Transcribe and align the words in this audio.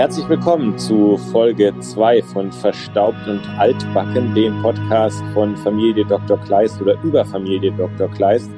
Herzlich 0.00 0.26
willkommen 0.30 0.78
zu 0.78 1.18
Folge 1.30 1.78
2 1.78 2.22
von 2.22 2.50
Verstaubt 2.50 3.28
und 3.28 3.46
Altbacken, 3.58 4.34
dem 4.34 4.62
Podcast 4.62 5.22
von 5.34 5.54
Familie 5.58 6.06
Dr. 6.06 6.38
Kleist 6.38 6.80
oder 6.80 6.94
über 7.02 7.22
Familie 7.22 7.70
Dr. 7.72 8.08
Kleist. 8.12 8.50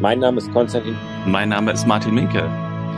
Mein 0.00 0.20
Name 0.20 0.38
ist 0.38 0.48
Konstantin. 0.52 0.94
Mein 1.26 1.48
Name 1.48 1.72
ist 1.72 1.88
Martin 1.88 2.14
Minke. 2.14 2.48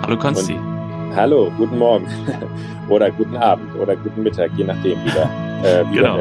Hallo 0.02 0.18
Konsti. 0.18 0.52
Und 0.52 1.16
hallo, 1.16 1.50
guten 1.56 1.78
Morgen 1.78 2.06
oder 2.90 3.10
guten 3.10 3.38
Abend 3.38 3.74
oder 3.76 3.96
guten 3.96 4.22
Mittag, 4.22 4.50
je 4.58 4.64
nachdem 4.64 5.02
wieder. 5.06 5.30
Äh, 5.64 5.82
genau. 5.92 6.20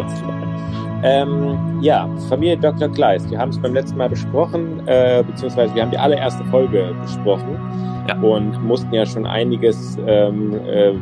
Ähm, 1.03 1.79
ja, 1.81 2.09
Familie 2.27 2.57
Dr. 2.57 2.87
Kleist. 2.89 3.29
Wir 3.29 3.37
haben 3.37 3.49
es 3.49 3.59
beim 3.59 3.75
letzten 3.75 3.97
Mal 3.97 4.09
besprochen, 4.09 4.81
äh, 4.87 5.21
beziehungsweise 5.21 5.75
wir 5.75 5.83
haben 5.83 5.91
die 5.91 5.97
allererste 5.97 6.43
Folge 6.45 6.95
besprochen 7.03 7.59
ja. 8.07 8.17
und 8.19 8.63
mussten 8.63 8.93
ja 8.93 9.05
schon 9.05 9.25
einiges 9.25 9.97
ähm, 10.07 10.53
äh, 10.67 10.93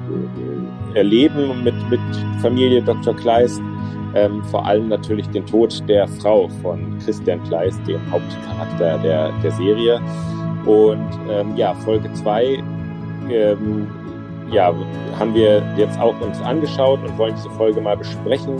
erleben 0.95 1.63
mit, 1.63 1.75
mit 1.89 1.99
Familie 2.41 2.81
Dr. 2.81 3.15
Kleist. 3.15 3.61
Ähm, 4.15 4.43
vor 4.45 4.65
allem 4.65 4.87
natürlich 4.87 5.27
den 5.29 5.45
Tod 5.45 5.83
der 5.89 6.07
Frau 6.07 6.47
von 6.61 6.97
Christian 6.99 7.43
Kleist, 7.43 7.85
dem 7.85 7.99
Hauptcharakter 8.09 8.97
der, 8.99 9.31
der 9.43 9.51
Serie. 9.51 10.01
Und 10.65 11.09
ähm, 11.29 11.55
ja, 11.57 11.73
Folge 11.73 12.11
2 12.13 12.63
ähm, 13.29 13.87
ja, 14.51 14.73
haben 15.19 15.33
wir 15.33 15.61
jetzt 15.75 15.99
auch 15.99 16.19
uns 16.21 16.39
angeschaut 16.41 16.99
und 17.03 17.17
wollen 17.17 17.35
diese 17.35 17.49
Folge 17.51 17.81
mal 17.81 17.97
besprechen. 17.97 18.55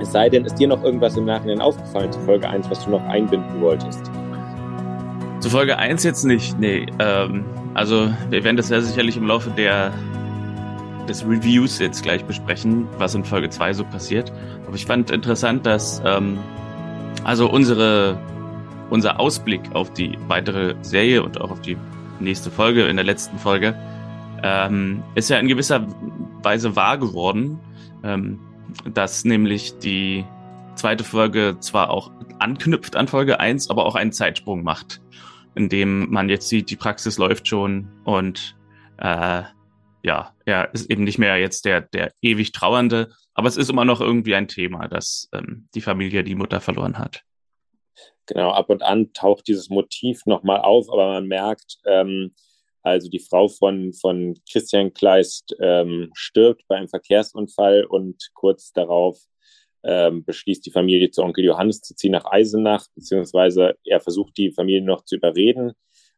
Es 0.00 0.12
sei 0.12 0.28
denn, 0.28 0.44
ist 0.44 0.58
dir 0.58 0.68
noch 0.68 0.82
irgendwas 0.84 1.16
im 1.16 1.24
Nachhinein 1.24 1.60
aufgefallen 1.60 2.12
zu 2.12 2.20
Folge 2.20 2.48
1, 2.48 2.70
was 2.70 2.84
du 2.84 2.90
noch 2.90 3.04
einbinden 3.06 3.60
wolltest? 3.60 4.10
Zu 5.40 5.50
Folge 5.50 5.78
1 5.78 6.02
jetzt 6.02 6.24
nicht, 6.24 6.58
nee. 6.58 6.86
Ähm, 6.98 7.44
also 7.74 8.12
wir 8.28 8.42
werden 8.42 8.56
das 8.56 8.70
ja 8.70 8.80
sicherlich 8.80 9.16
im 9.16 9.26
Laufe 9.26 9.50
der 9.50 9.92
des 11.08 11.24
Reviews 11.24 11.78
jetzt 11.78 12.02
gleich 12.02 12.24
besprechen, 12.24 12.88
was 12.98 13.14
in 13.14 13.24
Folge 13.24 13.48
2 13.48 13.72
so 13.72 13.84
passiert. 13.84 14.32
Aber 14.66 14.74
ich 14.74 14.84
fand 14.84 15.10
interessant, 15.12 15.64
dass 15.64 16.02
ähm, 16.04 16.38
also 17.22 17.48
unsere 17.48 18.18
unser 18.90 19.20
Ausblick 19.20 19.60
auf 19.74 19.92
die 19.92 20.18
weitere 20.26 20.74
Serie 20.82 21.22
und 21.22 21.40
auch 21.40 21.52
auf 21.52 21.60
die 21.60 21.76
nächste 22.18 22.50
Folge 22.50 22.86
in 22.86 22.96
der 22.96 23.04
letzten 23.04 23.38
Folge 23.38 23.76
ähm, 24.42 25.04
ist 25.14 25.30
ja 25.30 25.38
in 25.38 25.46
gewisser 25.46 25.86
Weise 26.42 26.74
wahr 26.74 26.98
geworden, 26.98 27.60
ähm, 28.02 28.40
dass 28.92 29.24
nämlich 29.24 29.78
die 29.78 30.24
zweite 30.74 31.04
Folge 31.04 31.56
zwar 31.60 31.90
auch 31.90 32.10
anknüpft 32.40 32.96
an 32.96 33.06
Folge 33.06 33.38
1, 33.38 33.70
aber 33.70 33.86
auch 33.86 33.94
einen 33.94 34.12
Zeitsprung 34.12 34.64
macht 34.64 35.00
in 35.54 35.68
dem 35.68 36.10
man 36.10 36.28
jetzt 36.28 36.48
sieht, 36.48 36.70
die 36.70 36.76
Praxis 36.76 37.18
läuft 37.18 37.48
schon 37.48 37.88
und 38.04 38.56
äh, 38.98 39.42
ja, 40.02 40.34
er 40.44 40.72
ist 40.72 40.90
eben 40.90 41.04
nicht 41.04 41.18
mehr 41.18 41.36
jetzt 41.36 41.64
der, 41.64 41.80
der 41.80 42.12
ewig 42.22 42.52
Trauernde, 42.52 43.10
aber 43.34 43.48
es 43.48 43.56
ist 43.56 43.70
immer 43.70 43.84
noch 43.84 44.00
irgendwie 44.00 44.34
ein 44.34 44.48
Thema, 44.48 44.88
dass 44.88 45.28
ähm, 45.32 45.68
die 45.74 45.80
Familie 45.80 46.24
die 46.24 46.34
Mutter 46.34 46.60
verloren 46.60 46.98
hat. 46.98 47.22
Genau, 48.26 48.50
ab 48.50 48.68
und 48.70 48.82
an 48.82 49.12
taucht 49.12 49.48
dieses 49.48 49.70
Motiv 49.70 50.26
nochmal 50.26 50.60
auf, 50.60 50.88
aber 50.90 51.08
man 51.08 51.26
merkt, 51.26 51.78
ähm, 51.86 52.34
also 52.82 53.08
die 53.08 53.18
Frau 53.20 53.48
von, 53.48 53.92
von 53.92 54.38
Christian 54.50 54.92
Kleist 54.92 55.56
ähm, 55.60 56.10
stirbt 56.14 56.62
bei 56.68 56.76
einem 56.76 56.88
Verkehrsunfall 56.88 57.84
und 57.84 58.30
kurz 58.34 58.72
darauf 58.72 59.18
ähm, 59.84 60.24
beschließt 60.24 60.64
die 60.66 60.70
Familie 60.70 61.10
zu 61.10 61.22
Onkel 61.22 61.44
Johannes 61.44 61.80
zu 61.80 61.94
ziehen 61.94 62.12
nach 62.12 62.24
Eisenach, 62.24 62.86
beziehungsweise 62.94 63.76
er 63.84 64.00
versucht 64.00 64.36
die 64.36 64.50
Familie 64.50 64.82
noch 64.82 65.04
zu 65.04 65.16
überreden. 65.16 65.72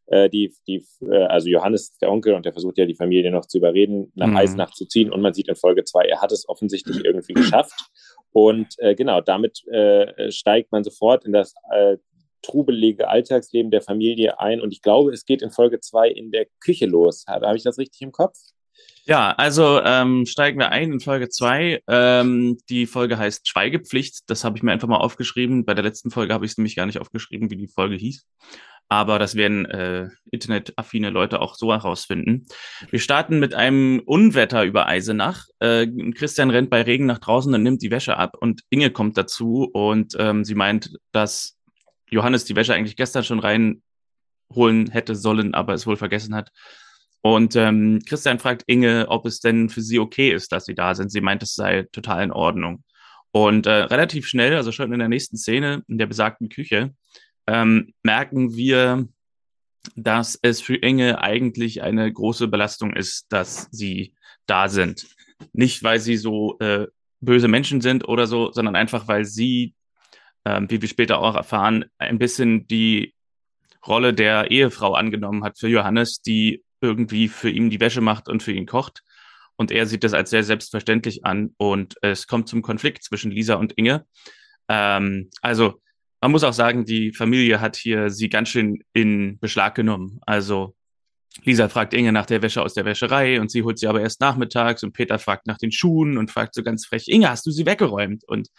Äh, 0.07 0.29
die, 0.29 0.53
die, 0.67 0.85
äh, 1.01 1.23
also 1.23 1.47
Johannes 1.47 1.83
ist 1.91 2.01
der 2.01 2.11
Onkel 2.11 2.33
und 2.33 2.45
er 2.45 2.53
versucht 2.53 2.77
ja 2.77 2.85
die 2.85 2.95
Familie 2.95 3.31
noch 3.31 3.45
zu 3.45 3.59
überreden, 3.59 4.11
nach 4.15 4.27
mhm. 4.27 4.37
Eisenach 4.37 4.71
zu 4.71 4.85
ziehen. 4.85 5.11
Und 5.11 5.21
man 5.21 5.33
sieht 5.33 5.47
in 5.47 5.55
Folge 5.55 5.83
zwei, 5.83 6.03
er 6.03 6.21
hat 6.21 6.31
es 6.31 6.47
offensichtlich 6.49 7.05
irgendwie 7.05 7.33
geschafft. 7.33 7.89
Und 8.33 8.67
äh, 8.79 8.95
genau, 8.95 9.21
damit 9.21 9.65
äh, 9.67 10.31
steigt 10.31 10.71
man 10.71 10.83
sofort 10.83 11.25
in 11.25 11.33
das 11.33 11.53
äh, 11.71 11.97
trubelige 12.41 13.07
Alltagsleben 13.07 13.71
der 13.71 13.81
Familie 13.81 14.39
ein. 14.39 14.61
Und 14.61 14.73
ich 14.73 14.81
glaube, 14.81 15.11
es 15.11 15.25
geht 15.25 15.41
in 15.41 15.51
Folge 15.51 15.79
zwei 15.79 16.09
in 16.09 16.31
der 16.31 16.47
Küche 16.59 16.87
los. 16.87 17.25
Habe, 17.27 17.47
habe 17.47 17.57
ich 17.57 17.63
das 17.63 17.77
richtig 17.77 18.01
im 18.01 18.11
Kopf? 18.11 18.37
Ja, 19.05 19.31
also 19.31 19.81
ähm, 19.83 20.25
steigen 20.25 20.59
wir 20.59 20.69
ein 20.69 20.93
in 20.93 20.99
Folge 20.99 21.29
zwei. 21.29 21.81
Ähm, 21.87 22.57
die 22.69 22.85
Folge 22.85 23.17
heißt 23.17 23.47
Schweigepflicht. 23.47 24.29
Das 24.29 24.43
habe 24.43 24.57
ich 24.57 24.63
mir 24.63 24.71
einfach 24.71 24.87
mal 24.87 24.97
aufgeschrieben. 24.97 25.65
Bei 25.65 25.73
der 25.73 25.83
letzten 25.83 26.11
Folge 26.11 26.33
habe 26.33 26.45
ich 26.45 26.51
es 26.51 26.57
nämlich 26.57 26.75
gar 26.75 26.85
nicht 26.85 26.99
aufgeschrieben, 26.99 27.49
wie 27.49 27.57
die 27.57 27.67
Folge 27.67 27.95
hieß. 27.95 28.25
Aber 28.89 29.19
das 29.19 29.35
werden 29.35 29.65
äh, 29.65 30.09
internetaffine 30.31 31.09
Leute 31.09 31.41
auch 31.41 31.55
so 31.55 31.71
herausfinden. 31.71 32.45
Wir 32.89 32.99
starten 32.99 33.39
mit 33.39 33.53
einem 33.53 34.01
Unwetter 34.05 34.65
über 34.65 34.85
Eisenach. 34.85 35.45
Äh, 35.59 35.87
Christian 36.11 36.49
rennt 36.49 36.69
bei 36.69 36.81
Regen 36.81 37.05
nach 37.05 37.19
draußen 37.19 37.53
und 37.53 37.63
nimmt 37.63 37.81
die 37.81 37.89
Wäsche 37.89 38.17
ab. 38.17 38.35
Und 38.39 38.61
Inge 38.69 38.91
kommt 38.91 39.17
dazu 39.17 39.69
und 39.71 40.15
ähm, 40.19 40.43
sie 40.43 40.55
meint, 40.55 40.97
dass 41.11 41.57
Johannes 42.09 42.43
die 42.45 42.55
Wäsche 42.55 42.73
eigentlich 42.73 42.97
gestern 42.97 43.23
schon 43.23 43.39
reinholen 43.39 44.91
hätte 44.91 45.15
sollen, 45.15 45.55
aber 45.55 45.73
es 45.73 45.87
wohl 45.87 45.97
vergessen 45.97 46.35
hat. 46.35 46.51
Und 47.21 47.55
ähm, 47.55 47.99
Christian 48.05 48.39
fragt 48.39 48.63
Inge, 48.65 49.07
ob 49.09 49.25
es 49.25 49.39
denn 49.39 49.69
für 49.69 49.81
sie 49.81 49.99
okay 49.99 50.31
ist, 50.31 50.51
dass 50.51 50.65
sie 50.65 50.75
da 50.75 50.95
sind. 50.95 51.11
Sie 51.11 51.21
meint, 51.21 51.43
es 51.43 51.53
sei 51.53 51.83
total 51.91 52.23
in 52.23 52.31
Ordnung. 52.31 52.83
Und 53.31 53.65
äh, 53.65 53.71
relativ 53.71 54.27
schnell, 54.27 54.55
also 54.55 54.71
schon 54.71 54.91
in 54.91 54.99
der 54.99 55.07
nächsten 55.07 55.37
Szene, 55.37 55.83
in 55.87 55.97
der 55.97 56.07
besagten 56.07 56.49
Küche, 56.49 56.93
ähm, 57.47 57.93
merken 58.03 58.55
wir, 58.55 59.07
dass 59.95 60.37
es 60.41 60.61
für 60.61 60.75
Inge 60.75 61.21
eigentlich 61.21 61.81
eine 61.81 62.11
große 62.11 62.47
Belastung 62.47 62.93
ist, 62.93 63.25
dass 63.29 63.67
sie 63.71 64.13
da 64.47 64.67
sind. 64.67 65.07
Nicht, 65.53 65.83
weil 65.83 65.99
sie 65.99 66.17
so 66.17 66.57
äh, 66.59 66.87
böse 67.19 67.47
Menschen 67.47 67.81
sind 67.81 68.07
oder 68.07 68.27
so, 68.27 68.51
sondern 68.51 68.75
einfach, 68.75 69.07
weil 69.07 69.25
sie, 69.25 69.75
äh, 70.43 70.61
wie 70.67 70.81
wir 70.81 70.89
später 70.89 71.19
auch 71.19 71.35
erfahren, 71.35 71.85
ein 71.97 72.19
bisschen 72.19 72.67
die 72.67 73.13
Rolle 73.85 74.13
der 74.13 74.51
Ehefrau 74.51 74.93
angenommen 74.93 75.43
hat 75.43 75.57
für 75.57 75.67
Johannes, 75.67 76.21
die 76.21 76.63
irgendwie 76.81 77.27
für 77.27 77.49
ihn 77.49 77.69
die 77.69 77.79
Wäsche 77.79 78.01
macht 78.01 78.27
und 78.27 78.43
für 78.43 78.51
ihn 78.51 78.65
kocht. 78.65 79.03
Und 79.55 79.71
er 79.71 79.85
sieht 79.85 80.03
das 80.03 80.13
als 80.13 80.31
sehr 80.31 80.43
selbstverständlich 80.43 81.25
an 81.25 81.53
und 81.57 81.95
es 82.01 82.27
kommt 82.27 82.49
zum 82.49 82.61
Konflikt 82.61 83.03
zwischen 83.03 83.31
Lisa 83.31 83.55
und 83.55 83.73
Inge. 83.73 84.05
Ähm, 84.67 85.29
also 85.41 85.81
man 86.19 86.31
muss 86.31 86.43
auch 86.43 86.53
sagen, 86.53 86.85
die 86.85 87.13
Familie 87.13 87.61
hat 87.61 87.75
hier 87.75 88.09
sie 88.09 88.29
ganz 88.29 88.49
schön 88.49 88.83
in 88.93 89.39
Beschlag 89.39 89.75
genommen. 89.75 90.19
Also 90.25 90.75
Lisa 91.43 91.69
fragt 91.69 91.93
Inge 91.93 92.11
nach 92.11 92.25
der 92.25 92.41
Wäsche 92.41 92.61
aus 92.61 92.73
der 92.73 92.85
Wäscherei 92.85 93.39
und 93.39 93.51
sie 93.51 93.63
holt 93.63 93.79
sie 93.79 93.87
aber 93.87 94.01
erst 94.01 94.21
nachmittags 94.21 94.83
und 94.83 94.93
Peter 94.93 95.17
fragt 95.17 95.47
nach 95.47 95.57
den 95.57 95.71
Schuhen 95.71 96.17
und 96.17 96.29
fragt 96.29 96.53
so 96.53 96.63
ganz 96.63 96.85
frech, 96.85 97.07
Inge, 97.07 97.29
hast 97.29 97.45
du 97.45 97.51
sie 97.51 97.65
weggeräumt? 97.65 98.23
Und 98.27 98.49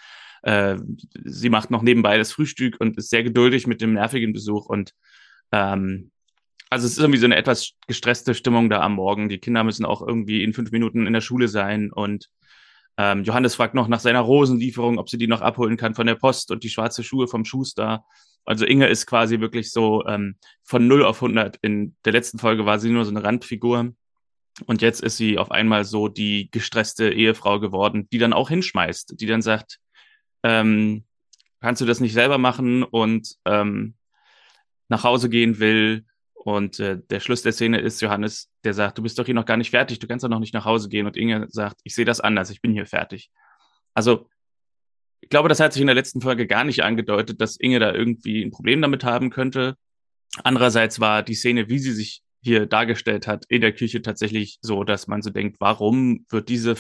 äh, 0.43 0.77
sie 1.25 1.51
macht 1.51 1.71
noch 1.71 1.83
nebenbei 1.83 2.19
das 2.19 2.33
Frühstück 2.33 2.81
und 2.81 2.97
ist 2.97 3.11
sehr 3.11 3.23
geduldig 3.23 3.67
mit 3.67 3.81
dem 3.81 3.95
nervigen 3.95 4.33
Besuch 4.33 4.67
und 4.67 4.93
ähm, 5.53 6.11
also 6.73 6.87
es 6.87 6.93
ist 6.93 6.99
irgendwie 6.99 7.19
so 7.19 7.27
eine 7.27 7.37
etwas 7.37 7.73
gestresste 7.87 8.35
Stimmung 8.35 8.71
da 8.71 8.81
am 8.81 8.95
Morgen. 8.95 9.29
Die 9.29 9.39
Kinder 9.39 9.63
müssen 9.63 9.85
auch 9.85 10.01
irgendwie 10.01 10.43
in 10.43 10.55
fünf 10.55 10.73
Minuten 10.73 11.07
in 11.07 11.13
der 11.13 11.21
Schule 11.21 11.49
sein 11.49 11.93
und 11.93 12.31
ähm, 12.97 13.25
Johannes 13.25 13.55
fragt 13.55 13.75
noch 13.75 13.89
nach 13.89 14.01
seiner 14.01 14.21
Rosenlieferung, 14.21 14.99
ob 14.99 15.11
sie 15.11 15.19
die 15.19 15.27
noch 15.27 15.43
abholen 15.43 15.77
kann 15.77 15.95
von 15.95 16.07
der 16.07 16.15
Post 16.15 16.51
und 16.51 16.65
die 16.65 16.71
schwarze 16.71 17.05
Schuhe 17.05 17.29
vom 17.29 17.45
Schuster. 17.45 18.05
Also 18.47 18.65
Inge 18.65 18.89
ist 18.89 19.07
quasi 19.07 19.41
wirklich 19.41 19.71
so 19.71 20.07
ähm, 20.07 20.37
von 20.63 20.87
0 20.87 21.05
auf 21.05 21.23
100. 21.23 21.59
In 21.61 21.95
der 22.07 22.13
letzten 22.13 22.39
Folge 22.39 22.65
war 22.65 22.79
sie 22.79 22.91
nur 22.91 23.05
so 23.05 23.11
eine 23.11 23.23
Randfigur. 23.23 23.93
Und 24.67 24.83
jetzt 24.83 25.03
ist 25.03 25.19
sie 25.19 25.39
auf 25.39 25.51
einmal 25.51 25.85
so 25.85 26.09
die 26.09 26.51
gestresste 26.51 27.11
Ehefrau 27.11 27.61
geworden, 27.61 28.09
die 28.13 28.19
dann 28.19 28.33
auch 28.33 28.49
hinschmeißt, 28.49 29.21
die 29.21 29.27
dann 29.27 29.43
sagt, 29.43 29.79
ähm, 30.43 31.05
kannst 31.61 31.83
du 31.83 31.87
das 31.87 32.01
nicht 32.01 32.15
selber 32.15 32.39
machen 32.39 32.83
und 32.83 33.37
ähm, 33.45 33.95
nach 34.89 35.05
Hause 35.05 35.29
gehen 35.29 35.59
will 35.59 36.05
und 36.45 36.81
äh, 36.81 36.99
der 37.09 37.21
Schluss 37.21 37.43
der 37.43 37.53
Szene 37.53 37.79
ist 37.79 38.01
Johannes, 38.03 38.51
der 38.65 38.75
sagt, 38.75 38.99
du 38.99 39.03
bist 39.03 39.17
doch 39.17 39.25
hier 39.25 39.35
noch 39.35 39.45
gar 39.45 39.57
nicht 39.57 39.71
fertig, 39.71 40.01
du 40.01 40.09
kannst 40.09 40.25
doch 40.25 40.29
noch 40.29 40.41
nicht 40.41 40.55
nach 40.55 40.65
Hause 40.65 40.89
gehen. 40.89 41.07
Und 41.07 41.17
Inge 41.17 41.47
sagt, 41.49 41.81
ich 41.85 41.95
sehe 41.95 42.05
das 42.05 42.21
anders, 42.21 42.51
ich 42.51 42.61
bin 42.61 42.73
hier 42.73 42.85
fertig. 42.87 43.31
Also, 43.95 44.29
ich 45.21 45.29
glaube, 45.29 45.49
das 45.49 45.61
hat 45.61 45.73
sich 45.73 45.81
in 45.81 45.87
der 45.87 45.95
letzten 45.95 46.21
Folge 46.21 46.49
gar 46.49 46.65
nicht 46.65 46.83
angedeutet, 46.83 47.41
dass 47.41 47.57
Inge 47.57 47.79
da 47.79 47.95
irgendwie 47.95 48.43
ein 48.43 48.51
Problem 48.51 48.83
damit 48.83 49.05
haben 49.05 49.31
könnte. 49.31 49.77
Andererseits 50.43 50.99
war 50.99 51.23
die 51.23 51.37
Szene, 51.37 51.69
wie 51.69 51.79
sie 51.79 51.93
sich 51.93 52.23
hier 52.43 52.67
dargestellt 52.67 53.29
hat, 53.29 53.45
in 53.49 53.61
der 53.61 53.73
Küche 53.73 54.03
tatsächlich 54.03 54.59
so, 54.63 54.83
dass 54.83 55.07
man 55.07 55.23
so 55.23 55.31
denkt, 55.31 55.59
warum 55.61 56.27
wird 56.29 56.49
diese 56.49 56.75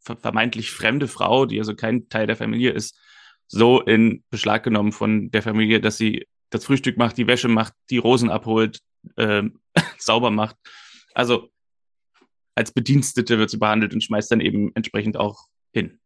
vermeintlich 0.00 0.72
fremde 0.72 1.06
Frau, 1.06 1.46
die 1.46 1.60
also 1.60 1.76
kein 1.76 2.08
Teil 2.08 2.26
der 2.26 2.34
Familie 2.34 2.72
ist, 2.72 2.98
so 3.46 3.80
in 3.80 4.24
Beschlag 4.30 4.64
genommen 4.64 4.90
von 4.90 5.30
der 5.30 5.42
Familie, 5.42 5.80
dass 5.80 5.98
sie 5.98 6.26
das 6.50 6.64
Frühstück 6.64 6.96
macht, 6.96 7.16
die 7.16 7.28
Wäsche 7.28 7.46
macht, 7.46 7.74
die 7.90 7.98
Rosen 7.98 8.28
abholt, 8.28 8.80
ähm, 9.16 9.60
sauber 9.98 10.30
macht. 10.30 10.56
Also 11.14 11.50
als 12.54 12.72
Bedienstete 12.72 13.38
wird 13.38 13.50
sie 13.50 13.58
behandelt 13.58 13.94
und 13.94 14.02
schmeißt 14.02 14.30
dann 14.30 14.40
eben 14.40 14.70
entsprechend 14.74 15.16
auch 15.16 15.46
hin. 15.72 15.98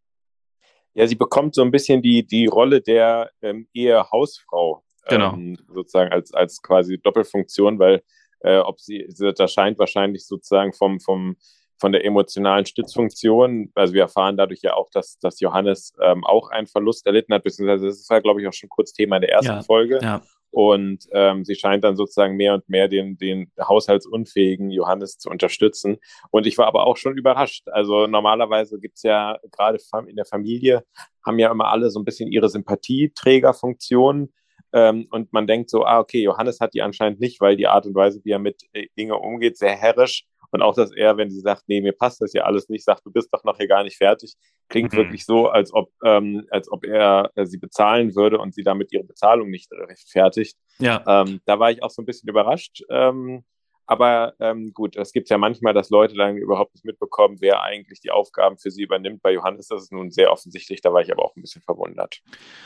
Ja, 0.95 1.07
sie 1.07 1.15
bekommt 1.15 1.55
so 1.55 1.63
ein 1.63 1.71
bisschen 1.71 2.03
die, 2.03 2.27
die 2.27 2.47
Rolle 2.47 2.81
der 2.81 3.31
ähm, 3.43 3.69
Ehehausfrau. 3.73 4.83
Genau. 5.09 5.35
Ähm, 5.35 5.57
sozusagen 5.69 6.13
als, 6.13 6.33
als 6.35 6.61
quasi 6.61 6.99
Doppelfunktion, 6.99 7.79
weil 7.79 8.03
äh, 8.41 8.59
ob 8.59 8.81
sie, 8.81 9.07
das 9.37 9.53
scheint 9.53 9.79
wahrscheinlich 9.79 10.27
sozusagen 10.27 10.73
vom, 10.73 11.01
vom, 11.01 11.37
von 11.79 11.93
der 11.93 12.05
emotionalen 12.05 12.67
Stützfunktion. 12.67 13.71
Also 13.75 13.95
wir 13.95 14.03
erfahren 14.03 14.37
dadurch 14.37 14.61
ja 14.63 14.75
auch, 14.75 14.91
dass, 14.91 15.19
dass 15.19 15.41
Johannes 15.41 15.93
ähm, 16.01 16.25
auch 16.25 16.51
einen 16.51 16.67
Verlust 16.67 17.07
erlitten 17.07 17.33
hat, 17.35 17.45
beziehungsweise 17.45 17.87
das 17.87 18.01
ist 18.01 18.11
ja, 18.11 18.21
glaube 18.21 18.41
ich, 18.41 18.49
auch 18.49 18.53
schon 18.53 18.69
kurz 18.69 18.93
Thema 18.93 19.17
in 19.17 19.23
der 19.23 19.33
ersten 19.33 19.53
Ja, 19.53 19.63
Folge. 19.63 19.99
ja. 20.03 20.23
Und 20.51 21.07
ähm, 21.13 21.45
sie 21.45 21.55
scheint 21.55 21.85
dann 21.85 21.97
sozusagen 21.97 22.37
mehr 22.37 22.55
und 22.55 22.69
mehr 22.69 22.89
den, 22.89 23.19
den 23.19 23.51
haushaltsunfähigen 23.61 24.71
Johannes 24.71 25.19
zu 25.19 25.29
unterstützen. 25.29 25.99
Und 26.31 26.47
ich 26.47 26.57
war 26.57 26.67
aber 26.67 26.87
auch 26.87 26.97
schon 26.97 27.17
überrascht. 27.19 27.69
Also 27.69 28.07
normalerweise 28.07 28.79
gibt's 28.79 29.03
ja 29.03 29.39
gerade 29.53 29.79
in 30.07 30.17
der 30.17 30.25
Familie, 30.25 30.85
haben 31.25 31.39
ja 31.39 31.51
immer 31.51 31.69
alle 31.69 31.91
so 31.91 32.01
ein 32.01 32.05
bisschen 32.05 32.33
ihre 32.33 32.49
Sympathieträgerfunktion. 32.49 34.33
Ähm, 34.73 35.07
und 35.11 35.33
man 35.33 35.47
denkt 35.47 35.71
so, 35.71 35.85
ah, 35.85 35.99
okay, 35.99 36.23
Johannes 36.23 36.61
hat 36.61 36.75
die 36.75 36.83
anscheinend 36.83 37.21
nicht, 37.21 37.41
weil 37.41 37.57
die 37.57 37.67
Art 37.67 37.87
und 37.87 37.95
Weise, 37.95 38.21
wie 38.25 38.31
er 38.31 38.39
mit 38.39 38.63
äh, 38.73 38.87
Inge 38.97 39.17
umgeht, 39.17 39.57
sehr 39.57 39.77
herrisch. 39.77 40.27
Und 40.51 40.63
auch, 40.63 40.75
dass 40.75 40.93
er, 40.93 41.17
wenn 41.17 41.31
sie 41.31 41.41
sagt, 41.41 41.65
nee, 41.67 41.81
mir 41.81 41.93
passt 41.93 42.21
das 42.23 42.33
ja 42.33 42.45
alles 42.45 42.69
nicht, 42.69 42.85
sagt, 42.85 43.05
du 43.05 43.11
bist 43.13 43.33
doch 43.33 43.45
noch 43.45 43.59
hier 43.59 43.69
gar 43.69 43.83
nicht 43.85 43.97
fertig, 43.97 44.35
klingt 44.69 44.93
Mhm. 44.93 44.97
wirklich 44.97 45.27
so, 45.27 45.49
als 45.49 45.73
ob, 45.73 45.91
ähm, 46.05 46.47
als 46.51 46.71
ob 46.71 46.85
er 46.85 47.31
äh, 47.35 47.45
sie 47.47 47.59
bezahlen 47.59 48.15
würde 48.15 48.39
und 48.39 48.55
sie 48.55 48.63
damit 48.63 48.93
ihre 48.93 49.05
Bezahlung 49.05 49.51
nicht 49.51 49.71
rechtfertigt. 49.73 50.57
Ja, 50.79 51.03
Ähm, 51.07 51.41
da 51.45 51.59
war 51.59 51.71
ich 51.71 51.83
auch 51.83 51.91
so 51.91 52.03
ein 52.03 52.07
bisschen 52.07 52.29
überrascht. 52.29 52.83
Ähm, 52.91 53.45
aber 53.91 54.35
ähm, 54.39 54.73
gut, 54.75 54.97
es 54.97 55.13
gibt 55.13 55.31
ja 55.31 55.39
manchmal, 55.39 55.73
dass 55.73 55.89
Leute 55.89 56.15
dann 56.15 56.37
überhaupt 56.37 56.75
nicht 56.75 56.85
mitbekommen, 56.85 57.39
wer 57.41 57.63
eigentlich 57.63 58.01
die 58.01 58.11
Aufgaben 58.11 58.59
für 58.59 58.71
sie 58.71 58.83
übernimmt. 58.83 59.23
Bei 59.23 59.33
Johannes 59.33 59.71
ist 59.71 59.83
es 59.85 59.91
nun 59.91 60.11
sehr 60.11 60.31
offensichtlich, 60.31 60.83
da 60.83 60.93
war 60.93 61.01
ich 61.01 61.11
aber 61.11 61.25
auch 61.25 61.35
ein 61.37 61.41
bisschen 61.41 61.63
verwundert. 61.63 62.21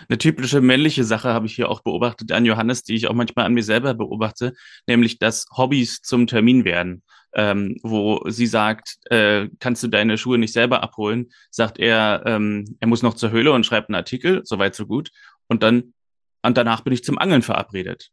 eine 0.08 0.18
typische 0.18 0.60
männliche 0.60 1.04
Sache 1.04 1.28
habe 1.32 1.46
ich 1.46 1.54
hier 1.54 1.68
auch 1.70 1.80
beobachtet 1.82 2.32
an 2.32 2.44
Johannes, 2.44 2.82
die 2.82 2.96
ich 2.96 3.06
auch 3.06 3.14
manchmal 3.14 3.44
an 3.46 3.54
mir 3.54 3.62
selber 3.62 3.94
beobachte, 3.94 4.52
nämlich 4.88 5.20
dass 5.20 5.46
Hobbys 5.56 6.00
zum 6.02 6.26
Termin 6.26 6.64
werden. 6.64 7.04
Ähm, 7.34 7.76
wo 7.82 8.22
sie 8.28 8.46
sagt, 8.46 8.98
äh, 9.10 9.48
kannst 9.58 9.82
du 9.82 9.88
deine 9.88 10.18
Schuhe 10.18 10.36
nicht 10.36 10.52
selber 10.52 10.82
abholen, 10.82 11.32
sagt 11.50 11.78
er, 11.78 12.22
ähm, 12.26 12.76
er 12.78 12.88
muss 12.88 13.02
noch 13.02 13.14
zur 13.14 13.30
Höhle 13.30 13.52
und 13.52 13.64
schreibt 13.64 13.88
einen 13.88 13.96
Artikel, 13.96 14.42
soweit 14.44 14.74
so 14.74 14.86
gut. 14.86 15.10
Und 15.48 15.62
dann, 15.62 15.94
und 16.42 16.56
danach 16.58 16.82
bin 16.82 16.92
ich 16.92 17.04
zum 17.04 17.18
Angeln 17.18 17.42
verabredet. 17.42 18.10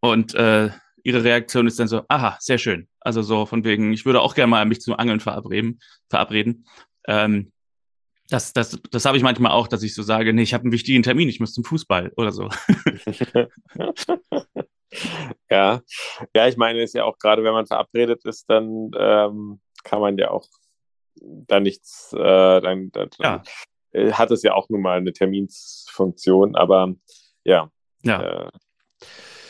Und 0.00 0.34
äh, 0.34 0.70
ihre 1.04 1.24
Reaktion 1.24 1.66
ist 1.66 1.78
dann 1.78 1.88
so, 1.88 2.02
aha, 2.08 2.36
sehr 2.40 2.58
schön. 2.58 2.88
Also 3.00 3.22
so 3.22 3.46
von 3.46 3.64
wegen, 3.64 3.92
ich 3.92 4.04
würde 4.04 4.20
auch 4.20 4.34
gerne 4.34 4.50
mal 4.50 4.64
mich 4.66 4.80
zum 4.80 4.94
Angeln 4.94 5.20
verabreden. 5.20 5.80
verabreden. 6.10 6.66
Ähm, 7.06 7.52
das, 8.30 8.52
das, 8.52 8.78
das 8.90 9.04
habe 9.04 9.16
ich 9.16 9.22
manchmal 9.22 9.52
auch, 9.52 9.68
dass 9.68 9.82
ich 9.82 9.94
so 9.94 10.02
sage, 10.02 10.32
nee, 10.34 10.42
ich 10.42 10.54
habe 10.54 10.64
einen 10.64 10.72
wichtigen 10.72 11.02
Termin, 11.02 11.28
ich 11.28 11.40
muss 11.40 11.54
zum 11.54 11.64
Fußball 11.64 12.12
oder 12.16 12.32
so. 12.32 12.50
ja, 15.50 15.82
ja, 16.34 16.48
ich 16.48 16.56
meine, 16.56 16.82
ist 16.82 16.94
ja 16.94 17.04
auch 17.04 17.18
gerade, 17.18 17.44
wenn 17.44 17.52
man 17.52 17.66
verabredet 17.66 18.24
ist, 18.24 18.48
dann 18.48 18.90
ähm, 18.98 19.60
kann 19.84 20.00
man 20.00 20.18
ja 20.18 20.30
auch 20.30 20.46
da 21.20 21.60
nichts, 21.60 22.12
äh, 22.12 22.60
dann, 22.60 22.90
dann 22.92 23.10
Ja. 23.18 23.42
äh, 23.92 24.12
hat 24.12 24.30
es 24.30 24.42
ja 24.42 24.54
auch 24.54 24.68
nun 24.68 24.80
mal 24.82 24.98
eine 24.98 25.12
Terminsfunktion, 25.12 26.56
aber 26.56 26.94
ja, 27.44 27.70
Ja. 28.02 28.46
äh, 28.46 28.50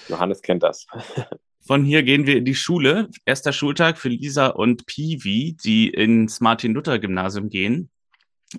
Johannes 0.09 0.43
kennt 0.43 0.63
das. 0.63 0.87
Von 1.67 1.85
hier 1.85 2.03
gehen 2.03 2.27
wir 2.27 2.37
in 2.39 2.47
die 2.47 2.55
Schule. 2.55 3.09
Erster 3.27 3.53
Schultag 3.53 3.99
für 3.99 4.09
Lisa 4.09 4.47
und 4.47 4.87
Piwi, 4.87 5.55
die 5.63 5.91
ins 5.91 6.41
Martin-Luther-Gymnasium 6.41 7.51
gehen. 7.51 7.91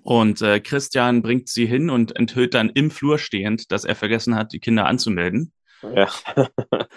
Und 0.03 0.43
äh, 0.43 0.59
Christian 0.59 1.23
bringt 1.23 1.49
sie 1.49 1.65
hin 1.65 1.89
und 1.89 2.15
enthüllt 2.15 2.53
dann 2.53 2.69
im 2.69 2.91
Flur 2.91 3.17
stehend, 3.17 3.71
dass 3.71 3.83
er 3.85 3.95
vergessen 3.95 4.35
hat, 4.35 4.53
die 4.53 4.59
Kinder 4.59 4.85
anzumelden. 4.85 5.51
Ja. 5.81 6.09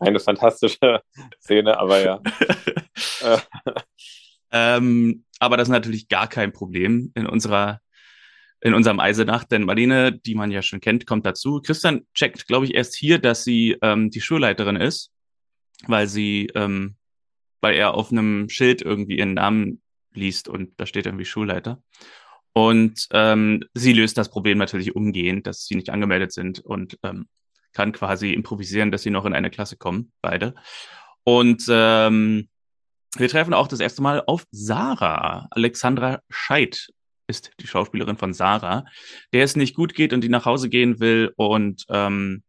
Eine 0.00 0.20
fantastische 0.20 1.02
Szene, 1.40 1.78
aber 1.78 2.02
ja. 2.02 2.20
Äh, 3.22 3.38
Ähm, 4.54 5.24
aber 5.40 5.56
das 5.56 5.66
ist 5.66 5.72
natürlich 5.72 6.06
gar 6.06 6.28
kein 6.28 6.52
Problem 6.52 7.10
in 7.16 7.26
unserer 7.26 7.80
in 8.60 8.72
unserem 8.72 8.98
Eisenach, 8.98 9.44
denn 9.44 9.64
Marlene, 9.64 10.10
die 10.10 10.34
man 10.34 10.50
ja 10.50 10.62
schon 10.62 10.80
kennt, 10.80 11.06
kommt 11.06 11.26
dazu. 11.26 11.60
Christian 11.60 12.06
checkt, 12.14 12.46
glaube 12.46 12.64
ich, 12.64 12.74
erst 12.74 12.94
hier, 12.94 13.18
dass 13.18 13.44
sie 13.44 13.76
ähm, 13.82 14.10
die 14.10 14.22
Schulleiterin 14.22 14.76
ist, 14.76 15.10
weil 15.86 16.06
sie, 16.06 16.48
ähm, 16.54 16.96
weil 17.60 17.74
er 17.74 17.92
auf 17.92 18.10
einem 18.10 18.48
Schild 18.48 18.80
irgendwie 18.80 19.18
ihren 19.18 19.34
Namen 19.34 19.82
liest 20.14 20.48
und 20.48 20.72
da 20.78 20.86
steht 20.86 21.04
irgendwie 21.04 21.26
Schulleiter. 21.26 21.82
Und 22.54 23.06
ähm, 23.10 23.64
sie 23.74 23.92
löst 23.92 24.16
das 24.16 24.30
Problem 24.30 24.56
natürlich 24.56 24.96
umgehend, 24.96 25.46
dass 25.46 25.66
sie 25.66 25.74
nicht 25.74 25.90
angemeldet 25.90 26.32
sind 26.32 26.60
und 26.60 26.98
ähm, 27.02 27.26
kann 27.74 27.92
quasi 27.92 28.32
improvisieren, 28.32 28.90
dass 28.90 29.02
sie 29.02 29.10
noch 29.10 29.26
in 29.26 29.34
eine 29.34 29.50
Klasse 29.50 29.76
kommen, 29.76 30.12
beide. 30.22 30.54
Und 31.24 31.64
ähm, 31.68 32.48
wir 33.16 33.28
treffen 33.28 33.54
auch 33.54 33.68
das 33.68 33.80
erste 33.80 34.02
Mal 34.02 34.22
auf 34.26 34.44
Sarah. 34.50 35.48
Alexandra 35.50 36.20
Scheid 36.30 36.88
ist 37.26 37.52
die 37.60 37.66
Schauspielerin 37.66 38.16
von 38.16 38.34
Sarah, 38.34 38.84
der 39.32 39.44
es 39.44 39.56
nicht 39.56 39.74
gut 39.74 39.94
geht 39.94 40.12
und 40.12 40.22
die 40.22 40.28
nach 40.28 40.44
Hause 40.44 40.68
gehen 40.68 41.00
will 41.00 41.32
und 41.36 41.84
ähm, 41.88 42.42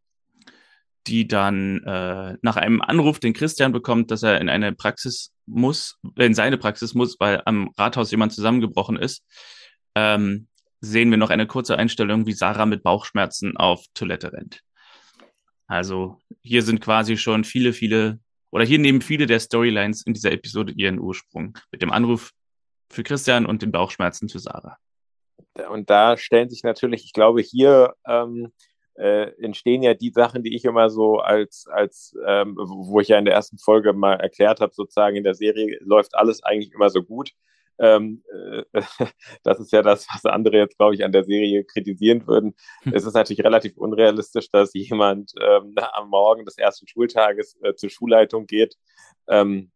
die 1.08 1.28
dann 1.28 1.84
äh, 1.84 2.38
nach 2.42 2.56
einem 2.56 2.82
Anruf 2.82 3.20
den 3.20 3.34
Christian 3.34 3.72
bekommt, 3.72 4.12
dass 4.12 4.24
er 4.24 4.42
in 4.42 4.50
eine 4.50 4.74
Praxis 4.74 5.34
muss, 5.46 6.00
in 6.16 6.34
seine 6.34 6.58
Praxis 6.58 6.96
muss, 6.96 7.18
weil 7.20 7.42
am 7.46 7.70
Rathaus 7.78 8.12
jemand 8.12 8.34
zusammengebrochen 8.34 8.98
ist, 8.98 9.24
ähm, 9.94 10.48
sehen 10.82 11.12
wir 11.12 11.18
noch 11.18 11.30
eine 11.30 11.48
kurze 11.48 11.78
Einstellung, 11.78 12.26
wie 12.26 12.34
Sarah 12.34 12.66
mit 12.66 12.84
Bauchschmerzen 12.84 13.56
auf 13.56 13.86
Toilette 13.94 14.34
rennt. 14.34 14.62
Also 15.68 16.20
hier 16.42 16.62
sind 16.62 16.82
quasi 16.82 17.18
schon 17.18 17.44
viele, 17.44 17.74
viele, 17.74 18.20
oder 18.52 18.66
hier 18.66 18.80
nehmen 18.80 19.02
viele 19.02 19.26
der 19.26 19.40
Storylines 19.40 20.06
in 20.06 20.14
dieser 20.14 20.32
Episode 20.32 20.74
ihren 20.76 21.00
Ursprung. 21.00 21.58
Mit 21.72 21.82
dem 21.82 21.92
Anruf 21.92 22.32
für 22.90 23.04
Christian 23.04 23.46
und 23.46 23.62
den 23.62 23.72
Bauchschmerzen 23.72 24.30
für 24.30 24.40
Sarah. 24.40 24.78
Und 25.70 25.90
da 25.90 26.18
stellen 26.18 26.50
sich 26.50 26.64
natürlich, 26.64 27.06
ich 27.06 27.14
glaube, 27.14 27.42
hier 27.42 27.96
ähm, 28.08 28.52
äh, 28.96 29.32
entstehen 29.42 29.84
ja 29.84 29.94
die 29.94 30.12
Sachen, 30.12 30.44
die 30.44 30.56
ich 30.56 30.66
immer 30.66 30.90
so 30.90 31.20
als, 31.20 31.68
als 31.68 32.16
ähm, 32.26 32.56
wo 32.58 33.00
ich 33.00 33.10
ja 33.10 33.18
in 33.18 33.26
der 33.26 33.34
ersten 33.34 33.58
Folge 33.58 33.94
mal 33.94 34.16
erklärt 34.16 34.62
habe, 34.62 34.74
sozusagen 34.74 35.16
in 35.16 35.24
der 35.24 35.36
Serie 35.36 35.78
läuft 35.82 36.16
alles 36.16 36.44
eigentlich 36.44 36.74
immer 36.74 36.90
so 36.90 37.04
gut. 37.04 37.32
Ähm, 37.80 38.24
äh, 38.74 38.74
das 39.44 39.60
ist 39.60 39.72
ja 39.72 39.82
das, 39.82 40.08
was 40.14 40.26
andere 40.26 40.58
jetzt, 40.58 40.78
glaube 40.78 40.96
ich, 40.96 41.04
an 41.04 41.12
der 41.12 41.24
Serie 41.24 41.64
kritisieren 41.64 42.28
würden. 42.28 42.56
Hm. 42.84 42.94
Es 42.94 43.06
ist 43.06 43.14
natürlich 43.14 43.44
relativ 43.44 43.78
unrealistisch, 43.78 44.50
dass 44.52 44.74
jemand 44.74 45.34
ähm, 45.42 45.76
am 45.94 46.10
Morgen 46.10 46.46
des 46.46 46.58
ersten 46.58 46.88
Schultages 46.88 47.58
äh, 47.64 47.74
zur 47.76 47.90
Schulleitung 47.90 48.48
geht 48.48 48.76
ähm, 49.28 49.72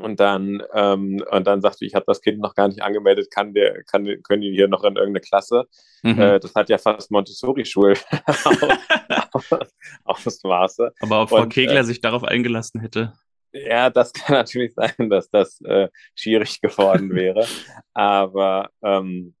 und 0.00 0.18
dann 0.18 0.62
ähm, 0.72 1.22
und 1.30 1.46
dann 1.46 1.60
sagt, 1.60 1.82
ich 1.82 1.94
habe 1.94 2.04
das 2.06 2.20
Kind 2.20 2.40
noch 2.40 2.54
gar 2.54 2.68
nicht 2.68 2.82
angemeldet, 2.82 3.30
kann 3.30 3.54
der, 3.54 3.84
kann, 3.84 4.04
können 4.22 4.42
die 4.42 4.50
hier 4.50 4.66
noch 4.66 4.82
in 4.82 4.96
irgendeine 4.96 5.20
Klasse? 5.20 5.64
Mhm. 6.02 6.20
Äh, 6.20 6.40
das 6.40 6.54
hat 6.54 6.68
ja 6.68 6.78
fast 6.78 7.10
Montessori-Schul 7.10 7.94
Ausmaße. 10.04 10.92
Aber 11.00 11.22
ob 11.22 11.30
Frau 11.30 11.42
und, 11.42 11.52
Kegler 11.52 11.80
äh, 11.80 11.84
sich 11.84 12.00
darauf 12.00 12.24
eingelassen 12.24 12.80
hätte. 12.80 13.12
Ja, 13.54 13.88
das 13.88 14.12
kann 14.12 14.34
natürlich 14.36 14.74
sein, 14.74 15.08
dass 15.08 15.30
das 15.30 15.60
äh, 15.62 15.88
schwierig 16.14 16.60
geworden 16.60 17.10
wäre. 17.14 17.46
aber 17.94 18.70
ähm, 18.82 19.34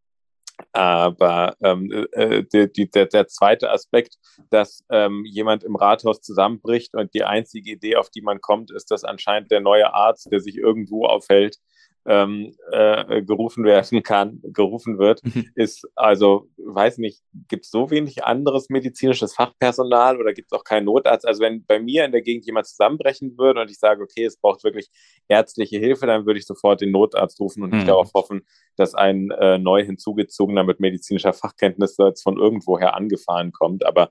aber 0.72 1.56
ähm, 1.62 2.06
äh, 2.12 2.44
die, 2.44 2.72
die, 2.72 2.88
der, 2.88 3.06
der 3.06 3.26
zweite 3.26 3.70
Aspekt, 3.70 4.18
dass 4.50 4.84
ähm, 4.88 5.24
jemand 5.24 5.64
im 5.64 5.74
Rathaus 5.74 6.20
zusammenbricht 6.20 6.94
und 6.94 7.12
die 7.12 7.24
einzige 7.24 7.72
Idee, 7.72 7.96
auf 7.96 8.08
die 8.10 8.22
man 8.22 8.40
kommt, 8.40 8.70
ist, 8.70 8.92
dass 8.92 9.02
anscheinend 9.02 9.50
der 9.50 9.60
neue 9.60 9.92
Arzt, 9.92 10.30
der 10.30 10.38
sich 10.38 10.56
irgendwo 10.56 11.06
aufhält, 11.06 11.58
ähm, 12.06 12.54
äh, 12.70 13.22
gerufen 13.22 13.64
werden 13.64 14.02
kann, 14.02 14.40
gerufen 14.42 14.98
wird, 14.98 15.24
Mhm. 15.24 15.50
ist 15.54 15.88
also, 15.94 16.48
weiß 16.58 16.98
nicht, 16.98 17.22
gibt 17.48 17.64
es 17.64 17.70
so 17.70 17.90
wenig 17.90 18.24
anderes 18.24 18.68
medizinisches 18.68 19.34
Fachpersonal 19.34 20.20
oder 20.20 20.32
gibt 20.34 20.52
es 20.52 20.58
auch 20.58 20.64
keinen 20.64 20.84
Notarzt? 20.84 21.26
Also 21.26 21.42
wenn 21.42 21.64
bei 21.64 21.78
mir 21.80 22.04
in 22.04 22.12
der 22.12 22.22
Gegend 22.22 22.44
jemand 22.46 22.66
zusammenbrechen 22.66 23.38
würde 23.38 23.62
und 23.62 23.70
ich 23.70 23.78
sage, 23.78 24.02
okay, 24.02 24.24
es 24.24 24.36
braucht 24.38 24.64
wirklich 24.64 24.88
ärztliche 25.28 25.78
Hilfe, 25.78 26.06
dann 26.06 26.26
würde 26.26 26.38
ich 26.38 26.46
sofort 26.46 26.80
den 26.80 26.90
Notarzt 26.90 27.40
rufen 27.40 27.62
und 27.62 27.70
nicht 27.72 27.84
Mhm. 27.84 27.88
darauf 27.88 28.12
hoffen, 28.14 28.42
dass 28.76 28.94
ein 28.94 29.30
äh, 29.30 29.58
neu 29.58 29.84
hinzugezogener 29.84 30.64
mit 30.64 30.80
medizinischer 30.80 31.32
Fachkenntnis 31.32 31.96
jetzt 31.98 32.22
von 32.22 32.36
irgendwoher 32.38 32.94
angefahren 32.94 33.52
kommt. 33.52 33.86
Aber 33.86 34.10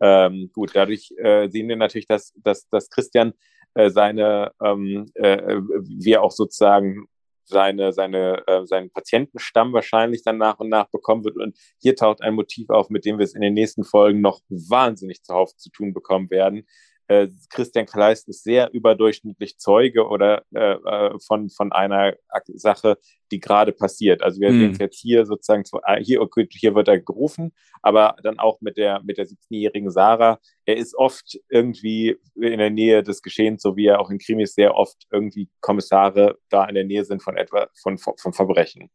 ähm, 0.00 0.50
gut, 0.54 0.70
dadurch 0.74 1.12
äh, 1.18 1.48
sehen 1.48 1.68
wir 1.68 1.76
natürlich, 1.76 2.06
dass, 2.06 2.32
dass, 2.36 2.68
dass 2.68 2.90
Christian 2.90 3.32
äh, 3.74 3.90
seine, 3.90 4.52
ähm, 4.62 5.06
äh, 5.14 5.56
wir 5.98 6.22
auch 6.22 6.30
sozusagen 6.30 7.06
seine, 7.44 7.92
seine, 7.92 8.42
äh, 8.46 8.66
seinen 8.66 8.90
Patientenstamm 8.90 9.72
wahrscheinlich 9.72 10.22
dann 10.22 10.38
nach 10.38 10.58
und 10.58 10.68
nach 10.68 10.88
bekommen 10.90 11.24
wird. 11.24 11.36
Und 11.36 11.56
hier 11.80 11.96
taucht 11.96 12.22
ein 12.22 12.34
Motiv 12.34 12.70
auf, 12.70 12.90
mit 12.90 13.04
dem 13.04 13.18
wir 13.18 13.24
es 13.24 13.34
in 13.34 13.42
den 13.42 13.54
nächsten 13.54 13.84
Folgen 13.84 14.20
noch 14.20 14.40
wahnsinnig 14.48 15.22
zuhauf 15.22 15.54
zu 15.56 15.70
tun 15.70 15.92
bekommen 15.92 16.30
werden. 16.30 16.66
Äh, 17.08 17.28
Christian 17.50 17.86
Kleist 17.86 18.28
ist 18.28 18.44
sehr 18.44 18.72
überdurchschnittlich 18.72 19.58
Zeuge 19.58 20.06
oder 20.06 20.44
äh, 20.54 20.74
äh 20.74 21.18
von, 21.26 21.50
von 21.50 21.72
einer 21.72 22.14
Sache, 22.54 22.98
die 23.30 23.40
gerade 23.40 23.72
passiert. 23.72 24.22
Also 24.22 24.40
wir 24.40 24.50
sehen 24.50 24.72
es 24.72 24.78
jetzt 24.78 25.00
hier 25.00 25.26
sozusagen, 25.26 25.64
ah, 25.82 25.96
hier, 25.96 26.26
hier 26.50 26.74
wird 26.74 26.88
er 26.88 27.00
gerufen, 27.00 27.52
aber 27.82 28.16
dann 28.22 28.38
auch 28.38 28.60
mit 28.60 28.76
der, 28.76 29.02
mit 29.02 29.18
der 29.18 29.26
17-jährigen 29.26 29.90
Sarah. 29.90 30.38
Er 30.64 30.76
ist 30.76 30.94
oft 30.94 31.38
irgendwie 31.48 32.16
in 32.36 32.58
der 32.58 32.70
Nähe 32.70 33.02
des 33.02 33.22
Geschehens, 33.22 33.62
so 33.62 33.76
wie 33.76 33.86
er 33.86 34.00
auch 34.00 34.10
in 34.10 34.18
Krimis 34.18 34.54
sehr 34.54 34.74
oft 34.74 35.06
irgendwie 35.10 35.48
Kommissare 35.60 36.38
da 36.48 36.64
in 36.66 36.74
der 36.74 36.84
Nähe 36.84 37.04
sind 37.04 37.22
von 37.22 37.36
etwa, 37.36 37.68
von, 37.82 37.98
von 37.98 38.32
Verbrechen. 38.32 38.90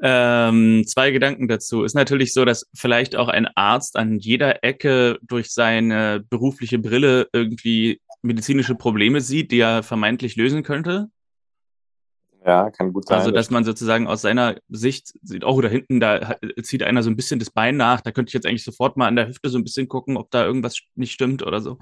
Ähm, 0.00 0.84
zwei 0.86 1.10
Gedanken 1.10 1.48
dazu. 1.48 1.82
Ist 1.82 1.94
natürlich 1.94 2.32
so, 2.32 2.44
dass 2.44 2.68
vielleicht 2.74 3.16
auch 3.16 3.28
ein 3.28 3.48
Arzt 3.56 3.96
an 3.96 4.18
jeder 4.18 4.62
Ecke 4.62 5.18
durch 5.22 5.52
seine 5.52 6.24
berufliche 6.28 6.78
Brille 6.78 7.28
irgendwie 7.32 8.00
medizinische 8.22 8.74
Probleme 8.74 9.20
sieht, 9.20 9.50
die 9.50 9.60
er 9.60 9.82
vermeintlich 9.82 10.36
lösen 10.36 10.62
könnte. 10.62 11.08
Ja, 12.44 12.70
kann 12.70 12.92
gut 12.92 13.06
sein. 13.06 13.18
Also, 13.18 13.30
dass 13.30 13.50
man 13.50 13.64
sozusagen 13.64 14.06
aus 14.06 14.22
seiner 14.22 14.56
Sicht 14.68 15.12
sieht, 15.22 15.44
oh, 15.44 15.60
da 15.60 15.68
hinten, 15.68 16.00
da 16.00 16.36
zieht 16.62 16.82
einer 16.82 17.02
so 17.02 17.10
ein 17.10 17.16
bisschen 17.16 17.40
das 17.40 17.50
Bein 17.50 17.76
nach. 17.76 18.00
Da 18.00 18.12
könnte 18.12 18.30
ich 18.30 18.34
jetzt 18.34 18.46
eigentlich 18.46 18.64
sofort 18.64 18.96
mal 18.96 19.08
an 19.08 19.16
der 19.16 19.28
Hüfte 19.28 19.50
so 19.50 19.58
ein 19.58 19.64
bisschen 19.64 19.88
gucken, 19.88 20.16
ob 20.16 20.30
da 20.30 20.44
irgendwas 20.44 20.78
nicht 20.94 21.12
stimmt 21.12 21.42
oder 21.42 21.60
so. 21.60 21.78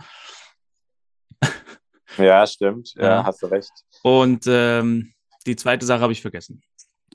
Ja, 2.18 2.46
stimmt. 2.46 2.94
Ja, 2.94 3.04
ja. 3.04 3.25
hast 3.25 3.42
du 3.42 3.46
recht. 3.46 3.70
Und 4.02 4.44
ähm, 4.46 5.12
die 5.44 5.56
zweite 5.56 5.85
Sache 5.85 6.00
habe 6.00 6.12
ich 6.12 6.23
vergessen. 6.23 6.62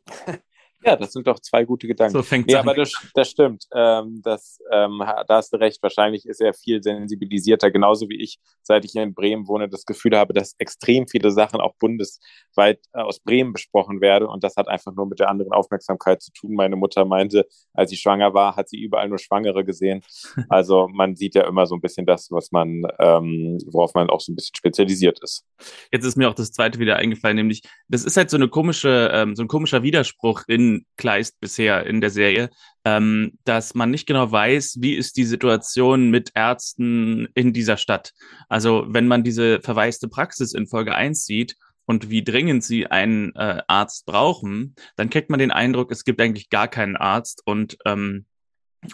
Ja, 0.84 0.96
das 0.96 1.14
sind 1.14 1.28
doch 1.28 1.40
zwei 1.40 1.64
gute 1.64 1.88
Gedanken. 1.88 2.14
So 2.14 2.24
fängt 2.24 2.48
nee, 2.48 2.56
aber 2.56 2.74
das, 2.74 2.92
das 3.14 3.30
stimmt. 3.30 3.68
Ähm, 3.74 4.22
das, 4.24 4.60
ähm, 4.72 5.00
da 5.00 5.36
hast 5.36 5.54
du 5.54 5.58
recht. 5.58 5.82
Wahrscheinlich 5.84 6.26
ist 6.26 6.42
er 6.42 6.54
viel 6.54 6.82
sensibilisierter, 6.82 7.70
genauso 7.70 8.10
wie 8.10 8.20
ich, 8.20 8.40
seit 8.64 8.84
ich 8.84 8.94
hier 8.94 9.04
in 9.04 9.14
Bremen 9.14 9.48
wohne, 9.48 9.70
das 9.70 9.86
Gefühl 9.86 10.18
habe, 10.18 10.34
dass 10.34 10.56
extrem 10.58 11.08
viele 11.08 11.30
Sachen 11.30 11.62
auch 11.62 11.76
bundesweit 11.76 12.80
äh, 12.94 13.02
aus 13.02 13.20
Bremen 13.20 13.54
besprochen 13.54 14.02
werden. 14.02 14.28
Und 14.28 14.44
das 14.44 14.56
hat 14.56 14.68
einfach 14.68 14.94
nur 14.96 15.06
mit 15.06 15.20
der 15.20 15.30
anderen 15.30 15.52
Aufmerksamkeit 15.52 16.22
zu 16.22 16.32
tun. 16.32 16.56
Meine 16.56 16.76
Mutter 16.76 17.06
meinte, 17.06 17.46
als 17.74 17.92
sie 17.92 17.98
schwanger 17.98 18.34
war, 18.34 18.56
hat 18.56 18.70
sie 18.70 18.82
überall 18.82 19.08
nur 19.10 19.20
Schwangere 19.20 19.64
gesehen. 19.64 20.02
Also 20.50 20.90
man 20.92 21.16
sieht 21.16 21.36
ja 21.36 21.48
immer 21.48 21.66
so 21.66 21.76
ein 21.76 21.82
bisschen 21.82 22.06
das, 22.06 22.30
was 22.30 22.52
man, 22.52 22.84
ähm, 23.00 23.58
worauf 23.68 23.94
man 23.94 24.10
auch 24.10 24.20
so 24.20 24.32
ein 24.32 24.36
bisschen 24.36 24.56
spezialisiert 24.56 25.20
ist. 25.22 25.46
Jetzt 25.92 26.04
ist 26.04 26.18
mir 26.18 26.30
auch 26.30 26.34
das 26.34 26.52
zweite 26.52 26.80
wieder 26.80 26.98
eingefallen, 26.98 27.38
nämlich, 27.38 27.62
das 27.88 28.04
ist 28.04 28.18
halt 28.18 28.30
so 28.30 28.38
eine 28.38 28.50
komische, 28.50 29.12
ähm, 29.14 29.36
so 29.36 29.44
ein 29.44 29.48
komischer 29.48 29.84
Widerspruch 29.84 30.44
in 30.48 30.71
Kleist 30.98 31.40
bisher 31.40 31.86
in 31.86 32.02
der 32.02 32.10
Serie, 32.10 32.50
ähm, 32.86 33.38
dass 33.44 33.76
man 33.76 33.92
nicht 33.92 34.08
genau 34.08 34.32
weiß, 34.32 34.78
wie 34.80 34.96
ist 34.96 35.18
die 35.18 35.26
Situation 35.26 36.10
mit 36.10 36.32
Ärzten 36.34 37.28
in 37.36 37.54
dieser 37.54 37.78
Stadt. 37.78 38.14
Also 38.50 38.86
wenn 38.88 39.08
man 39.08 39.24
diese 39.24 39.62
verwaiste 39.62 40.08
Praxis 40.08 40.54
in 40.54 40.68
Folge 40.68 40.96
1 40.96 41.26
sieht 41.26 41.56
und 41.86 42.10
wie 42.10 42.24
dringend 42.24 42.64
sie 42.64 42.88
einen 42.88 43.36
äh, 43.36 43.62
Arzt 43.68 44.06
brauchen, 44.06 44.76
dann 44.96 45.10
kriegt 45.10 45.30
man 45.30 45.40
den 45.40 45.52
Eindruck, 45.52 45.92
es 45.92 46.04
gibt 46.04 46.22
eigentlich 46.22 46.50
gar 46.50 46.68
keinen 46.68 46.96
Arzt 46.96 47.42
und 47.46 47.78
ähm, 47.86 48.26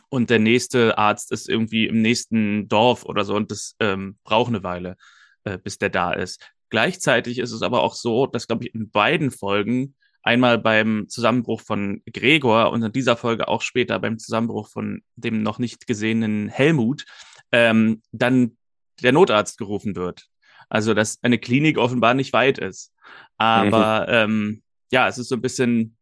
und 0.09 0.29
der 0.29 0.39
nächste 0.39 0.97
Arzt 0.97 1.31
ist 1.31 1.47
irgendwie 1.47 1.87
im 1.87 2.01
nächsten 2.01 2.67
Dorf 2.67 3.05
oder 3.05 3.23
so 3.23 3.35
und 3.35 3.51
das 3.51 3.75
ähm, 3.79 4.17
braucht 4.25 4.49
eine 4.49 4.63
Weile, 4.63 4.97
äh, 5.45 5.57
bis 5.57 5.77
der 5.77 5.89
da 5.89 6.11
ist. 6.11 6.41
Gleichzeitig 6.69 7.39
ist 7.39 7.53
es 7.53 7.61
aber 7.61 7.81
auch 7.81 7.93
so, 7.93 8.27
dass, 8.27 8.47
glaube 8.47 8.65
ich, 8.65 8.75
in 8.75 8.89
beiden 8.89 9.31
Folgen 9.31 9.95
Einmal 10.23 10.57
beim 10.57 11.05
Zusammenbruch 11.07 11.61
von 11.61 12.01
Gregor 12.11 12.71
und 12.71 12.83
in 12.83 12.91
dieser 12.91 13.15
Folge 13.15 13.47
auch 13.47 13.61
später 13.61 13.99
beim 13.99 14.19
Zusammenbruch 14.19 14.69
von 14.69 15.01
dem 15.15 15.41
noch 15.41 15.59
nicht 15.59 15.87
gesehenen 15.87 16.49
Helmut, 16.49 17.05
ähm, 17.51 18.01
dann 18.11 18.57
der 19.01 19.13
Notarzt 19.13 19.57
gerufen 19.57 19.95
wird. 19.95 20.27
Also, 20.69 20.93
dass 20.93 21.19
eine 21.23 21.37
Klinik 21.37 21.77
offenbar 21.77 22.13
nicht 22.13 22.33
weit 22.33 22.57
ist. 22.57 22.93
Aber 23.37 24.05
mhm. 24.07 24.13
ähm, 24.13 24.63
ja, 24.91 25.07
es 25.07 25.17
ist 25.17 25.29
so 25.29 25.35
ein 25.35 25.41
bisschen, 25.41 25.97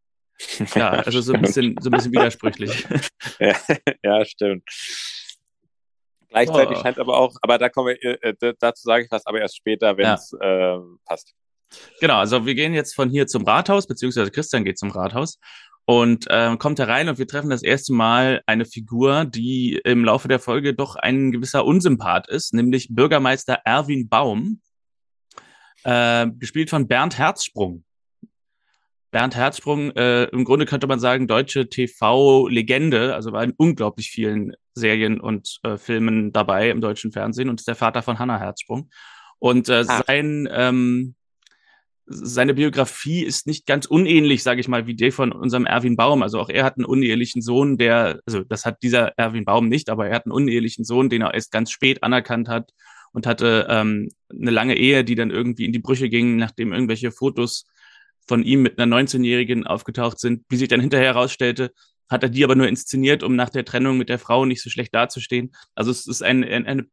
ja, 0.73 0.89
also 1.05 1.21
so 1.21 1.33
ein 1.33 1.41
bisschen, 1.41 1.75
so 1.79 1.89
ein 1.89 1.91
bisschen 1.91 2.11
widersprüchlich. 2.11 2.87
ja, 3.39 3.55
ja, 4.03 4.25
stimmt. 4.25 4.63
Gleichzeitig 6.29 6.77
oh. 6.77 6.81
scheint 6.81 6.99
aber 6.99 7.17
auch, 7.17 7.35
aber 7.41 7.57
da 7.57 7.69
kommen 7.69 7.95
wir, 8.01 8.23
äh, 8.23 8.35
äh 8.39 8.53
dazu 8.59 8.83
sage 8.83 9.05
ich 9.05 9.11
was, 9.11 9.25
aber 9.25 9.39
erst 9.39 9.55
später, 9.55 9.95
wenn 9.97 10.07
es 10.07 10.35
ja. 10.39 10.77
äh, 10.77 10.81
passt. 11.05 11.33
Genau, 11.99 12.17
also 12.17 12.45
wir 12.45 12.55
gehen 12.55 12.73
jetzt 12.73 12.95
von 12.95 13.09
hier 13.09 13.27
zum 13.27 13.43
Rathaus, 13.43 13.87
beziehungsweise 13.87 14.31
Christian 14.31 14.63
geht 14.63 14.77
zum 14.77 14.91
Rathaus 14.91 15.39
und 15.85 16.25
äh, 16.29 16.55
kommt 16.57 16.79
herein 16.79 17.09
und 17.09 17.19
wir 17.19 17.27
treffen 17.27 17.49
das 17.49 17.63
erste 17.63 17.93
Mal 17.93 18.41
eine 18.47 18.65
Figur, 18.65 19.25
die 19.25 19.79
im 19.83 20.03
Laufe 20.03 20.27
der 20.27 20.39
Folge 20.39 20.73
doch 20.73 20.95
ein 20.95 21.31
gewisser 21.31 21.65
Unsympath 21.65 22.27
ist, 22.27 22.53
nämlich 22.53 22.87
Bürgermeister 22.89 23.59
Erwin 23.65 24.09
Baum, 24.09 24.61
äh, 25.83 26.27
gespielt 26.39 26.69
von 26.69 26.87
Bernd 26.87 27.17
Herzsprung. 27.17 27.83
Bernd 29.11 29.35
Herzsprung, 29.35 29.91
äh, 29.91 30.25
im 30.25 30.43
Grunde 30.43 30.65
könnte 30.65 30.87
man 30.87 30.99
sagen, 30.99 31.27
deutsche 31.27 31.69
TV-Legende, 31.69 33.13
also 33.13 33.31
war 33.31 33.43
in 33.43 33.53
unglaublich 33.55 34.09
vielen 34.09 34.53
Serien 34.73 35.21
und 35.21 35.59
äh, 35.63 35.77
Filmen 35.77 36.33
dabei 36.33 36.69
im 36.69 36.81
deutschen 36.81 37.11
Fernsehen 37.11 37.47
und 37.47 37.61
ist 37.61 37.67
der 37.67 37.75
Vater 37.75 38.01
von 38.01 38.19
Hannah 38.19 38.39
Herzsprung. 38.39 38.89
Und 39.39 39.69
äh, 39.69 39.85
ah. 39.87 40.03
sein 40.05 40.49
ähm, 40.51 41.15
seine 42.07 42.53
Biografie 42.53 43.23
ist 43.23 43.47
nicht 43.47 43.65
ganz 43.65 43.87
unähnlich, 43.87 44.43
sage 44.43 44.61
ich 44.61 44.67
mal, 44.67 44.85
wie 44.85 44.95
die 44.95 45.11
von 45.11 45.31
unserem 45.31 45.65
Erwin 45.65 45.95
Baum. 45.95 46.21
Also 46.21 46.39
auch 46.39 46.49
er 46.49 46.63
hat 46.63 46.77
einen 46.77 46.85
unehelichen 46.85 47.41
Sohn, 47.41 47.77
der, 47.77 48.19
also 48.25 48.43
das 48.43 48.65
hat 48.65 48.83
dieser 48.83 49.13
Erwin 49.17 49.45
Baum 49.45 49.69
nicht, 49.69 49.89
aber 49.89 50.07
er 50.07 50.15
hat 50.15 50.25
einen 50.25 50.33
unehelichen 50.33 50.85
Sohn, 50.85 51.09
den 51.09 51.23
er 51.23 51.33
erst 51.33 51.51
ganz 51.51 51.71
spät 51.71 52.03
anerkannt 52.03 52.47
hat 52.47 52.71
und 53.11 53.25
hatte 53.25 53.67
ähm, 53.69 54.09
eine 54.29 54.51
lange 54.51 54.77
Ehe, 54.77 55.03
die 55.03 55.15
dann 55.15 55.31
irgendwie 55.31 55.65
in 55.65 55.71
die 55.71 55.79
Brüche 55.79 56.09
ging, 56.09 56.35
nachdem 56.35 56.73
irgendwelche 56.73 57.11
Fotos 57.11 57.65
von 58.27 58.43
ihm 58.43 58.61
mit 58.61 58.79
einer 58.79 58.95
19-Jährigen 58.95 59.65
aufgetaucht 59.65 60.19
sind. 60.19 60.43
Wie 60.49 60.57
sich 60.57 60.67
dann 60.67 60.81
hinterher 60.81 61.13
herausstellte, 61.13 61.71
hat 62.07 62.21
er 62.21 62.29
die 62.29 62.43
aber 62.43 62.55
nur 62.55 62.67
inszeniert, 62.67 63.23
um 63.23 63.35
nach 63.35 63.49
der 63.49 63.65
Trennung 63.65 63.97
mit 63.97 64.09
der 64.09 64.19
Frau 64.19 64.45
nicht 64.45 64.61
so 64.61 64.69
schlecht 64.69 64.93
dazustehen. 64.93 65.55
Also 65.73 65.89
es 65.89 66.05
ist 66.05 66.21
ein, 66.21 66.43
ein, 66.43 66.67
eine 66.67 66.85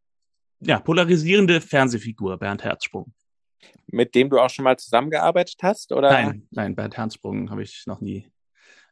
ja, 0.61 0.81
polarisierende 0.81 1.61
Fernsehfigur, 1.61 2.39
Bernd 2.39 2.65
Herzsprung 2.65 3.13
mit 3.87 4.15
dem 4.15 4.31
du 4.31 4.39
auch 4.39 4.51
schon 4.51 4.65
mal 4.65 4.79
zusammengearbeitet 4.79 5.57
hast? 5.63 5.93
Oder? 5.93 6.11
Nein, 6.11 6.47
nein, 6.51 6.75
Bernd 6.75 6.97
Hernsprung 6.97 7.51
habe 7.51 7.63
ich 7.63 7.85
noch 7.87 8.01
nie 8.01 8.31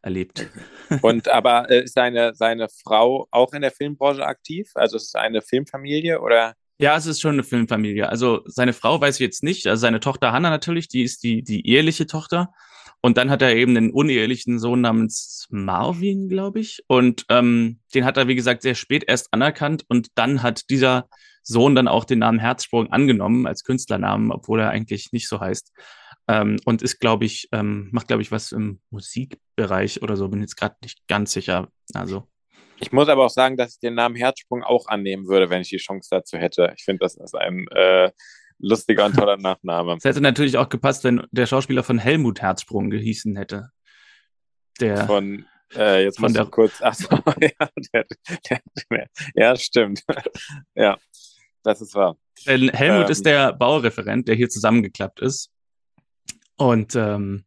erlebt. 0.03 0.49
Und 1.03 1.29
aber 1.29 1.71
äh, 1.71 1.85
ist 1.85 1.95
seine, 1.95 2.35
seine 2.35 2.69
Frau 2.69 3.29
auch 3.31 3.53
in 3.53 3.63
der 3.63 3.71
Filmbranche 3.71 4.25
aktiv? 4.25 4.71
Also 4.75 4.97
ist 4.97 5.09
es 5.09 5.15
eine 5.15 5.43
Filmfamilie 5.43 6.21
oder? 6.21 6.55
Ja, 6.79 6.97
es 6.97 7.07
ist 7.07 7.21
schon 7.21 7.35
eine 7.35 7.45
Filmfamilie. 7.45 8.09
Also 8.09 8.41
seine 8.47 8.73
Frau 8.73 9.01
weiß 9.01 9.17
ich 9.17 9.21
jetzt 9.21 9.43
nicht. 9.43 9.67
Also 9.67 9.81
seine 9.81 10.01
Tochter 10.01 10.33
Hanna 10.33 10.49
natürlich, 10.49 10.89
die 10.89 11.03
ist 11.03 11.23
die, 11.23 11.43
die 11.43 11.67
eheliche 11.69 12.07
Tochter. 12.07 12.53
Und 13.03 13.17
dann 13.17 13.31
hat 13.31 13.43
er 13.43 13.55
eben 13.55 13.77
einen 13.77 13.91
unehelichen 13.91 14.59
Sohn 14.59 14.83
namens 14.83 15.47
Marvin, 15.51 16.29
glaube 16.29 16.61
ich. 16.61 16.83
Und 16.87 17.25
ähm, 17.29 17.81
den 17.95 18.05
hat 18.05 18.17
er, 18.17 18.29
wie 18.29 18.35
gesagt, 18.35 18.63
sehr 18.63 18.75
spät 18.75 19.05
erst 19.07 19.33
anerkannt. 19.33 19.85
Und 19.89 20.09
dann 20.15 20.43
hat 20.43 20.69
dieser 20.71 21.09
Sohn 21.43 21.75
dann 21.75 21.89
auch 21.89 22.05
den 22.05 22.21
Namen 22.21 22.39
Herzsprung 22.39 22.91
angenommen 22.93 23.47
als 23.47 23.65
Künstlernamen, 23.65 24.31
obwohl 24.31 24.61
er 24.61 24.71
eigentlich 24.71 25.13
nicht 25.13 25.29
so 25.29 25.41
heißt. 25.41 25.73
Ähm, 26.29 26.59
und 26.65 26.83
ist, 26.83 27.01
glaube 27.01 27.25
ich, 27.25 27.49
ähm, 27.53 27.89
macht, 27.93 28.09
glaube 28.09 28.23
ich, 28.23 28.31
was 28.31 28.53
im 28.53 28.81
Musikbereich 28.91 30.03
oder 30.03 30.17
so, 30.17 30.29
bin 30.29 30.41
jetzt 30.41 30.57
gerade 30.57 30.77
nicht 30.83 31.07
ganz 31.09 31.33
sicher. 31.33 31.69
Also. 31.95 32.29
Ich 32.79 32.93
muss 32.93 33.09
aber 33.09 33.27
auch 33.27 33.31
sagen, 33.31 33.57
dass 33.57 33.75
ich 33.75 33.81
den 33.81 33.95
Namen 33.95 34.17
Herzsprung 34.17 34.63
auch 34.63 34.87
annehmen 34.87 35.27
würde, 35.27 35.51
wenn 35.51 35.63
ich 35.63 35.69
die 35.69 35.79
Chance 35.79 36.09
dazu 36.11 36.39
hätte. 36.39 36.73
Ich 36.77 36.85
finde, 36.85 37.01
das 37.01 37.17
ist 37.17 37.35
ein 37.35 37.67
äh, 37.69 38.11
lustiger 38.59 39.07
und 39.07 39.17
toller 39.17 39.37
Nachname. 39.37 39.97
Es 39.97 40.05
hätte 40.05 40.21
natürlich 40.21 40.57
auch 40.57 40.69
gepasst, 40.69 41.05
wenn 41.05 41.27
der 41.31 41.47
Schauspieler 41.47 41.83
von 41.83 41.99
Helmut 41.99 42.41
Herzsprung 42.41 42.91
gehießen 42.91 43.37
hätte. 43.37 43.71
Der 44.81 45.07
von 45.07 45.47
äh, 45.75 46.05
jetzt 46.05 46.19
von 46.19 46.33
der 46.33 46.47
kurz. 46.47 46.81
Ach 46.81 46.95
so, 46.95 47.09
ja, 47.41 47.69
der, 47.93 48.05
der, 48.49 48.61
der, 48.91 49.09
ja, 49.35 49.57
stimmt. 49.57 50.03
ja. 50.75 50.99
Das 51.63 51.81
ist 51.81 51.95
wahr. 51.95 52.17
Denn 52.47 52.71
Helmut 52.71 53.07
ähm, 53.07 53.11
ist 53.11 53.27
der 53.27 53.53
Baureferent, 53.53 54.29
der 54.29 54.35
hier 54.35 54.49
zusammengeklappt 54.49 55.21
ist. 55.21 55.51
Und 56.57 56.95
ähm, 56.95 57.45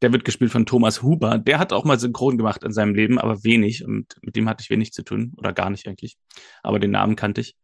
der 0.00 0.12
wird 0.12 0.24
gespielt 0.24 0.52
von 0.52 0.66
Thomas 0.66 1.02
Huber. 1.02 1.38
Der 1.38 1.58
hat 1.58 1.72
auch 1.72 1.84
mal 1.84 1.98
synchron 1.98 2.38
gemacht 2.38 2.62
in 2.62 2.72
seinem 2.72 2.94
Leben, 2.94 3.18
aber 3.18 3.42
wenig. 3.44 3.84
Und 3.84 4.16
mit 4.22 4.36
dem 4.36 4.48
hatte 4.48 4.62
ich 4.62 4.70
wenig 4.70 4.92
zu 4.92 5.02
tun. 5.02 5.32
Oder 5.36 5.52
gar 5.52 5.70
nicht 5.70 5.86
eigentlich. 5.88 6.16
Aber 6.62 6.78
den 6.78 6.92
Namen 6.92 7.16
kannte 7.16 7.40
ich. 7.40 7.56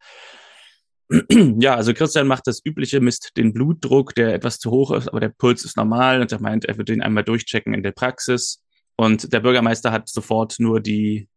ja, 1.31 1.75
also 1.75 1.95
Christian 1.95 2.26
macht 2.26 2.47
das 2.47 2.61
übliche, 2.64 3.00
misst 3.00 3.37
den 3.37 3.52
Blutdruck, 3.52 4.14
der 4.14 4.35
etwas 4.35 4.59
zu 4.59 4.71
hoch 4.71 4.90
ist, 4.93 5.09
aber 5.09 5.21
der 5.21 5.28
Puls 5.28 5.64
ist 5.64 5.76
normal 5.76 6.23
und 6.23 6.33
er 6.33 6.40
meint, 6.40 6.64
er 6.64 6.78
wird 6.78 6.88
den 6.88 7.02
einmal 7.02 7.25
durchchecken 7.25 7.75
in 7.75 7.83
der 7.83 7.93
Praxis. 7.93 8.62
Und 8.97 9.33
der 9.33 9.40
Bürgermeister 9.40 9.93
hat 9.93 10.09
sofort 10.09 10.57
nur 10.59 10.81
die 10.81 11.28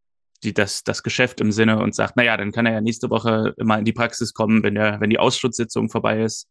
die, 0.43 0.53
das, 0.53 0.83
das 0.83 1.03
Geschäft 1.03 1.41
im 1.41 1.51
Sinne 1.51 1.79
und 1.79 1.95
sagt, 1.95 2.15
naja, 2.17 2.37
dann 2.37 2.51
kann 2.51 2.65
er 2.65 2.73
ja 2.73 2.81
nächste 2.81 3.09
Woche 3.09 3.53
mal 3.57 3.79
in 3.79 3.85
die 3.85 3.93
Praxis 3.93 4.33
kommen, 4.33 4.63
wenn, 4.63 4.75
der, 4.75 4.99
wenn 5.01 5.09
die 5.09 5.19
Ausschusssitzung 5.19 5.89
vorbei 5.89 6.21
ist. 6.21 6.49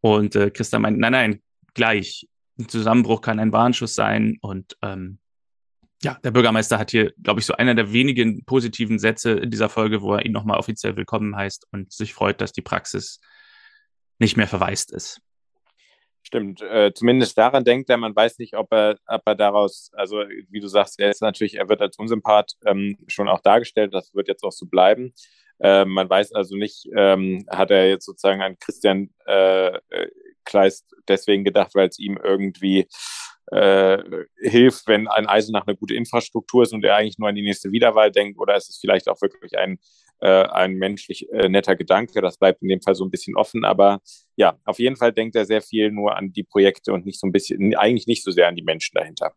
Und 0.00 0.36
äh, 0.36 0.50
Christa 0.50 0.78
meint, 0.78 0.98
nein, 0.98 1.12
nein, 1.12 1.42
gleich. 1.74 2.28
Ein 2.58 2.68
Zusammenbruch 2.68 3.20
kann 3.20 3.38
ein 3.38 3.52
Warnschuss 3.52 3.94
sein 3.94 4.38
und 4.40 4.76
ähm, 4.82 5.18
Ja, 6.02 6.18
der 6.22 6.30
Bürgermeister 6.30 6.78
hat 6.78 6.90
hier, 6.90 7.12
glaube 7.22 7.40
ich, 7.40 7.46
so 7.46 7.54
einer 7.54 7.74
der 7.74 7.92
wenigen 7.92 8.44
positiven 8.44 8.98
Sätze 8.98 9.32
in 9.32 9.50
dieser 9.50 9.68
Folge, 9.68 10.02
wo 10.02 10.14
er 10.14 10.24
ihn 10.24 10.32
nochmal 10.32 10.58
offiziell 10.58 10.96
willkommen 10.96 11.36
heißt 11.36 11.66
und 11.72 11.92
sich 11.92 12.14
freut, 12.14 12.40
dass 12.40 12.52
die 12.52 12.62
Praxis 12.62 13.20
nicht 14.18 14.36
mehr 14.36 14.48
verwaist 14.48 14.92
ist. 14.92 15.20
Stimmt, 16.22 16.60
äh, 16.60 16.92
zumindest 16.94 17.36
daran 17.38 17.64
denkt 17.64 17.88
er, 17.88 17.96
man 17.96 18.14
weiß 18.14 18.38
nicht, 18.38 18.54
ob 18.54 18.72
er, 18.72 18.98
ob 19.06 19.22
er 19.24 19.34
daraus, 19.34 19.90
also 19.94 20.18
wie 20.50 20.60
du 20.60 20.68
sagst, 20.68 21.00
er 21.00 21.10
ist 21.10 21.22
natürlich, 21.22 21.56
er 21.56 21.68
wird 21.68 21.80
als 21.80 21.98
Unsympath 21.98 22.52
ähm, 22.66 22.98
schon 23.08 23.28
auch 23.28 23.40
dargestellt, 23.40 23.94
das 23.94 24.14
wird 24.14 24.28
jetzt 24.28 24.44
auch 24.44 24.52
so 24.52 24.66
bleiben. 24.66 25.14
Äh, 25.60 25.84
man 25.86 26.08
weiß 26.08 26.32
also 26.32 26.56
nicht, 26.56 26.88
ähm, 26.96 27.46
hat 27.48 27.70
er 27.70 27.88
jetzt 27.88 28.04
sozusagen 28.04 28.42
an 28.42 28.58
Christian 28.58 29.10
äh, 29.26 29.78
Kleist 30.44 30.94
deswegen 31.08 31.44
gedacht, 31.44 31.74
weil 31.74 31.88
es 31.88 31.98
ihm 31.98 32.18
irgendwie 32.22 32.86
äh, 33.50 33.98
hilft, 34.38 34.86
wenn 34.86 35.08
ein 35.08 35.26
Eisenach 35.26 35.66
eine 35.66 35.76
gute 35.76 35.94
Infrastruktur 35.94 36.62
ist 36.62 36.72
und 36.72 36.84
er 36.84 36.96
eigentlich 36.96 37.18
nur 37.18 37.28
an 37.28 37.34
die 37.34 37.42
nächste 37.42 37.72
Wiederwahl 37.72 38.10
denkt, 38.10 38.38
oder 38.38 38.56
ist 38.56 38.70
es 38.70 38.78
vielleicht 38.78 39.08
auch 39.08 39.20
wirklich 39.20 39.58
ein, 39.58 39.78
äh, 40.20 40.44
ein 40.44 40.74
menschlich 40.74 41.30
äh, 41.30 41.48
netter 41.48 41.76
Gedanke? 41.76 42.20
Das 42.20 42.38
bleibt 42.38 42.62
in 42.62 42.68
dem 42.68 42.80
Fall 42.80 42.94
so 42.94 43.04
ein 43.04 43.10
bisschen 43.10 43.36
offen, 43.36 43.64
aber 43.64 44.00
ja, 44.36 44.58
auf 44.64 44.78
jeden 44.78 44.96
Fall 44.96 45.12
denkt 45.12 45.36
er 45.36 45.44
sehr 45.44 45.62
viel 45.62 45.90
nur 45.90 46.16
an 46.16 46.32
die 46.32 46.44
Projekte 46.44 46.92
und 46.92 47.06
nicht 47.06 47.20
so 47.20 47.26
ein 47.26 47.32
bisschen, 47.32 47.74
eigentlich 47.76 48.06
nicht 48.06 48.24
so 48.24 48.30
sehr 48.30 48.48
an 48.48 48.56
die 48.56 48.62
Menschen 48.62 48.94
dahinter. 48.94 49.32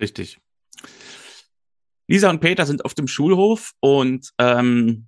Richtig. 0.00 0.38
Lisa 2.06 2.30
und 2.30 2.40
Peter 2.40 2.66
sind 2.66 2.84
auf 2.84 2.94
dem 2.94 3.08
Schulhof 3.08 3.72
und 3.80 4.30
ähm, 4.38 5.06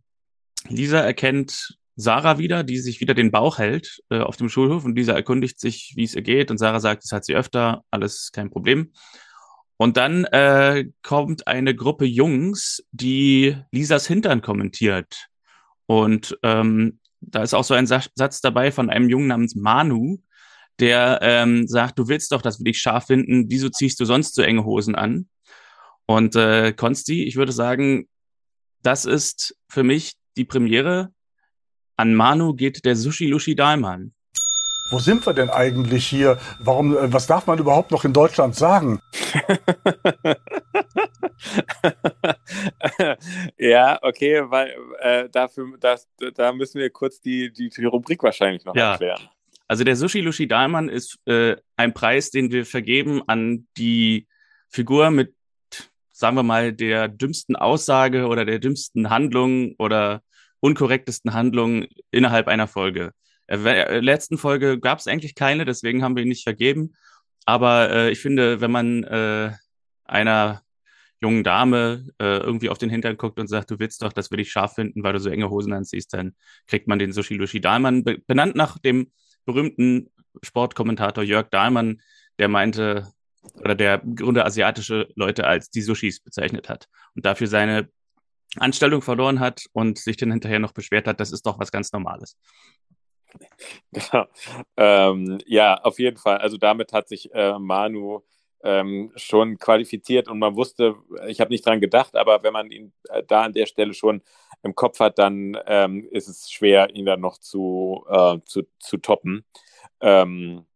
Lisa 0.69 1.01
erkennt 1.01 1.77
Sarah 1.97 2.39
wieder, 2.39 2.63
die 2.63 2.79
sich 2.79 3.01
wieder 3.01 3.15
den 3.15 3.31
Bauch 3.31 3.59
hält 3.59 4.03
äh, 4.11 4.19
auf 4.19 4.37
dem 4.37 4.49
Schulhof 4.49 4.85
und 4.85 4.97
Lisa 4.97 5.15
erkundigt 5.15 5.59
sich, 5.61 5.93
wie 5.97 6.05
es 6.05 6.15
ihr 6.15 6.23
geht 6.23 6.51
und 6.51 6.59
Sarah 6.59 6.81
sagt, 6.81 7.05
das 7.05 7.13
hat 7.13 7.25
sie 7.25 7.35
öfter, 7.35 7.83
alles 7.91 8.31
kein 8.33 8.51
Problem. 8.51 8.93
Und 9.79 9.97
dann 9.97 10.25
äh, 10.27 10.87
kommt 11.03 11.47
eine 11.47 11.75
Gruppe 11.75 12.07
Jungs, 12.07 12.83
die 12.93 13.57
Lisas 13.71 14.07
Hintern 14.07 14.41
kommentiert. 14.41 15.29
Und 15.87 16.39
ähm, 16.43 16.99
da 17.21 17.43
ist 17.43 17.55
auch 17.55 17.65
so 17.65 17.75
ein 17.75 17.87
Sa 17.87 18.03
Satz 18.15 18.41
dabei 18.41 18.73
von 18.73 18.91
einem 18.91 19.09
Jungen 19.09 19.29
namens 19.29 19.55
Manu, 19.55 20.19
der 20.79 21.19
ähm, 21.23 21.67
sagt, 21.69 21.99
du 21.99 22.09
willst 22.09 22.33
doch, 22.33 22.43
dass 22.43 22.59
wir 22.59 22.65
dich 22.65 22.79
scharf 22.79 23.07
finden, 23.07 23.47
wieso 23.49 23.69
ziehst 23.69 24.01
du 24.01 24.05
sonst 24.05 24.35
so 24.35 24.43
enge 24.43 24.65
Hosen 24.65 24.95
an? 24.95 25.29
Und 26.07 26.37
äh, 26.37 26.73
Konsti, 26.73 27.25
ich 27.25 27.37
würde 27.37 27.53
sagen, 27.53 28.09
das 28.83 29.05
ist 29.05 29.57
für 29.69 29.83
mich 29.83 30.15
die 30.37 30.45
Premiere 30.45 31.13
an 31.97 32.15
Manu 32.15 32.55
geht 32.55 32.85
der 32.85 32.95
Sushi 32.95 33.27
Lushi 33.27 33.57
Dahlmann. 33.57 34.13
Wo 34.89 35.01
sind 35.01 35.27
wir 35.27 35.35
denn 35.35 35.51
eigentlich 35.51 36.07
hier? 36.07 36.39
Warum, 36.61 36.97
äh, 36.97 37.13
was 37.13 37.27
darf 37.27 37.47
man 37.47 37.59
überhaupt 37.59 37.91
noch 37.91 38.05
in 38.05 38.13
Deutschland 38.13 38.55
sagen? 38.55 39.01
ja, 43.59 43.99
okay, 44.03 44.43
weil 44.47 44.77
äh, 45.01 45.29
dafür, 45.29 45.77
das, 45.81 46.07
da 46.35 46.53
müssen 46.53 46.79
wir 46.79 46.89
kurz 46.91 47.21
die, 47.21 47.53
die, 47.53 47.69
die 47.69 47.85
Rubrik 47.85 48.23
wahrscheinlich 48.23 48.65
noch 48.65 48.77
ja. 48.77 48.93
erklären. 48.93 49.29
Also 49.69 49.83
der 49.83 49.97
Sushi 49.97 50.21
Lushi 50.21 50.47
Dahlmann 50.47 50.89
ist 50.89 51.19
äh, 51.27 51.57
ein 51.77 51.93
Preis, 51.93 52.31
den 52.31 52.53
wir 52.53 52.65
vergeben 52.65 53.23
an 53.27 53.67
die 53.77 54.29
Figur 54.69 55.11
mit, 55.11 55.35
sagen 56.13 56.37
wir 56.37 56.45
mal, 56.45 56.73
der 56.73 57.09
dümmsten 57.09 57.57
Aussage 57.57 58.29
oder 58.29 58.45
der 58.45 58.61
dümmsten 58.61 59.11
Handlung 59.11 59.75
oder 59.79 60.23
unkorrektesten 60.61 61.35
Handlungen 61.35 61.89
innerhalb 62.13 62.47
einer 62.47 62.69
Folge. 62.69 63.13
Äh, 63.47 63.57
äh, 63.57 64.01
letzten 64.01 64.39
Folge 64.39 64.79
gab 64.79 64.99
es 64.99 65.07
eigentlich 65.07 65.35
keine, 65.35 65.65
deswegen 65.65 66.03
haben 66.03 66.17
wir 66.17 66.23
ihn 66.23 66.29
nicht 66.29 66.45
vergeben. 66.45 66.95
Aber 67.45 67.91
äh, 67.91 68.11
ich 68.11 68.21
finde, 68.21 68.61
wenn 68.61 68.71
man 68.71 69.05
äh, 69.05 69.53
einer 70.05 70.63
jungen 71.21 71.45
Dame 71.45 72.09
äh, 72.19 72.39
irgendwie 72.39 72.69
auf 72.69 72.79
den 72.79 72.91
Hintern 72.91 73.17
guckt 73.17 73.39
und 73.39 73.49
sagt, 73.49 73.71
du 73.71 73.79
willst 73.79 74.03
doch, 74.03 74.13
dass 74.13 74.31
wir 74.31 74.39
dich 74.39 74.51
scharf 74.51 74.75
finden, 74.75 75.03
weil 75.03 75.15
du 75.15 75.21
so 75.21 75.31
enge 75.31 75.49
Hosen 75.49 75.73
anziehst, 75.73 76.13
dann 76.13 76.35
kriegt 76.67 76.89
man 76.89 76.99
den 76.99 77.13
Sushi 77.13 77.35
Lushi 77.35 77.61
Dahlmann, 77.61 78.05
be 78.05 78.19
benannt 78.19 78.55
nach 78.55 78.79
dem 78.79 79.11
berühmten 79.47 80.11
Sportkommentator 80.43 81.25
Jörg 81.25 81.49
Dahlmann, 81.51 82.03
der 82.39 82.49
meinte, 82.49 83.09
oder 83.55 83.75
der 83.75 84.03
im 84.03 84.17
Grunde 84.17 84.45
asiatische 84.45 85.09
Leute 85.15 85.47
als 85.47 85.71
die 85.71 85.83
Sushis 85.83 86.21
bezeichnet 86.21 86.69
hat 86.69 86.89
und 87.15 87.25
dafür 87.25 87.47
seine 87.47 87.89
Anstellung 88.59 89.03
verloren 89.03 89.41
hat 89.41 89.67
und 89.73 89.99
sich 89.99 90.17
dann 90.17 90.31
hinterher 90.31 90.59
noch 90.59 90.73
beschwert 90.73 91.07
hat, 91.07 91.21
das 91.21 91.33
ist 91.33 91.47
doch 91.47 91.59
was 91.59 91.73
ganz 91.73 91.93
Normales. 91.93 92.37
Genau. 93.93 94.27
Ähm, 94.77 95.39
ja, 95.47 95.75
auf 95.83 95.99
jeden 95.99 96.17
Fall. 96.17 96.39
Also 96.39 96.57
damit 96.57 96.93
hat 96.93 97.09
sich 97.09 97.33
äh, 97.35 97.59
Manu 97.59 98.23
ähm, 98.63 99.13
schon 99.17 99.59
qualifiziert 99.59 100.29
und 100.29 100.39
man 100.39 100.57
wusste, 100.57 100.97
ich 101.29 101.41
habe 101.41 101.51
nicht 101.51 101.65
dran 101.65 101.81
gedacht, 101.81 102.17
aber 102.17 102.43
wenn 102.43 102.53
man 102.53 102.71
ihn 102.71 102.93
äh, 103.09 103.23
da 103.27 103.43
an 103.43 103.53
der 103.53 103.67
Stelle 103.67 103.95
schon 103.95 104.23
im 104.63 104.75
Kopf 104.75 105.01
hat, 105.01 105.19
dann 105.19 105.57
ähm, 105.67 106.09
ist 106.11 106.29
es 106.29 106.51
schwer, 106.51 106.95
ihn 106.95 107.07
dann 107.07 107.21
noch 107.21 107.39
zu, 107.39 108.05
äh, 108.09 108.39
zu, 108.45 108.63
zu 108.81 108.97
toppen. 108.99 109.45
Ähm, 110.01 110.67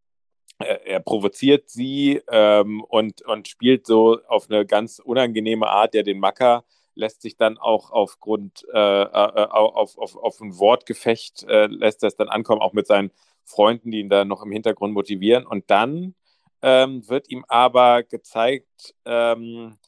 er, 0.58 0.86
er, 0.86 1.00
provoziert 1.00 1.70
sie 1.70 2.22
ähm, 2.28 2.82
und, 2.84 3.22
und 3.22 3.48
spielt 3.48 3.86
so 3.86 4.20
auf 4.28 4.50
eine 4.50 4.66
ganz 4.66 4.98
unangenehme 4.98 5.66
Art, 5.68 5.94
der 5.94 6.02
den 6.02 6.20
Macker 6.20 6.64
lässt 7.00 7.22
sich 7.22 7.36
dann 7.36 7.58
auch 7.58 7.90
aufgrund 7.90 8.64
äh, 8.72 9.02
äh, 9.02 9.06
auf, 9.08 9.98
auf, 9.98 10.16
auf 10.16 10.40
ein 10.40 10.56
Wortgefecht, 10.58 11.42
äh, 11.44 11.66
lässt 11.66 12.02
das 12.02 12.14
dann 12.14 12.28
ankommen, 12.28 12.60
auch 12.60 12.72
mit 12.72 12.86
seinen 12.86 13.10
Freunden, 13.44 13.90
die 13.90 14.00
ihn 14.00 14.10
da 14.10 14.24
noch 14.24 14.42
im 14.42 14.52
Hintergrund 14.52 14.94
motivieren. 14.94 15.46
Und 15.46 15.70
dann 15.70 16.14
ähm, 16.62 17.08
wird 17.08 17.28
ihm 17.30 17.44
aber 17.48 18.02
gezeigt, 18.04 18.94
ähm, 19.04 19.78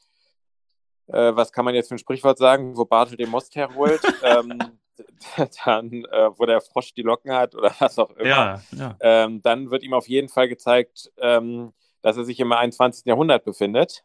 äh, 1.07 1.37
was 1.37 1.53
kann 1.53 1.65
man 1.65 1.75
jetzt 1.75 1.89
für 1.89 1.95
ein 1.95 1.99
Sprichwort 1.99 2.39
sagen, 2.39 2.77
wo 2.77 2.85
Bartel 2.85 3.17
den 3.17 3.29
Most 3.29 3.55
herholt, 3.55 4.01
ähm, 4.25 4.59
dann, 5.65 5.93
äh, 6.07 6.31
wo 6.37 6.47
der 6.47 6.61
Frosch 6.61 6.95
die 6.95 7.03
Locken 7.03 7.33
hat 7.33 7.55
oder 7.55 7.75
was 7.79 7.99
auch 7.99 8.11
immer. 8.13 8.29
Ja, 8.29 8.63
ja. 8.73 8.97
Ähm, 9.01 9.43
dann 9.43 9.71
wird 9.71 9.83
ihm 9.83 9.95
auf 9.95 10.09
jeden 10.09 10.29
Fall 10.29 10.49
gezeigt, 10.49 11.13
ähm, 11.19 11.73
dass 12.01 12.17
er 12.17 12.25
sich 12.25 12.41
im 12.41 12.53
21. 12.53 13.05
Jahrhundert 13.05 13.45
befindet 13.45 14.03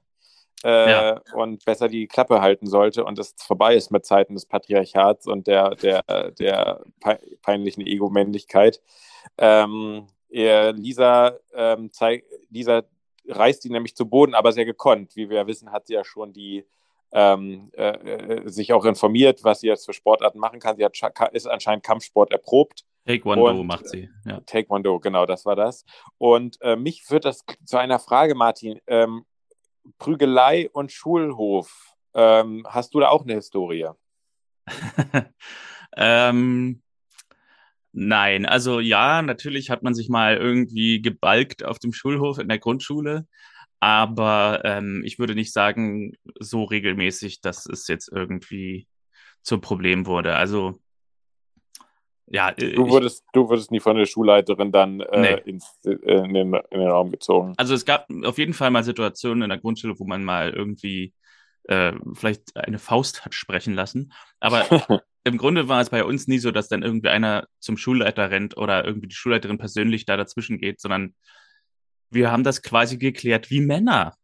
äh, 0.64 0.92
ja. 0.92 1.22
und 1.34 1.66
besser 1.66 1.88
die 1.88 2.08
Klappe 2.08 2.42
halten 2.42 2.68
sollte 2.68 3.06
und 3.06 3.20
es 3.20 3.36
vorbei 3.38 3.76
ist 3.76 3.92
mit 3.92 4.06
Zeiten 4.06 4.34
des 4.34 4.46
Patriarchats 4.46 5.28
und 5.28 5.48
der, 5.48 5.76
der, 5.76 6.32
der 6.32 6.84
peinlichen 7.42 7.86
Ego-Männlichkeit. 7.86 8.82
Ähm, 9.38 10.08
Lisa, 10.30 11.38
ähm, 11.54 11.92
zeig, 11.92 12.26
Lisa 12.50 12.84
reißt 13.28 13.66
ihn 13.66 13.74
nämlich 13.74 13.96
zu 13.96 14.10
Boden, 14.10 14.34
aber 14.34 14.52
sehr 14.52 14.66
gekonnt. 14.66 15.16
Wie 15.16 15.30
wir 15.30 15.48
wissen, 15.48 15.72
hat 15.72 15.88
sie 15.88 15.94
ja 15.94 16.04
schon 16.04 16.34
die 16.34 16.66
ähm, 17.12 17.72
äh, 17.74 17.92
äh 17.92 18.50
sich 18.50 18.74
auch 18.74 18.86
informiert, 18.86 19.44
was 19.44 19.62
sie 19.62 19.68
jetzt 19.68 19.86
für 19.86 19.94
Sportarten 19.94 20.40
machen 20.40 20.60
kann. 20.60 20.78
Sie 20.78 20.86
hat, 20.86 20.96
ist 21.34 21.48
anscheinend 21.48 21.84
Kampfsport 21.84 22.32
erprobt. 22.32 22.84
Taekwondo 23.06 23.48
und, 23.48 23.68
macht 23.68 23.88
sie. 23.88 24.10
Ja. 24.26 24.42
Taekwondo, 24.42 25.00
genau, 25.00 25.26
das 25.26 25.46
war 25.46 25.56
das. 25.56 25.86
Und 26.18 26.62
äh, 26.62 26.76
mich 26.76 27.04
führt 27.04 27.24
das 27.26 27.46
zu 27.64 27.78
einer 27.78 28.00
Frage, 28.00 28.36
Martin. 28.36 28.82
Ähm, 28.88 29.26
Prügelei 29.98 30.70
und 30.72 30.92
Schulhof. 30.92 31.94
Ähm, 32.14 32.66
hast 32.68 32.94
du 32.94 33.00
da 33.00 33.10
auch 33.10 33.24
eine 33.24 33.36
Historie? 33.36 33.90
ähm, 35.96 36.82
nein, 37.92 38.46
also 38.46 38.80
ja, 38.80 39.22
natürlich 39.22 39.70
hat 39.70 39.84
man 39.84 39.94
sich 39.94 40.10
mal 40.10 40.38
irgendwie 40.38 41.02
gebalgt 41.02 41.64
auf 41.64 41.80
dem 41.80 41.94
Schulhof 41.94 42.40
in 42.40 42.50
der 42.50 42.60
Grundschule, 42.60 43.28
aber 43.80 44.62
ähm, 44.66 45.04
ich 45.06 45.20
würde 45.20 45.36
nicht 45.36 45.54
sagen, 45.54 46.14
so 46.40 46.64
regelmäßig, 46.64 47.42
dass 47.42 47.66
es 47.66 47.88
jetzt 47.88 48.10
irgendwie 48.12 48.88
zum 49.42 49.62
Problem 49.62 50.06
wurde. 50.06 50.36
Also 50.36 50.80
ja, 52.30 52.50
äh, 52.50 52.74
du 52.74 52.90
wurdest, 52.90 53.24
ich, 53.26 53.32
du 53.34 53.48
wurdest 53.48 53.72
nie 53.72 53.80
von 53.80 53.96
der 53.96 54.06
Schulleiterin 54.06 54.72
dann 54.72 55.00
äh, 55.00 55.22
nee. 55.22 55.42
ins, 55.50 55.80
äh, 55.86 55.92
in, 55.92 56.34
den, 56.34 56.54
in 56.54 56.80
den 56.80 56.90
Raum 56.90 57.12
gezogen. 57.12 57.54
Also 57.58 57.74
es 57.74 57.86
gab 57.86 58.08
auf 58.24 58.38
jeden 58.38 58.54
Fall 58.54 58.70
mal 58.70 58.84
Situationen 58.84 59.44
in 59.44 59.50
der 59.50 59.60
Grundschule, 59.60 59.98
wo 59.98 60.06
man 60.06 60.24
mal 60.24 60.52
irgendwie 60.52 61.14
äh, 61.64 61.94
vielleicht 62.14 62.56
eine 62.56 62.80
Faust 62.80 63.26
hat 63.26 63.34
sprechen 63.34 63.74
lassen. 63.74 64.12
Aber 64.40 64.66
im 65.24 65.38
Grunde 65.38 65.70
war 65.70 65.82
es 65.82 65.90
bei 65.90 66.04
uns 66.04 66.28
nie 66.28 66.40
so, 66.40 66.52
dass 66.52 66.68
dann 66.68 66.84
irgendwie 66.84 67.10
einer 67.10 67.48
zum 67.60 67.78
Schulleiter 67.78 68.30
rennt 68.30 68.58
oder 68.58 68.86
irgendwie 68.86 69.08
die 69.08 69.16
Schulleiterin 69.16 69.58
persönlich 69.58 70.06
da 70.06 70.18
dazwischen 70.18 70.58
geht, 70.58 70.82
sondern 70.82 71.16
wir 72.10 72.32
haben 72.32 72.44
das 72.44 72.62
quasi 72.62 72.98
geklärt 72.98 73.50
wie 73.50 73.62
Männer. 73.62 74.16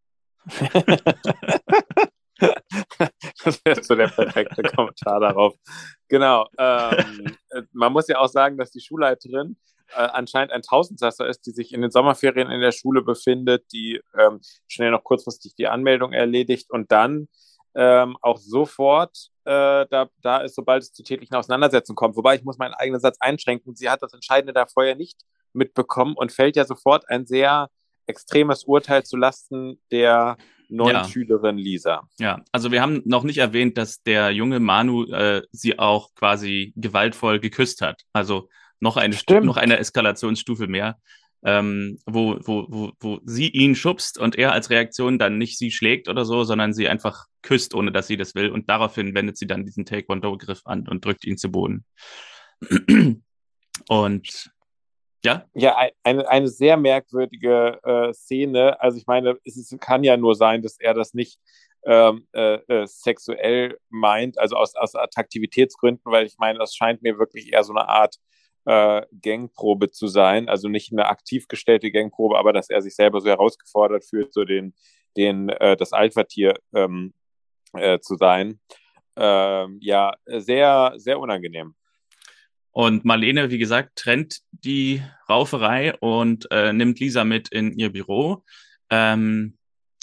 das 3.43 3.65
wäre 3.65 3.83
so 3.83 3.95
der 3.95 4.07
perfekte 4.07 4.63
Kommentar 4.63 5.19
darauf. 5.19 5.55
Genau. 6.07 6.47
Ähm, 6.57 7.37
man 7.71 7.93
muss 7.93 8.07
ja 8.07 8.19
auch 8.19 8.27
sagen, 8.27 8.57
dass 8.57 8.71
die 8.71 8.81
Schulleiterin 8.81 9.57
äh, 9.95 10.01
anscheinend 10.01 10.51
ein 10.51 10.61
Tausendsasser 10.61 11.27
ist, 11.27 11.45
die 11.45 11.51
sich 11.51 11.73
in 11.73 11.81
den 11.81 11.91
Sommerferien 11.91 12.49
in 12.49 12.61
der 12.61 12.71
Schule 12.71 13.01
befindet, 13.01 13.71
die 13.71 14.01
ähm, 14.17 14.41
schnell 14.67 14.91
noch 14.91 15.03
kurzfristig 15.03 15.55
die 15.55 15.67
Anmeldung 15.67 16.13
erledigt 16.13 16.71
und 16.71 16.91
dann 16.91 17.27
ähm, 17.75 18.17
auch 18.21 18.37
sofort 18.37 19.29
äh, 19.45 19.85
da, 19.89 20.09
da 20.21 20.37
ist, 20.37 20.55
sobald 20.55 20.83
es 20.83 20.93
zu 20.93 21.03
täglichen 21.03 21.35
Auseinandersetzungen 21.35 21.95
kommt. 21.95 22.15
Wobei 22.15 22.35
ich 22.35 22.43
muss 22.43 22.57
meinen 22.57 22.73
eigenen 22.75 23.01
Satz 23.01 23.17
einschränken. 23.19 23.75
Sie 23.75 23.89
hat 23.89 24.01
das 24.01 24.13
Entscheidende 24.13 24.53
da 24.53 24.65
vorher 24.65 24.95
nicht 24.95 25.21
mitbekommen 25.53 26.15
und 26.15 26.31
fällt 26.31 26.55
ja 26.55 26.65
sofort 26.65 27.09
ein 27.09 27.25
sehr 27.25 27.69
extremes 28.05 28.63
Urteil 28.65 29.03
zu 29.03 29.17
Lasten 29.17 29.81
der 29.91 30.37
neuen 30.73 30.95
ja. 30.95 31.03
Schülerin 31.05 31.57
Lisa. 31.57 32.07
Ja, 32.19 32.43
also 32.51 32.71
wir 32.71 32.81
haben 32.81 33.01
noch 33.05 33.23
nicht 33.23 33.37
erwähnt, 33.37 33.77
dass 33.77 34.01
der 34.03 34.31
junge 34.31 34.59
Manu 34.59 35.05
äh, 35.05 35.41
sie 35.51 35.79
auch 35.79 36.13
quasi 36.15 36.73
gewaltvoll 36.75 37.39
geküsst 37.39 37.81
hat. 37.81 38.03
Also 38.11 38.49
noch 38.79 38.97
eine, 38.97 39.15
noch 39.41 39.57
eine 39.57 39.77
Eskalationsstufe 39.77 40.67
mehr, 40.67 40.97
ähm, 41.43 41.99
wo, 42.05 42.37
wo, 42.43 42.65
wo, 42.69 42.91
wo 42.99 43.19
sie 43.25 43.49
ihn 43.49 43.75
schubst 43.75 44.17
und 44.17 44.37
er 44.37 44.51
als 44.51 44.69
Reaktion 44.69 45.19
dann 45.19 45.37
nicht 45.37 45.57
sie 45.57 45.71
schlägt 45.71 46.07
oder 46.07 46.25
so, 46.25 46.43
sondern 46.43 46.73
sie 46.73 46.89
einfach 46.89 47.25
küsst, 47.41 47.73
ohne 47.73 47.91
dass 47.91 48.07
sie 48.07 48.17
das 48.17 48.35
will. 48.35 48.49
Und 48.49 48.69
daraufhin 48.69 49.13
wendet 49.13 49.37
sie 49.37 49.47
dann 49.47 49.65
diesen 49.65 49.85
Taekwondo-Griff 49.85 50.61
an 50.65 50.87
und 50.87 51.05
drückt 51.05 51.25
ihn 51.25 51.37
zu 51.37 51.51
Boden. 51.51 51.85
und 53.89 54.52
ja? 55.25 55.45
Ja, 55.53 55.77
eine, 56.03 56.27
eine 56.27 56.47
sehr 56.47 56.77
merkwürdige 56.77 57.79
äh, 57.83 58.13
Szene. 58.13 58.79
Also 58.81 58.97
ich 58.97 59.07
meine, 59.07 59.37
es 59.45 59.57
ist, 59.57 59.79
kann 59.79 60.03
ja 60.03 60.17
nur 60.17 60.35
sein, 60.35 60.61
dass 60.61 60.79
er 60.79 60.93
das 60.93 61.13
nicht 61.13 61.39
ähm, 61.85 62.27
äh, 62.33 62.55
äh, 62.55 62.87
sexuell 62.87 63.77
meint, 63.89 64.37
also 64.37 64.55
aus, 64.55 64.75
aus 64.75 64.95
Attraktivitätsgründen, 64.95 66.11
weil 66.11 66.25
ich 66.25 66.37
meine, 66.37 66.59
das 66.59 66.75
scheint 66.75 67.01
mir 67.01 67.19
wirklich 67.19 67.51
eher 67.51 67.63
so 67.63 67.73
eine 67.73 67.87
Art 67.87 68.15
äh, 68.65 69.01
Gangprobe 69.21 69.91
zu 69.91 70.07
sein. 70.07 70.49
Also 70.49 70.69
nicht 70.69 70.91
eine 70.91 71.07
aktiv 71.07 71.47
gestellte 71.47 71.91
Gangprobe, 71.91 72.37
aber 72.37 72.53
dass 72.53 72.69
er 72.69 72.81
sich 72.81 72.95
selber 72.95 73.21
so 73.21 73.29
herausgefordert 73.29 74.05
fühlt, 74.05 74.33
so 74.33 74.45
den, 74.45 74.73
den, 75.17 75.49
äh, 75.49 75.75
das 75.75 75.93
Alpha-Tier 75.93 76.55
ähm, 76.73 77.13
äh, 77.73 77.99
zu 77.99 78.15
sein. 78.15 78.59
Ähm, 79.15 79.77
ja, 79.81 80.13
sehr, 80.25 80.93
sehr 80.95 81.19
unangenehm. 81.19 81.75
Und 82.73 83.05
Marlene, 83.05 83.51
wie 83.51 83.59
gesagt, 83.59 83.95
trennt 83.95 84.39
die 84.51 85.01
Rauferei 85.29 85.95
und 85.99 86.47
äh, 86.51 86.73
nimmt 86.73 86.99
Lisa 86.99 87.23
mit 87.23 87.49
in 87.49 87.77
ihr 87.77 87.91
Büro. 87.91 88.43
Ähm, 88.89 89.57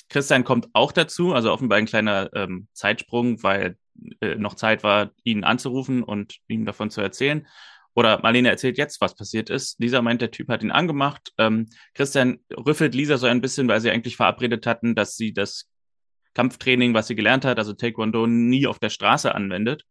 Christian 0.08 0.44
kommt 0.44 0.68
auch 0.72 0.92
dazu, 0.92 1.34
also 1.34 1.52
offenbar 1.52 1.78
ein 1.78 1.86
kleiner 1.86 2.30
ähm, 2.32 2.68
Zeitsprung, 2.72 3.42
weil 3.42 3.76
äh, 4.20 4.36
noch 4.36 4.54
Zeit 4.54 4.84
war, 4.84 5.10
ihn 5.24 5.42
anzurufen 5.42 6.04
und 6.04 6.38
ihm 6.46 6.64
davon 6.64 6.90
zu 6.90 7.00
erzählen. 7.00 7.46
Oder 7.94 8.20
Marlene 8.22 8.48
erzählt 8.48 8.78
jetzt, 8.78 9.00
was 9.00 9.16
passiert 9.16 9.50
ist. 9.50 9.80
Lisa 9.80 10.00
meint, 10.00 10.22
der 10.22 10.30
Typ 10.30 10.48
hat 10.48 10.62
ihn 10.62 10.70
angemacht. 10.70 11.32
Ähm, 11.38 11.66
Christian 11.94 12.38
rüffelt 12.56 12.94
Lisa 12.94 13.18
so 13.18 13.26
ein 13.26 13.40
bisschen, 13.40 13.66
weil 13.66 13.80
sie 13.80 13.90
eigentlich 13.90 14.16
verabredet 14.16 14.66
hatten, 14.66 14.94
dass 14.94 15.16
sie 15.16 15.32
das 15.32 15.68
Kampftraining, 16.34 16.94
was 16.94 17.08
sie 17.08 17.16
gelernt 17.16 17.44
hat, 17.44 17.58
also 17.58 17.72
Taekwondo, 17.72 18.28
nie 18.28 18.68
auf 18.68 18.78
der 18.78 18.90
Straße 18.90 19.34
anwendet. 19.34 19.84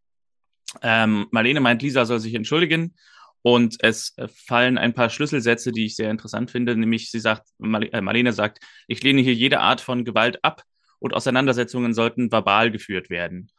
Ähm, 0.82 1.28
Marlene 1.32 1.60
meint, 1.60 1.82
Lisa 1.82 2.06
soll 2.06 2.20
sich 2.20 2.34
entschuldigen. 2.34 2.96
Und 3.42 3.78
es 3.80 4.16
fallen 4.48 4.78
ein 4.78 4.94
paar 4.94 5.10
Schlüsselsätze, 5.10 5.72
die 5.72 5.86
ich 5.86 5.96
sehr 5.96 6.12
interessant 6.12 6.52
finde. 6.52 6.76
Nämlich, 6.76 7.10
sie 7.10 7.20
sagt, 7.20 7.48
äh, 7.62 8.02
Marlene 8.02 8.34
sagt, 8.34 8.60
ich 8.88 9.02
lehne 9.02 9.22
hier 9.22 9.34
jede 9.34 9.62
Art 9.62 9.80
von 9.82 10.04
Gewalt 10.04 10.44
ab 10.44 10.64
und 11.00 11.14
Auseinandersetzungen 11.14 11.94
sollten 11.94 12.32
verbal 12.32 12.70
geführt 12.70 13.10
werden. 13.10 13.50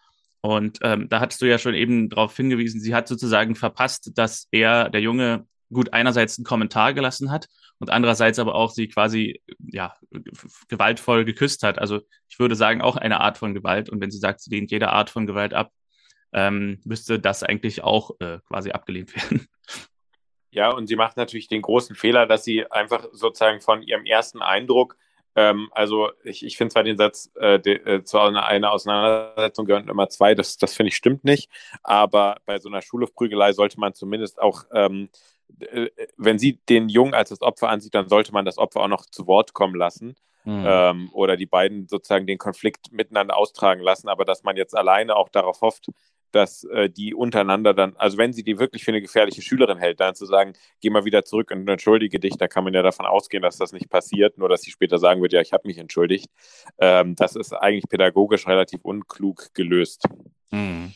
Und 0.43 0.79
ähm, 0.83 1.09
da 1.09 1.21
hattest 1.21 1.43
du 1.43 1.47
ja 1.47 1.59
schon 1.59 1.75
eben 1.75 2.09
darauf 2.09 2.37
hingewiesen, 2.37 2.81
sie 2.81 2.95
hat 2.95 3.09
sozusagen 3.09 3.55
verpasst, 3.55 4.13
dass 4.15 4.49
er, 4.51 4.89
der 4.89 5.01
Junge, 5.01 5.47
gut 5.73 5.93
einerseits 5.93 6.39
einen 6.39 6.45
Kommentar 6.45 6.95
gelassen 6.95 7.31
hat 7.31 7.49
und 7.79 7.91
andererseits 7.91 8.39
aber 8.39 8.55
auch 8.55 8.71
sie 8.71 8.89
quasi 8.89 9.41
ja 9.61 9.95
gewaltvoll 10.69 11.25
geküsst 11.25 11.63
hat. 11.63 11.79
Also 11.79 12.01
ich 12.29 12.39
würde 12.39 12.57
sagen 12.57 12.81
auch 12.83 12.97
eine 12.97 13.21
Art 13.21 13.39
von 13.39 13.55
Gewalt. 13.55 13.89
Und 13.89 14.01
wenn 14.01 14.11
sie 14.11 14.19
sagt, 14.19 14.41
sie 14.41 14.51
lehnt 14.51 14.71
jede 14.71 14.91
Art 14.91 15.11
von 15.11 15.27
Gewalt 15.27 15.55
ab, 15.55 15.71
ähm, 16.33 16.81
müsste 16.85 17.19
das 17.19 17.43
eigentlich 17.43 17.83
auch 17.83 18.13
äh, 18.21 18.39
quasi 18.49 18.71
abgelehnt 18.71 19.15
werden. 19.31 19.47
Ja, 20.53 20.71
und 20.71 20.89
sie 20.89 20.97
macht 20.97 21.17
natürlich 21.17 21.49
den 21.49 21.63
großen 21.63 21.95
Fehler, 21.95 22.27
dass 22.27 22.45
sie 22.45 22.71
einfach 22.71 23.07
sozusagen 23.13 23.61
von 23.61 23.83
ihrem 23.83 24.05
ersten 24.05 24.43
Eindruck, 24.43 24.97
ähm, 25.37 25.69
also 25.73 26.11
ich, 26.25 26.45
ich 26.45 26.57
finde 26.57 26.73
zwar 26.73 26.83
den 26.83 26.97
Satz, 26.97 27.31
äh, 27.37 27.61
de, 27.61 27.77
äh, 27.85 28.05
zu 28.05 28.19
einer, 28.19 28.47
einer 28.47 28.73
Auseinandersetzung 28.73 29.65
gehören 29.65 29.89
immer 29.89 30.09
zwei, 30.09 30.35
das, 30.35 30.57
das 30.57 30.75
finde 30.75 30.89
ich 30.89 30.97
stimmt 30.97 31.25
nicht, 31.25 31.51
aber 31.83 32.39
bei 32.47 32.59
so 32.59 32.69
einer 32.69 32.83
Schulhofprügelei 32.83 33.53
sollte 33.53 33.79
man 33.79 33.95
zumindest 33.95 34.41
auch, 34.41 34.65
ähm, 34.73 35.09
äh, 35.61 35.89
wenn 36.17 36.39
sie 36.39 36.59
den 36.69 36.89
Jungen 36.89 37.15
als 37.15 37.29
das 37.29 37.43
Opfer 37.43 37.69
ansieht, 37.69 37.95
dann 37.95 38.09
sollte 38.09 38.33
man 38.33 38.45
das 38.45 38.59
Opfer 38.59 38.81
auch 38.81 38.89
noch 38.89 39.07
zu 39.07 39.27
Wort 39.27 39.53
kommen 39.53 39.75
lassen. 39.75 40.17
Mhm. 40.45 40.65
Ähm, 40.67 41.11
oder 41.13 41.37
die 41.37 41.45
beiden 41.45 41.87
sozusagen 41.87 42.27
den 42.27 42.39
Konflikt 42.39 42.93
miteinander 42.93 43.37
austragen 43.37 43.83
lassen, 43.83 44.09
aber 44.09 44.25
dass 44.25 44.43
man 44.43 44.57
jetzt 44.57 44.75
alleine 44.75 45.15
auch 45.17 45.29
darauf 45.29 45.61
hofft, 45.61 45.91
dass 46.33 46.65
äh, 46.65 46.89
die 46.89 47.15
untereinander 47.15 47.75
dann, 47.75 47.95
also 47.97 48.19
wenn 48.19 48.33
sie 48.33 48.43
die 48.43 48.59
wirklich 48.59 48.85
für 48.85 48.91
eine 48.91 49.01
gefährliche 49.01 49.43
Schülerin 49.43 49.79
hält, 49.79 50.01
dann 50.01 50.15
zu 50.15 50.27
sagen, 50.27 50.53
geh 50.81 50.91
mal 50.91 51.05
wieder 51.05 51.25
zurück 51.25 51.51
und 51.51 51.69
entschuldige 51.69 52.21
dich, 52.21 52.37
da 52.37 52.49
kann 52.49 52.65
man 52.65 52.75
ja 52.75 52.83
davon 52.83 53.07
ausgehen, 53.07 53.43
dass 53.43 53.57
das 53.57 53.73
nicht 53.73 53.89
passiert, 53.89 54.39
nur 54.39 54.49
dass 54.49 54.63
sie 54.63 54.71
später 54.71 54.99
sagen 54.99 55.23
wird, 55.23 55.33
ja, 55.33 55.41
ich 55.41 55.53
habe 55.53 55.67
mich 55.67 55.79
entschuldigt. 55.79 56.29
Ähm, 56.79 57.15
das 57.17 57.37
ist 57.37 57.53
eigentlich 57.53 57.89
pädagogisch 57.89 58.47
relativ 58.47 58.81
unklug 58.83 59.53
gelöst. 59.55 60.05
Mhm. 60.51 60.93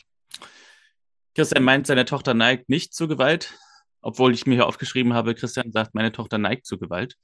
Christian 1.35 1.65
meint, 1.65 1.87
seine 1.87 2.05
Tochter 2.05 2.35
neigt 2.35 2.69
nicht 2.69 2.95
zu 2.95 3.09
Gewalt, 3.09 3.55
obwohl 4.01 4.33
ich 4.35 4.47
mir 4.47 4.55
hier 4.55 4.67
aufgeschrieben 4.67 5.15
habe, 5.15 5.35
Christian 5.35 5.73
sagt, 5.73 5.95
meine 5.95 6.13
Tochter 6.13 6.39
neigt 6.39 6.67
zu 6.67 6.79
Gewalt. 6.79 7.17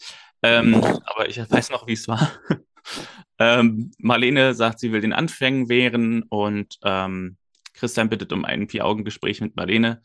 Ähm, 0.42 0.74
aber 1.04 1.28
ich 1.28 1.38
weiß 1.38 1.70
noch, 1.70 1.86
wie 1.86 1.92
es 1.92 2.08
war. 2.08 2.32
ähm, 3.38 3.92
Marlene 3.98 4.54
sagt, 4.54 4.80
sie 4.80 4.90
will 4.92 5.00
den 5.00 5.12
Anfängen 5.12 5.68
wehren 5.68 6.22
und 6.24 6.78
ähm, 6.82 7.36
Christian 7.80 8.10
bittet 8.10 8.32
um 8.32 8.44
ein 8.44 8.68
Vier-Augen-Gespräch 8.68 9.40
mit 9.40 9.56
Marlene. 9.56 10.02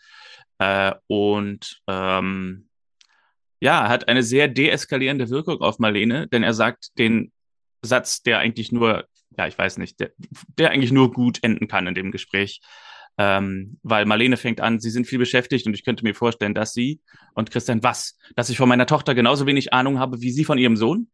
Äh, 0.57 0.93
und 1.07 1.81
ähm, 1.88 2.69
ja, 3.59 3.89
hat 3.89 4.07
eine 4.07 4.23
sehr 4.23 4.47
deeskalierende 4.47 5.29
Wirkung 5.29 5.61
auf 5.61 5.79
Marlene, 5.79 6.27
denn 6.27 6.43
er 6.43 6.53
sagt 6.53 6.97
den 6.97 7.31
Satz, 7.81 8.23
der 8.23 8.39
eigentlich 8.39 8.71
nur, 8.71 9.05
ja, 9.38 9.47
ich 9.47 9.57
weiß 9.57 9.77
nicht, 9.77 9.99
der, 9.99 10.11
der 10.57 10.71
eigentlich 10.71 10.91
nur 10.91 11.11
gut 11.11 11.43
enden 11.43 11.67
kann 11.67 11.88
in 11.88 11.95
dem 11.95 12.11
Gespräch. 12.11 12.61
Ähm, 13.17 13.79
weil 13.81 14.05
Marlene 14.05 14.35
fängt 14.35 14.59
an, 14.59 14.79
sie 14.79 14.89
sind 14.89 15.07
viel 15.07 15.19
beschäftigt 15.19 15.65
und 15.67 15.73
ich 15.73 15.85
könnte 15.85 16.03
mir 16.03 16.13
vorstellen, 16.13 16.53
dass 16.53 16.73
sie 16.73 16.99
und 17.33 17.49
Christian, 17.49 17.81
was? 17.81 18.17
Dass 18.35 18.49
ich 18.49 18.57
von 18.57 18.67
meiner 18.67 18.88
Tochter 18.88 19.15
genauso 19.15 19.45
wenig 19.45 19.71
Ahnung 19.73 19.99
habe 19.99 20.19
wie 20.21 20.31
sie 20.31 20.43
von 20.43 20.57
ihrem 20.57 20.75
Sohn? 20.75 21.09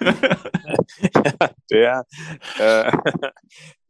der, 1.70 2.06
äh, 2.58 2.92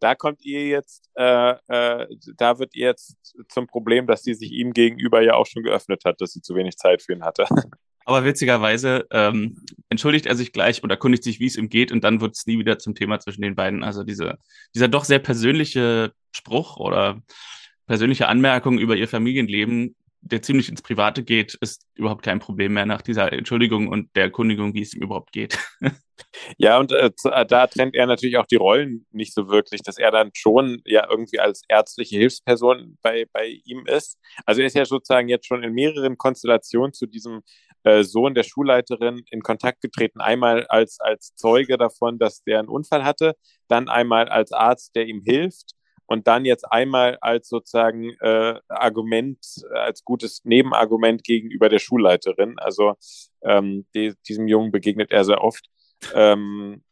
da 0.00 0.14
kommt 0.14 0.44
ihr 0.44 0.66
jetzt, 0.66 1.10
äh, 1.14 1.54
äh, 1.68 2.06
da 2.36 2.58
wird 2.58 2.74
ihr 2.74 2.88
jetzt 2.88 3.16
zum 3.48 3.66
Problem, 3.66 4.06
dass 4.06 4.22
sie 4.22 4.34
sich 4.34 4.50
ihm 4.52 4.72
gegenüber 4.72 5.22
ja 5.22 5.34
auch 5.34 5.46
schon 5.46 5.62
geöffnet 5.62 6.04
hat, 6.04 6.20
dass 6.20 6.32
sie 6.32 6.42
zu 6.42 6.54
wenig 6.54 6.76
Zeit 6.76 7.02
für 7.02 7.12
ihn 7.12 7.24
hatte. 7.24 7.46
Aber 8.04 8.24
witzigerweise 8.24 9.06
ähm, 9.12 9.64
entschuldigt 9.88 10.26
er 10.26 10.34
sich 10.34 10.52
gleich 10.52 10.82
und 10.82 10.90
erkundigt 10.90 11.22
sich, 11.22 11.38
wie 11.38 11.46
es 11.46 11.56
ihm 11.56 11.68
geht, 11.68 11.92
und 11.92 12.02
dann 12.02 12.20
wird 12.20 12.36
es 12.36 12.46
nie 12.46 12.58
wieder 12.58 12.78
zum 12.78 12.96
Thema 12.96 13.20
zwischen 13.20 13.42
den 13.42 13.54
beiden. 13.54 13.84
Also 13.84 14.02
diese, 14.02 14.38
dieser 14.74 14.88
doch 14.88 15.04
sehr 15.04 15.20
persönliche 15.20 16.12
Spruch 16.32 16.78
oder 16.78 17.22
persönliche 17.86 18.26
Anmerkung 18.26 18.78
über 18.78 18.96
ihr 18.96 19.06
Familienleben, 19.06 19.94
der 20.22 20.40
ziemlich 20.40 20.68
ins 20.68 20.82
Private 20.82 21.24
geht, 21.24 21.54
ist 21.60 21.84
überhaupt 21.94 22.24
kein 22.24 22.38
Problem 22.38 22.72
mehr 22.72 22.86
nach 22.86 23.02
dieser 23.02 23.32
Entschuldigung 23.32 23.88
und 23.88 24.14
der 24.16 24.24
Erkundigung, 24.24 24.72
wie 24.72 24.82
es 24.82 24.94
ihm 24.94 25.02
überhaupt 25.02 25.32
geht. 25.32 25.58
Ja, 26.56 26.78
und 26.78 26.92
äh, 26.92 27.10
äh, 27.24 27.46
da 27.46 27.66
trennt 27.66 27.94
er 27.94 28.06
natürlich 28.06 28.36
auch 28.38 28.46
die 28.46 28.56
Rollen 28.56 29.06
nicht 29.10 29.34
so 29.34 29.48
wirklich, 29.48 29.82
dass 29.82 29.98
er 29.98 30.10
dann 30.10 30.30
schon 30.34 30.80
ja 30.84 31.06
irgendwie 31.10 31.40
als 31.40 31.62
ärztliche 31.68 32.16
Hilfsperson 32.16 32.96
bei, 33.02 33.26
bei 33.32 33.60
ihm 33.64 33.84
ist. 33.86 34.18
Also 34.46 34.60
er 34.60 34.68
ist 34.68 34.76
ja 34.76 34.84
sozusagen 34.84 35.28
jetzt 35.28 35.46
schon 35.46 35.62
in 35.62 35.72
mehreren 35.72 36.16
Konstellationen 36.16 36.92
zu 36.92 37.06
diesem 37.06 37.42
äh, 37.82 38.04
Sohn 38.04 38.34
der 38.34 38.44
Schulleiterin 38.44 39.22
in 39.30 39.42
Kontakt 39.42 39.80
getreten. 39.82 40.20
Einmal 40.20 40.66
als, 40.68 41.00
als 41.00 41.34
Zeuge 41.34 41.76
davon, 41.76 42.18
dass 42.18 42.42
der 42.44 42.60
einen 42.60 42.68
Unfall 42.68 43.04
hatte, 43.04 43.34
dann 43.68 43.88
einmal 43.88 44.28
als 44.28 44.52
Arzt, 44.52 44.94
der 44.94 45.06
ihm 45.06 45.22
hilft 45.24 45.72
und 46.12 46.26
dann 46.26 46.44
jetzt 46.44 46.70
einmal 46.70 47.16
als 47.22 47.48
sozusagen 47.48 48.10
äh, 48.20 48.60
Argument, 48.68 49.38
als 49.74 50.04
gutes 50.04 50.44
Nebenargument 50.44 51.24
gegenüber 51.24 51.70
der 51.70 51.78
Schulleiterin. 51.78 52.58
Also 52.58 52.96
ähm, 53.42 53.86
die, 53.94 54.12
diesem 54.28 54.46
Jungen 54.46 54.70
begegnet 54.70 55.10
er 55.10 55.24
sehr 55.24 55.42
oft. 55.42 55.70
Ähm, 56.14 56.82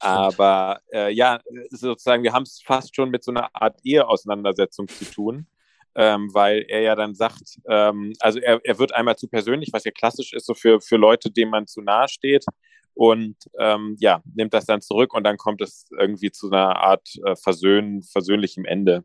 aber 0.00 0.80
äh, 0.92 1.12
ja, 1.12 1.40
sozusagen, 1.70 2.24
wir 2.24 2.32
haben 2.32 2.42
es 2.42 2.60
fast 2.64 2.96
schon 2.96 3.10
mit 3.10 3.22
so 3.22 3.30
einer 3.30 3.48
Art 3.54 3.78
Eheauseinandersetzung 3.84 4.88
zu 4.88 5.04
tun 5.04 5.46
ähm, 5.94 6.32
weil 6.32 6.64
er 6.68 6.80
ja 6.80 6.94
dann 6.94 7.14
sagt, 7.14 7.60
ähm, 7.68 8.14
also 8.20 8.40
er, 8.40 8.60
er 8.64 8.78
wird 8.78 8.94
einmal 8.94 9.16
zu 9.16 9.28
persönlich, 9.28 9.70
was 9.72 9.84
ja 9.84 9.90
klassisch 9.90 10.32
ist, 10.32 10.46
so 10.46 10.54
für, 10.54 10.80
für 10.80 10.96
Leute, 10.96 11.30
denen 11.30 11.50
man 11.50 11.66
zu 11.66 11.82
nahe 11.82 12.08
steht 12.08 12.46
und 12.94 13.36
ähm, 13.58 13.96
ja, 13.98 14.22
nimmt 14.34 14.54
das 14.54 14.66
dann 14.66 14.80
zurück 14.80 15.14
und 15.14 15.24
dann 15.24 15.36
kommt 15.36 15.60
es 15.60 15.86
irgendwie 15.98 16.30
zu 16.30 16.50
einer 16.50 16.76
Art 16.76 17.08
äh, 17.24 17.36
Versöhn, 17.36 18.02
versöhnlichem 18.02 18.64
Ende. 18.64 19.04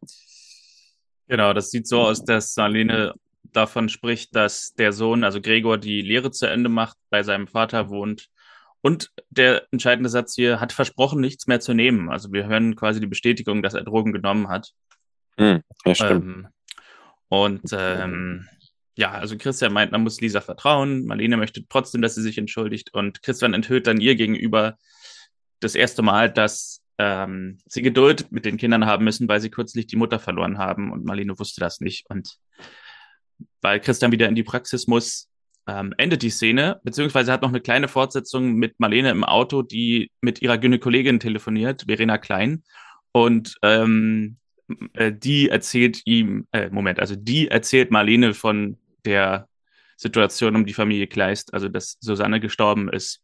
Genau, 1.28 1.54
das 1.54 1.72
sieht 1.72 1.88
so 1.88 2.02
aus, 2.02 2.24
dass 2.24 2.56
Marlene 2.56 3.14
davon 3.54 3.90
spricht, 3.90 4.36
dass 4.36 4.74
der 4.74 4.94
Sohn, 4.94 5.24
also 5.24 5.42
Gregor, 5.42 5.78
die 5.78 6.02
Lehre 6.02 6.32
zu 6.32 6.48
Ende 6.48 6.70
macht, 6.70 6.98
bei 7.10 7.24
seinem 7.24 7.48
Vater 7.48 7.90
wohnt. 7.90 8.30
Und 8.82 9.12
der 9.30 9.68
entscheidende 9.72 10.10
Satz 10.10 10.36
hier 10.36 10.60
hat 10.60 10.72
versprochen, 10.72 11.20
nichts 11.20 11.48
mehr 11.48 11.60
zu 11.60 11.74
nehmen. 11.74 12.10
Also 12.10 12.32
wir 12.32 12.48
hören 12.48 12.76
quasi 12.76 13.00
die 13.00 13.08
Bestätigung, 13.08 13.64
dass 13.64 13.74
er 13.74 13.84
Drogen 13.84 14.14
genommen 14.14 14.48
hat. 14.48 14.72
Hm, 15.38 15.62
ja, 15.86 15.96
stimmt. 15.96 16.26
Ähm, 16.26 16.48
und 17.30 17.64
ähm, 17.74 18.48
ja, 18.98 19.12
also 19.12 19.38
Christian 19.38 19.74
meint, 19.74 19.92
man 19.92 20.02
muss 20.02 20.20
Lisa 20.22 20.42
vertrauen. 20.42 21.06
Marlene 21.06 21.38
möchte 21.38 21.66
trotzdem, 21.70 22.02
dass 22.02 22.16
sie 22.16 22.24
sich 22.24 22.40
entschuldigt. 22.40 22.94
Und 22.94 23.22
Christian 23.22 23.54
enthüllt 23.54 23.86
dann 23.86 24.02
ihr 24.02 24.16
gegenüber, 24.16 24.78
das 25.60 25.76
erste 25.76 26.02
Mal, 26.02 26.32
dass 26.32 26.82
ähm, 26.98 27.60
sie 27.66 27.84
Geduld 27.84 28.32
mit 28.32 28.46
den 28.46 28.58
Kindern 28.58 28.88
haben 28.88 29.04
müssen, 29.04 29.28
weil 29.28 29.40
sie 29.40 29.52
kürzlich 29.52 29.86
die 29.86 29.98
Mutter 29.98 30.18
verloren 30.18 30.58
haben 30.58 30.92
und 30.92 31.06
Marlene 31.06 31.38
wusste 31.38 31.62
das 31.62 31.80
nicht. 31.80 32.10
Und 32.10 32.38
weil 33.62 33.80
Christian 33.80 34.12
wieder 34.12 34.28
in 34.28 34.36
die 34.36 34.44
Praxis 34.44 34.88
muss, 34.88 35.30
ähm, 35.68 35.94
endet 35.98 36.24
die 36.24 36.32
Szene, 36.32 36.80
beziehungsweise 36.84 37.32
hat 37.32 37.44
noch 37.44 37.50
eine 37.50 37.62
kleine 37.62 37.88
Fortsetzung 37.88 38.54
mit 38.54 38.80
Marlene 38.80 39.12
im 39.12 39.24
Auto, 39.24 39.62
die 39.62 40.12
mit 40.22 40.42
ihrer 40.42 40.58
Gynäkologin 40.58 41.20
telefoniert, 41.20 41.84
Verena 41.88 42.18
Klein. 42.18 42.64
Und 43.12 43.58
ähm, 43.62 44.38
äh, 44.94 45.14
die 45.14 45.50
erzählt 45.50 46.02
ihm, 46.06 46.48
äh, 46.52 46.70
Moment, 46.72 47.00
also 47.00 47.16
die 47.16 47.50
erzählt 47.50 47.92
Marlene 47.92 48.34
von 48.34 48.78
der 49.08 49.48
Situation 49.96 50.56
um 50.56 50.66
die 50.66 50.74
Familie 50.74 51.08
Kleist, 51.08 51.54
also 51.54 51.70
dass 51.70 51.98
Susanne 52.00 52.40
gestorben 52.40 52.90
ist. 52.90 53.24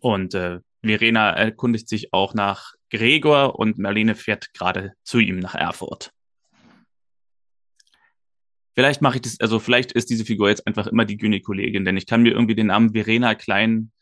Und 0.00 0.34
äh, 0.34 0.60
Verena 0.82 1.30
erkundigt 1.30 1.88
sich 1.88 2.12
auch 2.12 2.34
nach 2.34 2.72
Gregor 2.90 3.58
und 3.58 3.78
Marlene 3.78 4.14
fährt 4.14 4.52
gerade 4.54 4.94
zu 5.02 5.18
ihm 5.18 5.38
nach 5.38 5.54
Erfurt. 5.54 6.10
Vielleicht 8.74 9.02
mache 9.02 9.16
ich 9.16 9.22
das, 9.22 9.40
also 9.40 9.60
vielleicht 9.60 9.92
ist 9.92 10.10
diese 10.10 10.24
Figur 10.24 10.48
jetzt 10.48 10.66
einfach 10.66 10.88
immer 10.88 11.04
die 11.04 11.16
Gynäkologin, 11.16 11.84
denn 11.84 11.96
ich 11.96 12.06
kann 12.06 12.22
mir 12.22 12.32
irgendwie 12.32 12.56
den 12.56 12.68
Namen 12.68 12.92
Verena 12.92 13.34
Klein 13.34 13.92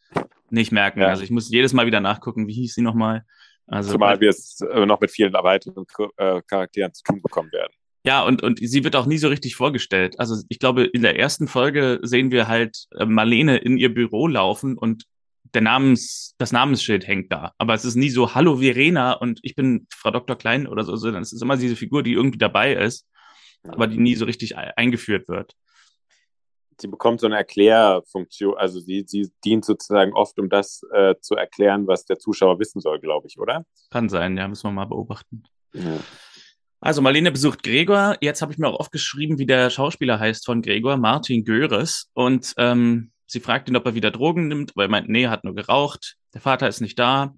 nicht 0.50 0.72
merken. 0.72 1.00
Ja. 1.00 1.08
Also 1.08 1.22
ich 1.22 1.30
muss 1.30 1.50
jedes 1.50 1.72
Mal 1.72 1.86
wieder 1.86 2.00
nachgucken, 2.00 2.46
wie 2.46 2.54
hieß 2.54 2.74
sie 2.74 2.82
nochmal. 2.82 3.24
Also, 3.66 3.92
Zumal 3.92 4.20
wir 4.20 4.30
es 4.30 4.60
äh, 4.60 4.86
noch 4.86 5.00
mit 5.00 5.10
vielen 5.10 5.32
weiteren 5.32 5.84
äh, 6.16 6.42
Charakteren 6.46 6.92
zu 6.94 7.02
tun 7.02 7.22
bekommen 7.22 7.52
werden. 7.52 7.72
Ja, 8.04 8.24
und, 8.24 8.42
und 8.42 8.58
sie 8.58 8.82
wird 8.82 8.96
auch 8.96 9.06
nie 9.06 9.18
so 9.18 9.28
richtig 9.28 9.54
vorgestellt. 9.54 10.18
Also 10.18 10.42
ich 10.48 10.58
glaube, 10.58 10.84
in 10.84 11.02
der 11.02 11.18
ersten 11.18 11.46
Folge 11.46 12.00
sehen 12.02 12.32
wir 12.32 12.48
halt 12.48 12.86
äh, 12.96 13.06
Marlene 13.06 13.58
in 13.58 13.76
ihr 13.78 13.94
Büro 13.94 14.26
laufen 14.26 14.76
und 14.76 15.04
der 15.54 15.62
Namens, 15.62 16.34
das 16.38 16.50
Namensschild 16.50 17.06
hängt 17.06 17.30
da. 17.30 17.52
Aber 17.58 17.74
es 17.74 17.84
ist 17.84 17.94
nie 17.94 18.10
so, 18.10 18.34
hallo 18.34 18.56
Verena 18.56 19.12
und 19.12 19.38
ich 19.42 19.54
bin 19.54 19.86
Frau 19.94 20.10
Dr. 20.10 20.36
Klein 20.36 20.66
oder 20.66 20.82
so, 20.82 20.96
sondern 20.96 21.22
es 21.22 21.32
ist 21.32 21.42
immer 21.42 21.56
diese 21.56 21.76
Figur, 21.76 22.02
die 22.02 22.14
irgendwie 22.14 22.38
dabei 22.38 22.74
ist 22.74 23.06
aber 23.68 23.86
die 23.86 23.98
nie 23.98 24.14
so 24.14 24.24
richtig 24.24 24.56
eingeführt 24.56 25.28
wird. 25.28 25.54
Sie 26.80 26.88
bekommt 26.88 27.20
so 27.20 27.26
eine 27.26 27.36
Erklärfunktion, 27.36 28.56
also 28.56 28.80
sie, 28.80 29.04
sie 29.06 29.30
dient 29.44 29.64
sozusagen 29.64 30.14
oft, 30.14 30.38
um 30.38 30.48
das 30.48 30.82
äh, 30.92 31.14
zu 31.20 31.36
erklären, 31.36 31.86
was 31.86 32.06
der 32.06 32.18
Zuschauer 32.18 32.58
wissen 32.58 32.80
soll, 32.80 32.98
glaube 32.98 33.28
ich, 33.28 33.38
oder? 33.38 33.64
Kann 33.90 34.08
sein, 34.08 34.36
ja, 34.36 34.48
müssen 34.48 34.64
wir 34.64 34.72
mal 34.72 34.86
beobachten. 34.86 35.44
Ja. 35.74 36.00
Also 36.84 37.00
Marlene 37.00 37.30
besucht 37.30 37.62
Gregor. 37.62 38.16
Jetzt 38.20 38.42
habe 38.42 38.52
ich 38.52 38.58
mir 38.58 38.66
auch 38.66 38.80
aufgeschrieben, 38.80 39.38
wie 39.38 39.46
der 39.46 39.70
Schauspieler 39.70 40.18
heißt 40.18 40.44
von 40.44 40.62
Gregor, 40.62 40.96
Martin 40.96 41.44
Göres. 41.44 42.10
Und 42.12 42.54
ähm, 42.56 43.12
sie 43.24 43.38
fragt 43.38 43.68
ihn, 43.68 43.76
ob 43.76 43.86
er 43.86 43.94
wieder 43.94 44.10
Drogen 44.10 44.48
nimmt, 44.48 44.72
aber 44.74 44.82
er 44.82 44.88
meint, 44.88 45.08
nee, 45.08 45.28
hat 45.28 45.44
nur 45.44 45.54
geraucht. 45.54 46.16
Der 46.34 46.40
Vater 46.40 46.66
ist 46.66 46.80
nicht 46.80 46.98
da. 46.98 47.36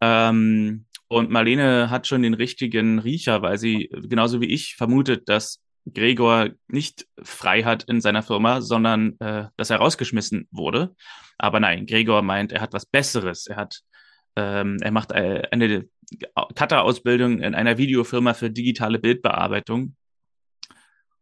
Ähm, 0.00 0.86
und 1.06 1.28
Marlene 1.28 1.90
hat 1.90 2.06
schon 2.06 2.22
den 2.22 2.32
richtigen 2.32 2.98
Riecher, 2.98 3.42
weil 3.42 3.58
sie 3.58 3.90
genauso 4.08 4.40
wie 4.40 4.46
ich 4.46 4.74
vermutet, 4.74 5.28
dass 5.28 5.60
Gregor 5.92 6.48
nicht 6.66 7.06
frei 7.22 7.64
hat 7.64 7.84
in 7.84 8.00
seiner 8.00 8.22
Firma, 8.22 8.62
sondern 8.62 9.18
äh, 9.20 9.48
dass 9.58 9.68
er 9.68 9.80
rausgeschmissen 9.80 10.48
wurde. 10.50 10.96
Aber 11.36 11.60
nein, 11.60 11.84
Gregor 11.84 12.22
meint, 12.22 12.52
er 12.52 12.62
hat 12.62 12.72
was 12.72 12.86
Besseres. 12.86 13.48
Er 13.48 13.56
hat, 13.56 13.82
ähm, 14.36 14.78
er 14.80 14.90
macht 14.90 15.12
äh, 15.12 15.42
eine 15.50 15.88
Cutter-Ausbildung 16.54 17.40
in 17.40 17.54
einer 17.54 17.78
Videofirma 17.78 18.34
für 18.34 18.50
digitale 18.50 18.98
Bildbearbeitung. 18.98 19.96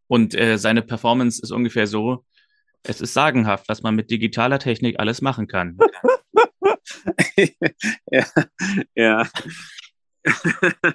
Und 0.06 0.34
äh, 0.34 0.58
seine 0.58 0.82
Performance 0.82 1.40
ist 1.42 1.52
ungefähr 1.52 1.86
so: 1.86 2.24
Es 2.82 3.00
ist 3.00 3.14
sagenhaft, 3.14 3.68
was 3.68 3.82
man 3.82 3.94
mit 3.94 4.10
digitaler 4.10 4.58
Technik 4.58 4.98
alles 4.98 5.22
machen 5.22 5.46
kann. 5.46 5.78
ja, 8.10 8.26
ja. 8.94 9.28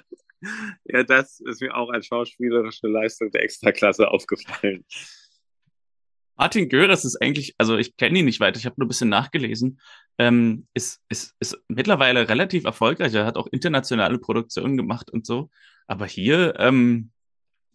ja, 0.84 1.02
das 1.02 1.40
ist 1.40 1.60
mir 1.60 1.74
auch 1.74 1.90
als 1.90 2.06
schauspielerische 2.06 2.88
Leistung 2.88 3.30
der 3.30 3.42
Extraklasse 3.42 4.08
aufgefallen. 4.08 4.84
Martin 6.36 6.68
Göres 6.68 7.04
ist 7.04 7.16
eigentlich, 7.22 7.54
also 7.58 7.76
ich 7.76 7.96
kenne 7.96 8.18
ihn 8.18 8.24
nicht 8.26 8.40
weiter, 8.40 8.58
ich 8.58 8.66
habe 8.66 8.76
nur 8.78 8.86
ein 8.86 8.88
bisschen 8.88 9.08
nachgelesen, 9.08 9.80
ähm, 10.18 10.66
ist, 10.74 11.02
ist, 11.08 11.34
ist 11.40 11.56
mittlerweile 11.68 12.28
relativ 12.28 12.64
erfolgreich. 12.64 13.14
Er 13.14 13.26
hat 13.26 13.36
auch 13.36 13.46
internationale 13.46 14.18
Produktionen 14.18 14.76
gemacht 14.76 15.10
und 15.10 15.26
so. 15.26 15.50
Aber 15.86 16.06
hier 16.06 16.58
ähm, 16.58 17.10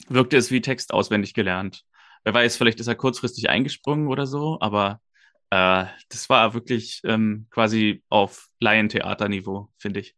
wirkte 0.08 0.38
es 0.38 0.52
wie 0.52 0.62
Text 0.62 0.93
auswendig 0.93 1.34
gelernt. 1.34 1.84
Wer 2.24 2.34
weiß, 2.34 2.58
vielleicht 2.58 2.80
ist 2.80 2.88
er 2.88 2.95
kurzfristig 2.95 3.50
eingesprungen 3.50 4.08
oder 4.08 4.28
so, 4.28 4.58
aber 4.62 5.02
äh, 5.50 5.86
das 6.10 6.30
war 6.30 6.54
wirklich 6.54 7.02
ähm, 7.04 7.47
quasi 7.50 8.04
auf 8.10 8.50
Laientheaterniveau, 8.60 9.69
finde 9.78 10.02
ich. 10.02 10.15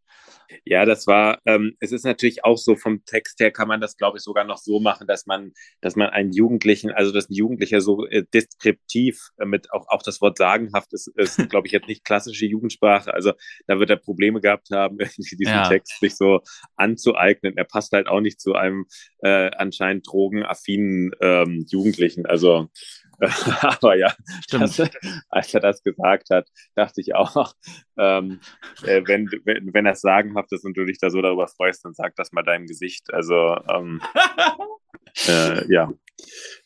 Ja, 0.65 0.85
das 0.85 1.07
war, 1.07 1.39
ähm, 1.45 1.75
es 1.79 1.91
ist 1.91 2.05
natürlich 2.05 2.43
auch 2.43 2.57
so 2.57 2.75
vom 2.75 3.05
Text 3.05 3.39
her 3.39 3.51
kann 3.51 3.67
man 3.67 3.81
das, 3.81 3.97
glaube 3.97 4.17
ich, 4.17 4.23
sogar 4.23 4.43
noch 4.43 4.57
so 4.57 4.79
machen, 4.79 5.07
dass 5.07 5.25
man, 5.25 5.53
dass 5.81 5.95
man 5.95 6.09
einen 6.09 6.31
Jugendlichen, 6.31 6.91
also 6.91 7.11
dass 7.11 7.29
ein 7.29 7.33
Jugendlicher 7.33 7.81
so 7.81 8.05
äh, 8.07 8.23
deskriptiv 8.33 9.29
äh, 9.37 9.45
mit 9.45 9.71
auch, 9.71 9.87
auch 9.87 10.03
das 10.03 10.21
Wort 10.21 10.37
sagenhaft 10.37 10.93
ist, 10.93 11.07
ist 11.15 11.37
glaube 11.49 11.67
ich, 11.67 11.73
jetzt 11.73 11.87
nicht 11.87 12.03
klassische 12.03 12.45
Jugendsprache. 12.45 13.13
Also 13.13 13.33
da 13.67 13.79
wird 13.79 13.89
er 13.89 13.97
Probleme 13.97 14.41
gehabt 14.41 14.69
haben, 14.71 14.97
diesen 15.17 15.45
ja. 15.45 15.67
Text 15.67 15.99
sich 15.99 16.15
so 16.15 16.41
anzueignen. 16.75 17.57
Er 17.57 17.65
passt 17.65 17.91
halt 17.91 18.07
auch 18.07 18.21
nicht 18.21 18.39
zu 18.39 18.53
einem 18.53 18.85
äh, 19.19 19.51
anscheinend 19.51 20.07
drogenaffinen 20.07 21.11
ähm, 21.21 21.65
Jugendlichen. 21.69 22.25
Also 22.25 22.69
Aber 23.61 23.95
ja, 23.95 24.13
das, 24.49 24.81
als 25.29 25.53
er 25.53 25.59
das 25.59 25.83
gesagt 25.83 26.29
hat, 26.29 26.47
dachte 26.75 27.01
ich 27.01 27.15
auch, 27.15 27.53
ähm, 27.97 28.39
äh, 28.83 29.01
wenn, 29.05 29.29
wenn, 29.43 29.73
wenn 29.73 29.85
er 29.85 29.93
es 29.93 30.01
sagenhaft 30.01 30.51
ist 30.51 30.65
und 30.65 30.75
du 30.75 30.85
dich 30.85 30.99
da 30.99 31.09
so 31.09 31.21
darüber 31.21 31.47
freust, 31.47 31.85
dann 31.85 31.93
sag 31.93 32.15
das 32.15 32.31
mal 32.31 32.43
deinem 32.43 32.67
Gesicht. 32.67 33.13
Also 33.13 33.57
ähm, 33.69 34.01
äh, 35.27 35.71
ja, 35.71 35.91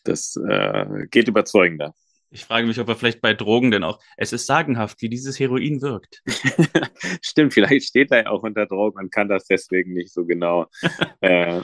das 0.03 0.35
äh, 0.37 1.07
geht 1.09 1.27
überzeugender. 1.27 1.93
Ich 2.29 2.43
frage 2.43 2.67
mich, 2.67 2.77
ob 2.79 2.89
er 2.89 2.95
vielleicht 2.95 3.21
bei 3.21 3.33
Drogen 3.33 3.71
denn 3.71 3.83
auch. 3.83 3.99
Es 4.17 4.33
ist 4.33 4.47
sagenhaft, 4.47 5.01
wie 5.01 5.07
dieses 5.07 5.39
Heroin 5.39 5.81
wirkt. 5.81 6.21
Stimmt, 7.21 7.53
vielleicht 7.53 7.87
steht 7.87 8.11
er 8.11 8.23
ja 8.23 8.29
auch 8.29 8.43
unter 8.43 8.65
Drogen 8.65 8.99
und 8.99 9.11
kann 9.11 9.29
das 9.29 9.45
deswegen 9.45 9.93
nicht 9.93 10.13
so 10.13 10.25
genau. 10.25 10.67
äh, 11.21 11.61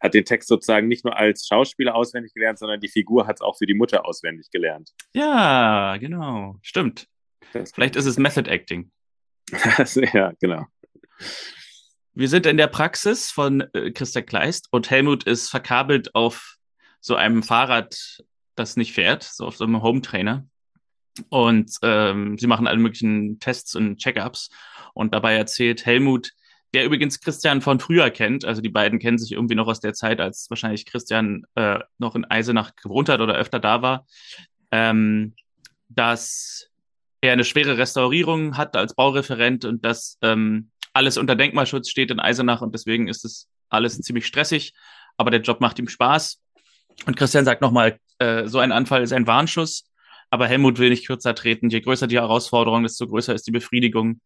hat 0.00 0.14
den 0.14 0.24
Text 0.24 0.48
sozusagen 0.48 0.86
nicht 0.86 1.04
nur 1.04 1.16
als 1.16 1.46
Schauspieler 1.48 1.96
auswendig 1.96 2.34
gelernt, 2.34 2.60
sondern 2.60 2.80
die 2.80 2.88
Figur 2.88 3.26
hat 3.26 3.36
es 3.36 3.40
auch 3.40 3.58
für 3.58 3.66
die 3.66 3.74
Mutter 3.74 4.06
auswendig 4.06 4.48
gelernt. 4.50 4.90
Ja, 5.12 5.96
genau. 5.96 6.56
Stimmt. 6.62 7.08
Das 7.52 7.72
vielleicht 7.72 7.96
ist 7.96 8.06
es 8.06 8.16
Method 8.16 8.48
Acting. 8.48 8.92
ja, 10.12 10.32
genau. 10.40 10.66
Wir 12.12 12.28
sind 12.28 12.46
in 12.46 12.56
der 12.56 12.68
Praxis 12.68 13.32
von 13.32 13.62
äh, 13.72 13.90
Christa 13.90 14.22
Kleist 14.22 14.68
und 14.70 14.88
Helmut 14.88 15.24
ist 15.24 15.48
verkabelt 15.48 16.14
auf 16.14 16.58
so 17.00 17.16
einem 17.16 17.42
Fahrrad 17.42 18.22
das 18.54 18.76
nicht 18.76 18.92
fährt, 18.92 19.22
so 19.22 19.46
auf 19.46 19.56
so 19.56 19.64
einem 19.64 19.82
Home-Trainer. 19.82 20.46
Und 21.28 21.72
ähm, 21.82 22.38
sie 22.38 22.46
machen 22.46 22.66
alle 22.66 22.78
möglichen 22.78 23.38
Tests 23.38 23.74
und 23.74 23.98
Check-ups. 23.98 24.50
Und 24.94 25.14
dabei 25.14 25.36
erzählt 25.36 25.86
Helmut, 25.86 26.32
der 26.74 26.84
übrigens 26.84 27.20
Christian 27.20 27.60
von 27.60 27.78
früher 27.78 28.10
kennt, 28.10 28.44
also 28.44 28.60
die 28.60 28.68
beiden 28.68 28.98
kennen 28.98 29.16
sich 29.16 29.32
irgendwie 29.32 29.54
noch 29.54 29.68
aus 29.68 29.80
der 29.80 29.94
Zeit, 29.94 30.20
als 30.20 30.50
wahrscheinlich 30.50 30.86
Christian 30.86 31.44
äh, 31.54 31.78
noch 31.98 32.16
in 32.16 32.24
Eisenach 32.24 32.74
gewohnt 32.74 33.08
hat 33.08 33.20
oder 33.20 33.34
öfter 33.34 33.60
da 33.60 33.80
war, 33.80 34.06
ähm, 34.72 35.34
dass 35.88 36.68
er 37.20 37.32
eine 37.32 37.44
schwere 37.44 37.78
Restaurierung 37.78 38.56
hat 38.56 38.76
als 38.76 38.94
Baureferent 38.94 39.64
und 39.64 39.84
dass 39.84 40.18
ähm, 40.20 40.70
alles 40.92 41.16
unter 41.16 41.36
Denkmalschutz 41.36 41.88
steht 41.88 42.10
in 42.10 42.18
Eisenach 42.18 42.60
und 42.60 42.74
deswegen 42.74 43.06
ist 43.06 43.24
es 43.24 43.48
alles 43.68 43.98
ziemlich 44.00 44.26
stressig, 44.26 44.74
aber 45.16 45.30
der 45.30 45.40
Job 45.42 45.60
macht 45.60 45.78
ihm 45.78 45.88
Spaß 45.88 46.40
und 47.06 47.16
Christian 47.16 47.44
sagt 47.44 47.60
nochmal, 47.60 47.98
äh, 48.18 48.46
so 48.46 48.58
ein 48.58 48.72
Anfall 48.72 49.02
ist 49.02 49.12
ein 49.12 49.26
Warnschuss, 49.26 49.90
aber 50.30 50.46
Helmut 50.46 50.78
will 50.78 50.90
nicht 50.90 51.06
kürzer 51.06 51.34
treten. 51.34 51.68
Je 51.68 51.80
größer 51.80 52.06
die 52.06 52.18
Herausforderung, 52.18 52.82
desto 52.82 53.06
größer 53.06 53.34
ist 53.34 53.46
die 53.46 53.52
Befriedigung. 53.52 54.20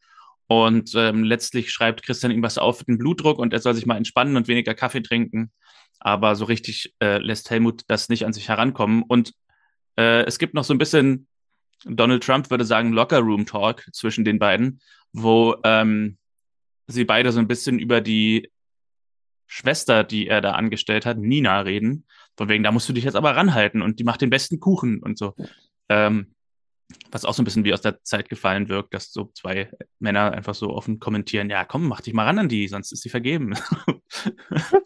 Und 0.46 0.94
ähm, 0.94 1.24
letztlich 1.24 1.70
schreibt 1.70 2.02
Christian 2.02 2.32
ihm 2.32 2.42
was 2.42 2.56
auf 2.56 2.78
mit 2.80 2.88
dem 2.88 2.98
Blutdruck 2.98 3.38
und 3.38 3.52
er 3.52 3.60
soll 3.60 3.74
sich 3.74 3.84
mal 3.84 3.98
entspannen 3.98 4.36
und 4.36 4.48
weniger 4.48 4.74
Kaffee 4.74 5.02
trinken. 5.02 5.52
Aber 6.00 6.36
so 6.36 6.46
richtig 6.46 6.94
äh, 7.02 7.18
lässt 7.18 7.50
Helmut 7.50 7.82
das 7.88 8.08
nicht 8.08 8.24
an 8.24 8.32
sich 8.32 8.48
herankommen. 8.48 9.02
Und 9.06 9.34
äh, 9.98 10.24
es 10.24 10.38
gibt 10.38 10.54
noch 10.54 10.64
so 10.64 10.72
ein 10.72 10.78
bisschen, 10.78 11.26
Donald 11.84 12.24
Trump 12.24 12.50
würde 12.50 12.64
sagen, 12.64 12.92
Locker 12.92 13.18
Room 13.18 13.44
Talk 13.44 13.84
zwischen 13.92 14.24
den 14.24 14.38
beiden, 14.38 14.80
wo 15.12 15.56
ähm, 15.64 16.16
sie 16.86 17.04
beide 17.04 17.30
so 17.30 17.40
ein 17.40 17.48
bisschen 17.48 17.78
über 17.78 18.00
die 18.00 18.50
Schwester, 19.48 20.04
die 20.04 20.28
er 20.28 20.40
da 20.40 20.52
angestellt 20.52 21.06
hat, 21.06 21.18
Nina, 21.18 21.60
reden. 21.60 22.06
Von 22.36 22.48
wegen, 22.48 22.62
da 22.62 22.70
musst 22.70 22.88
du 22.88 22.92
dich 22.92 23.04
jetzt 23.04 23.16
aber 23.16 23.34
ranhalten 23.34 23.82
und 23.82 23.98
die 23.98 24.04
macht 24.04 24.20
den 24.20 24.30
besten 24.30 24.60
Kuchen 24.60 25.02
und 25.02 25.18
so. 25.18 25.34
Ähm, 25.88 26.34
was 27.10 27.24
auch 27.24 27.34
so 27.34 27.42
ein 27.42 27.44
bisschen 27.44 27.64
wie 27.64 27.72
aus 27.72 27.80
der 27.80 28.02
Zeit 28.02 28.28
gefallen 28.28 28.68
wirkt, 28.68 28.94
dass 28.94 29.12
so 29.12 29.30
zwei 29.34 29.70
Männer 29.98 30.32
einfach 30.32 30.54
so 30.54 30.70
offen 30.70 31.00
kommentieren, 31.00 31.50
ja, 31.50 31.64
komm, 31.64 31.88
mach 31.88 32.00
dich 32.00 32.14
mal 32.14 32.24
ran 32.24 32.38
an 32.38 32.48
die, 32.48 32.68
sonst 32.68 32.92
ist 32.92 33.02
sie 33.02 33.08
vergeben. 33.08 33.54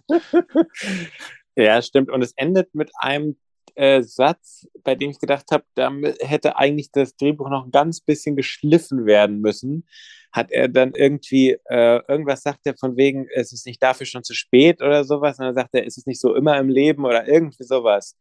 ja, 1.57 1.83
stimmt. 1.83 2.11
Und 2.11 2.23
es 2.23 2.33
endet 2.33 2.75
mit 2.75 2.91
einem 2.97 3.37
äh, 3.75 4.03
Satz, 4.03 4.67
bei 4.85 4.95
dem 4.95 5.11
ich 5.11 5.19
gedacht 5.19 5.47
habe, 5.51 5.65
da 5.75 5.91
hätte 6.21 6.57
eigentlich 6.57 6.91
das 6.93 7.17
Drehbuch 7.17 7.49
noch 7.49 7.65
ein 7.65 7.71
ganz 7.71 8.01
bisschen 8.01 8.37
geschliffen 8.37 9.07
werden 9.07 9.41
müssen. 9.41 9.87
Hat 10.33 10.51
er 10.51 10.69
dann 10.69 10.95
irgendwie, 10.95 11.59
äh, 11.69 12.01
irgendwas 12.09 12.43
sagt 12.43 12.61
er 12.65 12.77
von 12.77 12.97
wegen, 12.97 13.27
es 13.35 13.53
ist 13.53 13.67
nicht 13.67 13.83
dafür 13.83 14.07
schon 14.07 14.25
zu 14.25 14.35
spät 14.35 14.83
oder 14.83 15.05
sowas. 15.05 15.39
Und 15.39 15.47
dann 15.47 15.55
sagt 15.55 15.75
er, 15.75 15.85
ist 15.85 15.99
es 15.99 16.07
nicht 16.07 16.21
so 16.21 16.35
immer 16.35 16.59
im 16.59 16.69
Leben 16.69 17.05
oder 17.05 17.27
irgendwie 17.29 17.65
sowas. 17.65 18.17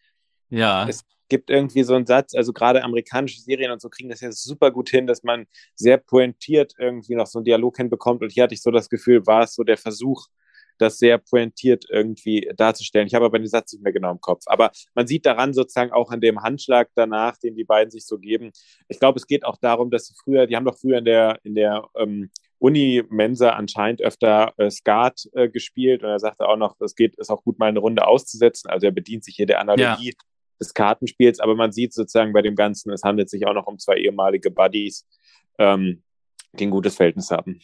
Ja. 0.49 0.87
Es 0.87 1.05
gibt 1.29 1.49
irgendwie 1.49 1.83
so 1.83 1.95
einen 1.95 2.05
Satz, 2.05 2.35
also 2.35 2.51
gerade 2.51 2.83
amerikanische 2.83 3.39
Serien 3.39 3.71
und 3.71 3.81
so 3.81 3.89
kriegen 3.89 4.09
das 4.09 4.19
ja 4.19 4.33
super 4.33 4.69
gut 4.69 4.89
hin, 4.89 5.07
dass 5.07 5.23
man 5.23 5.47
sehr 5.75 5.97
pointiert 5.97 6.73
irgendwie 6.77 7.15
noch 7.15 7.27
so 7.27 7.39
einen 7.39 7.45
Dialog 7.45 7.77
hinbekommt. 7.77 8.21
Und 8.21 8.33
hier 8.33 8.43
hatte 8.43 8.53
ich 8.53 8.61
so 8.61 8.69
das 8.69 8.89
Gefühl, 8.89 9.25
war 9.25 9.43
es 9.43 9.55
so 9.55 9.63
der 9.63 9.77
Versuch, 9.77 10.27
das 10.81 10.97
sehr 10.97 11.17
pointiert 11.17 11.85
irgendwie 11.89 12.51
darzustellen. 12.55 13.07
Ich 13.07 13.13
habe 13.13 13.25
aber 13.25 13.39
den 13.39 13.47
Satz 13.47 13.73
nicht 13.73 13.83
mehr 13.83 13.93
genau 13.93 14.11
im 14.11 14.21
Kopf. 14.21 14.43
Aber 14.47 14.71
man 14.93 15.07
sieht 15.07 15.25
daran 15.25 15.53
sozusagen 15.53 15.91
auch 15.91 16.11
an 16.11 16.21
dem 16.21 16.41
Handschlag 16.41 16.89
danach, 16.95 17.37
den 17.37 17.55
die 17.55 17.63
beiden 17.63 17.91
sich 17.91 18.05
so 18.05 18.17
geben. 18.17 18.51
Ich 18.87 18.99
glaube, 18.99 19.19
es 19.19 19.27
geht 19.27 19.45
auch 19.45 19.57
darum, 19.57 19.91
dass 19.91 20.07
sie 20.07 20.15
früher, 20.21 20.47
die 20.47 20.55
haben 20.55 20.65
doch 20.65 20.77
früher 20.77 20.97
in 20.97 21.05
der, 21.05 21.39
in 21.43 21.55
der 21.55 21.87
ähm, 21.95 22.29
Uni-Mensa 22.61 23.49
anscheinend 23.51 24.01
öfter 24.01 24.53
äh, 24.57 24.69
Skat 24.69 25.27
äh, 25.33 25.49
gespielt 25.49 26.03
und 26.03 26.09
er 26.09 26.19
sagte 26.19 26.47
auch 26.47 26.57
noch, 26.57 26.79
es 26.79 26.95
geht, 26.95 27.15
ist 27.15 27.31
auch 27.31 27.43
gut, 27.43 27.57
mal 27.57 27.69
eine 27.69 27.79
Runde 27.79 28.05
auszusetzen. 28.05 28.69
Also 28.69 28.85
er 28.85 28.91
bedient 28.91 29.23
sich 29.23 29.35
hier 29.35 29.47
der 29.47 29.59
Analogie 29.59 30.09
ja. 30.09 30.25
des 30.59 30.73
Kartenspiels, 30.75 31.39
aber 31.39 31.55
man 31.55 31.71
sieht 31.71 31.93
sozusagen 31.93 32.33
bei 32.33 32.43
dem 32.43 32.55
Ganzen, 32.55 32.91
es 32.91 33.01
handelt 33.03 33.31
sich 33.31 33.47
auch 33.47 33.55
noch 33.55 33.65
um 33.65 33.79
zwei 33.79 33.95
ehemalige 33.95 34.51
Buddies, 34.51 35.07
ähm, 35.57 36.03
die 36.53 36.67
ein 36.67 36.71
gutes 36.71 36.95
Verhältnis 36.95 37.31
haben. 37.31 37.59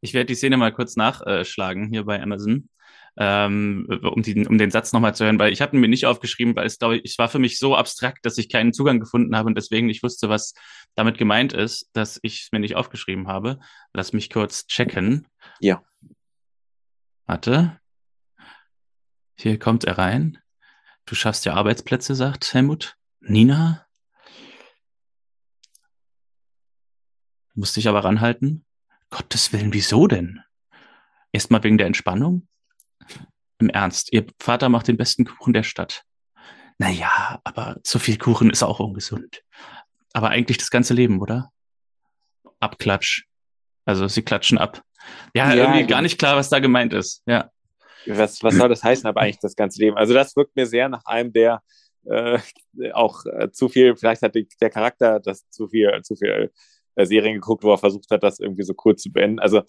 Ich 0.00 0.14
werde 0.14 0.26
die 0.26 0.34
Szene 0.34 0.56
mal 0.56 0.72
kurz 0.72 0.96
nachschlagen 0.96 1.88
hier 1.90 2.04
bei 2.04 2.22
Amazon, 2.22 2.68
ähm, 3.16 3.86
um, 4.02 4.22
die, 4.22 4.46
um 4.46 4.58
den 4.58 4.70
Satz 4.70 4.92
nochmal 4.92 5.14
zu 5.14 5.24
hören, 5.24 5.38
weil 5.38 5.52
ich 5.52 5.60
habe 5.60 5.76
ihn 5.76 5.80
mir 5.80 5.88
nicht 5.88 6.06
aufgeschrieben, 6.06 6.54
weil 6.54 6.66
es, 6.66 6.78
glaube 6.78 6.98
ich, 6.98 7.12
es 7.12 7.18
war 7.18 7.28
für 7.28 7.38
mich 7.38 7.58
so 7.58 7.74
abstrakt, 7.74 8.24
dass 8.24 8.38
ich 8.38 8.48
keinen 8.48 8.72
Zugang 8.72 9.00
gefunden 9.00 9.36
habe 9.36 9.48
und 9.48 9.56
deswegen 9.56 9.86
nicht 9.86 10.02
wusste, 10.02 10.28
was 10.28 10.54
damit 10.94 11.18
gemeint 11.18 11.52
ist, 11.52 11.90
dass 11.92 12.20
ich 12.22 12.42
es 12.42 12.52
mir 12.52 12.60
nicht 12.60 12.76
aufgeschrieben 12.76 13.26
habe. 13.26 13.58
Lass 13.92 14.12
mich 14.12 14.30
kurz 14.30 14.66
checken. 14.66 15.26
Ja. 15.60 15.82
Warte. 17.26 17.80
Hier 19.36 19.58
kommt 19.58 19.84
er 19.84 19.98
rein. 19.98 20.38
Du 21.06 21.14
schaffst 21.14 21.44
ja 21.44 21.54
Arbeitsplätze, 21.54 22.14
sagt 22.14 22.52
Helmut. 22.54 22.96
Nina? 23.20 23.86
Musste 27.54 27.80
ich 27.80 27.88
aber 27.88 28.04
ranhalten. 28.04 28.64
Gottes 29.10 29.52
Willen, 29.52 29.72
wieso 29.72 30.06
denn? 30.06 30.40
Erstmal 31.32 31.62
wegen 31.62 31.78
der 31.78 31.86
Entspannung? 31.86 32.48
Im 33.58 33.68
Ernst, 33.70 34.12
Ihr 34.12 34.26
Vater 34.38 34.68
macht 34.68 34.88
den 34.88 34.96
besten 34.96 35.24
Kuchen 35.24 35.52
der 35.52 35.62
Stadt. 35.62 36.04
Naja, 36.78 37.40
aber 37.44 37.78
zu 37.82 37.98
viel 37.98 38.18
Kuchen 38.18 38.50
ist 38.50 38.62
auch 38.62 38.78
ungesund. 38.80 39.42
Aber 40.12 40.30
eigentlich 40.30 40.58
das 40.58 40.70
ganze 40.70 40.94
Leben, 40.94 41.20
oder? 41.20 41.50
Abklatsch. 42.60 43.24
Also 43.84 44.06
sie 44.06 44.22
klatschen 44.22 44.58
ab. 44.58 44.82
Ja, 45.34 45.52
ja 45.52 45.56
irgendwie 45.56 45.80
ja. 45.80 45.86
gar 45.86 46.02
nicht 46.02 46.18
klar, 46.18 46.36
was 46.36 46.50
da 46.50 46.60
gemeint 46.60 46.92
ist. 46.92 47.22
Ja. 47.26 47.50
Was, 48.06 48.42
was 48.42 48.54
soll 48.54 48.68
das 48.68 48.84
heißen, 48.84 49.06
aber 49.06 49.20
eigentlich 49.20 49.40
das 49.40 49.56
ganze 49.56 49.80
Leben? 49.80 49.96
Also 49.96 50.14
das 50.14 50.36
wirkt 50.36 50.56
mir 50.56 50.66
sehr 50.66 50.88
nach 50.88 51.04
einem, 51.04 51.32
der 51.32 51.62
äh, 52.04 52.38
auch 52.92 53.24
äh, 53.26 53.50
zu 53.50 53.68
viel, 53.68 53.96
vielleicht 53.96 54.22
hat 54.22 54.34
die, 54.34 54.48
der 54.60 54.70
Charakter 54.70 55.20
das 55.20 55.48
zu 55.50 55.68
viel, 55.68 56.00
zu 56.02 56.16
viel 56.16 56.52
Serien 57.06 57.34
geguckt, 57.34 57.64
wo 57.64 57.72
er 57.72 57.78
versucht 57.78 58.10
hat, 58.10 58.22
das 58.22 58.40
irgendwie 58.40 58.62
so 58.62 58.74
kurz 58.74 59.02
zu 59.02 59.12
beenden. 59.12 59.38
Also, 59.38 59.62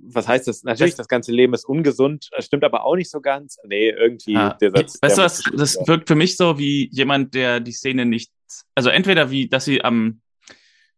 was 0.00 0.28
heißt 0.28 0.48
das? 0.48 0.62
Natürlich, 0.62 0.94
das 0.94 1.08
ganze 1.08 1.32
Leben 1.32 1.54
ist 1.54 1.64
ungesund, 1.64 2.30
stimmt 2.38 2.64
aber 2.64 2.84
auch 2.84 2.96
nicht 2.96 3.10
so 3.10 3.20
ganz. 3.20 3.58
Nee, 3.66 3.90
irgendwie 3.90 4.34
ja. 4.34 4.54
der 4.54 4.70
Satz. 4.70 4.98
Weißt 5.00 5.18
du 5.18 5.22
was, 5.22 5.42
das 5.56 5.76
wirkt 5.86 6.08
für 6.08 6.14
mich 6.14 6.36
so 6.36 6.58
wie 6.58 6.88
jemand, 6.92 7.34
der 7.34 7.60
die 7.60 7.72
Szene 7.72 8.06
nicht, 8.06 8.32
also 8.74 8.88
entweder 8.88 9.30
wie, 9.30 9.48
dass 9.48 9.64
sie 9.64 9.84
am, 9.84 10.20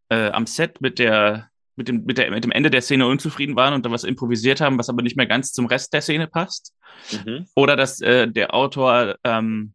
äh, 0.09 0.31
am 0.31 0.46
Set 0.46 0.81
mit 0.81 0.98
der, 0.98 1.48
mit 1.77 1.88
dem, 1.88 2.05
mit, 2.05 2.18
der, 2.18 2.31
mit 2.31 2.44
dem 2.44 2.53
Ende 2.53 2.70
der 2.70 2.83
Szene 2.83 3.07
unzufrieden 3.07 3.57
waren 3.57 3.74
und 3.74 3.85
da 3.85 3.90
was 3.90 4.05
improvisiert 4.05 4.61
haben, 4.61 4.79
was 4.79 4.88
aber 4.88 5.03
nicht 5.03 5.16
mehr 5.16 5.27
ganz 5.27 5.53
zum 5.53 5.66
Rest 5.66 5.92
der 5.92 6.03
Szene 6.03 6.29
passt. 6.29 6.72
Mhm. 7.11 7.46
Oder 7.57 7.77
dass 7.77 8.00
äh, 8.00 8.29
der 8.29 8.55
Autor 8.55 9.16
ähm, 9.24 9.74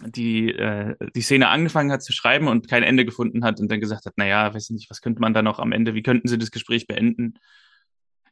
die, 0.00 0.52
äh, 0.52 0.94
die 1.14 1.22
Szene 1.22 1.48
angefangen 1.48 1.90
hat 1.90 2.02
zu 2.02 2.12
schreiben 2.12 2.48
und 2.48 2.68
kein 2.68 2.82
Ende 2.82 3.04
gefunden 3.04 3.44
hat 3.44 3.60
und 3.60 3.70
dann 3.70 3.80
gesagt 3.80 4.06
hat, 4.06 4.16
naja, 4.16 4.52
weiß 4.54 4.70
nicht, 4.70 4.90
was 4.90 5.00
könnte 5.00 5.20
man 5.20 5.34
da 5.34 5.42
noch 5.42 5.58
am 5.58 5.72
Ende, 5.72 5.94
wie 5.94 6.02
könnten 6.02 6.28
sie 6.28 6.38
das 6.38 6.50
Gespräch 6.50 6.86
beenden? 6.86 7.34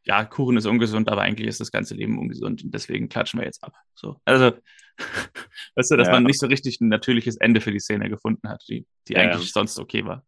Ja, 0.04 0.24
Kuchen 0.24 0.56
ist 0.56 0.66
ungesund, 0.66 1.08
aber 1.08 1.22
eigentlich 1.22 1.48
ist 1.48 1.60
das 1.60 1.72
ganze 1.72 1.94
Leben 1.94 2.18
ungesund 2.18 2.62
und 2.62 2.72
deswegen 2.72 3.08
klatschen 3.08 3.40
wir 3.40 3.46
jetzt 3.46 3.64
ab. 3.64 3.74
So, 3.94 4.20
also, 4.24 4.52
weißt 5.74 5.90
du, 5.90 5.96
dass 5.96 6.06
ja. 6.06 6.12
man 6.12 6.22
nicht 6.22 6.38
so 6.38 6.46
richtig 6.46 6.80
ein 6.80 6.88
natürliches 6.88 7.36
Ende 7.36 7.60
für 7.60 7.72
die 7.72 7.80
Szene 7.80 8.08
gefunden 8.08 8.48
hat, 8.48 8.62
die, 8.68 8.86
die 9.08 9.14
ja, 9.14 9.22
eigentlich 9.22 9.48
ja. 9.48 9.52
sonst 9.52 9.78
okay 9.78 10.04
war. 10.04 10.24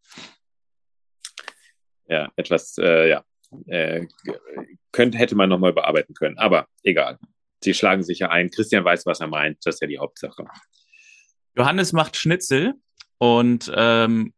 Ja, 2.09 2.33
etwas, 2.35 2.77
äh, 2.79 3.09
ja, 3.09 3.24
äh, 3.66 4.07
könnte, 4.90 5.18
hätte 5.18 5.37
man 5.37 5.48
nochmal 5.48 5.72
bearbeiten 5.72 6.14
können, 6.14 6.38
aber 6.38 6.66
egal. 6.83 7.18
Sie 7.62 7.74
schlagen 7.74 8.03
sich 8.03 8.20
ja 8.20 8.31
ein. 8.31 8.51
Christian 8.51 8.85
weiß, 8.85 9.05
was 9.07 9.20
er 9.20 9.27
meint. 9.27 9.59
Das 9.64 9.77
ist 9.77 9.81
ja 9.81 9.88
die 9.88 9.98
Hauptsache. 9.98 10.44
Johannes 11.59 11.92
macht 11.92 12.16
Schnitzel 12.16 12.75
und 13.18 13.71
ähm, 13.75 14.33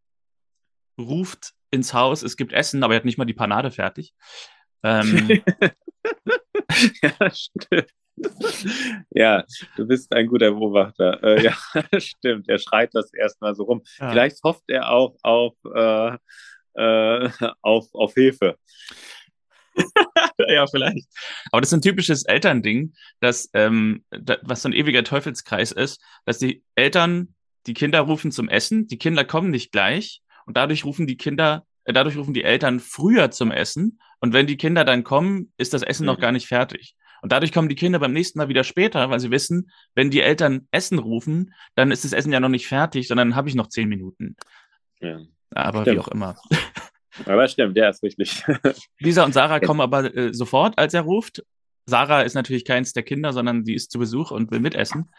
ruft 0.98 1.52
ins 1.70 1.94
Haus, 1.94 2.22
es 2.22 2.36
gibt 2.36 2.52
Essen, 2.52 2.82
aber 2.82 2.94
er 2.94 2.96
hat 2.96 3.04
nicht 3.04 3.18
mal 3.18 3.26
die 3.26 3.34
Panade 3.34 3.70
fertig. 3.70 4.14
Ähm, 4.82 5.42
ja, 7.02 7.30
stimmt. 7.30 7.90
Ja, 9.10 9.44
du 9.76 9.86
bist 9.86 10.12
ein 10.12 10.26
guter 10.26 10.50
Beobachter. 10.50 11.22
Äh, 11.22 11.44
ja, 11.44 11.56
stimmt. 12.00 12.48
Er 12.48 12.58
schreit 12.58 12.90
das 12.94 13.12
erstmal 13.14 13.54
so 13.54 13.64
rum. 13.64 13.82
Ja. 13.98 14.10
Vielleicht 14.10 14.42
hofft 14.42 14.64
er 14.68 14.90
auch 14.90 15.16
auf, 15.22 15.54
äh, 15.74 16.16
äh, 16.74 17.30
auf, 17.62 17.86
auf 17.92 18.14
Hilfe. 18.14 18.58
ja, 20.48 20.66
vielleicht. 20.66 21.06
Aber 21.50 21.60
das 21.60 21.70
ist 21.70 21.74
ein 21.74 21.82
typisches 21.82 22.24
Elternding, 22.24 22.92
dass, 23.20 23.50
ähm, 23.54 24.04
da, 24.10 24.38
was 24.42 24.62
so 24.62 24.68
ein 24.68 24.72
ewiger 24.72 25.04
Teufelskreis 25.04 25.72
ist, 25.72 26.00
dass 26.24 26.38
die 26.38 26.62
Eltern 26.74 27.34
die 27.66 27.74
Kinder 27.74 28.00
rufen 28.00 28.32
zum 28.32 28.48
Essen, 28.48 28.86
die 28.86 28.98
Kinder 28.98 29.24
kommen 29.24 29.50
nicht 29.50 29.72
gleich 29.72 30.22
und 30.46 30.56
dadurch 30.56 30.84
rufen 30.84 31.06
die 31.06 31.16
Kinder, 31.16 31.66
äh, 31.84 31.92
dadurch 31.92 32.16
rufen 32.16 32.34
die 32.34 32.44
Eltern 32.44 32.80
früher 32.80 33.30
zum 33.30 33.50
Essen 33.50 34.00
und 34.20 34.32
wenn 34.32 34.46
die 34.46 34.56
Kinder 34.56 34.84
dann 34.84 35.04
kommen, 35.04 35.52
ist 35.56 35.74
das 35.74 35.82
Essen 35.82 36.04
mhm. 36.04 36.08
noch 36.08 36.20
gar 36.20 36.32
nicht 36.32 36.46
fertig. 36.46 36.94
Und 37.22 37.32
dadurch 37.32 37.52
kommen 37.52 37.68
die 37.68 37.74
Kinder 37.74 37.98
beim 37.98 38.12
nächsten 38.12 38.38
Mal 38.38 38.48
wieder 38.48 38.64
später, 38.64 39.10
weil 39.10 39.20
sie 39.20 39.30
wissen, 39.30 39.70
wenn 39.94 40.10
die 40.10 40.22
Eltern 40.22 40.68
Essen 40.70 40.98
rufen, 40.98 41.52
dann 41.74 41.90
ist 41.90 42.04
das 42.04 42.12
Essen 42.12 42.32
ja 42.32 42.40
noch 42.40 42.48
nicht 42.48 42.66
fertig, 42.66 43.08
sondern 43.08 43.36
habe 43.36 43.48
ich 43.48 43.54
noch 43.54 43.68
zehn 43.68 43.88
Minuten. 43.88 44.36
Ja. 45.00 45.20
Aber 45.50 45.82
Stimmt. 45.82 45.96
wie 45.96 46.00
auch 46.00 46.08
immer. 46.08 46.36
Aber 47.26 47.48
stimmt, 47.48 47.76
der 47.76 47.90
ist 47.90 48.02
richtig. 48.02 48.42
Lisa 48.98 49.24
und 49.24 49.32
Sarah 49.32 49.60
kommen 49.60 49.80
aber 49.80 50.14
äh, 50.14 50.34
sofort, 50.34 50.78
als 50.78 50.94
er 50.94 51.02
ruft. 51.02 51.44
Sarah 51.86 52.22
ist 52.22 52.34
natürlich 52.34 52.64
keins 52.64 52.92
der 52.92 53.02
Kinder, 53.02 53.32
sondern 53.32 53.64
sie 53.64 53.74
ist 53.74 53.90
zu 53.90 53.98
Besuch 53.98 54.30
und 54.30 54.50
will 54.50 54.60
mitessen 54.60 55.10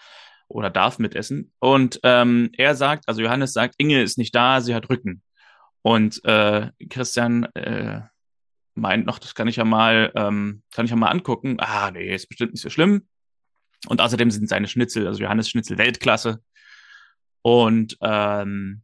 oder 0.48 0.70
darf 0.70 1.00
mitessen. 1.00 1.52
Und 1.60 2.00
ähm, 2.04 2.50
er 2.58 2.76
sagt, 2.76 3.08
also 3.08 3.22
Johannes 3.22 3.54
sagt, 3.54 3.76
Inge 3.78 4.02
ist 4.02 4.18
nicht 4.18 4.36
da, 4.36 4.62
sie 4.62 4.76
hat 4.76 4.90
Rücken. 4.90 5.22
Und 5.82 6.24
äh, 6.26 6.70
Christian 6.90 7.46
äh, 7.56 8.02
meint 8.76 9.06
noch, 9.06 9.20
das 9.20 9.36
kann 9.36 9.48
ich 9.48 9.56
ja 9.56 9.66
mal, 9.66 10.12
ähm, 10.16 10.64
kann 10.72 10.86
ich 10.86 10.92
ja 10.92 10.98
mal 10.98 11.10
angucken. 11.10 11.58
Ah, 11.60 11.92
nee, 11.92 12.14
ist 12.14 12.28
bestimmt 12.28 12.54
nicht 12.54 12.62
so 12.62 12.70
schlimm. 12.70 13.08
Und 13.88 14.02
außerdem 14.02 14.30
sind 14.30 14.48
seine 14.48 14.68
Schnitzel, 14.68 15.08
also 15.08 15.22
Johannes 15.22 15.50
Schnitzel 15.50 15.78
Weltklasse. 15.78 16.42
Und 17.42 17.98
ähm, 18.02 18.84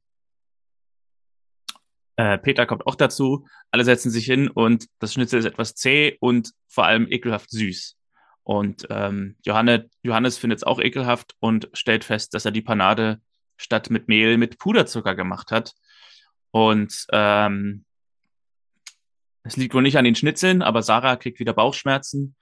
äh, 2.17 2.37
Peter 2.37 2.65
kommt 2.65 2.85
auch 2.85 2.95
dazu. 2.95 3.47
Alle 3.71 3.85
setzen 3.85 4.11
sich 4.11 4.25
hin 4.25 4.49
und 4.49 4.87
das 4.99 5.13
Schnitzel 5.13 5.39
ist 5.39 5.45
etwas 5.45 5.75
zäh 5.75 6.17
und 6.19 6.51
vor 6.67 6.85
allem 6.85 7.07
ekelhaft 7.09 7.49
süß. 7.51 7.95
Und 8.43 8.87
ähm, 8.89 9.37
Johanne, 9.43 9.89
Johannes 10.03 10.37
findet 10.37 10.59
es 10.59 10.63
auch 10.63 10.79
ekelhaft 10.79 11.35
und 11.39 11.69
stellt 11.73 12.03
fest, 12.03 12.33
dass 12.33 12.45
er 12.45 12.51
die 12.51 12.61
Panade 12.61 13.21
statt 13.57 13.89
mit 13.89 14.07
Mehl 14.07 14.37
mit 14.37 14.57
Puderzucker 14.57 15.15
gemacht 15.15 15.51
hat. 15.51 15.73
Und 16.51 17.05
ähm, 17.11 17.85
es 19.43 19.57
liegt 19.57 19.73
wohl 19.73 19.81
nicht 19.81 19.97
an 19.97 20.05
den 20.05 20.15
Schnitzeln, 20.15 20.61
aber 20.61 20.81
Sarah 20.81 21.17
kriegt 21.17 21.39
wieder 21.39 21.53
Bauchschmerzen. 21.53 22.35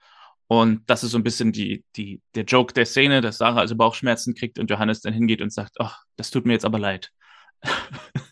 Und 0.48 0.88
das 0.88 1.02
ist 1.04 1.10
so 1.10 1.18
ein 1.18 1.24
bisschen 1.24 1.52
die, 1.52 1.84
die, 1.96 2.22
der 2.34 2.44
Joke 2.44 2.72
der 2.72 2.86
Szene, 2.86 3.20
dass 3.20 3.38
Sarah 3.38 3.60
also 3.60 3.76
Bauchschmerzen 3.76 4.34
kriegt 4.34 4.58
und 4.58 4.70
Johannes 4.70 5.00
dann 5.00 5.12
hingeht 5.12 5.42
und 5.42 5.52
sagt, 5.52 5.80
ach, 5.80 6.04
das 6.16 6.30
tut 6.30 6.46
mir 6.46 6.52
jetzt 6.52 6.64
aber 6.64 6.78
leid. 6.78 7.10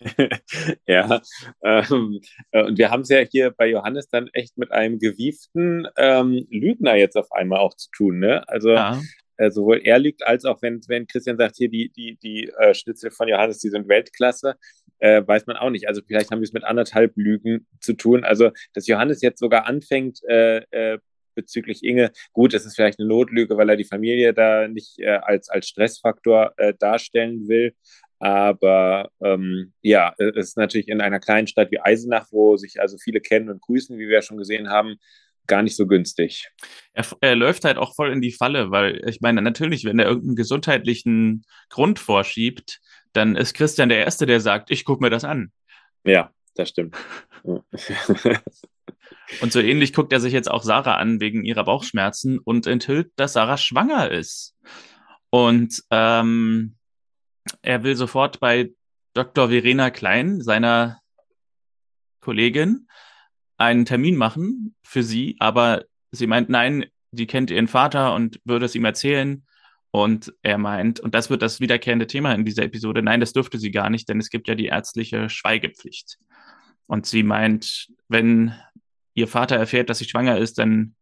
ja, 0.86 1.20
ähm, 1.62 2.20
äh, 2.52 2.64
und 2.64 2.78
wir 2.78 2.90
haben 2.90 3.02
es 3.02 3.08
ja 3.08 3.18
hier 3.20 3.50
bei 3.50 3.68
Johannes 3.68 4.08
dann 4.08 4.28
echt 4.32 4.58
mit 4.58 4.70
einem 4.72 4.98
gewieften 4.98 5.86
ähm, 5.96 6.46
Lügner 6.50 6.94
jetzt 6.96 7.16
auf 7.16 7.32
einmal 7.32 7.58
auch 7.58 7.74
zu 7.74 7.88
tun. 7.90 8.18
Ne? 8.18 8.48
Also 8.48 8.70
ja. 8.70 9.00
äh, 9.36 9.50
sowohl 9.50 9.80
er 9.84 9.98
lügt, 9.98 10.26
als 10.26 10.44
auch 10.44 10.62
wenn, 10.62 10.80
wenn 10.88 11.06
Christian 11.06 11.36
sagt, 11.36 11.56
hier 11.56 11.68
die, 11.68 11.90
die, 11.90 12.16
die 12.22 12.48
äh, 12.58 12.74
Schnitzel 12.74 13.10
von 13.10 13.28
Johannes, 13.28 13.58
die 13.58 13.70
sind 13.70 13.88
Weltklasse, 13.88 14.56
äh, 14.98 15.22
weiß 15.26 15.46
man 15.46 15.56
auch 15.56 15.70
nicht. 15.70 15.88
Also 15.88 16.02
vielleicht 16.06 16.30
haben 16.30 16.40
wir 16.40 16.46
es 16.46 16.52
mit 16.52 16.64
anderthalb 16.64 17.12
Lügen 17.16 17.66
zu 17.80 17.94
tun. 17.94 18.24
Also, 18.24 18.50
dass 18.74 18.86
Johannes 18.86 19.22
jetzt 19.22 19.40
sogar 19.40 19.66
anfängt, 19.66 20.22
äh, 20.24 20.98
bezüglich 21.38 21.84
Inge. 21.84 22.10
Gut, 22.32 22.52
es 22.52 22.66
ist 22.66 22.74
vielleicht 22.74 22.98
eine 22.98 23.06
Notlüge, 23.06 23.56
weil 23.56 23.70
er 23.70 23.76
die 23.76 23.84
Familie 23.84 24.34
da 24.34 24.66
nicht 24.66 24.98
äh, 24.98 25.20
als, 25.22 25.48
als 25.48 25.68
Stressfaktor 25.68 26.52
äh, 26.56 26.74
darstellen 26.76 27.46
will. 27.46 27.74
Aber 28.20 29.10
ähm, 29.22 29.72
ja, 29.82 30.14
es 30.18 30.48
ist 30.48 30.56
natürlich 30.56 30.88
in 30.88 31.00
einer 31.00 31.20
kleinen 31.20 31.46
Stadt 31.46 31.70
wie 31.70 31.80
Eisenach, 31.80 32.26
wo 32.30 32.56
sich 32.56 32.80
also 32.80 32.96
viele 32.98 33.20
kennen 33.20 33.48
und 33.48 33.62
grüßen, 33.62 33.96
wie 33.98 34.08
wir 34.08 34.14
ja 34.14 34.22
schon 34.22 34.38
gesehen 34.38 34.68
haben, 34.68 34.96
gar 35.46 35.62
nicht 35.62 35.76
so 35.76 35.86
günstig. 35.86 36.48
Er, 36.92 37.06
er, 37.20 37.36
läuft 37.36 37.64
halt 37.64 37.78
auch 37.78 37.94
voll 37.94 38.12
in 38.12 38.20
die 38.20 38.32
Falle, 38.32 38.70
weil 38.70 39.02
ich 39.08 39.20
meine, 39.20 39.42
natürlich, 39.42 39.84
wenn 39.84 39.98
er 39.98 40.06
irgendeinen 40.06 40.36
gesundheitlichen 40.36 41.44
Grund 41.70 41.98
vorschiebt, 41.98 42.80
dann 43.12 43.34
ist 43.34 43.54
Christian 43.54 43.88
der 43.88 44.04
Erste, 44.04 44.26
der 44.26 44.40
sagt, 44.40 44.70
ich 44.70 44.84
gucke 44.84 45.02
mir 45.02 45.10
das 45.10 45.24
an. 45.24 45.50
Ja, 46.04 46.30
das 46.54 46.68
stimmt. 46.68 46.96
und 49.40 49.52
so 49.52 49.60
ähnlich 49.60 49.92
guckt 49.92 50.12
er 50.12 50.20
sich 50.20 50.32
jetzt 50.32 50.50
auch 50.50 50.62
Sarah 50.62 50.96
an 50.96 51.20
wegen 51.20 51.44
ihrer 51.44 51.64
Bauchschmerzen 51.64 52.38
und 52.38 52.66
enthüllt, 52.66 53.10
dass 53.16 53.32
Sarah 53.32 53.56
schwanger 53.56 54.10
ist. 54.10 54.56
Und 55.30 55.82
ähm, 55.90 56.77
er 57.62 57.82
will 57.82 57.96
sofort 57.96 58.40
bei 58.40 58.70
Dr. 59.14 59.48
Verena 59.48 59.90
Klein, 59.90 60.40
seiner 60.40 61.00
Kollegin, 62.20 62.88
einen 63.56 63.84
Termin 63.84 64.16
machen 64.16 64.74
für 64.82 65.02
sie, 65.02 65.36
aber 65.40 65.84
sie 66.12 66.26
meint, 66.26 66.48
nein, 66.48 66.86
die 67.10 67.26
kennt 67.26 67.50
ihren 67.50 67.68
Vater 67.68 68.14
und 68.14 68.40
würde 68.44 68.66
es 68.66 68.74
ihm 68.74 68.84
erzählen. 68.84 69.44
Und 69.90 70.34
er 70.42 70.58
meint, 70.58 71.00
und 71.00 71.14
das 71.14 71.30
wird 71.30 71.40
das 71.40 71.60
wiederkehrende 71.60 72.06
Thema 72.06 72.34
in 72.34 72.44
dieser 72.44 72.62
Episode, 72.62 73.02
nein, 73.02 73.20
das 73.20 73.32
dürfte 73.32 73.58
sie 73.58 73.70
gar 73.70 73.88
nicht, 73.88 74.08
denn 74.08 74.20
es 74.20 74.28
gibt 74.28 74.46
ja 74.46 74.54
die 74.54 74.66
ärztliche 74.66 75.30
Schweigepflicht. 75.30 76.18
Und 76.86 77.06
sie 77.06 77.22
meint, 77.22 77.88
wenn 78.08 78.54
ihr 79.14 79.28
Vater 79.28 79.56
erfährt, 79.56 79.90
dass 79.90 79.98
sie 79.98 80.08
schwanger 80.08 80.38
ist, 80.38 80.58
dann, 80.58 80.94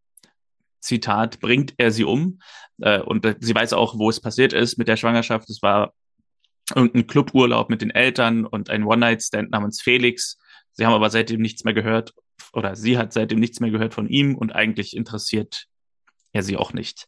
Zitat, 0.81 1.41
bringt 1.41 1.75
er 1.79 1.91
sie 1.91 2.05
um. 2.05 2.41
Äh, 2.81 3.01
und 3.01 3.27
sie 3.41 3.55
weiß 3.55 3.73
auch, 3.73 3.99
wo 3.99 4.09
es 4.09 4.21
passiert 4.21 4.53
ist 4.53 4.79
mit 4.79 4.89
der 4.89 4.97
Schwangerschaft. 4.97 5.51
Es 5.51 5.63
war 5.63 5.93
irgendein 6.75 7.07
Cluburlaub 7.07 7.71
mit 7.71 7.83
den 7.83 7.91
Eltern 7.91 8.45
und 8.45 8.71
ein 8.71 8.85
One-Night-Stand 8.85 9.51
namens 9.51 9.81
Felix. 9.81 10.39
Sie 10.73 10.85
haben 10.85 10.95
aber 10.95 11.11
seitdem 11.11 11.41
nichts 11.41 11.65
mehr 11.65 11.75
gehört 11.75 12.13
oder 12.53 12.77
sie 12.77 12.99
hat 12.99 13.13
seitdem 13.13 13.39
nichts 13.39 13.61
mehr 13.61 13.71
gehört 13.71 13.95
von 13.95 14.09
ihm 14.09 14.35
und 14.35 14.55
eigentlich 14.55 14.97
interessiert 14.97 15.67
er 16.33 16.43
sie 16.43 16.57
auch 16.57 16.73
nicht. 16.73 17.07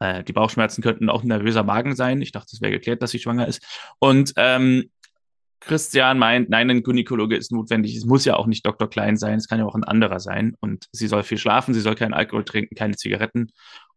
Äh, 0.00 0.24
die 0.24 0.32
Bauchschmerzen 0.32 0.82
könnten 0.82 1.10
auch 1.10 1.22
ein 1.22 1.28
nervöser 1.28 1.62
Magen 1.62 1.94
sein. 1.94 2.22
Ich 2.22 2.32
dachte, 2.32 2.50
es 2.52 2.60
wäre 2.60 2.72
geklärt, 2.72 3.02
dass 3.02 3.10
sie 3.10 3.18
schwanger 3.18 3.46
ist. 3.46 3.64
Und 3.98 4.32
ähm, 4.36 4.90
Christian 5.60 6.18
meint, 6.18 6.50
nein, 6.50 6.70
ein 6.70 6.82
Gynäkologe 6.82 7.36
ist 7.36 7.52
notwendig. 7.52 7.96
Es 7.96 8.04
muss 8.04 8.24
ja 8.24 8.36
auch 8.36 8.46
nicht 8.46 8.66
Dr. 8.66 8.88
Klein 8.88 9.16
sein, 9.16 9.38
es 9.38 9.48
kann 9.48 9.58
ja 9.58 9.64
auch 9.64 9.74
ein 9.74 9.84
anderer 9.84 10.20
sein. 10.20 10.54
Und 10.60 10.86
sie 10.92 11.06
soll 11.06 11.22
viel 11.22 11.38
schlafen, 11.38 11.72
sie 11.72 11.80
soll 11.80 11.94
keinen 11.94 12.14
Alkohol 12.14 12.44
trinken, 12.44 12.74
keine 12.74 12.96
Zigaretten. 12.96 13.50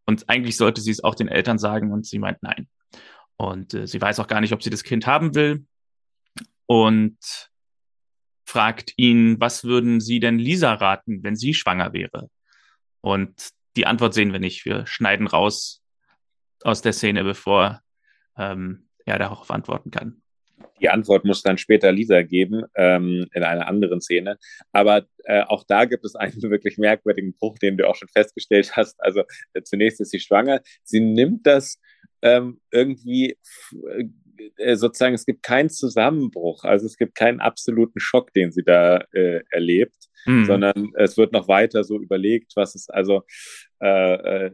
Und 0.05 0.29
eigentlich 0.29 0.55
sollte 0.55 0.79
sie 0.79 0.91
es 0.91 1.03
auch 1.03 1.15
den 1.15 1.27
Eltern 1.27 1.57
sagen 1.57 1.91
und 1.91 2.05
sie 2.05 2.19
meint 2.19 2.41
nein. 2.41 2.67
Und 3.37 3.73
äh, 3.73 3.87
sie 3.87 4.01
weiß 4.01 4.19
auch 4.19 4.27
gar 4.27 4.41
nicht, 4.41 4.53
ob 4.53 4.63
sie 4.63 4.69
das 4.69 4.83
Kind 4.83 5.07
haben 5.07 5.35
will. 5.35 5.65
Und 6.65 7.17
fragt 8.45 8.93
ihn, 8.97 9.39
was 9.39 9.63
würden 9.63 9.99
Sie 9.99 10.19
denn 10.19 10.39
Lisa 10.39 10.73
raten, 10.73 11.23
wenn 11.23 11.35
sie 11.35 11.53
schwanger 11.53 11.93
wäre? 11.93 12.29
Und 13.01 13.49
die 13.75 13.85
Antwort 13.85 14.13
sehen 14.13 14.33
wir 14.33 14.39
nicht. 14.39 14.65
Wir 14.65 14.85
schneiden 14.87 15.27
raus 15.27 15.81
aus 16.63 16.81
der 16.81 16.93
Szene, 16.93 17.23
bevor 17.23 17.81
ähm, 18.37 18.89
er 19.05 19.19
darauf 19.19 19.51
antworten 19.51 19.91
kann. 19.91 20.21
Die 20.81 20.89
Antwort 20.89 21.25
muss 21.25 21.41
dann 21.41 21.57
später 21.57 21.91
Lisa 21.91 22.21
geben, 22.21 22.63
ähm, 22.75 23.27
in 23.33 23.43
einer 23.43 23.67
anderen 23.67 24.01
Szene. 24.01 24.37
Aber 24.71 25.05
äh, 25.25 25.41
auch 25.43 25.63
da 25.67 25.85
gibt 25.85 26.05
es 26.05 26.15
einen 26.15 26.41
wirklich 26.41 26.77
merkwürdigen 26.77 27.33
Bruch, 27.33 27.57
den 27.59 27.77
du 27.77 27.87
auch 27.87 27.95
schon 27.95 28.09
festgestellt 28.09 28.75
hast. 28.75 28.95
Also 28.99 29.23
äh, 29.53 29.61
zunächst 29.63 30.01
ist 30.01 30.11
sie 30.11 30.19
schwanger. 30.19 30.61
Sie 30.83 30.99
nimmt 30.99 31.45
das 31.45 31.79
ähm, 32.21 32.59
irgendwie 32.71 33.37
äh, 34.57 34.75
sozusagen, 34.75 35.15
es 35.15 35.25
gibt 35.25 35.43
keinen 35.43 35.69
Zusammenbruch, 35.69 36.63
also 36.63 36.85
es 36.85 36.97
gibt 36.97 37.15
keinen 37.15 37.39
absoluten 37.39 37.99
Schock, 37.99 38.33
den 38.33 38.51
sie 38.51 38.63
da 38.63 39.03
äh, 39.13 39.41
erlebt, 39.49 39.95
mhm. 40.25 40.45
sondern 40.45 40.91
es 40.95 41.17
wird 41.17 41.33
noch 41.33 41.47
weiter 41.47 41.83
so 41.83 41.99
überlegt, 41.99 42.53
was 42.55 42.75
ist 42.75 42.93
also, 42.93 43.23
äh, 43.79 44.45
äh, 44.45 44.51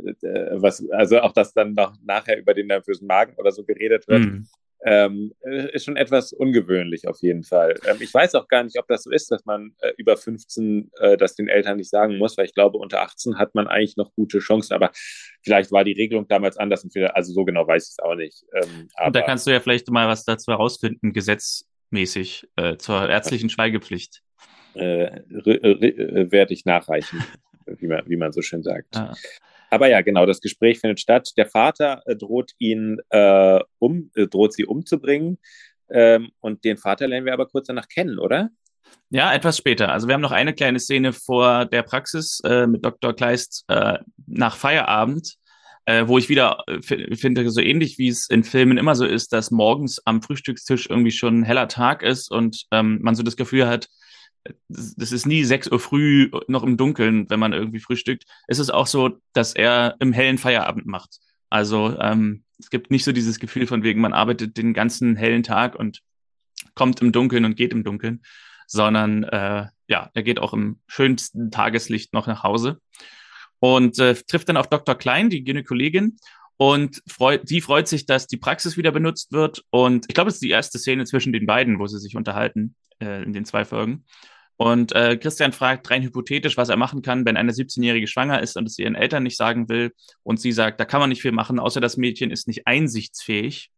was, 0.53 0.83
also 0.91 1.19
auch, 1.19 1.33
dass 1.33 1.53
dann 1.53 1.73
noch 1.73 1.95
nachher 2.03 2.37
über 2.37 2.53
den 2.53 2.67
nervösen 2.67 3.07
Magen 3.07 3.35
oder 3.37 3.51
so 3.51 3.63
geredet 3.63 4.07
wird. 4.07 4.21
Mhm 4.21 4.47
ähm, 4.85 5.33
äh, 5.41 5.73
ist 5.73 5.85
schon 5.85 5.95
etwas 5.95 6.33
ungewöhnlich 6.33 7.07
auf 7.07 7.21
jeden 7.21 7.43
Fall. 7.43 7.75
Ähm, 7.87 7.97
ich 7.99 8.13
weiß 8.13 8.35
auch 8.35 8.47
gar 8.47 8.63
nicht, 8.63 8.77
ob 8.77 8.87
das 8.87 9.03
so 9.03 9.11
ist, 9.11 9.31
dass 9.31 9.45
man 9.45 9.73
äh, 9.79 9.91
über 9.97 10.17
15 10.17 10.91
äh, 10.99 11.17
das 11.17 11.35
den 11.35 11.47
Eltern 11.47 11.77
nicht 11.77 11.89
sagen 11.89 12.17
muss, 12.17 12.37
weil 12.37 12.45
ich 12.45 12.53
glaube, 12.53 12.77
unter 12.77 13.01
18 13.01 13.37
hat 13.37 13.55
man 13.55 13.67
eigentlich 13.67 13.95
noch 13.97 14.13
gute 14.15 14.39
Chancen, 14.39 14.73
aber 14.73 14.91
vielleicht 15.43 15.71
war 15.71 15.83
die 15.83 15.93
Regelung 15.93 16.27
damals 16.27 16.57
anders 16.57 16.83
und 16.83 16.91
vielleicht, 16.91 17.15
also 17.15 17.33
so 17.33 17.45
genau 17.45 17.65
weiß 17.65 17.85
ich 17.85 17.91
es 17.91 17.99
auch 17.99 18.15
nicht. 18.15 18.43
Ähm, 18.53 18.89
und 19.05 19.15
da 19.15 19.21
kannst 19.21 19.47
du 19.47 19.51
ja 19.51 19.59
vielleicht 19.59 19.89
mal 19.89 20.07
was 20.07 20.25
dazu 20.25 20.51
herausfinden, 20.51 21.13
gesetzmäßig 21.13 22.47
äh, 22.57 22.77
zur 22.77 23.09
ärztlichen 23.09 23.49
Schweigepflicht. 23.49 24.21
Äh, 24.75 25.05
äh, 25.05 26.31
werde 26.31 26.53
ich 26.53 26.65
nachreichen, 26.65 27.23
wie 27.65 27.87
man, 27.87 28.03
wie 28.07 28.17
man 28.17 28.31
so 28.31 28.41
schön 28.41 28.63
sagt. 28.63 28.95
Ah. 28.97 29.13
Aber 29.73 29.87
ja, 29.87 30.01
genau, 30.01 30.27
das 30.27 30.39
Gespräch 30.39 30.79
findet 30.79 30.99
statt. 30.99 31.31
Der 31.35 31.47
Vater 31.47 32.03
äh, 32.05 32.15
droht 32.15 32.51
ihn 32.59 32.99
äh, 33.09 33.59
um, 33.79 34.11
äh, 34.13 34.27
droht 34.27 34.53
sie 34.53 34.65
umzubringen. 34.65 35.39
Ähm, 35.89 36.29
und 36.41 36.63
den 36.63 36.77
Vater 36.77 37.07
lernen 37.07 37.25
wir 37.25 37.33
aber 37.33 37.47
kurz 37.47 37.65
danach 37.65 37.87
kennen, 37.87 38.19
oder? 38.19 38.51
Ja, 39.09 39.33
etwas 39.33 39.57
später. 39.57 39.91
Also 39.91 40.07
wir 40.07 40.13
haben 40.13 40.21
noch 40.21 40.31
eine 40.31 40.53
kleine 40.53 40.79
Szene 40.79 41.11
vor 41.11 41.65
der 41.65 41.81
Praxis 41.81 42.39
äh, 42.45 42.67
mit 42.67 42.85
Dr. 42.85 43.15
Kleist 43.15 43.65
äh, 43.67 43.97
nach 44.27 44.57
Feierabend, 44.57 45.37
äh, 45.85 46.03
wo 46.05 46.19
ich 46.19 46.29
wieder 46.29 46.63
finde, 46.79 47.49
so 47.49 47.59
ähnlich 47.59 47.97
wie 47.97 48.09
es 48.09 48.29
in 48.29 48.43
Filmen 48.43 48.77
immer 48.77 48.93
so 48.93 49.05
ist, 49.05 49.33
dass 49.33 49.49
morgens 49.49 49.99
am 50.05 50.21
Frühstückstisch 50.21 50.87
irgendwie 50.87 51.09
schon 51.09 51.39
ein 51.39 51.43
heller 51.43 51.67
Tag 51.67 52.03
ist 52.03 52.29
und 52.29 52.65
ähm, 52.69 52.99
man 53.01 53.15
so 53.15 53.23
das 53.23 53.37
Gefühl 53.37 53.65
hat, 53.65 53.87
das 54.67 55.11
ist 55.11 55.25
nie 55.25 55.43
sechs 55.43 55.71
Uhr 55.71 55.79
früh 55.79 56.29
noch 56.47 56.63
im 56.63 56.77
Dunkeln, 56.77 57.29
wenn 57.29 57.39
man 57.39 57.53
irgendwie 57.53 57.79
frühstückt. 57.79 58.25
Es 58.47 58.59
ist 58.59 58.71
auch 58.71 58.87
so, 58.87 59.17
dass 59.33 59.53
er 59.53 59.95
im 59.99 60.13
hellen 60.13 60.37
Feierabend 60.37 60.85
macht. 60.85 61.19
Also 61.49 61.97
ähm, 61.99 62.43
es 62.59 62.69
gibt 62.69 62.91
nicht 62.91 63.03
so 63.03 63.11
dieses 63.11 63.39
Gefühl 63.39 63.67
von 63.67 63.83
wegen, 63.83 64.01
man 64.01 64.13
arbeitet 64.13 64.57
den 64.57 64.73
ganzen 64.73 65.15
hellen 65.15 65.43
Tag 65.43 65.75
und 65.75 66.01
kommt 66.75 67.01
im 67.01 67.11
Dunkeln 67.11 67.45
und 67.45 67.55
geht 67.55 67.73
im 67.73 67.83
Dunkeln, 67.83 68.23
sondern 68.67 69.23
äh, 69.23 69.67
ja, 69.87 70.09
er 70.13 70.23
geht 70.23 70.39
auch 70.39 70.53
im 70.53 70.79
schönsten 70.87 71.51
Tageslicht 71.51 72.13
noch 72.13 72.27
nach 72.27 72.43
Hause 72.43 72.79
und 73.59 73.99
äh, 73.99 74.15
trifft 74.15 74.49
dann 74.49 74.57
auf 74.57 74.67
Dr. 74.67 74.95
Klein, 74.95 75.29
die 75.29 75.43
Gynäkologin, 75.43 76.17
und 76.57 77.01
freut, 77.07 77.49
die 77.49 77.61
freut 77.61 77.87
sich, 77.87 78.05
dass 78.05 78.27
die 78.27 78.37
Praxis 78.37 78.77
wieder 78.77 78.91
benutzt 78.91 79.31
wird. 79.31 79.63
Und 79.69 80.05
ich 80.07 80.13
glaube, 80.13 80.29
es 80.29 80.35
ist 80.35 80.43
die 80.43 80.51
erste 80.51 80.79
Szene 80.79 81.05
zwischen 81.05 81.33
den 81.33 81.45
beiden, 81.45 81.79
wo 81.79 81.87
sie 81.87 81.99
sich 81.99 82.15
unterhalten 82.15 82.75
äh, 83.01 83.23
in 83.23 83.33
den 83.33 83.45
zwei 83.45 83.65
Folgen. 83.65 84.05
Und 84.57 84.93
äh, 84.93 85.17
Christian 85.17 85.51
fragt 85.51 85.89
rein 85.89 86.03
hypothetisch, 86.03 86.57
was 86.57 86.69
er 86.69 86.77
machen 86.77 87.01
kann, 87.01 87.25
wenn 87.25 87.37
eine 87.37 87.51
17-Jährige 87.51 88.07
schwanger 88.07 88.41
ist 88.41 88.55
und 88.55 88.67
es 88.67 88.77
ihren 88.77 88.95
Eltern 88.95 89.23
nicht 89.23 89.37
sagen 89.37 89.67
will. 89.67 89.91
Und 90.21 90.39
sie 90.39 90.51
sagt, 90.51 90.79
da 90.79 90.85
kann 90.85 90.99
man 90.99 91.09
nicht 91.09 91.21
viel 91.21 91.31
machen, 91.31 91.59
außer 91.59 91.81
das 91.81 91.97
Mädchen 91.97 92.31
ist 92.31 92.47
nicht 92.47 92.67
einsichtsfähig, 92.67 93.71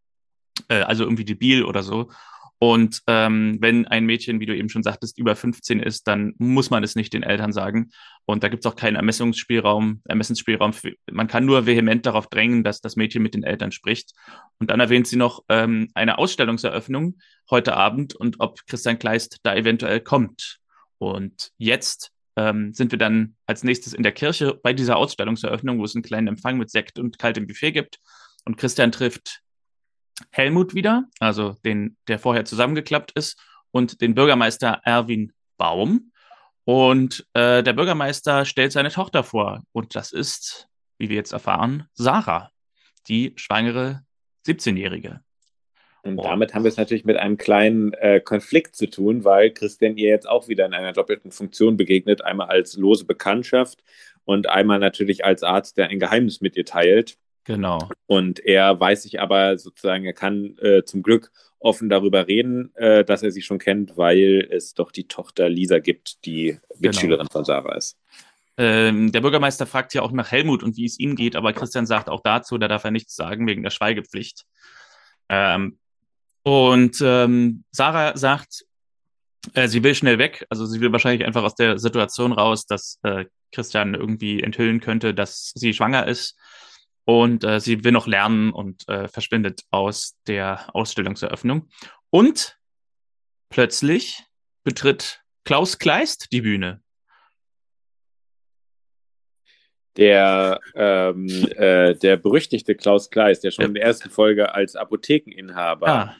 äh, 0.67 0.81
also 0.81 1.03
irgendwie 1.03 1.25
debil 1.25 1.63
oder 1.63 1.81
so. 1.81 2.09
Und 2.57 3.01
ähm, 3.07 3.57
wenn 3.59 3.85
ein 3.87 4.05
Mädchen, 4.05 4.39
wie 4.39 4.45
du 4.45 4.55
eben 4.55 4.69
schon 4.69 4.83
sagtest, 4.83 5.17
über 5.17 5.35
15 5.35 5.81
ist, 5.81 6.07
dann 6.07 6.33
muss 6.37 6.69
man 6.69 6.83
es 6.83 6.95
nicht 6.95 7.13
den 7.13 7.23
Eltern 7.23 7.51
sagen. 7.51 7.91
Und 8.25 8.43
da 8.43 8.47
gibt 8.47 8.65
es 8.65 8.71
auch 8.71 8.77
keinen 8.77 8.95
Ermessungsspielraum, 8.95 10.01
Ermessensspielraum. 10.05 10.71
Für, 10.71 10.93
man 11.11 11.27
kann 11.27 11.45
nur 11.45 11.65
vehement 11.65 12.05
darauf 12.05 12.27
drängen, 12.27 12.63
dass 12.63 12.79
das 12.79 12.95
Mädchen 12.95 13.23
mit 13.23 13.33
den 13.33 13.43
Eltern 13.43 13.71
spricht. 13.71 14.13
Und 14.57 14.71
dann 14.71 14.79
erwähnt 14.79 15.07
sie 15.07 15.17
noch 15.17 15.43
ähm, 15.49 15.89
eine 15.93 16.17
Ausstellungseröffnung 16.17 17.17
heute 17.51 17.75
Abend 17.75 18.15
und 18.15 18.39
ob 18.39 18.65
Christian 18.67 18.99
Kleist 18.99 19.39
da 19.43 19.53
eventuell 19.53 19.99
kommt. 19.99 20.59
Und 20.97 21.51
jetzt 21.57 22.11
ähm, 22.35 22.73
sind 22.73 22.91
wir 22.91 22.99
dann 22.99 23.35
als 23.45 23.63
nächstes 23.63 23.93
in 23.93 24.03
der 24.03 24.11
Kirche 24.11 24.59
bei 24.61 24.73
dieser 24.73 24.97
Ausstellungseröffnung, 24.97 25.79
wo 25.79 25.85
es 25.85 25.95
einen 25.95 26.03
kleinen 26.03 26.27
Empfang 26.27 26.57
mit 26.57 26.69
Sekt 26.69 26.99
und 26.99 27.19
kaltem 27.19 27.47
Buffet 27.47 27.71
gibt. 27.71 27.99
Und 28.45 28.57
Christian 28.57 28.91
trifft 28.91 29.41
Helmut 30.31 30.73
wieder, 30.73 31.05
also 31.19 31.55
den, 31.65 31.97
der 32.07 32.19
vorher 32.19 32.45
zusammengeklappt 32.45 33.11
ist, 33.13 33.39
und 33.71 33.99
den 34.01 34.15
Bürgermeister 34.15 34.79
Erwin 34.83 35.33
Baum. 35.57 36.11
Und 36.63 37.27
äh, 37.33 37.61
der 37.61 37.73
Bürgermeister 37.73 38.45
stellt 38.45 38.71
seine 38.71 38.89
Tochter 38.89 39.23
vor. 39.23 39.63
Und 39.71 39.95
das 39.95 40.11
ist, 40.11 40.67
wie 40.97 41.09
wir 41.09 41.15
jetzt 41.15 41.33
erfahren, 41.33 41.87
Sarah, 41.93 42.51
die 43.07 43.33
schwangere 43.35 44.01
17-Jährige. 44.47 45.21
Und 46.05 46.23
damit 46.23 46.53
haben 46.53 46.63
wir 46.63 46.69
es 46.69 46.77
natürlich 46.77 47.03
mit 47.03 47.17
einem 47.17 47.37
kleinen 47.37 47.93
äh, 47.93 48.19
Konflikt 48.19 48.75
zu 48.75 48.87
tun, 48.87 49.23
weil 49.23 49.51
Christian 49.51 49.97
ihr 49.97 50.09
jetzt 50.09 50.29
auch 50.29 50.47
wieder 50.47 50.65
in 50.65 50.75
einer 50.75 50.93
doppelten 50.93 51.31
Funktion 51.31 51.77
begegnet. 51.77 52.23
Einmal 52.23 52.47
als 52.47 52.77
lose 52.77 53.05
Bekanntschaft 53.05 53.83
und 54.23 54.47
einmal 54.47 54.77
natürlich 54.77 55.25
als 55.25 55.41
Arzt, 55.41 55.77
der 55.77 55.87
ein 55.87 55.99
Geheimnis 55.99 56.41
mit 56.41 56.55
ihr 56.55 56.65
teilt. 56.65 57.17
Genau. 57.43 57.89
Und 58.05 58.39
er 58.39 58.79
weiß 58.79 59.03
sich 59.03 59.19
aber 59.19 59.57
sozusagen, 59.57 60.05
er 60.05 60.13
kann 60.13 60.57
äh, 60.59 60.83
zum 60.83 61.01
Glück 61.01 61.31
offen 61.59 61.89
darüber 61.89 62.27
reden, 62.27 62.73
äh, 62.75 63.03
dass 63.03 63.23
er 63.23 63.31
sie 63.31 63.41
schon 63.41 63.57
kennt, 63.57 63.97
weil 63.97 64.47
es 64.51 64.75
doch 64.75 64.91
die 64.91 65.07
Tochter 65.07 65.49
Lisa 65.49 65.79
gibt, 65.79 66.23
die 66.25 66.59
Mitschülerin 66.77 67.25
genau. 67.25 67.31
von 67.31 67.45
Sarah 67.45 67.75
ist. 67.75 67.97
Ähm, 68.57 69.11
der 69.11 69.21
Bürgermeister 69.21 69.65
fragt 69.65 69.95
ja 69.95 70.03
auch 70.03 70.11
nach 70.11 70.31
Helmut 70.31 70.61
und 70.61 70.77
wie 70.77 70.85
es 70.85 70.99
ihm 70.99 71.15
geht, 71.15 71.35
aber 71.35 71.51
Christian 71.51 71.87
sagt 71.87 72.09
auch 72.09 72.21
dazu, 72.21 72.57
da 72.59 72.67
darf 72.67 72.83
er 72.83 72.91
nichts 72.91 73.15
sagen 73.15 73.47
wegen 73.47 73.63
der 73.63 73.71
Schweigepflicht. 73.71 74.45
Ähm, 75.29 75.79
und 76.45 77.01
ähm, 77.01 77.63
Sarah 77.71 78.15
sagt, 78.15 78.65
äh, 79.55 79.67
sie 79.67 79.83
will 79.83 79.95
schnell 79.95 80.19
weg. 80.19 80.45
Also 80.49 80.67
sie 80.67 80.79
will 80.79 80.91
wahrscheinlich 80.91 81.25
einfach 81.25 81.41
aus 81.41 81.55
der 81.55 81.79
Situation 81.79 82.33
raus, 82.33 82.67
dass 82.67 82.99
äh, 83.01 83.25
Christian 83.51 83.95
irgendwie 83.95 84.43
enthüllen 84.43 84.79
könnte, 84.79 85.15
dass 85.15 85.53
sie 85.55 85.73
schwanger 85.73 86.07
ist. 86.07 86.37
Und 87.03 87.43
äh, 87.43 87.59
sie 87.59 87.83
will 87.83 87.91
noch 87.91 88.05
lernen 88.05 88.51
und 88.51 88.87
äh, 88.87 89.07
verschwindet 89.07 89.61
aus 89.71 90.17
der 90.27 90.69
Ausstellungseröffnung. 90.75 91.67
Und 92.11 92.59
plötzlich 93.49 94.23
betritt 94.63 95.21
Klaus 95.45 95.79
Kleist 95.79 96.31
die 96.31 96.41
Bühne. 96.41 96.81
Der, 99.97 100.59
ähm, 100.75 101.27
äh, 101.55 101.95
der 101.95 102.17
berüchtigte 102.17 102.75
Klaus 102.75 103.09
Kleist, 103.09 103.43
der 103.43 103.49
schon 103.49 103.65
in 103.65 103.73
der 103.73 103.83
ersten 103.83 104.11
Folge 104.11 104.53
als 104.53 104.75
Apothekeninhaber 104.75 105.87
ah. 105.87 106.15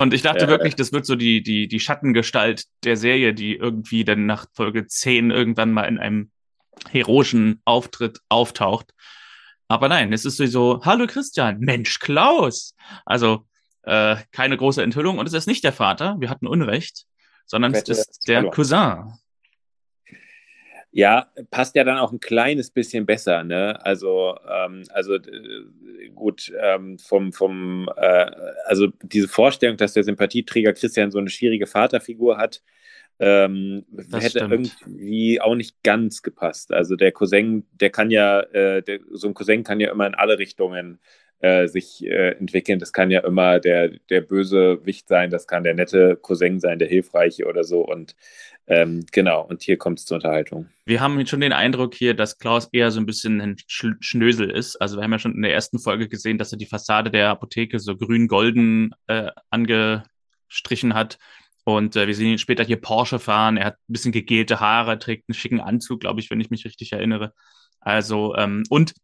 Und 0.00 0.14
ich 0.14 0.22
dachte 0.22 0.44
ja. 0.44 0.48
wirklich, 0.48 0.76
das 0.76 0.94
wird 0.94 1.04
so 1.04 1.14
die, 1.14 1.42
die, 1.42 1.68
die 1.68 1.78
Schattengestalt 1.78 2.64
der 2.84 2.96
Serie, 2.96 3.34
die 3.34 3.56
irgendwie 3.56 4.02
dann 4.02 4.24
nach 4.24 4.46
Folge 4.54 4.86
10 4.86 5.30
irgendwann 5.30 5.72
mal 5.72 5.84
in 5.84 5.98
einem 5.98 6.30
heroischen 6.88 7.60
Auftritt 7.66 8.18
auftaucht. 8.30 8.94
Aber 9.68 9.90
nein, 9.90 10.14
es 10.14 10.24
ist 10.24 10.38
so, 10.38 10.80
hallo 10.86 11.06
Christian, 11.06 11.60
Mensch 11.60 11.98
Klaus. 11.98 12.74
Also 13.04 13.46
äh, 13.82 14.16
keine 14.32 14.56
große 14.56 14.82
Enthüllung. 14.82 15.18
Und 15.18 15.26
es 15.26 15.34
ist 15.34 15.46
nicht 15.46 15.64
der 15.64 15.74
Vater, 15.74 16.16
wir 16.18 16.30
hatten 16.30 16.46
Unrecht, 16.46 17.04
sondern 17.44 17.74
es 17.74 17.82
ist 17.82 18.26
der 18.26 18.44
Cousin. 18.44 19.12
Ja, 20.92 21.30
passt 21.50 21.76
ja 21.76 21.84
dann 21.84 21.98
auch 21.98 22.10
ein 22.12 22.18
kleines 22.18 22.70
bisschen 22.70 23.06
besser, 23.06 23.44
ne? 23.44 23.84
Also, 23.84 24.36
ähm, 24.48 24.84
also 24.90 25.14
äh, 25.14 26.08
gut, 26.14 26.52
ähm, 26.60 26.98
vom, 26.98 27.32
vom, 27.32 27.88
äh, 27.96 28.30
also 28.64 28.88
diese 29.02 29.28
Vorstellung, 29.28 29.76
dass 29.76 29.92
der 29.92 30.02
Sympathieträger 30.02 30.72
Christian 30.72 31.12
so 31.12 31.18
eine 31.18 31.30
schwierige 31.30 31.68
Vaterfigur 31.68 32.38
hat, 32.38 32.62
ähm, 33.20 33.84
hätte 34.12 34.30
stimmt. 34.30 34.76
irgendwie 34.80 35.40
auch 35.40 35.54
nicht 35.54 35.82
ganz 35.84 36.22
gepasst. 36.22 36.72
Also 36.72 36.96
der 36.96 37.12
Cousin, 37.12 37.66
der 37.72 37.90
kann 37.90 38.10
ja, 38.10 38.40
äh, 38.40 38.82
der, 38.82 39.00
so 39.12 39.28
ein 39.28 39.34
Cousin 39.34 39.62
kann 39.62 39.78
ja 39.78 39.92
immer 39.92 40.06
in 40.06 40.14
alle 40.14 40.38
Richtungen 40.38 40.98
äh, 41.40 41.68
sich 41.68 42.04
äh, 42.04 42.30
entwickeln. 42.32 42.78
Das 42.78 42.92
kann 42.92 43.10
ja 43.10 43.20
immer 43.20 43.60
der, 43.60 43.90
der 44.10 44.22
böse 44.22 44.84
Wicht 44.86 45.08
sein, 45.08 45.30
das 45.30 45.46
kann 45.46 45.64
der 45.64 45.74
nette 45.74 46.16
Cousin 46.16 46.60
sein, 46.60 46.78
der 46.78 46.88
hilfreiche 46.88 47.46
oder 47.46 47.62
so. 47.64 47.86
Und 47.86 48.16
ähm, 48.70 49.04
genau, 49.10 49.42
und 49.42 49.62
hier 49.62 49.76
kommt 49.76 49.98
es 49.98 50.04
zur 50.04 50.14
Unterhaltung. 50.14 50.68
Wir 50.86 51.00
haben 51.00 51.26
schon 51.26 51.40
den 51.40 51.52
Eindruck 51.52 51.92
hier, 51.92 52.14
dass 52.14 52.38
Klaus 52.38 52.68
eher 52.70 52.92
so 52.92 53.00
ein 53.00 53.06
bisschen 53.06 53.40
ein 53.40 53.56
Sch 53.66 53.86
Schnösel 53.98 54.48
ist. 54.48 54.76
Also 54.76 54.96
wir 54.96 55.02
haben 55.02 55.10
ja 55.10 55.18
schon 55.18 55.34
in 55.34 55.42
der 55.42 55.52
ersten 55.52 55.80
Folge 55.80 56.08
gesehen, 56.08 56.38
dass 56.38 56.52
er 56.52 56.58
die 56.58 56.66
Fassade 56.66 57.10
der 57.10 57.30
Apotheke 57.30 57.80
so 57.80 57.96
grün-golden 57.96 58.94
äh, 59.08 59.32
angestrichen 59.50 60.94
hat. 60.94 61.18
Und 61.64 61.96
äh, 61.96 62.06
wir 62.06 62.14
sehen 62.14 62.28
ihn 62.28 62.38
später 62.38 62.62
hier 62.62 62.80
Porsche 62.80 63.18
fahren. 63.18 63.56
Er 63.56 63.66
hat 63.66 63.74
ein 63.74 63.92
bisschen 63.92 64.12
gegelte 64.12 64.60
Haare, 64.60 65.00
trägt 65.00 65.28
einen 65.28 65.34
schicken 65.34 65.60
Anzug, 65.60 65.98
glaube 65.98 66.20
ich, 66.20 66.30
wenn 66.30 66.40
ich 66.40 66.50
mich 66.50 66.64
richtig 66.64 66.92
erinnere. 66.92 67.34
Also, 67.80 68.36
ähm, 68.36 68.62
und 68.70 68.94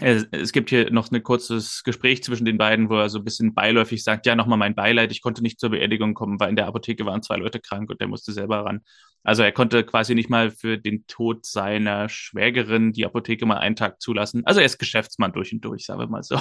es 0.00 0.52
gibt 0.52 0.70
hier 0.70 0.90
noch 0.90 1.10
ein 1.12 1.22
kurzes 1.22 1.82
Gespräch 1.84 2.24
zwischen 2.24 2.44
den 2.44 2.58
beiden, 2.58 2.90
wo 2.90 2.96
er 2.96 3.08
so 3.08 3.18
ein 3.18 3.24
bisschen 3.24 3.54
beiläufig 3.54 4.02
sagt, 4.02 4.26
ja, 4.26 4.34
nochmal 4.34 4.58
mein 4.58 4.74
Beileid, 4.74 5.12
ich 5.12 5.22
konnte 5.22 5.40
nicht 5.40 5.60
zur 5.60 5.70
Beerdigung 5.70 6.14
kommen, 6.14 6.40
weil 6.40 6.50
in 6.50 6.56
der 6.56 6.66
Apotheke 6.66 7.06
waren 7.06 7.22
zwei 7.22 7.36
Leute 7.36 7.60
krank 7.60 7.90
und 7.90 8.00
der 8.00 8.08
musste 8.08 8.32
selber 8.32 8.64
ran. 8.64 8.80
Also 9.22 9.42
er 9.42 9.52
konnte 9.52 9.84
quasi 9.84 10.16
nicht 10.16 10.28
mal 10.28 10.50
für 10.50 10.78
den 10.78 11.06
Tod 11.06 11.46
seiner 11.46 12.08
Schwägerin 12.08 12.92
die 12.92 13.06
Apotheke 13.06 13.46
mal 13.46 13.58
einen 13.58 13.76
Tag 13.76 14.00
zulassen. 14.00 14.44
Also 14.44 14.60
er 14.60 14.66
ist 14.66 14.78
Geschäftsmann 14.78 15.32
durch 15.32 15.52
und 15.52 15.60
durch, 15.64 15.86
sagen 15.86 16.00
wir 16.00 16.08
mal 16.08 16.24
so. 16.24 16.40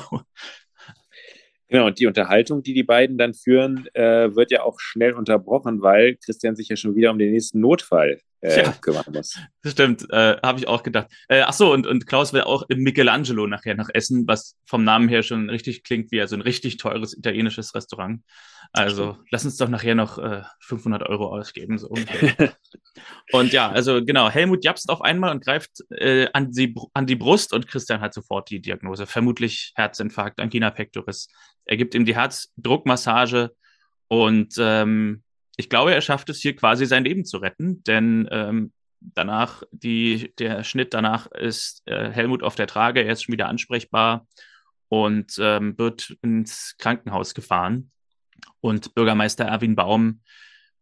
Genau, 1.69 1.87
und 1.87 1.99
die 1.99 2.07
Unterhaltung, 2.07 2.61
die 2.61 2.73
die 2.73 2.83
beiden 2.83 3.17
dann 3.17 3.33
führen, 3.33 3.87
äh, 3.93 4.35
wird 4.35 4.51
ja 4.51 4.63
auch 4.63 4.79
schnell 4.79 5.13
unterbrochen, 5.13 5.81
weil 5.81 6.17
Christian 6.17 6.55
sich 6.55 6.67
ja 6.69 6.75
schon 6.75 6.95
wieder 6.95 7.09
um 7.09 7.17
den 7.17 7.31
nächsten 7.31 7.61
Notfall 7.61 8.19
äh, 8.43 8.63
ja, 8.63 8.71
kümmern 8.73 9.05
muss. 9.13 9.39
Das 9.61 9.71
stimmt, 9.71 10.05
äh, 10.11 10.37
habe 10.43 10.59
ich 10.59 10.67
auch 10.67 10.83
gedacht. 10.83 11.07
Äh, 11.29 11.41
ach 11.41 11.53
so, 11.53 11.71
und, 11.71 11.87
und 11.87 12.05
Klaus 12.05 12.33
will 12.33 12.41
auch 12.41 12.63
im 12.67 12.79
Michelangelo 12.79 13.47
nachher 13.47 13.75
noch 13.75 13.89
essen, 13.93 14.27
was 14.27 14.57
vom 14.65 14.83
Namen 14.83 15.07
her 15.07 15.23
schon 15.23 15.49
richtig 15.49 15.83
klingt 15.83 16.11
wie 16.11 16.19
also 16.19 16.35
ein 16.35 16.41
richtig 16.41 16.77
teures 16.77 17.17
italienisches 17.17 17.73
Restaurant. 17.73 18.21
Also 18.73 19.17
lass 19.29 19.45
uns 19.45 19.57
doch 19.57 19.69
nachher 19.69 19.95
noch 19.95 20.17
äh, 20.17 20.41
500 20.59 21.03
Euro 21.03 21.27
ausgeben. 21.33 21.77
So 21.77 21.89
und 23.31 23.53
ja, 23.53 23.69
also 23.69 24.03
genau, 24.03 24.29
Helmut 24.29 24.65
japst 24.65 24.89
auf 24.89 25.01
einmal 25.01 25.31
und 25.31 25.43
greift 25.43 25.81
äh, 25.91 26.27
an, 26.33 26.51
die, 26.51 26.75
an 26.93 27.05
die 27.05 27.15
Brust 27.15 27.53
und 27.53 27.67
Christian 27.67 28.01
hat 28.01 28.13
sofort 28.13 28.49
die 28.49 28.61
Diagnose. 28.61 29.05
Vermutlich 29.05 29.71
Herzinfarkt, 29.75 30.39
Angina 30.39 30.69
pectoris. 30.69 31.29
Er 31.65 31.77
gibt 31.77 31.95
ihm 31.95 32.03
die 32.03 32.15
Herzdruckmassage 32.15 33.51
und 34.09 34.55
ähm, 34.59 35.23
ich 35.57 35.69
glaube, 35.69 35.93
er 35.93 36.01
schafft 36.01 36.29
es 36.29 36.39
hier 36.39 36.55
quasi 36.55 36.85
sein 36.85 37.03
Leben 37.03 37.25
zu 37.25 37.37
retten, 37.37 37.83
denn 37.83 38.27
ähm, 38.31 38.73
danach, 38.99 39.63
die, 39.71 40.33
der 40.39 40.63
Schnitt 40.63 40.93
danach 40.93 41.27
ist 41.27 41.83
äh, 41.85 42.09
Helmut 42.09 42.43
auf 42.43 42.55
der 42.55 42.67
Trage, 42.67 43.03
er 43.03 43.13
ist 43.13 43.23
schon 43.23 43.33
wieder 43.33 43.47
ansprechbar 43.47 44.27
und 44.89 45.37
ähm, 45.39 45.77
wird 45.77 46.15
ins 46.21 46.75
Krankenhaus 46.77 47.33
gefahren. 47.33 47.91
Und 48.61 48.95
Bürgermeister 48.95 49.45
Erwin 49.45 49.75
Baum 49.75 50.21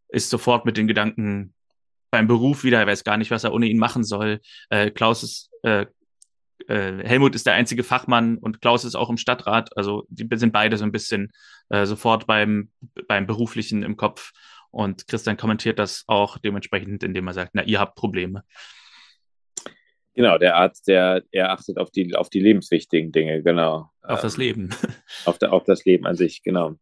ist 0.09 0.29
sofort 0.29 0.65
mit 0.65 0.77
den 0.77 0.87
Gedanken 0.87 1.53
beim 2.11 2.27
Beruf 2.27 2.63
wieder, 2.63 2.79
er 2.79 2.87
weiß 2.87 3.03
gar 3.03 3.17
nicht, 3.17 3.31
was 3.31 3.43
er 3.43 3.53
ohne 3.53 3.67
ihn 3.67 3.79
machen 3.79 4.03
soll. 4.03 4.41
Äh, 4.69 4.91
Klaus 4.91 5.23
ist, 5.23 5.49
äh, 5.63 5.85
äh, 6.67 7.03
Helmut 7.07 7.35
ist 7.35 7.45
der 7.45 7.53
einzige 7.53 7.83
Fachmann 7.83 8.37
und 8.37 8.61
Klaus 8.61 8.83
ist 8.83 8.95
auch 8.95 9.09
im 9.09 9.17
Stadtrat. 9.17 9.75
Also 9.77 10.05
die 10.09 10.27
sind 10.37 10.51
beide 10.51 10.77
so 10.77 10.83
ein 10.83 10.91
bisschen 10.91 11.31
äh, 11.69 11.85
sofort 11.85 12.27
beim, 12.27 12.69
beim 13.07 13.25
Beruflichen 13.27 13.83
im 13.83 13.95
Kopf. 13.95 14.31
Und 14.71 15.07
Christian 15.07 15.37
kommentiert 15.37 15.79
das 15.79 16.03
auch 16.07 16.37
dementsprechend, 16.37 17.03
indem 17.03 17.27
er 17.27 17.33
sagt, 17.33 17.51
na, 17.53 17.63
ihr 17.63 17.79
habt 17.79 17.95
Probleme. 17.95 18.43
Genau, 20.13 20.37
der 20.37 20.55
Arzt, 20.55 20.87
der 20.87 21.23
er 21.31 21.51
achtet 21.51 21.77
auf 21.77 21.91
die, 21.91 22.15
auf 22.15 22.29
die 22.29 22.39
lebenswichtigen 22.39 23.11
Dinge, 23.11 23.43
genau. 23.43 23.89
Auf 24.01 24.19
ähm, 24.19 24.23
das 24.23 24.37
Leben. 24.37 24.69
Auf, 25.25 25.37
der, 25.37 25.53
auf 25.53 25.63
das 25.63 25.85
Leben 25.85 26.05
an 26.07 26.15
sich, 26.15 26.41
genau. 26.41 26.75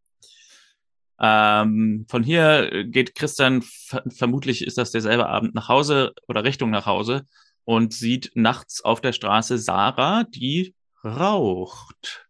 Ähm, 1.22 2.06
von 2.08 2.24
hier 2.24 2.86
geht 2.86 3.14
Christian, 3.14 3.62
vermutlich 3.62 4.66
ist 4.66 4.78
das 4.78 4.92
derselbe 4.92 5.28
Abend 5.28 5.54
nach 5.54 5.68
Hause 5.68 6.14
oder 6.28 6.46
Richtung 6.46 6.70
nach 6.70 6.86
Hause 6.86 7.26
und 7.66 7.94
sieht 7.94 8.32
nachts 8.36 8.82
auf 8.82 9.02
der 9.02 9.12
Straße 9.12 9.58
Sarah, 9.58 10.24
die 10.24 10.74
raucht. 11.04 12.28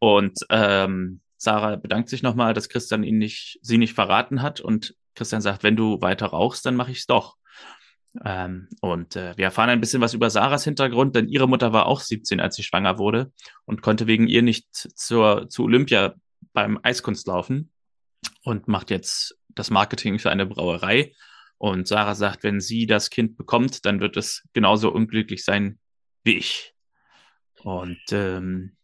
Und 0.00 0.40
ähm, 0.50 1.20
Sarah 1.40 1.76
bedankt 1.76 2.10
sich 2.10 2.22
nochmal, 2.22 2.52
dass 2.52 2.68
Christian 2.68 3.02
ihn 3.02 3.16
nicht, 3.16 3.58
sie 3.62 3.78
nicht 3.78 3.94
verraten 3.94 4.42
hat. 4.42 4.60
Und 4.60 4.94
Christian 5.14 5.40
sagt, 5.40 5.62
wenn 5.62 5.74
du 5.74 6.02
weiter 6.02 6.26
rauchst, 6.26 6.66
dann 6.66 6.76
mache 6.76 6.90
ich 6.90 6.98
es 6.98 7.06
doch. 7.06 7.38
Ähm, 8.22 8.68
und 8.82 9.16
äh, 9.16 9.34
wir 9.38 9.46
erfahren 9.46 9.70
ein 9.70 9.80
bisschen 9.80 10.02
was 10.02 10.12
über 10.12 10.28
Sarahs 10.28 10.64
Hintergrund, 10.64 11.16
denn 11.16 11.28
ihre 11.28 11.48
Mutter 11.48 11.72
war 11.72 11.86
auch 11.86 12.00
17, 12.00 12.40
als 12.40 12.56
sie 12.56 12.62
schwanger 12.62 12.98
wurde 12.98 13.32
und 13.64 13.80
konnte 13.80 14.06
wegen 14.06 14.28
ihr 14.28 14.42
nicht 14.42 14.66
zur, 14.70 15.48
zu 15.48 15.64
Olympia 15.64 16.14
beim 16.52 16.78
Eiskunstlaufen 16.82 17.72
und 18.42 18.68
macht 18.68 18.90
jetzt 18.90 19.38
das 19.48 19.70
Marketing 19.70 20.18
für 20.18 20.30
eine 20.30 20.44
Brauerei. 20.44 21.14
Und 21.56 21.88
Sarah 21.88 22.16
sagt, 22.16 22.42
wenn 22.42 22.60
sie 22.60 22.84
das 22.84 23.08
Kind 23.08 23.38
bekommt, 23.38 23.86
dann 23.86 24.00
wird 24.00 24.18
es 24.18 24.46
genauso 24.52 24.92
unglücklich 24.92 25.42
sein 25.42 25.78
wie 26.22 26.36
ich. 26.36 26.74
Und 27.62 28.02
ähm, 28.12 28.76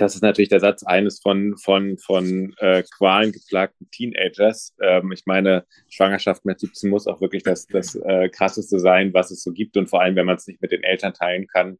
das 0.00 0.14
ist 0.14 0.22
natürlich 0.22 0.48
der 0.48 0.60
Satz 0.60 0.82
eines 0.82 1.20
von, 1.20 1.56
von, 1.56 1.98
von 1.98 2.54
äh, 2.58 2.82
Qualen 2.96 3.32
geplagten 3.32 3.90
Teenagers. 3.90 4.74
Ähm, 4.82 5.12
ich 5.12 5.26
meine, 5.26 5.64
Schwangerschaft 5.88 6.44
mit 6.44 6.60
17 6.60 6.90
muss 6.90 7.06
auch 7.06 7.20
wirklich 7.20 7.42
das, 7.42 7.66
das 7.66 7.94
äh, 7.94 8.28
Krasseste 8.28 8.78
sein, 8.78 9.12
was 9.14 9.30
es 9.30 9.42
so 9.42 9.52
gibt. 9.52 9.76
Und 9.76 9.88
vor 9.88 10.00
allem, 10.00 10.16
wenn 10.16 10.26
man 10.26 10.36
es 10.36 10.46
nicht 10.46 10.62
mit 10.62 10.72
den 10.72 10.82
Eltern 10.82 11.14
teilen 11.14 11.46
kann 11.46 11.78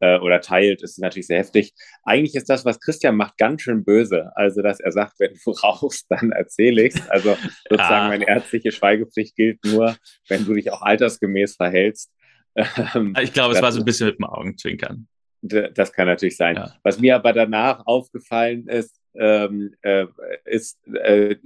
äh, 0.00 0.18
oder 0.18 0.40
teilt, 0.40 0.82
ist 0.82 0.92
es 0.92 0.98
natürlich 0.98 1.26
sehr 1.26 1.38
heftig. 1.38 1.74
Eigentlich 2.04 2.34
ist 2.34 2.48
das, 2.48 2.64
was 2.64 2.80
Christian 2.80 3.16
macht, 3.16 3.36
ganz 3.38 3.62
schön 3.62 3.84
böse. 3.84 4.30
Also, 4.34 4.62
dass 4.62 4.80
er 4.80 4.92
sagt, 4.92 5.18
wenn 5.18 5.34
du 5.34 5.50
rauchst, 5.50 6.06
dann 6.10 6.32
erzähle 6.32 6.84
ich 6.84 6.94
es. 6.94 7.08
Also 7.10 7.36
sozusagen, 7.68 8.06
ah. 8.06 8.08
meine 8.08 8.28
ärztliche 8.28 8.72
Schweigepflicht 8.72 9.36
gilt 9.36 9.64
nur, 9.64 9.96
wenn 10.28 10.44
du 10.44 10.54
dich 10.54 10.70
auch 10.70 10.82
altersgemäß 10.82 11.56
verhältst. 11.56 12.10
Ähm, 12.94 13.14
ich 13.20 13.32
glaube, 13.32 13.54
es 13.54 13.62
war 13.62 13.72
so 13.72 13.80
ein 13.80 13.84
bisschen 13.84 14.08
mit 14.08 14.18
dem 14.18 14.24
Augenzwinkern. 14.24 15.06
Das 15.40 15.92
kann 15.92 16.06
natürlich 16.06 16.36
sein. 16.36 16.56
Ja. 16.56 16.74
Was 16.82 16.98
mir 16.98 17.14
aber 17.14 17.32
danach 17.32 17.86
aufgefallen 17.86 18.66
ist, 18.68 19.00
ähm, 19.14 19.74
äh, 19.82 20.06
ist 20.44 20.78
äh, 20.88 21.36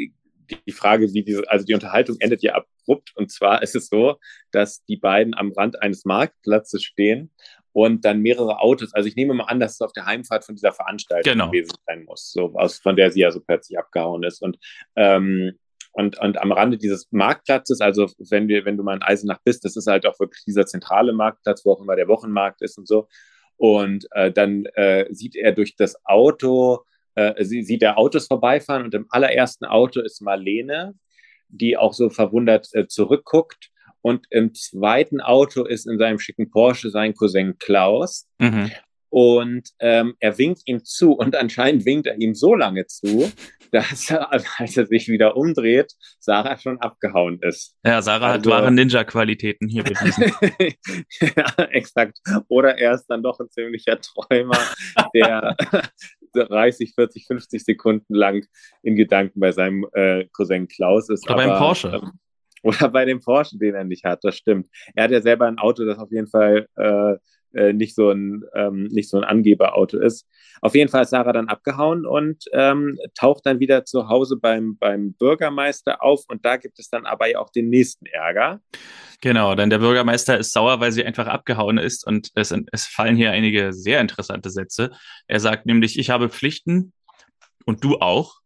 die, 0.67 0.73
Frage, 0.73 1.13
wie 1.13 1.23
diese, 1.23 1.49
also 1.51 1.65
die 1.65 1.75
Unterhaltung 1.75 2.17
endet 2.21 2.43
ja 2.43 2.55
abrupt. 2.55 3.13
Und 3.17 3.31
zwar 3.31 3.63
ist 3.63 3.75
es 3.75 3.89
so, 3.89 4.19
dass 4.51 4.85
die 4.85 4.97
beiden 4.97 5.35
am 5.35 5.53
Rand 5.53 5.81
eines 5.83 6.05
Marktplatzes 6.05 6.83
stehen 6.83 7.31
und 7.73 8.05
dann 8.05 8.21
mehrere 8.21 8.61
Autos. 8.61 8.93
Also 8.95 9.09
ich 9.09 9.17
nehme 9.17 9.35
mal 9.35 9.45
an, 9.45 9.61
dass 9.61 9.75
es 9.75 9.81
auf 9.81 9.93
der 9.93 10.07
Heimfahrt 10.07 10.45
von 10.45 10.55
dieser 10.55 10.73
Veranstaltung 10.73 11.33
genau. 11.33 11.51
gewesen 11.51 11.77
sein 11.87 12.05
muss, 12.05 12.33
so 12.33 12.55
aus 12.55 12.79
von 12.79 12.97
der 12.97 13.11
sie 13.11 13.21
ja 13.21 13.31
so 13.31 13.41
plötzlich 13.41 13.79
abgehauen 13.79 14.23
ist. 14.25 14.43
Und 14.43 14.59
ähm, 14.97 15.59
Und, 15.95 16.19
und 16.19 16.39
am 16.39 16.53
Rande 16.53 16.79
dieses 16.79 17.09
Marktplatzes, 17.11 17.81
also 17.81 18.09
wenn 18.31 18.49
wir, 18.49 18.65
wenn 18.65 18.77
du 18.79 18.83
mal 18.83 18.97
in 18.97 19.03
Eisenach 19.03 19.41
bist, 19.45 19.65
das 19.65 19.77
ist 19.77 19.87
halt 19.87 20.07
auch 20.07 20.19
wirklich 20.19 20.43
dieser 20.45 20.65
zentrale 20.65 21.13
Marktplatz, 21.13 21.65
wo 21.65 21.73
auch 21.73 21.83
immer 21.83 21.97
der 21.97 22.09
Wochenmarkt 22.09 22.63
ist 22.63 22.79
und 22.79 22.89
so. 22.89 23.09
Und 23.63 24.09
äh, 24.11 24.33
dann 24.33 24.65
äh, 24.75 25.07
sieht 25.15 25.37
er 25.37 25.53
durch 25.53 25.77
das 25.77 25.95
Auto, 26.05 26.81
äh, 27.15 27.45
sieht 27.45 27.81
er 27.85 27.97
Autos 27.97 28.27
vorbeifahren 28.27 28.83
und 28.83 28.93
im 28.93 29.07
allerersten 29.09 29.67
Auto 29.67 30.01
ist 30.01 30.21
Marlene, 30.21 30.97
die 31.49 31.77
auch 31.77 31.93
so 31.93 32.11
verwundert 32.11 32.69
äh, 32.73 32.89
zurückguckt. 32.89 33.71
Und 34.01 34.27
im 34.31 34.53
zweiten 34.53 35.21
Auto 35.21 35.65
ist 35.65 35.87
in 35.87 35.97
seinem 35.97 36.19
schicken 36.19 36.51
Porsche 36.51 36.91
sein 36.91 37.15
Cousin 37.15 37.57
Klaus. 37.57 38.27
Mhm. 38.39 38.73
Und 39.13 39.69
ähm, 39.79 40.15
er 40.21 40.39
winkt 40.39 40.63
ihm 40.65 40.83
zu 40.85 41.13
und 41.19 41.37
anscheinend 41.37 41.85
winkt 41.85 42.07
er 42.07 42.19
ihm 42.19 42.35
so 42.35 42.55
lange 42.55 42.87
zu, 42.87 43.31
dass 43.71 44.11
er, 44.11 44.33
als 44.33 44.77
er 44.77 44.87
sich 44.87 45.09
wieder 45.09 45.37
umdreht, 45.37 45.93
Sarah 46.19 46.57
schon 46.57 46.81
abgehauen 46.81 47.39
ist. 47.43 47.77
Ja, 47.85 48.01
Sarah 48.01 48.33
also, 48.33 48.51
hat 48.51 48.63
wahre 48.63 48.73
Ninja-Qualitäten 48.73 49.69
hier 49.69 49.85
bewiesen. 49.85 50.33
ja, 51.37 51.65
exakt. 51.65 52.19
Oder 52.49 52.79
er 52.79 52.95
ist 52.95 53.07
dann 53.07 53.23
doch 53.23 53.39
ein 53.39 53.51
ziemlicher 53.51 54.01
Träumer, 54.01 54.59
der 55.15 55.57
30, 56.33 56.95
40, 56.95 57.27
50 57.27 57.65
Sekunden 57.65 58.15
lang 58.15 58.47
in 58.83 58.97
Gedanken 58.97 59.41
bei 59.41 59.53
seinem 59.53 59.87
äh, 59.93 60.25
Cousin 60.33 60.69
Klaus 60.69 61.11
ist. 61.11 61.27
Oder 61.27 61.35
aber, 61.35 61.49
beim 61.49 61.59
Porsche. 61.59 62.01
Ähm, 62.03 62.13
oder 62.63 62.89
bei 62.89 63.05
dem 63.05 63.21
Porsche, 63.21 63.59
den 63.59 63.75
er 63.75 63.85
nicht 63.85 64.05
hat, 64.05 64.21
das 64.23 64.37
stimmt. 64.37 64.69
Er 64.95 65.05
hat 65.05 65.11
ja 65.11 65.21
selber 65.21 65.47
ein 65.47 65.59
Auto, 65.59 65.85
das 65.85 65.99
auf 65.99 66.11
jeden 66.11 66.29
Fall 66.29 66.67
äh, 66.77 67.17
äh, 67.55 67.73
nicht 67.73 67.95
so 67.95 68.11
ein 68.11 68.45
ähm, 68.55 68.85
nicht 68.85 69.09
so 69.09 69.17
ein 69.17 69.25
Angeberauto 69.25 69.99
ist. 69.99 70.29
Auf 70.61 70.75
jeden 70.75 70.91
Fall 70.91 71.03
ist 71.03 71.11
Sarah 71.11 71.33
dann 71.33 71.49
abgehauen 71.49 72.07
und 72.07 72.45
ähm, 72.53 72.97
taucht 73.19 73.47
dann 73.47 73.59
wieder 73.59 73.85
zu 73.85 74.09
Hause 74.09 74.37
beim, 74.37 74.77
beim 74.79 75.13
Bürgermeister 75.15 76.03
auf 76.03 76.25
und 76.29 76.45
da 76.45 76.57
gibt 76.57 76.79
es 76.79 76.89
dann 76.89 77.05
aber 77.05 77.29
ja 77.29 77.41
auch 77.41 77.51
den 77.51 77.69
nächsten 77.69 78.07
Ärger. 78.07 78.61
Genau, 79.21 79.55
denn 79.55 79.71
der 79.71 79.79
Bürgermeister 79.79 80.39
ist 80.39 80.53
sauer, 80.53 80.81
weil 80.81 80.93
sie 80.93 81.05
einfach 81.05 81.27
abgehauen 81.27 81.79
ist 81.79 82.07
und 82.07 82.31
es, 82.35 82.55
es 82.73 82.87
fallen 82.87 83.17
hier 83.17 83.33
einige 83.33 83.73
sehr 83.73 84.01
interessante 84.01 84.51
Sätze. 84.51 84.93
Er 85.27 85.41
sagt 85.41 85.67
nämlich, 85.67 85.99
ich 85.99 86.11
habe 86.11 86.29
Pflichten 86.29 86.93
und 87.65 87.83
du 87.83 87.99
auch. 87.99 88.41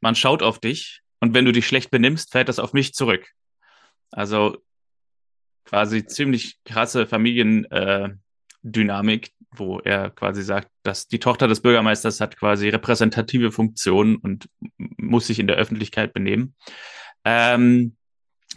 Man 0.00 0.14
schaut 0.14 0.42
auf 0.42 0.58
dich 0.58 1.02
und 1.20 1.34
wenn 1.34 1.44
du 1.44 1.52
dich 1.52 1.66
schlecht 1.66 1.90
benimmst, 1.90 2.32
fällt 2.32 2.48
das 2.48 2.58
auf 2.58 2.72
mich 2.72 2.94
zurück. 2.94 3.28
Also 4.10 4.56
quasi 5.64 6.04
ziemlich 6.04 6.58
krasse 6.64 7.06
Familiendynamik, 7.06 7.70
äh, 7.70 8.08
wo 9.52 9.78
er 9.80 10.10
quasi 10.10 10.42
sagt, 10.42 10.70
dass 10.82 11.08
die 11.08 11.18
Tochter 11.18 11.48
des 11.48 11.60
Bürgermeisters 11.60 12.20
hat 12.20 12.36
quasi 12.36 12.68
repräsentative 12.68 13.50
Funktionen 13.52 14.16
und 14.16 14.48
muss 14.76 15.26
sich 15.26 15.38
in 15.38 15.46
der 15.46 15.56
Öffentlichkeit 15.56 16.12
benehmen. 16.12 16.54
Ähm, 17.24 17.96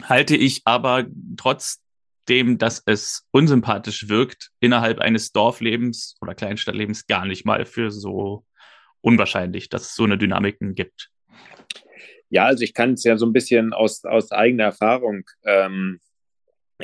halte 0.02 0.36
ich 0.36 0.62
aber 0.64 1.06
trotzdem, 1.36 2.58
dass 2.58 2.82
es 2.86 3.26
unsympathisch 3.30 4.08
wirkt, 4.08 4.50
innerhalb 4.60 5.00
eines 5.00 5.32
Dorflebens 5.32 6.16
oder 6.20 6.34
Kleinstadtlebens 6.34 7.06
gar 7.06 7.26
nicht 7.26 7.44
mal 7.44 7.66
für 7.66 7.90
so 7.90 8.44
unwahrscheinlich, 9.00 9.68
dass 9.68 9.82
es 9.82 9.94
so 9.94 10.04
eine 10.04 10.16
Dynamiken 10.16 10.74
gibt. 10.74 11.10
Ja, 12.30 12.46
also 12.46 12.64
ich 12.64 12.74
kann 12.74 12.94
es 12.94 13.04
ja 13.04 13.16
so 13.16 13.26
ein 13.26 13.32
bisschen 13.32 13.72
aus, 13.72 14.04
aus 14.04 14.32
eigener 14.32 14.64
Erfahrung 14.64 15.24
ähm, 15.44 16.00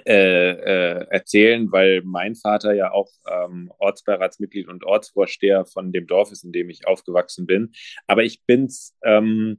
äh, 0.06 0.50
äh, 0.50 1.06
erzählen, 1.10 1.70
weil 1.72 2.02
mein 2.04 2.36
Vater 2.36 2.72
ja 2.74 2.92
auch 2.92 3.10
ähm, 3.28 3.72
Ortsbeiratsmitglied 3.78 4.68
und 4.68 4.84
Ortsvorsteher 4.84 5.66
von 5.66 5.92
dem 5.92 6.06
Dorf 6.06 6.30
ist, 6.30 6.44
in 6.44 6.52
dem 6.52 6.70
ich 6.70 6.86
aufgewachsen 6.86 7.46
bin. 7.46 7.72
Aber 8.06 8.22
ich 8.22 8.42
bin's, 8.46 8.96
ähm, 9.04 9.58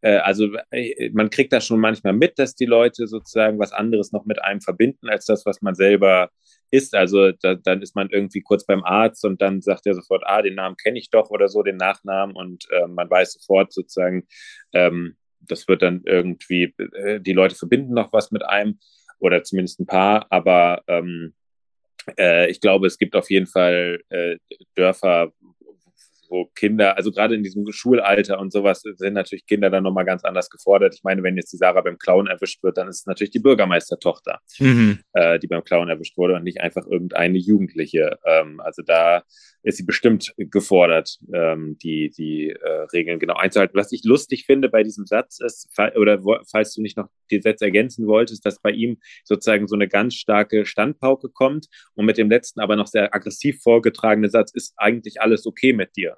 äh, 0.00 0.16
also 0.16 0.48
äh, 0.70 1.10
man 1.10 1.30
kriegt 1.30 1.52
das 1.52 1.66
schon 1.66 1.80
manchmal 1.80 2.12
mit, 2.12 2.38
dass 2.38 2.54
die 2.54 2.66
Leute 2.66 3.06
sozusagen 3.06 3.58
was 3.58 3.72
anderes 3.72 4.12
noch 4.12 4.24
mit 4.24 4.42
einem 4.42 4.60
verbinden, 4.60 5.08
als 5.08 5.26
das, 5.26 5.46
was 5.46 5.62
man 5.62 5.74
selber 5.74 6.30
ist. 6.70 6.94
Also 6.94 7.32
da, 7.32 7.54
dann 7.54 7.82
ist 7.82 7.94
man 7.94 8.10
irgendwie 8.10 8.40
kurz 8.40 8.66
beim 8.66 8.84
Arzt 8.84 9.24
und 9.24 9.40
dann 9.40 9.62
sagt 9.62 9.86
er 9.86 9.94
sofort, 9.94 10.22
ah, 10.26 10.42
den 10.42 10.56
Namen 10.56 10.76
kenne 10.76 10.98
ich 10.98 11.10
doch 11.10 11.30
oder 11.30 11.48
so, 11.48 11.62
den 11.62 11.76
Nachnamen 11.76 12.34
und 12.36 12.66
äh, 12.70 12.86
man 12.86 13.08
weiß 13.08 13.34
sofort 13.34 13.72
sozusagen, 13.72 14.26
ähm, 14.72 15.16
das 15.40 15.68
wird 15.68 15.82
dann 15.82 16.02
irgendwie, 16.04 16.74
äh, 16.94 17.20
die 17.20 17.32
Leute 17.32 17.54
verbinden 17.54 17.94
noch 17.94 18.12
was 18.12 18.30
mit 18.30 18.44
einem 18.44 18.78
oder 19.18 19.42
zumindest 19.42 19.80
ein 19.80 19.86
paar, 19.86 20.26
aber 20.30 20.82
ähm, 20.86 21.34
äh, 22.18 22.50
ich 22.50 22.60
glaube, 22.60 22.86
es 22.86 22.98
gibt 22.98 23.16
auf 23.16 23.30
jeden 23.30 23.46
Fall 23.46 24.00
äh, 24.08 24.36
Dörfer, 24.74 25.32
wo 26.28 26.46
Kinder, 26.54 26.96
also 26.96 27.10
gerade 27.10 27.34
in 27.34 27.42
diesem 27.42 27.70
Schulalter 27.70 28.38
und 28.38 28.52
sowas, 28.52 28.82
sind 28.82 29.14
natürlich 29.14 29.46
Kinder 29.46 29.70
dann 29.70 29.84
nochmal 29.84 30.04
ganz 30.04 30.24
anders 30.24 30.50
gefordert. 30.50 30.94
Ich 30.94 31.02
meine, 31.02 31.22
wenn 31.22 31.36
jetzt 31.36 31.52
die 31.52 31.56
Sarah 31.56 31.80
beim 31.80 31.98
Clown 31.98 32.26
erwischt 32.26 32.62
wird, 32.62 32.76
dann 32.76 32.88
ist 32.88 33.00
es 33.00 33.06
natürlich 33.06 33.30
die 33.30 33.38
Bürgermeistertochter, 33.38 34.40
mhm. 34.58 35.00
äh, 35.12 35.38
die 35.38 35.46
beim 35.46 35.64
Clown 35.64 35.88
erwischt 35.88 36.16
wurde 36.16 36.34
und 36.34 36.44
nicht 36.44 36.60
einfach 36.60 36.86
irgendeine 36.86 37.38
Jugendliche. 37.38 38.18
Ähm, 38.24 38.60
also 38.60 38.82
da 38.82 39.22
ist 39.62 39.78
sie 39.78 39.84
bestimmt 39.84 40.32
gefordert, 40.36 41.18
ähm, 41.32 41.76
die, 41.82 42.10
die 42.10 42.50
äh, 42.50 42.86
Regeln 42.92 43.18
genau 43.18 43.34
einzuhalten. 43.34 43.76
Was 43.76 43.92
ich 43.92 44.04
lustig 44.04 44.46
finde 44.46 44.68
bei 44.68 44.82
diesem 44.82 45.06
Satz 45.06 45.40
ist, 45.40 45.68
oder 45.96 46.20
falls 46.50 46.74
du 46.74 46.82
nicht 46.82 46.96
noch 46.96 47.08
die 47.30 47.40
Sätze 47.40 47.64
ergänzen 47.64 48.06
wolltest, 48.06 48.46
dass 48.46 48.60
bei 48.60 48.70
ihm 48.70 48.98
sozusagen 49.24 49.66
so 49.66 49.74
eine 49.74 49.88
ganz 49.88 50.14
starke 50.14 50.64
Standpauke 50.64 51.28
kommt 51.28 51.66
und 51.94 52.06
mit 52.06 52.18
dem 52.18 52.30
letzten 52.30 52.60
aber 52.60 52.76
noch 52.76 52.86
sehr 52.86 53.14
aggressiv 53.14 53.60
vorgetragene 53.62 54.30
Satz 54.30 54.52
ist 54.52 54.74
eigentlich 54.76 55.20
alles 55.20 55.46
okay 55.46 55.72
mit 55.72 55.96
dir. 55.96 56.17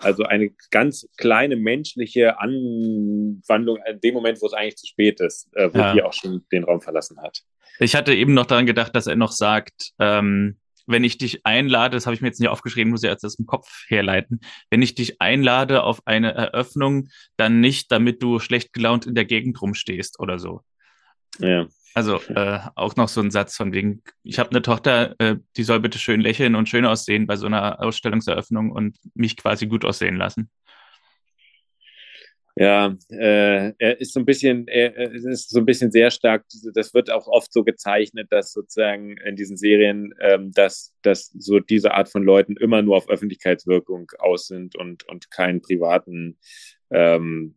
Also 0.00 0.24
eine 0.24 0.50
ganz 0.70 1.08
kleine 1.16 1.56
menschliche 1.56 2.38
Anwandlung 2.38 3.78
in 3.88 4.00
dem 4.00 4.14
Moment, 4.14 4.40
wo 4.40 4.46
es 4.46 4.52
eigentlich 4.52 4.76
zu 4.76 4.86
spät 4.86 5.20
ist, 5.20 5.48
äh, 5.54 5.68
wo 5.72 5.78
ja. 5.78 5.92
die 5.92 6.02
auch 6.02 6.12
schon 6.12 6.44
den 6.52 6.64
Raum 6.64 6.80
verlassen 6.80 7.20
hat. 7.20 7.42
Ich 7.78 7.94
hatte 7.94 8.14
eben 8.14 8.34
noch 8.34 8.46
daran 8.46 8.66
gedacht, 8.66 8.94
dass 8.96 9.06
er 9.06 9.16
noch 9.16 9.32
sagt, 9.32 9.92
ähm, 9.98 10.58
wenn 10.86 11.04
ich 11.04 11.18
dich 11.18 11.44
einlade, 11.44 11.96
das 11.96 12.06
habe 12.06 12.14
ich 12.14 12.22
mir 12.22 12.28
jetzt 12.28 12.40
nicht 12.40 12.48
aufgeschrieben, 12.48 12.90
muss 12.90 13.02
ich 13.02 13.10
jetzt 13.10 13.24
aus 13.24 13.36
dem 13.36 13.46
Kopf 13.46 13.84
herleiten, 13.88 14.40
wenn 14.70 14.80
ich 14.80 14.94
dich 14.94 15.20
einlade 15.20 15.82
auf 15.82 16.06
eine 16.06 16.32
Eröffnung, 16.32 17.08
dann 17.36 17.60
nicht, 17.60 17.92
damit 17.92 18.22
du 18.22 18.38
schlecht 18.38 18.72
gelaunt 18.72 19.06
in 19.06 19.14
der 19.14 19.26
Gegend 19.26 19.60
rumstehst 19.60 20.18
oder 20.18 20.38
so. 20.38 20.62
Ja. 21.38 21.66
Also 21.98 22.20
äh, 22.28 22.60
auch 22.76 22.94
noch 22.94 23.08
so 23.08 23.20
ein 23.20 23.32
Satz 23.32 23.56
von 23.56 23.72
wegen, 23.72 24.04
ich 24.22 24.38
habe 24.38 24.50
eine 24.50 24.62
Tochter, 24.62 25.16
äh, 25.18 25.34
die 25.56 25.64
soll 25.64 25.80
bitte 25.80 25.98
schön 25.98 26.20
lächeln 26.20 26.54
und 26.54 26.68
schön 26.68 26.84
aussehen 26.84 27.26
bei 27.26 27.34
so 27.34 27.46
einer 27.46 27.82
Ausstellungseröffnung 27.82 28.70
und 28.70 28.98
mich 29.14 29.36
quasi 29.36 29.66
gut 29.66 29.84
aussehen 29.84 30.14
lassen. 30.14 30.48
Ja, 32.54 32.96
äh, 33.08 33.72
er 33.78 34.00
ist 34.00 34.12
so 34.12 34.20
ein 34.20 34.26
bisschen, 34.26 34.68
er 34.68 35.10
ist 35.12 35.50
so 35.50 35.58
ein 35.58 35.66
bisschen 35.66 35.90
sehr 35.90 36.12
stark. 36.12 36.44
Das 36.72 36.94
wird 36.94 37.10
auch 37.10 37.26
oft 37.26 37.52
so 37.52 37.64
gezeichnet, 37.64 38.28
dass 38.30 38.52
sozusagen 38.52 39.16
in 39.16 39.34
diesen 39.34 39.56
Serien, 39.56 40.14
ähm, 40.20 40.52
dass, 40.52 40.94
dass 41.02 41.32
so 41.36 41.58
diese 41.58 41.94
Art 41.94 42.08
von 42.08 42.22
Leuten 42.22 42.56
immer 42.56 42.80
nur 42.80 42.96
auf 42.96 43.08
Öffentlichkeitswirkung 43.08 44.12
aus 44.20 44.46
sind 44.46 44.76
und, 44.76 45.02
und 45.08 45.32
keinen 45.32 45.62
privaten 45.62 46.38
ähm, 46.90 47.56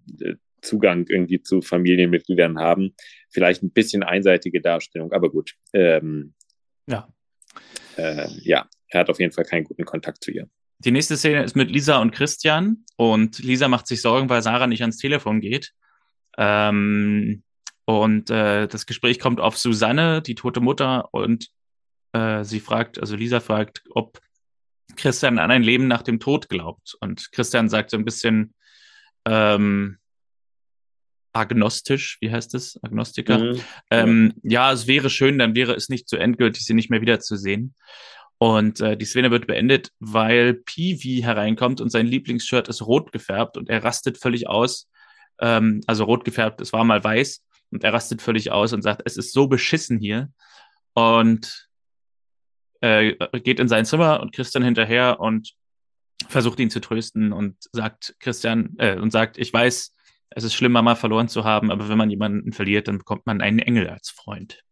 Zugang 0.61 1.05
irgendwie 1.07 1.41
zu 1.41 1.61
Familienmitgliedern 1.61 2.59
haben. 2.59 2.95
Vielleicht 3.29 3.63
ein 3.63 3.71
bisschen 3.71 4.03
einseitige 4.03 4.61
Darstellung, 4.61 5.11
aber 5.11 5.29
gut. 5.29 5.55
Ähm, 5.73 6.33
ja. 6.87 7.07
Äh, 7.97 8.27
ja, 8.41 8.67
er 8.87 8.99
hat 8.99 9.09
auf 9.09 9.19
jeden 9.19 9.31
Fall 9.31 9.45
keinen 9.45 9.63
guten 9.63 9.85
Kontakt 9.85 10.23
zu 10.23 10.31
ihr. 10.31 10.49
Die 10.79 10.91
nächste 10.91 11.17
Szene 11.17 11.43
ist 11.43 11.55
mit 11.55 11.69
Lisa 11.69 11.99
und 11.99 12.11
Christian 12.11 12.85
und 12.95 13.39
Lisa 13.39 13.67
macht 13.67 13.87
sich 13.87 14.01
Sorgen, 14.01 14.29
weil 14.29 14.41
Sarah 14.41 14.67
nicht 14.67 14.81
ans 14.81 14.97
Telefon 14.97 15.39
geht. 15.39 15.73
Ähm, 16.37 17.43
und 17.85 18.29
äh, 18.29 18.67
das 18.67 18.85
Gespräch 18.85 19.19
kommt 19.19 19.39
auf 19.39 19.57
Susanne, 19.57 20.21
die 20.21 20.35
tote 20.35 20.59
Mutter, 20.59 21.13
und 21.13 21.49
äh, 22.13 22.43
sie 22.43 22.59
fragt, 22.59 22.99
also 22.99 23.15
Lisa 23.15 23.39
fragt, 23.39 23.83
ob 23.91 24.19
Christian 24.95 25.39
an 25.39 25.51
ein 25.51 25.63
Leben 25.63 25.87
nach 25.87 26.01
dem 26.01 26.19
Tod 26.19 26.49
glaubt. 26.49 26.95
Und 26.99 27.31
Christian 27.31 27.69
sagt 27.69 27.89
so 27.91 27.97
ein 27.97 28.05
bisschen 28.05 28.53
ähm, 29.25 29.97
agnostisch, 31.33 32.17
wie 32.21 32.31
heißt 32.31 32.53
es? 32.55 32.79
Agnostiker. 32.83 33.37
Mhm. 33.37 33.61
Ähm, 33.89 34.33
ja, 34.43 34.71
es 34.71 34.87
wäre 34.87 35.09
schön, 35.09 35.39
dann 35.39 35.55
wäre 35.55 35.73
es 35.73 35.89
nicht 35.89 36.09
so 36.09 36.17
endgültig, 36.17 36.65
sie 36.65 36.73
nicht 36.73 36.89
mehr 36.89 37.01
wiederzusehen. 37.01 37.75
Und 38.37 38.81
äh, 38.81 38.97
die 38.97 39.05
Szene 39.05 39.29
wird 39.29 39.47
beendet, 39.47 39.91
weil 39.99 40.55
Peewee 40.55 41.21
hereinkommt 41.23 41.79
und 41.79 41.91
sein 41.91 42.07
Lieblingsshirt 42.07 42.69
ist 42.69 42.81
rot 42.81 43.11
gefärbt 43.11 43.55
und 43.55 43.69
er 43.69 43.83
rastet 43.83 44.17
völlig 44.17 44.47
aus. 44.47 44.89
Ähm, 45.39 45.81
also 45.85 46.05
rot 46.05 46.25
gefärbt, 46.25 46.59
es 46.59 46.73
war 46.73 46.83
mal 46.83 47.03
weiß 47.03 47.43
und 47.71 47.83
er 47.83 47.93
rastet 47.93 48.21
völlig 48.21 48.51
aus 48.51 48.73
und 48.73 48.81
sagt, 48.81 49.03
es 49.05 49.17
ist 49.17 49.31
so 49.31 49.47
beschissen 49.47 49.99
hier. 49.99 50.29
Und 50.93 51.69
äh, 52.81 53.13
geht 53.39 53.59
in 53.59 53.67
sein 53.67 53.85
Zimmer 53.85 54.19
und 54.21 54.33
Christian 54.33 54.63
hinterher 54.63 55.19
und 55.19 55.53
versucht 56.27 56.59
ihn 56.59 56.69
zu 56.69 56.81
trösten 56.81 57.33
und 57.33 57.55
sagt 57.71 58.15
Christian 58.19 58.75
äh, 58.77 58.97
und 58.97 59.11
sagt, 59.11 59.37
ich 59.37 59.53
weiß, 59.53 59.93
es 60.33 60.43
ist 60.43 60.53
schlimm, 60.53 60.71
Mama 60.71 60.95
verloren 60.95 61.27
zu 61.27 61.43
haben, 61.43 61.71
aber 61.71 61.89
wenn 61.89 61.97
man 61.97 62.09
jemanden 62.09 62.53
verliert, 62.53 62.87
dann 62.87 62.97
bekommt 62.97 63.25
man 63.25 63.41
einen 63.41 63.59
Engel 63.59 63.89
als 63.89 64.09
Freund. 64.09 64.63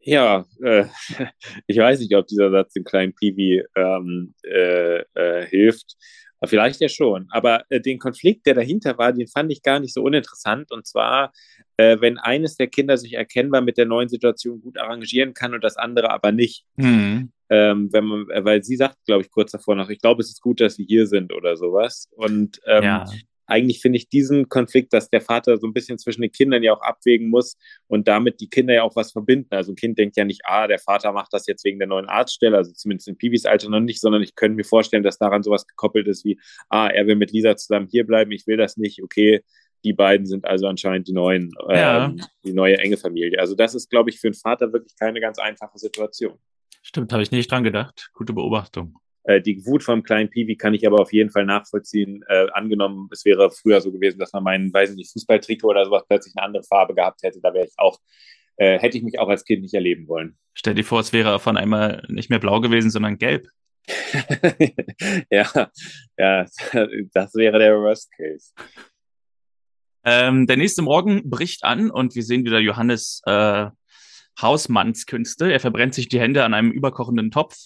Ja, 0.00 0.46
äh, 0.62 0.84
ich 1.66 1.76
weiß 1.76 2.00
nicht, 2.00 2.14
ob 2.14 2.26
dieser 2.26 2.50
Satz 2.50 2.72
dem 2.72 2.84
kleinen 2.84 3.14
Piwi 3.14 3.64
ähm, 3.76 4.34
äh, 4.44 5.00
äh, 5.14 5.46
hilft. 5.46 5.96
Vielleicht 6.42 6.80
ja 6.80 6.88
schon. 6.88 7.26
Aber 7.30 7.64
äh, 7.68 7.82
den 7.82 7.98
Konflikt, 7.98 8.46
der 8.46 8.54
dahinter 8.54 8.96
war, 8.96 9.12
den 9.12 9.26
fand 9.26 9.52
ich 9.52 9.62
gar 9.62 9.78
nicht 9.78 9.92
so 9.92 10.02
uninteressant. 10.02 10.72
Und 10.72 10.86
zwar, 10.86 11.32
äh, 11.76 12.00
wenn 12.00 12.16
eines 12.16 12.56
der 12.56 12.68
Kinder 12.68 12.96
sich 12.96 13.12
erkennbar 13.12 13.60
mit 13.60 13.76
der 13.76 13.84
neuen 13.84 14.08
Situation 14.08 14.62
gut 14.62 14.78
arrangieren 14.78 15.34
kann 15.34 15.52
und 15.52 15.62
das 15.62 15.76
andere 15.76 16.10
aber 16.10 16.32
nicht. 16.32 16.64
Mhm. 16.76 17.32
Ähm, 17.50 17.92
wenn 17.92 18.04
man, 18.04 18.30
äh, 18.30 18.42
weil 18.42 18.62
sie 18.62 18.76
sagt, 18.76 18.96
glaube 19.04 19.22
ich, 19.22 19.30
kurz 19.30 19.52
davor 19.52 19.74
noch, 19.74 19.90
ich 19.90 20.00
glaube, 20.00 20.22
es 20.22 20.30
ist 20.30 20.40
gut, 20.40 20.62
dass 20.62 20.76
sie 20.76 20.84
hier 20.84 21.06
sind 21.06 21.34
oder 21.34 21.58
sowas. 21.58 22.08
Und 22.12 22.58
ähm, 22.64 22.84
ja 22.84 23.04
eigentlich 23.50 23.80
finde 23.80 23.98
ich 23.98 24.08
diesen 24.08 24.48
Konflikt, 24.48 24.92
dass 24.92 25.10
der 25.10 25.20
Vater 25.20 25.58
so 25.58 25.66
ein 25.66 25.72
bisschen 25.72 25.98
zwischen 25.98 26.22
den 26.22 26.32
Kindern 26.32 26.62
ja 26.62 26.72
auch 26.72 26.80
abwägen 26.80 27.28
muss 27.28 27.56
und 27.88 28.08
damit 28.08 28.40
die 28.40 28.48
Kinder 28.48 28.74
ja 28.74 28.82
auch 28.82 28.96
was 28.96 29.12
verbinden. 29.12 29.48
Also 29.50 29.72
ein 29.72 29.76
Kind 29.76 29.98
denkt 29.98 30.16
ja 30.16 30.24
nicht, 30.24 30.42
ah, 30.44 30.66
der 30.66 30.78
Vater 30.78 31.12
macht 31.12 31.32
das 31.32 31.46
jetzt 31.46 31.64
wegen 31.64 31.78
der 31.78 31.88
neuen 31.88 32.06
Arztstelle, 32.06 32.56
also 32.56 32.72
zumindest 32.72 33.08
in 33.08 33.16
Pivis 33.16 33.46
Alter 33.46 33.68
noch 33.68 33.80
nicht, 33.80 34.00
sondern 34.00 34.22
ich 34.22 34.34
könnte 34.34 34.56
mir 34.56 34.64
vorstellen, 34.64 35.02
dass 35.02 35.18
daran 35.18 35.42
sowas 35.42 35.66
gekoppelt 35.66 36.06
ist 36.06 36.24
wie, 36.24 36.38
ah, 36.68 36.88
er 36.88 37.06
will 37.06 37.16
mit 37.16 37.32
Lisa 37.32 37.56
zusammen 37.56 37.88
hierbleiben, 37.88 38.32
ich 38.32 38.46
will 38.46 38.56
das 38.56 38.76
nicht, 38.76 39.02
okay, 39.02 39.42
die 39.84 39.92
beiden 39.92 40.26
sind 40.26 40.44
also 40.44 40.66
anscheinend 40.66 41.08
die 41.08 41.12
neuen, 41.12 41.52
ja. 41.68 42.06
ähm, 42.06 42.20
die 42.44 42.52
neue 42.52 42.78
enge 42.78 42.98
Familie. 42.98 43.40
Also 43.40 43.54
das 43.54 43.74
ist, 43.74 43.90
glaube 43.90 44.10
ich, 44.10 44.20
für 44.20 44.28
einen 44.28 44.34
Vater 44.34 44.72
wirklich 44.72 44.94
keine 44.98 45.20
ganz 45.20 45.38
einfache 45.38 45.78
Situation. 45.78 46.38
Stimmt, 46.82 47.12
habe 47.12 47.22
ich 47.22 47.30
nicht 47.30 47.50
dran 47.50 47.64
gedacht. 47.64 48.10
Gute 48.14 48.32
Beobachtung. 48.32 48.98
Äh, 49.24 49.40
die 49.40 49.64
Wut 49.66 49.82
vom 49.82 50.02
kleinen 50.02 50.30
Piwi 50.30 50.56
kann 50.56 50.74
ich 50.74 50.86
aber 50.86 51.00
auf 51.00 51.12
jeden 51.12 51.30
Fall 51.30 51.44
nachvollziehen. 51.44 52.24
Äh, 52.28 52.46
angenommen, 52.52 53.08
es 53.12 53.24
wäre 53.24 53.50
früher 53.50 53.80
so 53.80 53.92
gewesen, 53.92 54.18
dass 54.18 54.32
man 54.32 54.44
meinen, 54.44 54.72
weiß 54.72 54.94
nicht, 54.94 55.12
Fußballtrikot 55.12 55.68
oder 55.68 55.84
sowas 55.84 56.04
plötzlich 56.08 56.34
eine 56.36 56.46
andere 56.46 56.62
Farbe 56.62 56.94
gehabt 56.94 57.22
hätte, 57.22 57.40
da 57.42 57.52
wäre 57.52 57.66
ich 57.66 57.74
auch, 57.76 57.98
äh, 58.56 58.78
hätte 58.78 58.98
ich 58.98 59.04
mich 59.04 59.18
auch 59.18 59.28
als 59.28 59.44
Kind 59.44 59.62
nicht 59.62 59.74
erleben 59.74 60.08
wollen. 60.08 60.36
Stell 60.54 60.74
dir 60.74 60.84
vor, 60.84 61.00
es 61.00 61.12
wäre 61.12 61.38
von 61.38 61.56
einmal 61.56 62.04
nicht 62.08 62.30
mehr 62.30 62.38
blau 62.38 62.60
gewesen, 62.60 62.90
sondern 62.90 63.18
gelb. 63.18 63.48
ja, 65.30 65.70
ja, 66.18 66.46
das 67.12 67.34
wäre 67.34 67.58
der 67.58 67.76
Worst 67.78 68.10
Case. 68.12 68.52
Ähm, 70.04 70.46
der 70.46 70.56
nächste 70.56 70.82
Morgen 70.82 71.28
bricht 71.28 71.64
an 71.64 71.90
und 71.90 72.14
wir 72.14 72.22
sehen 72.22 72.44
wieder 72.44 72.58
Johannes 72.58 73.20
äh, 73.26 73.66
Hausmannskünste. 74.40 75.52
Er 75.52 75.60
verbrennt 75.60 75.94
sich 75.94 76.08
die 76.08 76.20
Hände 76.20 76.44
an 76.44 76.54
einem 76.54 76.70
überkochenden 76.70 77.30
Topf 77.30 77.56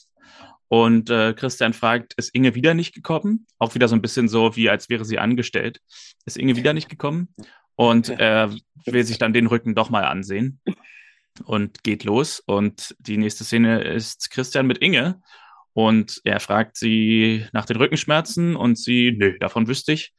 und 0.75 1.09
äh, 1.09 1.35
Christian 1.35 1.73
fragt, 1.73 2.15
ist 2.15 2.35
Inge 2.35 2.57
wieder 2.57 2.75
nicht 2.75 2.97
gekommen? 2.97 3.47
Auch 3.61 3.77
wieder 3.77 3.87
so 3.87 3.95
ein 3.95 4.03
bisschen 4.03 4.27
so, 4.27 4.57
wie 4.57 4.69
als 4.69 4.89
wäre 4.89 5.05
sie 5.05 5.21
angestellt. 5.21 5.81
Ist 6.27 6.37
Inge 6.37 6.57
wieder 6.57 6.73
nicht 6.73 6.89
gekommen? 6.89 7.33
Und 7.77 8.09
er 8.09 8.51
äh, 8.51 8.93
will 8.93 9.05
sich 9.05 9.19
dann 9.19 9.33
den 9.33 9.47
Rücken 9.47 9.77
doch 9.77 9.91
mal 9.91 10.05
ansehen 10.05 10.61
und 11.45 11.85
geht 11.85 12.03
los. 12.03 12.41
Und 12.41 12.97
die 12.99 13.19
nächste 13.19 13.45
Szene 13.45 13.83
ist 13.83 14.33
Christian 14.33 14.67
mit 14.67 14.79
Inge. 14.79 15.23
Und 15.75 16.21
er 16.25 16.41
fragt 16.41 16.77
sie 16.77 17.47
nach 17.53 17.67
den 17.67 17.77
Rückenschmerzen 17.77 18.57
und 18.57 18.77
sie, 18.77 19.13
nö, 19.17 19.39
davon 19.39 19.69
wüsste 19.69 19.93
ich. 19.93 20.13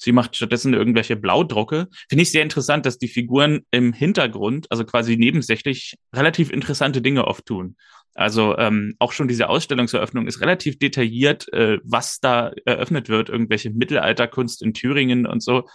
Sie 0.00 0.12
macht 0.12 0.34
stattdessen 0.34 0.72
irgendwelche 0.72 1.14
Blaudrucke. 1.14 1.88
Finde 2.08 2.22
ich 2.22 2.32
sehr 2.32 2.42
interessant, 2.42 2.86
dass 2.86 2.96
die 2.96 3.08
Figuren 3.08 3.60
im 3.70 3.92
Hintergrund, 3.92 4.66
also 4.70 4.84
quasi 4.86 5.18
nebensächlich, 5.18 5.96
relativ 6.14 6.50
interessante 6.50 7.02
Dinge 7.02 7.26
oft 7.26 7.44
tun. 7.44 7.76
Also 8.14 8.56
ähm, 8.56 8.96
auch 8.98 9.12
schon 9.12 9.28
diese 9.28 9.50
Ausstellungseröffnung 9.50 10.26
ist 10.26 10.40
relativ 10.40 10.78
detailliert, 10.78 11.52
äh, 11.52 11.78
was 11.84 12.18
da 12.18 12.50
eröffnet 12.64 13.10
wird, 13.10 13.28
irgendwelche 13.28 13.70
Mittelalterkunst 13.70 14.62
in 14.62 14.72
Thüringen 14.72 15.26
und 15.26 15.42
so. 15.42 15.68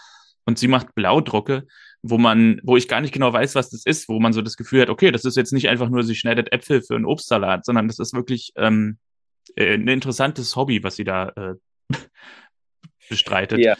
Und 0.44 0.58
sie 0.58 0.68
macht 0.68 0.96
Blaudrucke, 0.96 1.64
wo 2.02 2.18
man, 2.18 2.60
wo 2.64 2.76
ich 2.76 2.88
gar 2.88 3.00
nicht 3.00 3.14
genau 3.14 3.32
weiß, 3.32 3.54
was 3.54 3.70
das 3.70 3.86
ist, 3.86 4.08
wo 4.08 4.18
man 4.18 4.32
so 4.32 4.42
das 4.42 4.56
Gefühl 4.56 4.82
hat, 4.82 4.90
okay, 4.90 5.12
das 5.12 5.24
ist 5.24 5.36
jetzt 5.36 5.52
nicht 5.52 5.68
einfach 5.68 5.88
nur, 5.88 6.02
sie 6.02 6.16
schneidet 6.16 6.52
Äpfel 6.52 6.82
für 6.82 6.96
einen 6.96 7.06
Obstsalat, 7.06 7.64
sondern 7.64 7.86
das 7.86 8.00
ist 8.00 8.12
wirklich 8.12 8.52
ähm, 8.56 8.98
äh, 9.54 9.74
ein 9.74 9.86
interessantes 9.86 10.56
Hobby, 10.56 10.82
was 10.82 10.96
sie 10.96 11.04
da 11.04 11.28
äh, 11.36 11.54
bestreitet. 13.08 13.60
Ja. 13.60 13.76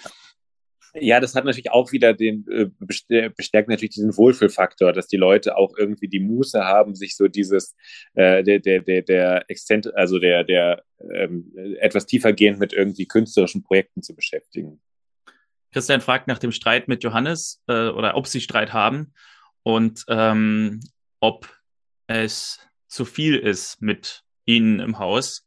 Ja, 0.99 1.20
das 1.20 1.34
hat 1.34 1.44
natürlich 1.44 1.70
auch 1.70 1.92
wieder 1.92 2.14
den, 2.14 2.47
äh, 2.49 2.70
bestärkt 2.78 3.68
natürlich 3.68 3.94
diesen 3.94 4.16
Wohlfühlfaktor, 4.16 4.92
dass 4.92 5.09
die 5.09 5.16
Leute 5.16 5.57
auch 5.57 5.76
irgendwie 5.76 6.09
die 6.09 6.20
Muße 6.20 6.64
haben, 6.64 6.94
sich 6.94 7.16
so 7.16 7.28
dieses, 7.28 7.76
äh, 8.14 8.42
der, 8.42 8.61
der, 8.61 8.80
der, 8.80 9.03
der 9.03 9.51
Extent, 9.51 9.94
also 9.94 10.18
der, 10.18 10.44
der 10.44 10.82
ähm, 11.12 11.53
etwas 11.80 12.07
tiefergehend 12.07 12.59
mit 12.59 12.72
irgendwie 12.72 13.07
künstlerischen 13.07 13.62
Projekten 13.62 14.03
zu 14.03 14.14
beschäftigen. 14.14 14.80
Christian 15.72 16.01
fragt 16.01 16.28
nach 16.28 16.38
dem 16.38 16.53
Streit 16.53 16.88
mit 16.88 17.05
Johannes 17.05 17.62
äh, 17.66 17.88
oder 17.88 18.16
ob 18.16 18.26
sie 18.26 18.40
Streit 18.40 18.72
haben 18.72 19.12
und 19.62 20.05
ähm, 20.09 20.80
ob 21.20 21.49
es 22.07 22.61
zu 22.88 23.05
viel 23.05 23.36
ist 23.36 23.82
mit 23.82 24.22
ihnen 24.47 24.80
im 24.80 24.99
Haus. 24.99 25.47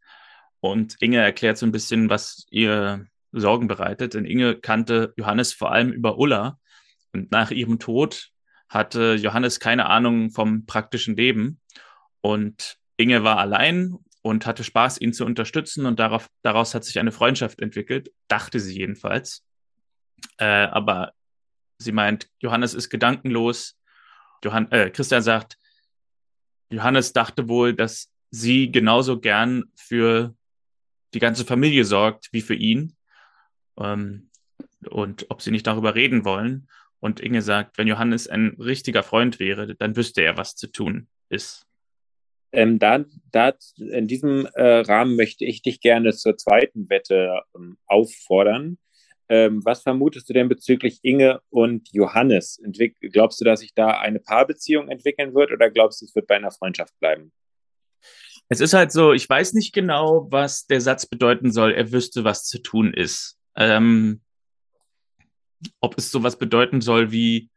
Und 0.60 0.97
Inge 1.00 1.18
erklärt 1.20 1.58
so 1.58 1.66
ein 1.66 1.72
bisschen, 1.72 2.10
was 2.10 2.45
ihr 2.52 3.08
Sorgen 3.32 3.68
bereitet, 3.68 4.14
denn 4.14 4.26
Inge 4.26 4.56
kannte 4.56 5.14
Johannes 5.18 5.54
vor 5.54 5.72
allem 5.72 5.92
über 5.92 6.18
Ulla. 6.18 6.60
Und 7.14 7.32
nach 7.32 7.52
ihrem 7.52 7.80
Tod 7.80 8.32
hatte 8.68 9.16
Johannes 9.16 9.60
keine 9.60 9.88
Ahnung 9.88 10.32
vom 10.32 10.66
praktischen 10.66 11.16
Leben. 11.16 11.60
Und 12.22 12.78
Inge 12.98 13.24
war 13.24 13.38
allein 13.38 13.98
und 14.22 14.46
hatte 14.46 14.64
Spaß, 14.64 15.02
ihn 15.02 15.14
zu 15.14 15.26
unterstützen. 15.26 15.86
Und 15.86 16.00
darauf, 16.00 16.30
daraus 16.42 16.74
hat 16.76 16.84
sich 16.84 17.00
eine 17.00 17.12
Freundschaft 17.12 17.62
entwickelt, 17.62 18.12
dachte 18.28 18.60
sie 18.60 18.78
jedenfalls. 18.78 19.44
Äh, 20.38 20.46
aber 20.46 21.14
sie 21.78 21.92
meint, 21.92 22.30
Johannes 22.40 22.74
ist 22.74 22.90
gedankenlos. 22.90 23.78
Johann, 24.44 24.72
äh, 24.72 24.90
Christian 24.90 25.22
sagt, 25.22 25.58
Johannes 26.70 27.14
dachte 27.14 27.48
wohl, 27.48 27.74
dass 27.74 28.12
sie 28.32 28.72
genauso 28.72 29.20
gern 29.20 29.66
für 29.76 30.36
die 31.14 31.20
ganze 31.20 31.46
Familie 31.46 31.86
sorgt 31.86 32.30
wie 32.32 32.42
für 32.42 32.54
ihn 32.54 32.96
ähm, 33.80 34.30
und 34.90 35.26
ob 35.30 35.42
sie 35.42 35.52
nicht 35.52 35.68
darüber 35.68 35.96
reden 35.96 36.26
wollen. 36.26 36.68
Und 37.00 37.20
Inge 37.20 37.42
sagt, 37.42 37.78
wenn 37.78 37.88
Johannes 37.88 38.28
ein 38.28 38.56
richtiger 38.60 39.04
Freund 39.04 39.40
wäre, 39.40 39.76
dann 39.76 39.96
wüsste 39.96 40.22
er, 40.22 40.38
was 40.38 40.56
zu 40.56 40.68
tun 40.68 41.08
ist. 41.30 41.66
Ähm, 42.52 42.80
da, 42.80 43.06
da, 43.32 43.54
in 43.78 44.08
diesem 44.08 44.48
äh, 44.54 44.80
Rahmen 44.80 45.16
möchte 45.16 45.46
ich 45.46 45.62
dich 45.62 45.82
gerne 45.82 46.14
zur 46.14 46.36
zweiten 46.36 46.90
Wette 46.90 47.42
ähm, 47.56 47.78
auffordern. 47.86 48.80
Ähm, 49.32 49.64
was 49.64 49.84
vermutest 49.84 50.28
du 50.28 50.34
denn 50.34 50.50
bezüglich 50.50 51.00
Inge 51.04 51.42
und 51.52 51.88
Johannes? 51.94 52.58
Entwick 52.58 52.98
glaubst 53.00 53.40
du, 53.40 53.46
dass 53.46 53.60
sich 53.60 53.76
da 53.76 54.00
eine 54.00 54.20
Paarbeziehung 54.20 54.90
entwickeln 54.90 55.36
wird 55.36 55.52
oder 55.52 55.70
glaubst 55.70 56.02
du, 56.02 56.06
es 56.06 56.16
wird 56.16 56.26
bei 56.26 56.36
einer 56.36 56.52
Freundschaft 56.52 57.00
bleiben? 57.00 57.32
Es 58.48 58.62
ist 58.62 58.74
halt 58.74 58.92
so, 58.92 59.14
ich 59.14 59.30
weiß 59.30 59.54
nicht 59.54 59.72
genau, 59.72 60.28
was 60.32 60.66
der 60.66 60.82
Satz 60.82 61.06
bedeuten 61.06 61.52
soll, 61.52 61.72
er 61.74 61.92
wüsste, 61.92 62.24
was 62.24 62.46
zu 62.46 62.60
tun 62.60 62.92
ist. 62.96 63.39
Ähm, 63.60 64.22
ob 65.82 65.97
es 65.97 66.10
sowas 66.10 66.39
bedeuten 66.39 66.82
soll 66.82 67.12
wie, 67.12 67.49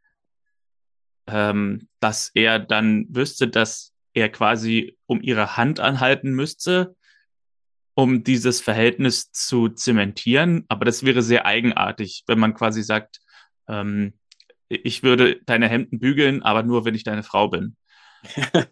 ähm, 1.26 1.88
dass 2.00 2.30
er 2.34 2.58
dann 2.58 3.06
wüsste, 3.08 3.48
dass 3.48 3.94
er 4.12 4.28
quasi 4.28 4.98
um 5.06 5.22
ihre 5.22 5.56
Hand 5.56 5.80
anhalten 5.80 6.32
müsste, 6.32 6.96
um 7.94 8.24
dieses 8.24 8.60
Verhältnis 8.60 9.30
zu 9.30 9.68
zementieren. 9.68 10.64
Aber 10.68 10.84
das 10.84 11.04
wäre 11.04 11.22
sehr 11.22 11.46
eigenartig, 11.46 12.24
wenn 12.26 12.38
man 12.38 12.54
quasi 12.54 12.82
sagt, 12.82 13.20
ähm, 13.68 14.14
ich 14.68 15.02
würde 15.02 15.40
deine 15.44 15.68
Hemden 15.68 15.98
bügeln, 16.00 16.42
aber 16.42 16.62
nur, 16.62 16.84
wenn 16.84 16.94
ich 16.94 17.04
deine 17.04 17.22
Frau 17.22 17.48
bin. 17.48 17.76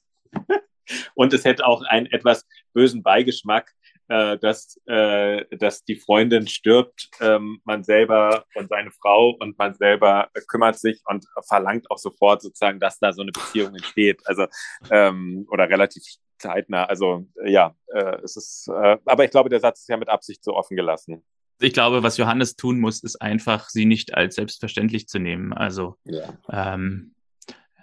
Und 1.15 1.33
es 1.33 1.45
hätte 1.45 1.67
auch 1.67 1.83
einen 1.83 2.07
etwas 2.07 2.47
bösen 2.73 3.03
Beigeschmack, 3.03 3.73
äh, 4.11 4.39
dass, 4.39 4.77
äh, 4.87 5.45
dass 5.57 5.85
die 5.85 5.95
Freundin 5.95 6.49
stirbt, 6.49 7.11
ähm, 7.21 7.61
man 7.65 7.85
selber 7.85 8.45
und 8.57 8.69
seine 8.69 8.91
Frau 8.91 9.37
und 9.39 9.57
man 9.57 9.75
selber 9.75 10.31
kümmert 10.49 10.79
sich 10.81 11.01
und 11.07 11.25
verlangt 11.49 11.89
auch 11.91 11.99
sofort 11.99 12.43
sozusagen, 12.43 12.81
dass 12.81 12.99
da 12.99 13.13
so 13.13 13.23
eine 13.23 13.31
Beziehung 13.31 13.73
entsteht. 13.75 14.21
Also 14.27 14.47
ähm, 14.91 15.47
oder 15.49 15.69
relativ 15.69 16.03
zeitnah. 16.39 16.87
Also 16.87 17.29
ja, 17.45 17.77
äh, 17.87 18.17
es 18.25 18.37
ist, 18.37 18.69
äh, 18.69 18.99
aber 19.05 19.25
ich 19.25 19.31
glaube, 19.31 19.49
der 19.49 19.61
Satz 19.61 19.83
ist 19.83 19.89
ja 19.89 19.97
mit 19.97 20.09
Absicht 20.09 20.43
so 20.43 20.57
offen 20.57 20.77
gelassen. 20.77 21.23
Ich 21.61 21.73
glaube, 21.73 22.03
was 22.03 22.17
Johannes 22.17 22.57
tun 22.57 22.81
muss, 22.81 23.05
ist 23.05 23.23
einfach, 23.23 23.69
sie 23.69 23.85
nicht 23.85 24.15
als 24.15 24.35
selbstverständlich 24.35 25.07
zu 25.07 25.21
nehmen. 25.21 25.53
Also 25.53 25.97
ja. 26.05 26.37
Ähm, 26.51 27.15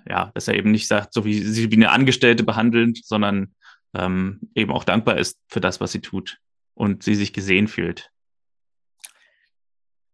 ja, 0.10 0.32
dass 0.34 0.50
er 0.50 0.56
eben 0.56 0.72
nicht 0.72 0.88
sagt, 0.88 1.14
so 1.14 1.24
wie 1.24 1.42
sie 1.42 1.72
wie 1.72 1.76
eine 1.76 1.92
Angestellte 1.92 2.44
behandelt, 2.44 3.06
sondern 3.06 3.54
ähm, 3.94 4.42
eben 4.56 4.72
auch 4.72 4.84
dankbar 4.84 5.18
ist 5.18 5.40
für 5.48 5.62
das, 5.62 5.80
was 5.80 5.92
sie 5.92 6.02
tut 6.02 6.38
und 6.74 7.04
sie 7.04 7.16
sich 7.16 7.34
gesehen 7.34 7.68
fühlt. 7.68 8.12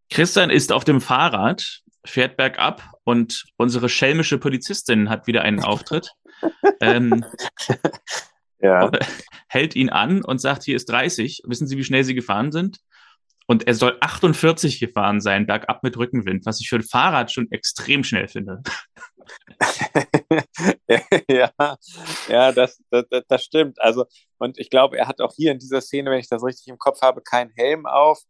Christian 0.09 0.49
ist 0.49 0.71
auf 0.71 0.83
dem 0.83 1.01
Fahrrad, 1.01 1.81
fährt 2.05 2.37
bergab 2.37 2.83
und 3.03 3.45
unsere 3.57 3.89
schelmische 3.89 4.37
Polizistin 4.37 5.09
hat 5.09 5.27
wieder 5.27 5.41
einen 5.41 5.59
Auftritt. 5.63 6.11
ähm, 6.81 7.25
ja. 8.59 8.91
Hält 9.47 9.75
ihn 9.75 9.89
an 9.89 10.23
und 10.23 10.39
sagt, 10.39 10.63
hier 10.63 10.75
ist 10.75 10.89
30. 10.89 11.43
Wissen 11.45 11.67
Sie, 11.67 11.77
wie 11.77 11.83
schnell 11.83 12.03
Sie 12.03 12.15
gefahren 12.15 12.51
sind? 12.51 12.79
Und 13.45 13.67
er 13.67 13.75
soll 13.75 13.97
48 13.99 14.79
gefahren 14.79 15.19
sein, 15.19 15.45
bergab 15.45 15.83
mit 15.83 15.97
Rückenwind, 15.97 16.45
was 16.45 16.61
ich 16.61 16.69
für 16.69 16.77
ein 16.77 16.83
Fahrrad 16.83 17.31
schon 17.31 17.51
extrem 17.51 18.03
schnell 18.03 18.27
finde. 18.27 18.63
ja, 21.29 21.51
ja 22.29 22.51
das, 22.51 22.81
das, 22.89 23.05
das 23.27 23.43
stimmt. 23.43 23.81
Also, 23.81 24.05
und 24.37 24.59
ich 24.59 24.69
glaube, 24.69 24.97
er 24.97 25.07
hat 25.07 25.21
auch 25.21 25.33
hier 25.35 25.51
in 25.51 25.59
dieser 25.59 25.81
Szene, 25.81 26.11
wenn 26.11 26.19
ich 26.19 26.29
das 26.29 26.43
richtig 26.43 26.67
im 26.67 26.77
Kopf 26.77 27.01
habe, 27.01 27.21
keinen 27.21 27.51
Helm 27.55 27.85
auf. 27.85 28.21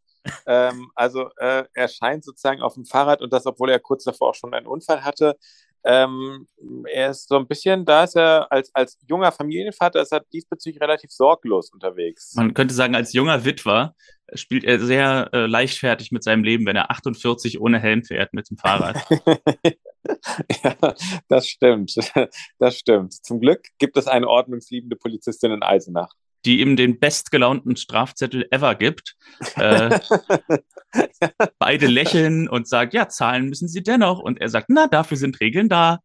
ähm, 0.46 0.90
also 0.94 1.28
äh, 1.36 1.64
er 1.74 1.88
scheint 1.88 2.24
sozusagen 2.24 2.62
auf 2.62 2.74
dem 2.74 2.86
Fahrrad 2.86 3.20
und 3.20 3.32
das, 3.32 3.46
obwohl 3.46 3.70
er 3.70 3.78
kurz 3.78 4.04
davor 4.04 4.30
auch 4.30 4.34
schon 4.34 4.54
einen 4.54 4.66
Unfall 4.66 5.04
hatte. 5.04 5.36
Ähm, 5.84 6.48
er 6.90 7.10
ist 7.10 7.28
so 7.28 7.36
ein 7.36 7.46
bisschen, 7.46 7.84
da 7.84 8.04
ist 8.04 8.16
er 8.16 8.50
als, 8.50 8.74
als 8.74 8.98
junger 9.06 9.32
Familienvater, 9.32 10.00
ist 10.00 10.12
er 10.12 10.20
diesbezüglich 10.32 10.80
relativ 10.80 11.10
sorglos 11.10 11.70
unterwegs. 11.72 12.34
Man 12.36 12.54
könnte 12.54 12.74
sagen, 12.74 12.94
als 12.94 13.12
junger 13.12 13.44
Witwer 13.44 13.94
spielt 14.32 14.64
er 14.64 14.78
sehr 14.78 15.28
äh, 15.32 15.46
leichtfertig 15.46 16.10
mit 16.10 16.24
seinem 16.24 16.42
Leben, 16.42 16.64
wenn 16.66 16.76
er 16.76 16.90
48 16.90 17.60
ohne 17.60 17.78
Helm 17.78 18.02
fährt 18.02 18.32
mit 18.32 18.48
dem 18.48 18.56
Fahrrad. 18.56 18.96
ja, 20.64 20.94
das 21.28 21.48
stimmt. 21.48 21.94
Das 22.58 22.78
stimmt. 22.78 23.12
Zum 23.12 23.40
Glück 23.40 23.66
gibt 23.78 23.96
es 23.96 24.06
eine 24.06 24.28
ordnungsliebende 24.28 24.96
Polizistin 24.96 25.52
in 25.52 25.62
Eisenach 25.62 26.14
die 26.44 26.60
ihm 26.60 26.76
den 26.76 26.98
bestgelaunten 26.98 27.76
Strafzettel 27.76 28.46
ever 28.50 28.74
gibt. 28.74 29.16
Äh, 29.56 29.98
beide 31.58 31.86
lächeln 31.86 32.48
und 32.48 32.68
sagen, 32.68 32.90
ja, 32.92 33.08
zahlen 33.08 33.48
müssen 33.48 33.68
sie 33.68 33.82
dennoch. 33.82 34.20
Und 34.20 34.40
er 34.40 34.48
sagt, 34.48 34.66
na, 34.68 34.86
dafür 34.86 35.16
sind 35.16 35.40
Regeln 35.40 35.68
da. 35.68 36.00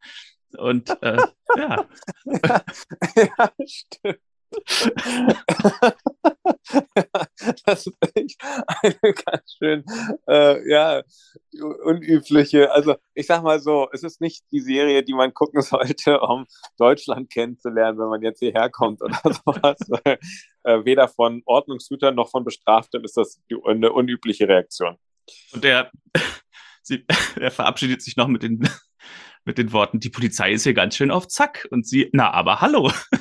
Und 0.58 0.90
äh, 1.02 1.18
ja. 1.58 1.86
ja, 2.26 3.52
stimmt. 3.66 4.20
das 7.66 7.88
ist 7.88 7.98
eine 8.02 9.14
ganz 9.14 9.56
schön, 9.58 9.84
äh, 10.28 10.70
ja, 10.70 11.02
unübliche. 11.84 12.72
Also, 12.72 12.96
ich 13.14 13.28
sag 13.28 13.44
mal 13.44 13.60
so, 13.60 13.90
es 13.92 14.04
ist 14.04 14.22
nicht 14.22 14.44
die 14.52 14.62
Serie, 14.62 15.04
die 15.04 15.14
man 15.14 15.34
gucken 15.34 15.62
sollte, 15.62 16.20
um 16.22 16.46
Deutschland 16.78 17.30
kennenzulernen, 17.32 18.00
wenn 18.00 18.10
man 18.10 18.22
jetzt 18.22 18.40
hierher 18.40 18.70
kommt 18.70 19.02
oder 19.02 19.20
sowas. 19.46 19.78
Äh, 20.64 20.86
weder 20.86 21.08
von 21.08 21.42
Ordnungshütern 21.46 22.16
noch 22.16 22.30
von 22.30 22.44
Bestraften 22.44 23.04
ist 23.04 23.18
das 23.18 23.42
eine 23.66 23.92
unübliche 23.92 24.48
Reaktion. 24.48 24.98
Und 25.54 25.64
der, 25.64 25.92
sie, 26.84 27.06
er 27.40 27.52
verabschiedet 27.52 28.02
sich 28.02 28.18
noch 28.18 28.28
mit 28.28 28.44
den 28.44 28.68
mit 29.46 29.58
den 29.58 29.74
Worten, 29.74 30.00
die 30.00 30.10
Polizei 30.10 30.52
ist 30.52 30.64
hier 30.64 30.74
ganz 30.74 30.96
schön 30.96 31.12
auf 31.12 31.28
Zack. 31.28 31.68
Und 31.72 31.88
sie, 31.88 32.10
na, 32.14 32.32
aber 32.32 32.62
hallo. 32.62 32.92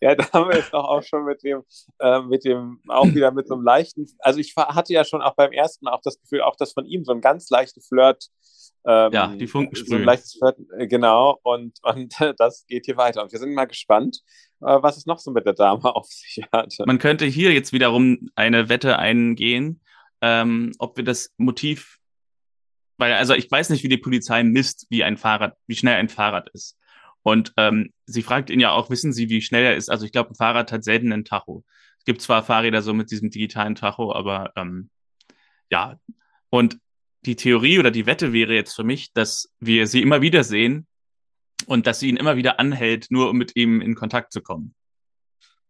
ja, 0.00 0.14
da 0.14 0.32
haben 0.32 0.50
wir 0.50 0.56
jetzt 0.56 0.72
doch 0.72 0.84
auch 0.84 1.02
schon 1.02 1.24
mit 1.24 1.42
dem, 1.42 1.62
äh, 1.98 2.20
mit 2.22 2.44
dem, 2.44 2.80
auch 2.88 3.06
wieder 3.06 3.30
mit 3.30 3.48
so 3.48 3.54
einem 3.54 3.64
leichten, 3.64 4.06
also 4.18 4.38
ich 4.38 4.54
hatte 4.56 4.92
ja 4.92 5.04
schon 5.04 5.22
auch 5.22 5.34
beim 5.34 5.52
ersten 5.52 5.84
Mal 5.84 5.92
auch 5.92 6.02
das 6.02 6.20
Gefühl, 6.20 6.42
auch 6.42 6.56
das 6.56 6.72
von 6.72 6.84
ihm 6.84 7.04
so 7.04 7.12
ein 7.12 7.20
ganz 7.20 7.48
leichter 7.50 7.80
Flirt. 7.80 8.28
Ähm, 8.86 9.12
ja, 9.12 9.34
die 9.34 9.46
Funken 9.46 9.74
so 9.74 9.96
ein 9.96 10.04
leichtes 10.04 10.38
Flirt, 10.38 10.58
äh, 10.78 10.86
genau, 10.86 11.38
und, 11.42 11.78
und 11.82 12.14
das 12.38 12.64
geht 12.66 12.86
hier 12.86 12.96
weiter. 12.96 13.22
Und 13.22 13.32
wir 13.32 13.38
sind 13.38 13.54
mal 13.54 13.66
gespannt, 13.66 14.20
äh, 14.60 14.78
was 14.80 14.96
es 14.96 15.06
noch 15.06 15.18
so 15.18 15.30
mit 15.30 15.46
der 15.46 15.54
Dame 15.54 15.94
auf 15.94 16.06
sich 16.06 16.44
hatte. 16.52 16.84
Man 16.86 16.98
könnte 16.98 17.26
hier 17.26 17.52
jetzt 17.52 17.72
wiederum 17.72 18.30
eine 18.34 18.68
Wette 18.68 18.98
eingehen, 18.98 19.80
ähm, 20.20 20.72
ob 20.78 20.96
wir 20.96 21.04
das 21.04 21.32
Motiv, 21.36 21.98
weil, 22.96 23.12
also 23.12 23.34
ich 23.34 23.50
weiß 23.50 23.70
nicht, 23.70 23.84
wie 23.84 23.88
die 23.88 23.98
Polizei 23.98 24.42
misst, 24.42 24.86
wie 24.90 25.04
ein 25.04 25.16
Fahrrad, 25.16 25.56
wie 25.66 25.76
schnell 25.76 25.96
ein 25.96 26.08
Fahrrad 26.08 26.50
ist. 26.52 26.76
Und 27.22 27.52
ähm, 27.56 27.92
sie 28.06 28.22
fragt 28.22 28.50
ihn 28.50 28.60
ja 28.60 28.70
auch, 28.70 28.90
wissen 28.90 29.12
Sie, 29.12 29.28
wie 29.28 29.42
schnell 29.42 29.64
er 29.64 29.76
ist? 29.76 29.90
Also 29.90 30.06
ich 30.06 30.12
glaube, 30.12 30.30
ein 30.30 30.34
Fahrrad 30.36 30.72
hat 30.72 30.84
selten 30.84 31.12
einen 31.12 31.24
Tacho. 31.24 31.64
Es 31.98 32.04
gibt 32.04 32.22
zwar 32.22 32.42
Fahrräder 32.42 32.82
so 32.82 32.94
mit 32.94 33.10
diesem 33.10 33.30
digitalen 33.30 33.74
Tacho, 33.74 34.14
aber 34.14 34.52
ähm, 34.56 34.90
ja. 35.70 35.98
Und 36.48 36.78
die 37.26 37.36
Theorie 37.36 37.78
oder 37.78 37.90
die 37.90 38.06
Wette 38.06 38.32
wäre 38.32 38.54
jetzt 38.54 38.74
für 38.74 38.84
mich, 38.84 39.12
dass 39.12 39.52
wir 39.60 39.86
sie 39.86 40.00
immer 40.00 40.22
wieder 40.22 40.44
sehen 40.44 40.86
und 41.66 41.86
dass 41.86 42.00
sie 42.00 42.08
ihn 42.08 42.16
immer 42.16 42.36
wieder 42.36 42.58
anhält, 42.58 43.08
nur 43.10 43.30
um 43.30 43.36
mit 43.36 43.56
ihm 43.56 43.80
in 43.80 43.94
Kontakt 43.94 44.32
zu 44.32 44.40
kommen. 44.40 44.74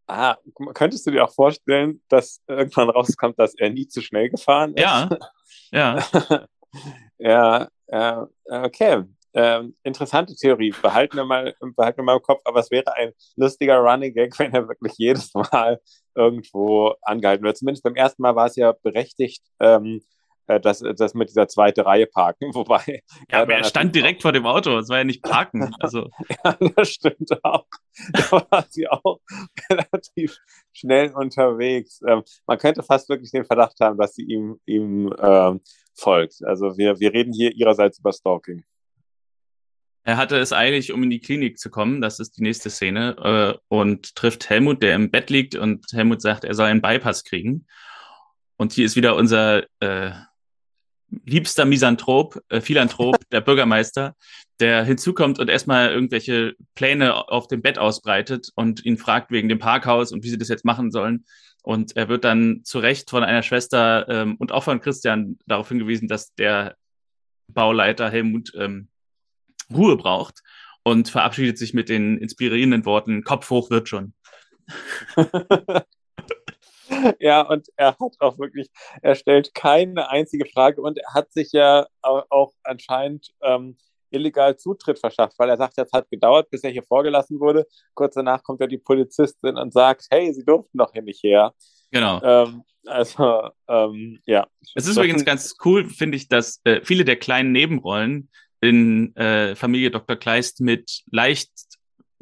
Ah, 0.08 0.38
könntest 0.72 1.06
du 1.06 1.10
dir 1.10 1.22
auch 1.22 1.34
vorstellen, 1.34 2.00
dass 2.08 2.42
irgendwann 2.46 2.88
rauskommt, 2.88 3.38
dass 3.38 3.54
er 3.54 3.68
nie 3.68 3.86
zu 3.86 4.00
schnell 4.00 4.30
gefahren 4.30 4.72
ist? 4.74 4.80
Ja, 4.80 5.08
ja. 5.70 6.02
ja, 7.18 7.68
ja, 7.88 8.28
okay. 8.46 9.04
Ähm, 9.34 9.76
interessante 9.82 10.34
Theorie. 10.34 10.74
Behalten 10.82 11.16
wir, 11.16 11.24
mal, 11.24 11.54
behalten 11.76 11.98
wir 11.98 12.04
mal 12.04 12.16
im 12.16 12.22
Kopf, 12.22 12.40
aber 12.44 12.60
es 12.60 12.70
wäre 12.70 12.94
ein 12.96 13.12
lustiger 13.36 13.76
Running 13.76 14.14
Gag, 14.14 14.38
wenn 14.38 14.54
er 14.54 14.66
wirklich 14.66 14.94
jedes 14.96 15.32
Mal 15.34 15.78
irgendwo 16.14 16.94
angehalten 17.02 17.44
wird. 17.44 17.58
Zumindest 17.58 17.84
beim 17.84 17.94
ersten 17.94 18.22
Mal 18.22 18.34
war 18.34 18.46
es 18.46 18.56
ja 18.56 18.72
berechtigt, 18.72 19.44
ähm, 19.60 19.96
äh, 19.96 20.00
das, 20.48 20.82
das 20.96 21.14
mit 21.14 21.28
dieser 21.28 21.46
zweite 21.46 21.84
Reihe 21.84 22.06
parken, 22.06 22.50
wobei. 22.54 23.02
Ja, 23.30 23.42
aber 23.42 23.54
er 23.54 23.64
stand 23.64 23.94
direkt 23.94 24.22
vor 24.22 24.32
dem 24.32 24.46
Auto, 24.46 24.78
es 24.78 24.88
war 24.88 24.98
ja 24.98 25.04
nicht 25.04 25.22
parken. 25.22 25.74
Also. 25.80 26.10
ja, 26.44 26.56
das 26.76 26.88
stimmt 26.90 27.44
auch. 27.44 27.66
Da 28.12 28.30
war 28.50 28.66
sie 28.68 28.88
auch 28.88 29.20
relativ 29.70 30.38
schnell 30.72 31.12
unterwegs. 31.12 32.00
Ähm, 32.06 32.22
man 32.46 32.58
könnte 32.58 32.82
fast 32.82 33.08
wirklich 33.08 33.30
den 33.30 33.44
Verdacht 33.44 33.78
haben, 33.80 33.98
dass 33.98 34.14
sie 34.14 34.22
ihm, 34.22 34.60
ihm 34.66 35.12
ähm, 35.20 35.60
folgt. 35.94 36.44
Also 36.44 36.76
wir, 36.78 37.00
wir 37.00 37.12
reden 37.12 37.32
hier 37.32 37.52
ihrerseits 37.52 37.98
über 37.98 38.12
Stalking. 38.12 38.64
Er 40.04 40.16
hatte 40.16 40.38
es 40.38 40.52
eilig, 40.52 40.92
um 40.92 41.02
in 41.02 41.10
die 41.10 41.20
Klinik 41.20 41.58
zu 41.58 41.70
kommen. 41.70 42.00
Das 42.00 42.18
ist 42.20 42.38
die 42.38 42.42
nächste 42.42 42.70
Szene. 42.70 43.58
Äh, 43.58 43.58
und 43.68 44.14
trifft 44.14 44.48
Helmut, 44.48 44.82
der 44.82 44.94
im 44.94 45.10
Bett 45.10 45.28
liegt. 45.28 45.54
Und 45.54 45.86
Helmut 45.92 46.22
sagt, 46.22 46.44
er 46.44 46.54
soll 46.54 46.66
einen 46.66 46.80
Bypass 46.80 47.24
kriegen. 47.24 47.66
Und 48.56 48.72
hier 48.72 48.86
ist 48.86 48.96
wieder 48.96 49.16
unser 49.16 49.64
äh, 49.80 50.12
liebster 51.24 51.64
Misanthrop, 51.64 52.40
äh, 52.48 52.60
Philanthrop, 52.60 53.18
der 53.32 53.40
Bürgermeister, 53.40 54.14
der 54.60 54.84
hinzukommt 54.84 55.38
und 55.38 55.48
erstmal 55.48 55.90
irgendwelche 55.90 56.54
Pläne 56.74 57.28
auf 57.28 57.48
dem 57.48 57.62
Bett 57.62 57.78
ausbreitet 57.78 58.50
und 58.54 58.84
ihn 58.84 58.98
fragt 58.98 59.30
wegen 59.30 59.48
dem 59.48 59.58
Parkhaus 59.58 60.12
und 60.12 60.24
wie 60.24 60.30
sie 60.30 60.38
das 60.38 60.48
jetzt 60.48 60.64
machen 60.64 60.90
sollen. 60.90 61.24
Und 61.62 61.96
er 61.96 62.08
wird 62.08 62.24
dann 62.24 62.62
zu 62.64 62.78
Recht 62.78 63.10
von 63.10 63.24
einer 63.24 63.42
Schwester 63.42 64.08
ähm, 64.08 64.36
und 64.36 64.52
auch 64.52 64.64
von 64.64 64.80
Christian 64.80 65.38
darauf 65.46 65.68
hingewiesen, 65.68 66.08
dass 66.08 66.34
der 66.34 66.76
Bauleiter 67.48 68.10
Helmut 68.10 68.52
ähm, 68.56 68.88
Ruhe 69.72 69.96
braucht 69.96 70.42
und 70.82 71.08
verabschiedet 71.08 71.58
sich 71.58 71.74
mit 71.74 71.88
den 71.88 72.18
inspirierenden 72.18 72.84
Worten, 72.84 73.22
Kopf 73.24 73.50
hoch 73.50 73.70
wird 73.70 73.88
schon. 73.88 74.14
ja, 77.20 77.42
und 77.42 77.68
er 77.76 77.96
hat 77.98 78.16
auch 78.20 78.38
wirklich, 78.38 78.68
er 79.02 79.14
stellt 79.14 79.54
keine 79.54 80.10
einzige 80.10 80.46
Frage 80.46 80.80
und 80.80 80.98
er 80.98 81.14
hat 81.14 81.32
sich 81.32 81.52
ja 81.52 81.86
auch 82.02 82.52
anscheinend 82.62 83.32
ähm, 83.42 83.76
illegal 84.10 84.56
Zutritt 84.56 84.98
verschafft, 84.98 85.38
weil 85.38 85.50
er 85.50 85.56
sagt, 85.56 85.78
es 85.78 85.92
hat 85.92 86.10
gedauert, 86.10 86.50
bis 86.50 86.64
er 86.64 86.70
hier 86.70 86.82
vorgelassen 86.82 87.40
wurde. 87.40 87.66
Kurz 87.94 88.14
danach 88.14 88.42
kommt 88.42 88.60
ja 88.60 88.66
die 88.66 88.78
Polizistin 88.78 89.56
und 89.56 89.72
sagt, 89.72 90.06
hey, 90.10 90.32
Sie 90.32 90.44
durften 90.44 90.78
doch 90.78 90.92
hier 90.92 91.02
nicht 91.02 91.22
her. 91.22 91.52
Genau. 91.90 92.20
Ähm, 92.22 92.62
also, 92.86 93.50
ähm, 93.68 94.20
ja. 94.26 94.46
Es 94.74 94.86
ist 94.86 94.96
übrigens 94.96 95.24
ganz 95.24 95.56
cool, 95.64 95.88
finde 95.88 96.16
ich, 96.16 96.28
dass 96.28 96.60
äh, 96.64 96.80
viele 96.82 97.04
der 97.04 97.16
kleinen 97.16 97.52
Nebenrollen 97.52 98.30
in 98.60 99.14
äh, 99.16 99.54
Familie 99.54 99.90
Dr. 99.90 100.16
Kleist 100.16 100.60
mit 100.60 101.02
leicht 101.10 101.50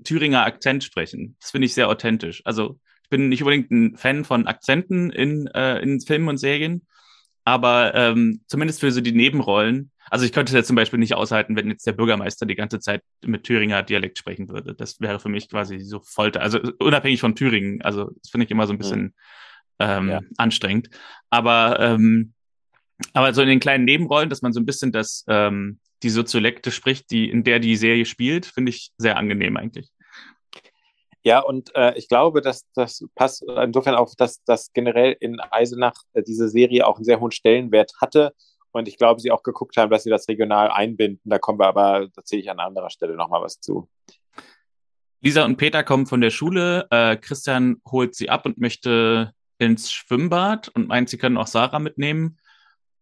Thüringer 0.04 0.44
Akzent 0.44 0.84
sprechen. 0.84 1.36
Das 1.40 1.52
finde 1.52 1.66
ich 1.66 1.74
sehr 1.74 1.88
authentisch. 1.88 2.42
Also 2.44 2.78
ich 3.06 3.10
bin 3.10 3.28
nicht 3.28 3.42
unbedingt 3.42 3.70
ein 3.70 3.96
Fan 3.96 4.24
von 4.24 4.48
Akzenten 4.48 5.10
in, 5.10 5.46
äh, 5.54 5.78
in 5.78 6.00
Filmen 6.00 6.28
und 6.28 6.38
Serien, 6.38 6.84
aber 7.44 7.94
ähm, 7.94 8.40
zumindest 8.48 8.80
für 8.80 8.90
so 8.90 9.00
die 9.00 9.12
Nebenrollen. 9.12 9.92
Also 10.10 10.24
ich 10.24 10.32
könnte 10.32 10.50
es 10.50 10.56
jetzt 10.56 10.66
zum 10.66 10.74
Beispiel 10.74 10.98
nicht 10.98 11.14
aushalten, 11.14 11.54
wenn 11.54 11.70
jetzt 11.70 11.86
der 11.86 11.92
Bürgermeister 11.92 12.46
die 12.46 12.56
ganze 12.56 12.80
Zeit 12.80 13.02
mit 13.24 13.44
Thüringer 13.44 13.84
Dialekt 13.84 14.18
sprechen 14.18 14.48
würde. 14.48 14.74
Das 14.74 15.00
wäre 15.00 15.20
für 15.20 15.28
mich 15.28 15.48
quasi 15.48 15.78
so 15.78 16.00
Folter. 16.00 16.42
Also 16.42 16.58
unabhängig 16.80 17.20
von 17.20 17.36
Thüringen. 17.36 17.80
Also 17.82 18.10
das 18.22 18.30
finde 18.30 18.46
ich 18.46 18.50
immer 18.50 18.66
so 18.66 18.72
ein 18.72 18.78
bisschen 18.78 19.14
ähm, 19.78 20.08
ja. 20.08 20.20
anstrengend. 20.36 20.90
Aber 21.30 21.78
ähm, 21.78 22.32
aber 23.12 23.32
so 23.34 23.42
in 23.42 23.48
den 23.48 23.60
kleinen 23.60 23.84
Nebenrollen, 23.84 24.30
dass 24.30 24.42
man 24.42 24.52
so 24.52 24.58
ein 24.58 24.66
bisschen 24.66 24.90
das 24.90 25.24
ähm, 25.28 25.78
die 26.02 26.10
Soziolekte 26.10 26.72
spricht, 26.72 27.10
die, 27.12 27.30
in 27.30 27.44
der 27.44 27.60
die 27.60 27.76
Serie 27.76 28.04
spielt, 28.04 28.46
finde 28.46 28.70
ich 28.70 28.90
sehr 28.98 29.16
angenehm 29.16 29.56
eigentlich. 29.56 29.90
Ja, 31.26 31.40
und 31.40 31.74
äh, 31.74 31.92
ich 31.98 32.06
glaube, 32.06 32.40
dass 32.40 32.70
das 32.74 33.04
passt 33.16 33.42
insofern 33.42 33.96
auch, 33.96 34.14
dass 34.14 34.44
das 34.44 34.72
generell 34.72 35.16
in 35.18 35.40
Eisenach 35.40 35.94
äh, 36.12 36.22
diese 36.22 36.48
Serie 36.48 36.86
auch 36.86 36.98
einen 36.98 37.04
sehr 37.04 37.18
hohen 37.18 37.32
Stellenwert 37.32 37.94
hatte. 38.00 38.32
Und 38.70 38.86
ich 38.86 38.96
glaube, 38.96 39.20
sie 39.20 39.32
auch 39.32 39.42
geguckt 39.42 39.76
haben, 39.76 39.90
dass 39.90 40.04
sie 40.04 40.10
das 40.10 40.28
regional 40.28 40.70
einbinden. 40.70 41.28
Da 41.28 41.40
kommen 41.40 41.58
wir 41.58 41.66
aber, 41.66 42.06
da 42.14 42.22
zähle 42.22 42.42
ich 42.42 42.48
an 42.48 42.60
anderer 42.60 42.90
Stelle 42.90 43.16
nochmal 43.16 43.42
was 43.42 43.58
zu. 43.58 43.88
Lisa 45.20 45.44
und 45.44 45.56
Peter 45.56 45.82
kommen 45.82 46.06
von 46.06 46.20
der 46.20 46.30
Schule. 46.30 46.86
Äh, 46.92 47.16
Christian 47.16 47.80
holt 47.90 48.14
sie 48.14 48.30
ab 48.30 48.46
und 48.46 48.58
möchte 48.58 49.32
ins 49.58 49.90
Schwimmbad 49.90 50.68
und 50.68 50.86
meint, 50.86 51.08
sie 51.08 51.18
können 51.18 51.38
auch 51.38 51.48
Sarah 51.48 51.80
mitnehmen. 51.80 52.38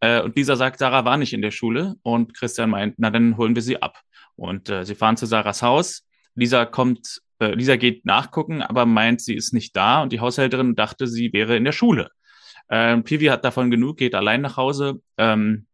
Äh, 0.01 0.23
und 0.23 0.35
Lisa 0.35 0.57
sagt, 0.57 0.79
Sarah 0.79 1.05
war 1.05 1.19
nicht 1.19 1.35
in 1.35 1.43
der 1.43 1.51
Schule 1.51 1.97
und 2.01 2.33
Christian 2.33 2.71
meint, 2.71 2.95
na 2.97 3.11
dann 3.11 3.37
holen 3.37 3.55
wir 3.55 3.61
sie 3.61 3.83
ab. 3.83 4.01
Und 4.35 4.71
äh, 4.71 4.87
sie 4.87 4.95
fahren 4.95 5.19
zu 5.19 5.27
Sarahs 5.27 5.61
Haus. 5.61 6.07
Lisa 6.35 6.65
kommt, 6.65 7.21
äh, 7.41 7.55
Lisa 7.55 7.77
geht 7.77 8.05
nachgucken, 8.05 8.63
aber 8.63 8.87
meint, 8.87 9.21
sie 9.21 9.35
ist 9.35 9.53
nicht 9.53 9.77
da 9.77 10.03
und 10.03 10.13
die 10.13 10.21
Haushälterin 10.21 10.75
dachte, 10.75 11.07
sie 11.07 11.33
wäre 11.33 11.57
in 11.57 11.65
der 11.65 11.73
Schule. 11.73 12.11
Ähm, 12.71 13.05
Pivi 13.05 13.27
hat 13.27 13.45
davon 13.45 13.71
genug, 13.71 13.99
geht 13.99 14.15
allein 14.15 14.41
nach 14.41 14.57
Hause. 14.57 15.01
Ähm, 15.19 15.67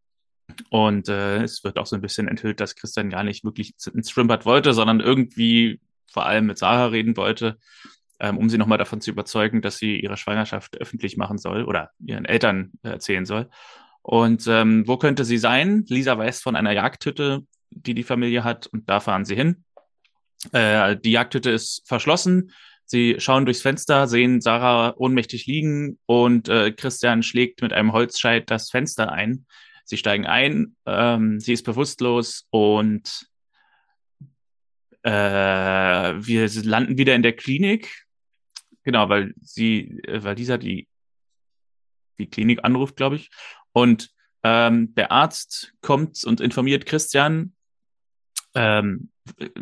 und 0.71 1.09
äh, 1.09 1.43
es 1.43 1.63
wird 1.63 1.79
auch 1.79 1.87
so 1.87 1.95
ein 1.97 2.03
bisschen 2.03 2.27
enthüllt, 2.27 2.61
dass 2.61 2.75
Christian 2.75 3.11
gar 3.11 3.23
nicht 3.23 3.45
wirklich 3.45 3.75
ins 3.95 4.11
Schwimmbad 4.11 4.45
wollte, 4.47 4.73
sondern 4.75 5.01
irgendwie 5.01 5.81
vor 6.11 6.27
allem 6.27 6.47
mit 6.47 6.59
Sarah 6.59 6.87
reden 6.87 7.17
wollte. 7.17 7.59
ähm, 8.21 8.37
um 8.37 8.51
sie 8.51 8.59
nochmal 8.59 8.79
davon 8.79 9.01
zu 9.01 9.11
überzeugen, 9.11 9.63
dass 9.63 9.79
sie 9.79 9.99
ihre 9.99 10.17
Schwangerschaft 10.17 10.77
öffentlich 10.77 11.17
machen 11.17 11.39
soll 11.39 11.65
oder 11.65 11.91
ihren 12.05 12.27
Eltern 12.27 12.73
erzählen 12.83 13.25
soll. 13.25 13.49
Und 14.03 14.47
ähm, 14.47 14.87
wo 14.87 14.99
könnte 14.99 15.25
sie 15.25 15.39
sein? 15.39 15.85
Lisa 15.89 16.17
weiß 16.17 16.43
von 16.43 16.55
einer 16.55 16.73
Jagdhütte, 16.73 17.41
die 17.71 17.95
die 17.95 18.03
Familie 18.03 18.45
hat, 18.45 18.67
und 18.67 18.89
da 18.89 19.01
fahren 19.01 19.25
sie 19.25 19.37
hin. 19.37 19.65
Äh, 20.53 20.97
die 20.97 21.13
Jagdhütte 21.13 21.51
ist 21.51 21.83
verschlossen. 21.87 22.53
Sie 22.85 23.17
schauen 23.19 23.45
durchs 23.45 23.63
Fenster, 23.63 24.09
sehen 24.09 24.41
Sarah 24.41 24.95
ohnmächtig 24.97 25.47
liegen 25.47 25.99
und 26.07 26.49
äh, 26.49 26.73
Christian 26.73 27.23
schlägt 27.23 27.63
mit 27.63 27.73
einem 27.73 27.93
Holzscheit 27.93 28.51
das 28.51 28.71
Fenster 28.71 29.13
ein. 29.13 29.47
Sie 29.85 29.97
steigen 29.97 30.27
ein, 30.27 30.77
ähm, 30.87 31.39
sie 31.41 31.53
ist 31.53 31.65
bewusstlos 31.65 32.47
und 32.51 33.29
äh, 35.03 35.11
wir 35.11 36.49
landen 36.65 36.99
wieder 36.99 37.15
in 37.15 37.23
der 37.23 37.35
Klinik. 37.35 38.07
Genau, 38.83 39.09
weil 39.09 39.35
sie, 39.41 40.01
äh, 40.05 40.23
weil 40.25 40.35
dieser 40.35 40.59
die, 40.59 40.89
die 42.19 42.29
Klinik 42.29 42.65
anruft, 42.65 42.97
glaube 42.97 43.17
ich. 43.17 43.31
Und 43.73 44.11
ähm, 44.43 44.95
der 44.95 45.13
Arzt 45.13 45.75
kommt 45.81 46.25
und 46.25 46.41
informiert 46.41 46.87
Christian 46.87 47.53
ähm, 48.55 49.11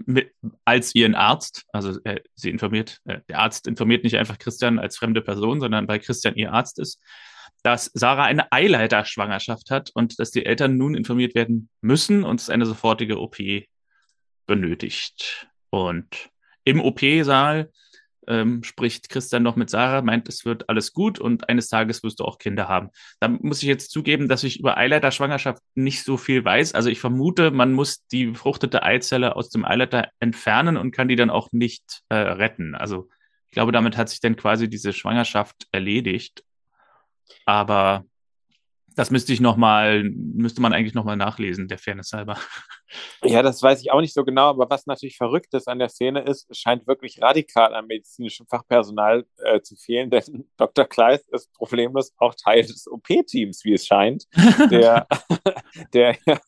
mit, 0.07 0.33
als 0.65 0.95
ihren 0.95 1.15
Arzt. 1.15 1.65
Also 1.73 1.99
äh, 2.05 2.21
sie 2.35 2.51
informiert, 2.51 3.01
äh, 3.05 3.21
der 3.29 3.41
Arzt 3.41 3.67
informiert 3.67 4.05
nicht 4.05 4.17
einfach 4.17 4.39
Christian 4.39 4.79
als 4.79 4.97
fremde 4.97 5.23
Person, 5.23 5.61
sondern 5.61 5.89
weil 5.89 6.01
Christian 6.01 6.37
ihr 6.37 6.53
Arzt 6.53 6.79
ist, 6.79 7.01
dass 7.63 7.91
Sarah 7.95 8.25
eine 8.25 8.53
Eileiter-Schwangerschaft 8.53 9.71
hat 9.71 9.91
und 9.95 10.19
dass 10.19 10.31
die 10.31 10.47
Eltern 10.47 10.77
nun 10.77 10.95
informiert 10.95 11.35
werden 11.35 11.69
müssen 11.81 12.25
und 12.25 12.41
es 12.41 12.51
eine 12.51 12.67
sofortige 12.67 13.21
OP 13.21 13.37
benötigt. 14.47 15.49
Und 15.71 16.31
im 16.65 16.81
OP-Saal 16.81 17.71
ähm, 18.29 18.63
spricht 18.63 19.09
Christian 19.09 19.43
noch 19.43 19.57
mit 19.57 19.71
Sarah, 19.71 20.03
meint, 20.03 20.29
es 20.29 20.45
wird 20.45 20.69
alles 20.69 20.93
gut 20.93 21.19
und 21.19 21.49
eines 21.49 21.69
Tages 21.69 22.03
wirst 22.03 22.21
du 22.21 22.25
auch 22.25 22.39
Kinder 22.39 22.69
haben. 22.69 22.91
Da 23.21 23.29
muss 23.29 23.63
ich 23.63 23.69
jetzt 23.69 23.91
zugeben, 23.91 24.29
dass 24.29 24.45
ich 24.45 24.61
über 24.61 24.77
Eileiter-Schwangerschaft 24.77 25.63
nicht 25.75 26.05
so 26.05 26.17
viel 26.17 26.45
weiß. 26.45 26.75
Also 26.75 26.91
ich 26.91 27.01
vermute, 27.01 27.51
man 27.51 27.73
muss 27.73 28.07
die 28.09 28.27
befruchtete 28.27 28.83
Eizelle 28.83 29.35
aus 29.35 29.49
dem 29.49 29.65
Eileiter 29.65 30.09
entfernen 30.21 30.77
und 30.77 30.93
kann 30.93 31.09
die 31.09 31.17
dann 31.17 31.31
auch 31.31 31.49
nicht 31.53 32.03
äh, 32.11 32.17
retten. 32.17 32.75
Also 32.75 33.09
ich 33.47 33.53
glaube, 33.53 33.73
damit 33.73 33.97
hat 33.97 34.11
sich 34.11 34.21
dann 34.21 34.37
quasi 34.37 34.69
diese 34.69 34.93
Schwangerschaft 34.93 35.67
erledigt. 35.73 36.45
Aber 37.47 38.05
das 38.99 39.13
müsste 39.13 39.33
ich 39.33 39.41
noch 39.41 39.57
mal, 39.57 40.03
müsste 40.03 40.61
man 40.61 40.73
eigentlich 40.73 40.93
noch 40.93 41.05
mal 41.05 41.15
nachlesen, 41.15 41.69
der 41.69 41.79
Fairness 41.79 42.13
halber. 42.13 42.37
Ja, 43.23 43.43
das 43.43 43.63
weiß 43.63 43.83
ich 43.83 43.93
auch 43.93 44.01
nicht 44.01 44.15
so 44.15 44.25
genau, 44.25 44.49
aber 44.49 44.71
was 44.71 44.87
natürlich 44.87 45.19
verrückt 45.19 45.53
ist 45.53 45.69
an 45.69 45.79
der 45.79 45.91
Szene 45.91 46.23
ist, 46.23 46.51
es 46.51 46.57
scheint 46.57 46.87
wirklich 46.87 47.21
radikal 47.21 47.75
an 47.75 47.87
medizinischem 47.87 48.47
Fachpersonal 48.47 49.27
äh, 49.45 49.61
zu 49.61 49.77
fehlen, 49.77 50.09
denn 50.09 50.49
Dr. 50.57 50.87
Kleist 50.87 51.29
ist 51.29 51.53
problemlos 51.53 52.15
auch 52.17 52.35
Teil 52.35 52.63
des 52.63 52.89
OP-Teams, 52.91 53.63
wie 53.65 53.75
es 53.75 53.87
scheint, 53.87 54.25
der, 54.71 55.07
der 55.93 56.17
ja, 56.25 56.41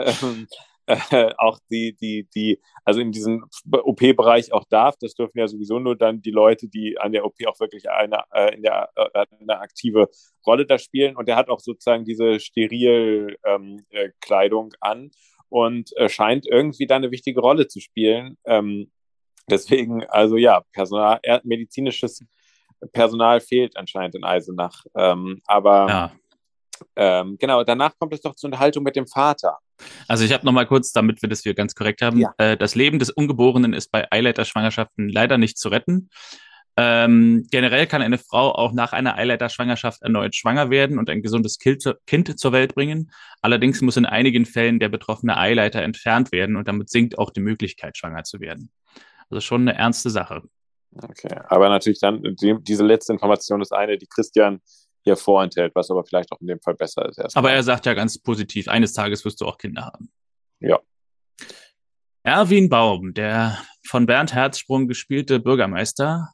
ähm, 0.00 0.48
äh, 0.88 0.88
auch 1.38 1.58
die, 1.70 1.94
die, 1.94 2.28
die, 2.34 2.60
also 2.84 3.00
in 3.00 3.12
diesem 3.12 3.44
OP-Bereich 3.70 4.52
auch 4.52 4.64
darf. 4.68 4.96
Das 5.00 5.14
dürfen 5.14 5.38
ja 5.38 5.46
sowieso 5.46 5.78
nur 5.78 5.96
dann 5.96 6.20
die 6.22 6.30
Leute, 6.30 6.68
die 6.68 6.98
an 6.98 7.12
der 7.12 7.24
OP 7.24 7.36
auch 7.46 7.58
wirklich 7.60 7.88
eine, 7.90 8.24
äh, 8.32 8.54
in 8.54 8.62
der, 8.62 8.90
äh, 8.96 9.26
eine 9.40 9.60
aktive 9.60 10.08
Rolle 10.46 10.66
da 10.66 10.78
spielen. 10.78 11.16
Und 11.16 11.28
er 11.28 11.36
hat 11.36 11.50
auch 11.50 11.60
sozusagen 11.60 12.04
diese 12.04 12.40
Sterilkleidung 12.40 14.66
ähm, 14.66 14.72
äh, 14.72 14.76
an 14.80 15.10
und 15.48 15.96
äh, 15.96 16.08
scheint 16.08 16.46
irgendwie 16.46 16.86
da 16.86 16.96
eine 16.96 17.10
wichtige 17.10 17.40
Rolle 17.40 17.68
zu 17.68 17.80
spielen. 17.80 18.36
Ähm, 18.44 18.90
deswegen, 19.50 20.04
also 20.04 20.36
ja, 20.36 20.62
Personal, 20.72 21.20
medizinisches 21.44 22.24
Personal 22.92 23.40
fehlt 23.40 23.76
anscheinend 23.76 24.14
in 24.14 24.24
Eisenach. 24.24 24.84
Ähm, 24.94 25.40
aber 25.46 25.88
ja. 25.88 26.12
ähm, 26.96 27.36
genau, 27.38 27.64
danach 27.64 27.98
kommt 27.98 28.14
es 28.14 28.20
doch 28.20 28.34
zur 28.34 28.48
Unterhaltung 28.48 28.84
mit 28.84 28.96
dem 28.96 29.06
Vater. 29.06 29.58
Also 30.06 30.24
ich 30.24 30.32
habe 30.32 30.44
noch 30.44 30.52
mal 30.52 30.66
kurz, 30.66 30.92
damit 30.92 31.22
wir 31.22 31.28
das 31.28 31.42
hier 31.42 31.54
ganz 31.54 31.74
korrekt 31.74 32.02
haben, 32.02 32.18
ja. 32.18 32.32
äh, 32.38 32.56
das 32.56 32.74
Leben 32.74 32.98
des 32.98 33.10
Ungeborenen 33.10 33.72
ist 33.72 33.90
bei 33.90 34.10
Eileiter-Schwangerschaften 34.10 35.08
leider 35.08 35.38
nicht 35.38 35.58
zu 35.58 35.68
retten. 35.68 36.10
Ähm, 36.80 37.44
generell 37.50 37.88
kann 37.88 38.02
eine 38.02 38.18
Frau 38.18 38.52
auch 38.52 38.72
nach 38.72 38.92
einer 38.92 39.16
Eileiter-Schwangerschaft 39.16 40.00
erneut 40.02 40.36
schwanger 40.36 40.70
werden 40.70 41.00
und 41.00 41.10
ein 41.10 41.22
gesundes 41.22 41.58
Kind, 41.58 41.82
kind 42.06 42.38
zur 42.38 42.52
Welt 42.52 42.76
bringen. 42.76 43.10
Allerdings 43.42 43.80
muss 43.80 43.96
in 43.96 44.06
einigen 44.06 44.46
Fällen 44.46 44.78
der 44.78 44.88
betroffene 44.88 45.36
Eileiter 45.36 45.82
entfernt 45.82 46.30
werden 46.30 46.54
und 46.54 46.68
damit 46.68 46.88
sinkt 46.88 47.18
auch 47.18 47.30
die 47.30 47.40
Möglichkeit, 47.40 47.98
schwanger 47.98 48.22
zu 48.22 48.38
werden. 48.38 48.70
Also 49.28 49.40
schon 49.40 49.62
eine 49.62 49.74
ernste 49.76 50.08
Sache. 50.10 50.42
Okay, 51.02 51.34
aber 51.48 51.68
natürlich 51.68 51.98
dann, 51.98 52.22
die, 52.22 52.54
diese 52.60 52.84
letzte 52.84 53.12
Information 53.12 53.60
ist 53.60 53.72
eine, 53.72 53.98
die 53.98 54.06
Christian 54.06 54.60
hier 55.04 55.16
vorenthält, 55.16 55.74
was 55.74 55.90
aber 55.90 56.04
vielleicht 56.04 56.32
auch 56.32 56.40
in 56.40 56.46
dem 56.46 56.60
Fall 56.60 56.74
besser 56.74 57.08
ist. 57.08 57.18
Erstmal. 57.18 57.44
Aber 57.44 57.52
er 57.52 57.62
sagt 57.62 57.86
ja 57.86 57.94
ganz 57.94 58.18
positiv, 58.18 58.68
eines 58.68 58.92
Tages 58.92 59.24
wirst 59.24 59.40
du 59.40 59.46
auch 59.46 59.58
Kinder 59.58 59.86
haben. 59.86 60.10
Ja. 60.60 60.80
Erwin 62.22 62.68
Baum, 62.68 63.14
der 63.14 63.58
von 63.86 64.06
Bernd 64.06 64.34
Herzsprung 64.34 64.86
gespielte 64.88 65.40
Bürgermeister, 65.40 66.28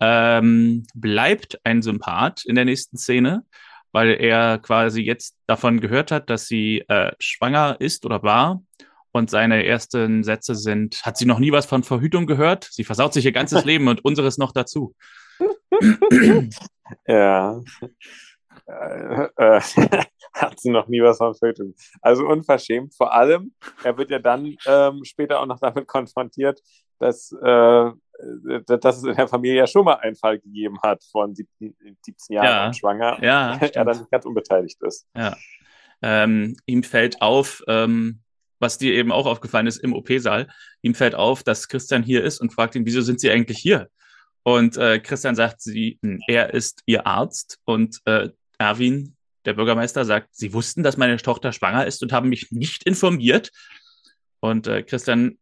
ähm, 0.00 0.86
bleibt 0.94 1.58
ein 1.64 1.82
Sympath 1.82 2.44
in 2.44 2.54
der 2.54 2.64
nächsten 2.64 2.96
Szene, 2.96 3.44
weil 3.92 4.10
er 4.20 4.58
quasi 4.58 5.02
jetzt 5.02 5.36
davon 5.46 5.80
gehört 5.80 6.10
hat, 6.10 6.30
dass 6.30 6.46
sie 6.46 6.84
äh, 6.88 7.12
schwanger 7.18 7.76
ist 7.80 8.04
oder 8.06 8.22
war. 8.22 8.62
Und 9.12 9.28
seine 9.28 9.64
ersten 9.66 10.22
Sätze 10.22 10.54
sind, 10.54 11.04
hat 11.04 11.16
sie 11.16 11.26
noch 11.26 11.40
nie 11.40 11.50
was 11.50 11.66
von 11.66 11.82
Verhütung 11.82 12.26
gehört? 12.26 12.68
Sie 12.70 12.84
versaut 12.84 13.12
sich 13.12 13.24
ihr 13.24 13.32
ganzes 13.32 13.64
Leben 13.64 13.88
und 13.88 14.04
unseres 14.04 14.38
noch 14.38 14.52
dazu. 14.52 14.94
ja. 17.06 17.60
Äh, 18.66 19.28
äh, 19.36 19.60
hat 20.34 20.60
sie 20.60 20.70
noch 20.70 20.88
nie 20.88 21.02
was 21.02 21.18
von 21.18 21.34
Verhütung. 21.34 21.74
Also 22.00 22.26
unverschämt. 22.26 22.94
Vor 22.94 23.12
allem, 23.12 23.52
er 23.82 23.96
wird 23.96 24.10
ja 24.10 24.18
dann 24.18 24.54
ähm, 24.66 25.00
später 25.04 25.40
auch 25.40 25.46
noch 25.46 25.58
damit 25.60 25.86
konfrontiert, 25.86 26.60
dass, 26.98 27.32
äh, 27.32 27.90
dass 28.66 28.98
es 28.98 29.04
in 29.04 29.16
der 29.16 29.28
Familie 29.28 29.56
ja 29.56 29.66
schon 29.66 29.84
mal 29.84 29.94
einen 29.94 30.16
Fall 30.16 30.38
gegeben 30.38 30.78
hat 30.82 31.02
von 31.10 31.34
17, 31.34 31.74
17 32.02 32.36
Jahren 32.36 32.46
ja. 32.46 32.74
schwanger. 32.74 33.18
Ja, 33.22 33.58
er 33.74 33.84
dann 33.84 34.06
ganz 34.10 34.24
unbeteiligt 34.24 34.80
ist. 34.82 35.08
Ja. 35.16 35.36
Ähm, 36.02 36.56
ihm 36.66 36.82
fällt 36.82 37.20
auf, 37.20 37.62
ähm, 37.66 38.20
was 38.58 38.78
dir 38.78 38.94
eben 38.94 39.12
auch 39.12 39.26
aufgefallen 39.26 39.66
ist 39.66 39.78
im 39.78 39.94
OP-Saal, 39.94 40.48
ihm 40.82 40.94
fällt 40.94 41.14
auf, 41.14 41.42
dass 41.42 41.68
Christian 41.68 42.02
hier 42.02 42.22
ist 42.22 42.40
und 42.40 42.52
fragt 42.52 42.74
ihn, 42.74 42.86
wieso 42.86 43.00
sind 43.00 43.20
sie 43.20 43.30
eigentlich 43.30 43.58
hier? 43.58 43.88
Und 44.42 44.76
äh, 44.76 45.00
Christian 45.00 45.34
sagt, 45.34 45.60
sie, 45.60 45.98
hm, 46.02 46.20
er 46.26 46.54
ist 46.54 46.82
ihr 46.86 47.06
Arzt 47.06 47.58
und 47.64 48.00
äh, 48.04 48.30
Erwin, 48.58 49.16
der 49.44 49.54
Bürgermeister, 49.54 50.04
sagt, 50.04 50.28
sie 50.32 50.52
wussten, 50.52 50.82
dass 50.82 50.96
meine 50.96 51.16
Tochter 51.16 51.52
schwanger 51.52 51.86
ist 51.86 52.02
und 52.02 52.12
haben 52.12 52.28
mich 52.28 52.50
nicht 52.50 52.84
informiert. 52.84 53.50
Und 54.40 54.66
äh, 54.66 54.82
Christian 54.82 55.38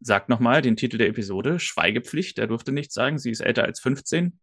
sagt 0.00 0.28
nochmal 0.28 0.62
den 0.62 0.76
Titel 0.76 0.98
der 0.98 1.08
Episode, 1.08 1.58
Schweigepflicht. 1.58 2.38
Er 2.38 2.46
durfte 2.46 2.72
nichts 2.72 2.94
sagen, 2.94 3.18
sie 3.18 3.30
ist 3.30 3.40
älter 3.40 3.64
als 3.64 3.80
15. 3.80 4.38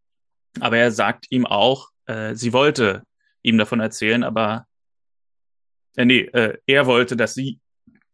Aber 0.59 0.77
er 0.77 0.91
sagt 0.91 1.27
ihm 1.29 1.45
auch, 1.45 1.89
äh, 2.05 2.35
sie 2.35 2.53
wollte 2.53 3.03
ihm 3.41 3.57
davon 3.57 3.79
erzählen, 3.79 4.23
aber 4.23 4.67
äh, 5.95 6.05
nee, 6.05 6.21
äh, 6.21 6.57
er 6.65 6.85
wollte, 6.85 7.15
dass 7.15 7.33
sie 7.33 7.59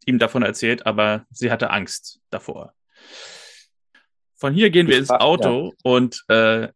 ihm 0.06 0.20
davon 0.20 0.44
erzählt, 0.44 0.86
aber 0.86 1.26
sie 1.30 1.52
hatte 1.52 1.70
Angst 1.70 2.20
davor. 2.30 2.74
Von 4.42 4.56
hier 4.56 4.72
gehen 4.72 4.88
wir 4.88 4.98
ins 4.98 5.12
Auto 5.12 5.68
ja. 5.68 5.72
und 5.84 6.26
äh, 6.28 6.70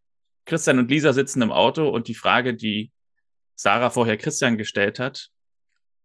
Christian 0.46 0.78
und 0.78 0.92
Lisa 0.92 1.14
sitzen 1.14 1.42
im 1.42 1.52
Auto 1.52 1.90
und 1.90 2.08
die 2.08 2.14
Frage, 2.14 2.54
die 2.54 2.92
Sarah 3.56 3.90
vorher 3.90 4.18
Christian 4.18 4.60
gestellt 4.60 5.00
hat, 5.00 5.32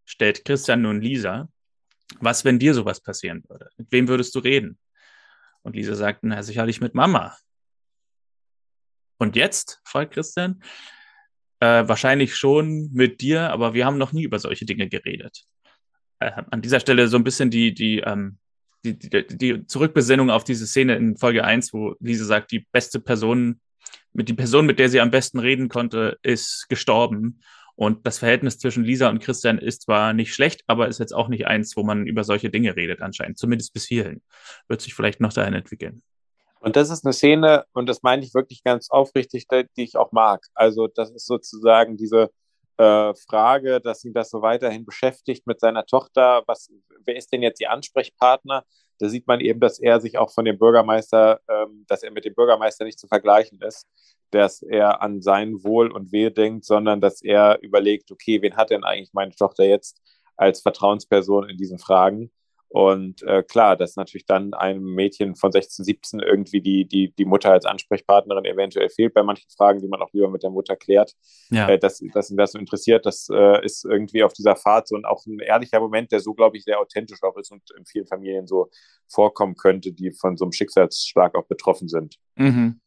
stellt 0.07 0.47
Christian 0.47 0.81
nun 0.81 1.03
Lisa. 1.03 1.51
Was, 2.19 2.47
wenn 2.47 2.59
dir 2.59 2.73
sowas 2.73 3.03
passieren 3.03 3.45
würde? 3.47 3.69
Mit 3.77 3.93
wem 3.93 4.09
würdest 4.09 4.35
du 4.35 4.39
reden? 4.39 4.79
Und 5.61 5.77
Lisa 5.77 5.95
sagt, 5.97 6.21
na, 6.23 6.43
sicherlich 6.43 6.81
mit 6.81 6.95
Mama. 6.95 7.37
Und 9.19 9.37
jetzt? 9.37 9.83
fragt 9.85 10.15
Christian. 10.15 10.63
Äh, 11.61 11.87
wahrscheinlich 11.87 12.37
schon 12.37 12.91
mit 12.91 13.21
dir, 13.21 13.51
aber 13.51 13.75
wir 13.75 13.85
haben 13.85 13.99
noch 13.99 14.13
nie 14.13 14.23
über 14.23 14.39
solche 14.39 14.65
Dinge 14.65 14.89
geredet. 14.89 15.45
Äh, 16.21 16.43
an 16.51 16.63
dieser 16.63 16.81
Stelle 16.81 17.07
so 17.09 17.19
ein 17.19 17.25
bisschen 17.25 17.51
die, 17.51 17.75
die 17.75 17.99
ähm, 17.99 18.40
die, 18.85 18.99
die, 18.99 19.27
die 19.27 19.67
Zurückbesinnung 19.67 20.31
auf 20.31 20.45
diese 20.45 20.67
Szene 20.67 20.97
in 20.97 21.17
Folge 21.17 21.45
1, 21.45 21.73
wo 21.73 21.95
Lise 22.01 22.25
sagt, 22.25 22.51
die 22.53 22.67
beste 22.73 23.01
Person, 23.01 23.61
mit 24.13 24.29
die 24.29 24.35
Person, 24.35 24.67
mit 24.67 24.79
der 24.79 24.89
sie 24.89 25.01
am 25.01 25.11
besten 25.11 25.39
reden 25.39 25.69
konnte, 25.69 26.19
ist 26.23 26.67
gestorben. 26.69 27.41
Und 27.77 28.07
das 28.07 28.19
Verhältnis 28.19 28.59
zwischen 28.59 28.85
Lisa 28.85 29.09
und 29.09 29.21
Christian 29.21 29.59
ist 29.59 29.83
zwar 29.83 30.13
nicht 30.13 30.35
schlecht, 30.35 30.63
aber 30.67 30.89
ist 30.89 31.01
jetzt 31.01 31.15
auch 31.15 31.29
nicht 31.29 31.47
eins, 31.47 31.77
wo 31.77 31.83
man 31.83 32.07
über 32.07 32.25
solche 32.25 32.51
Dinge 32.51 32.77
redet, 32.77 33.01
anscheinend. 33.01 33.39
Zumindest 33.39 33.73
bis 33.73 33.87
hierhin. 33.87 34.21
Wird 34.69 34.83
sich 34.83 34.95
vielleicht 34.95 35.21
noch 35.21 35.33
dahin 35.33 35.55
entwickeln. 35.55 36.03
Und 36.61 36.77
das 36.77 36.91
ist 36.91 37.07
eine 37.07 37.15
Szene, 37.15 37.65
und 37.73 37.89
das 37.89 38.03
meine 38.03 38.23
ich 38.23 38.35
wirklich 38.35 38.63
ganz 38.63 38.91
aufrichtig, 38.91 39.47
die 39.49 39.83
ich 39.83 39.97
auch 39.97 40.13
mag. 40.13 40.45
Also, 40.55 40.89
das 40.89 41.11
ist 41.11 41.27
sozusagen 41.27 41.97
diese 41.97 42.31
äh, 42.81 43.15
Frage, 43.29 43.81
dass 43.81 44.05
ihn 44.05 44.13
das 44.13 44.31
so 44.31 44.43
weiterhin 44.43 44.85
beschäftigt 44.85 45.47
mit 45.47 45.61
seiner 45.61 45.85
Tochter. 45.85 46.43
Was, 46.47 46.71
wer 47.05 47.17
ist 47.17 47.33
denn 47.33 47.43
jetzt 47.43 47.61
ihr 47.61 47.71
Ansprechpartner? 47.71 48.65
da 49.01 49.09
sieht 49.09 49.27
man 49.27 49.41
eben, 49.41 49.61
dass 49.61 49.79
er 49.79 50.01
sich 50.01 50.19
auch 50.19 50.31
von 50.31 50.45
dem 50.45 50.59
Bürgermeister, 50.59 51.41
ähm, 51.49 51.85
dass 51.89 52.03
er 52.03 52.11
mit 52.11 52.27
dem 52.27 52.35
Bürgermeister 52.35 52.85
nicht 52.85 52.99
zu 52.99 53.09
vergleichen 53.09 53.61
ist, 53.63 53.87
dass 54.31 54.63
er 54.63 55.03
an 55.03 55.23
sein 55.23 55.65
Wohl 55.65 55.91
und 55.91 56.13
Wehe 56.13 56.31
denkt, 56.31 56.67
sondern 56.67 57.01
dass 57.01 57.23
er 57.23 57.61
überlegt, 57.63 58.13
okay, 58.13 58.43
wen 58.43 58.57
hat 58.57 58.71
denn 58.71 58.85
eigentlich 58.85 59.15
meine 59.15 59.35
Tochter 59.35 59.65
jetzt 59.65 60.01
als 60.37 60.61
Vertrauensperson 60.61 61.49
in 61.49 61.57
diesen 61.57 61.79
Fragen? 61.79 62.31
Und 62.73 63.25
äh, 63.25 63.43
klar, 63.43 63.77
dass 63.77 63.97
natürlich 63.97 64.27
dann 64.27 64.55
einem 64.55 64.95
Mädchen 64.95 65.35
von 65.35 65.51
16, 65.51 65.85
17 65.85 66.21
irgendwie 66.21 66.61
die, 66.61 66.87
die, 66.87 67.13
die 67.13 67.25
Mutter 67.25 67.51
als 67.51 67.65
Ansprechpartnerin 67.65 68.45
eventuell 68.45 68.89
fehlt 68.89 69.13
bei 69.13 69.25
manchen 69.25 69.51
Fragen, 69.51 69.81
die 69.81 69.89
man 69.89 70.01
auch 70.01 70.13
lieber 70.13 70.31
mit 70.31 70.45
der 70.45 70.51
Mutter 70.51 70.77
klärt. 70.77 71.15
Ja. 71.51 71.69
Äh, 71.69 71.81
dass, 71.81 72.01
dass 72.15 72.31
ihn 72.31 72.37
das 72.37 72.53
so 72.53 72.61
interessiert, 72.61 73.07
das 73.07 73.29
äh, 73.29 73.65
ist 73.65 73.85
irgendwie 73.85 74.23
auf 74.23 74.35
dieser 74.35 74.55
Fahrt 74.55 74.87
so 74.87 74.95
ein, 74.95 75.05
auch 75.05 75.27
ein 75.27 75.41
ehrlicher 75.41 75.81
Moment, 75.81 76.13
der 76.13 76.21
so, 76.21 76.33
glaube 76.33 76.59
ich, 76.59 76.63
sehr 76.63 76.79
authentisch 76.79 77.21
auch 77.25 77.37
ist 77.39 77.51
und 77.51 77.63
in 77.77 77.85
vielen 77.87 78.07
Familien 78.07 78.47
so 78.47 78.71
vorkommen 79.09 79.57
könnte, 79.57 79.93
die 79.93 80.13
von 80.13 80.37
so 80.37 80.45
einem 80.45 80.53
Schicksalsschlag 80.53 81.35
auch 81.35 81.47
betroffen 81.47 81.89
sind. 81.89 82.19
Mhm. 82.37 82.81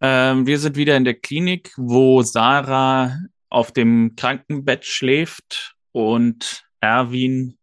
Ähm, 0.00 0.44
wir 0.44 0.58
sind 0.58 0.74
wieder 0.74 0.96
in 0.96 1.04
der 1.04 1.14
Klinik, 1.14 1.72
wo 1.76 2.22
Sarah 2.22 3.16
auf 3.48 3.70
dem 3.70 4.16
Krankenbett 4.16 4.84
schläft 4.84 5.76
und 5.92 6.64
Erwin 6.80 7.58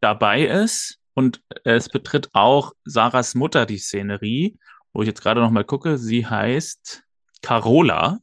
dabei 0.00 0.44
ist. 0.44 0.98
Und 1.14 1.42
es 1.64 1.88
betritt 1.88 2.28
auch 2.32 2.72
Sarahs 2.84 3.34
Mutter 3.34 3.66
die 3.66 3.78
Szenerie, 3.78 4.56
wo 4.92 5.02
ich 5.02 5.08
jetzt 5.08 5.22
gerade 5.22 5.40
noch 5.40 5.50
mal 5.50 5.64
gucke. 5.64 5.98
Sie 5.98 6.26
heißt 6.26 7.02
Carola. 7.42 8.20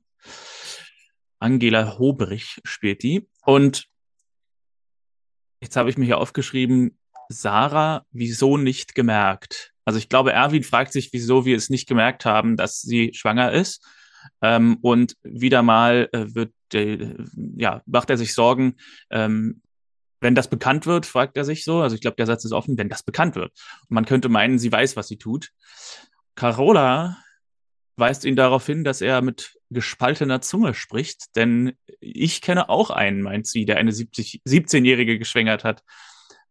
Angela 1.40 2.00
Hobrich 2.00 2.60
spielt 2.64 3.04
die. 3.04 3.28
Und 3.44 3.88
jetzt 5.62 5.76
habe 5.76 5.90
ich 5.90 5.98
mir 5.98 6.06
hier 6.06 6.20
aufgeschrieben, 6.20 6.98
Sarah, 7.28 8.06
wieso 8.12 8.58
nicht 8.58 8.96
gemerkt? 8.96 9.74
Also 9.84 10.00
ich 10.00 10.10
glaube, 10.10 10.32
Erwin 10.34 10.64
fragt 10.64 10.94
sich, 10.94 11.12
wieso 11.14 11.46
wir 11.46 11.58
es 11.58 11.70
nicht 11.70 11.88
gemerkt 11.88 12.26
haben, 12.26 12.58
dass 12.58 12.82
sie 12.82 13.14
schwanger 13.14 13.52
ist. 13.52 13.86
Ähm, 14.42 14.78
und 14.82 15.16
wieder 15.22 15.62
mal 15.62 16.10
äh, 16.12 16.34
wird, 16.34 16.54
äh, 16.74 17.16
ja, 17.58 17.84
macht 17.86 18.10
er 18.10 18.18
sich 18.18 18.34
Sorgen, 18.34 18.78
ähm, 19.12 19.62
wenn 20.22 20.36
das 20.36 20.50
bekannt 20.50 20.86
wird, 20.86 21.06
fragt 21.06 21.38
er 21.38 21.46
sich 21.46 21.64
so. 21.64 21.82
Also 21.82 21.96
ich 21.96 22.02
glaube, 22.02 22.16
der 22.16 22.26
Satz 22.26 22.46
ist 22.46 22.52
offen, 22.52 22.78
wenn 22.78 22.90
das 22.90 23.04
bekannt 23.04 23.36
wird. 23.36 23.52
Und 23.82 23.92
man 23.96 24.06
könnte 24.06 24.30
meinen, 24.30 24.60
sie 24.60 24.72
weiß, 24.72 24.96
was 24.96 25.08
sie 25.08 25.18
tut. 25.18 25.52
Carola 26.36 27.18
weist 27.98 28.26
ihn 28.26 28.36
darauf 28.36 28.66
hin, 28.66 28.84
dass 28.84 29.02
er 29.02 29.22
mit 29.22 29.58
gespaltener 29.70 30.42
Zunge 30.42 30.74
spricht, 30.74 31.36
denn 31.36 31.74
ich 32.00 32.42
kenne 32.42 32.70
auch 32.70 32.90
einen, 32.90 33.22
meint 33.22 33.48
sie, 33.48 33.66
der 33.66 33.78
eine 33.78 33.92
17-Jährige 33.92 35.18
geschwängert 35.18 35.64
hat, 35.64 35.84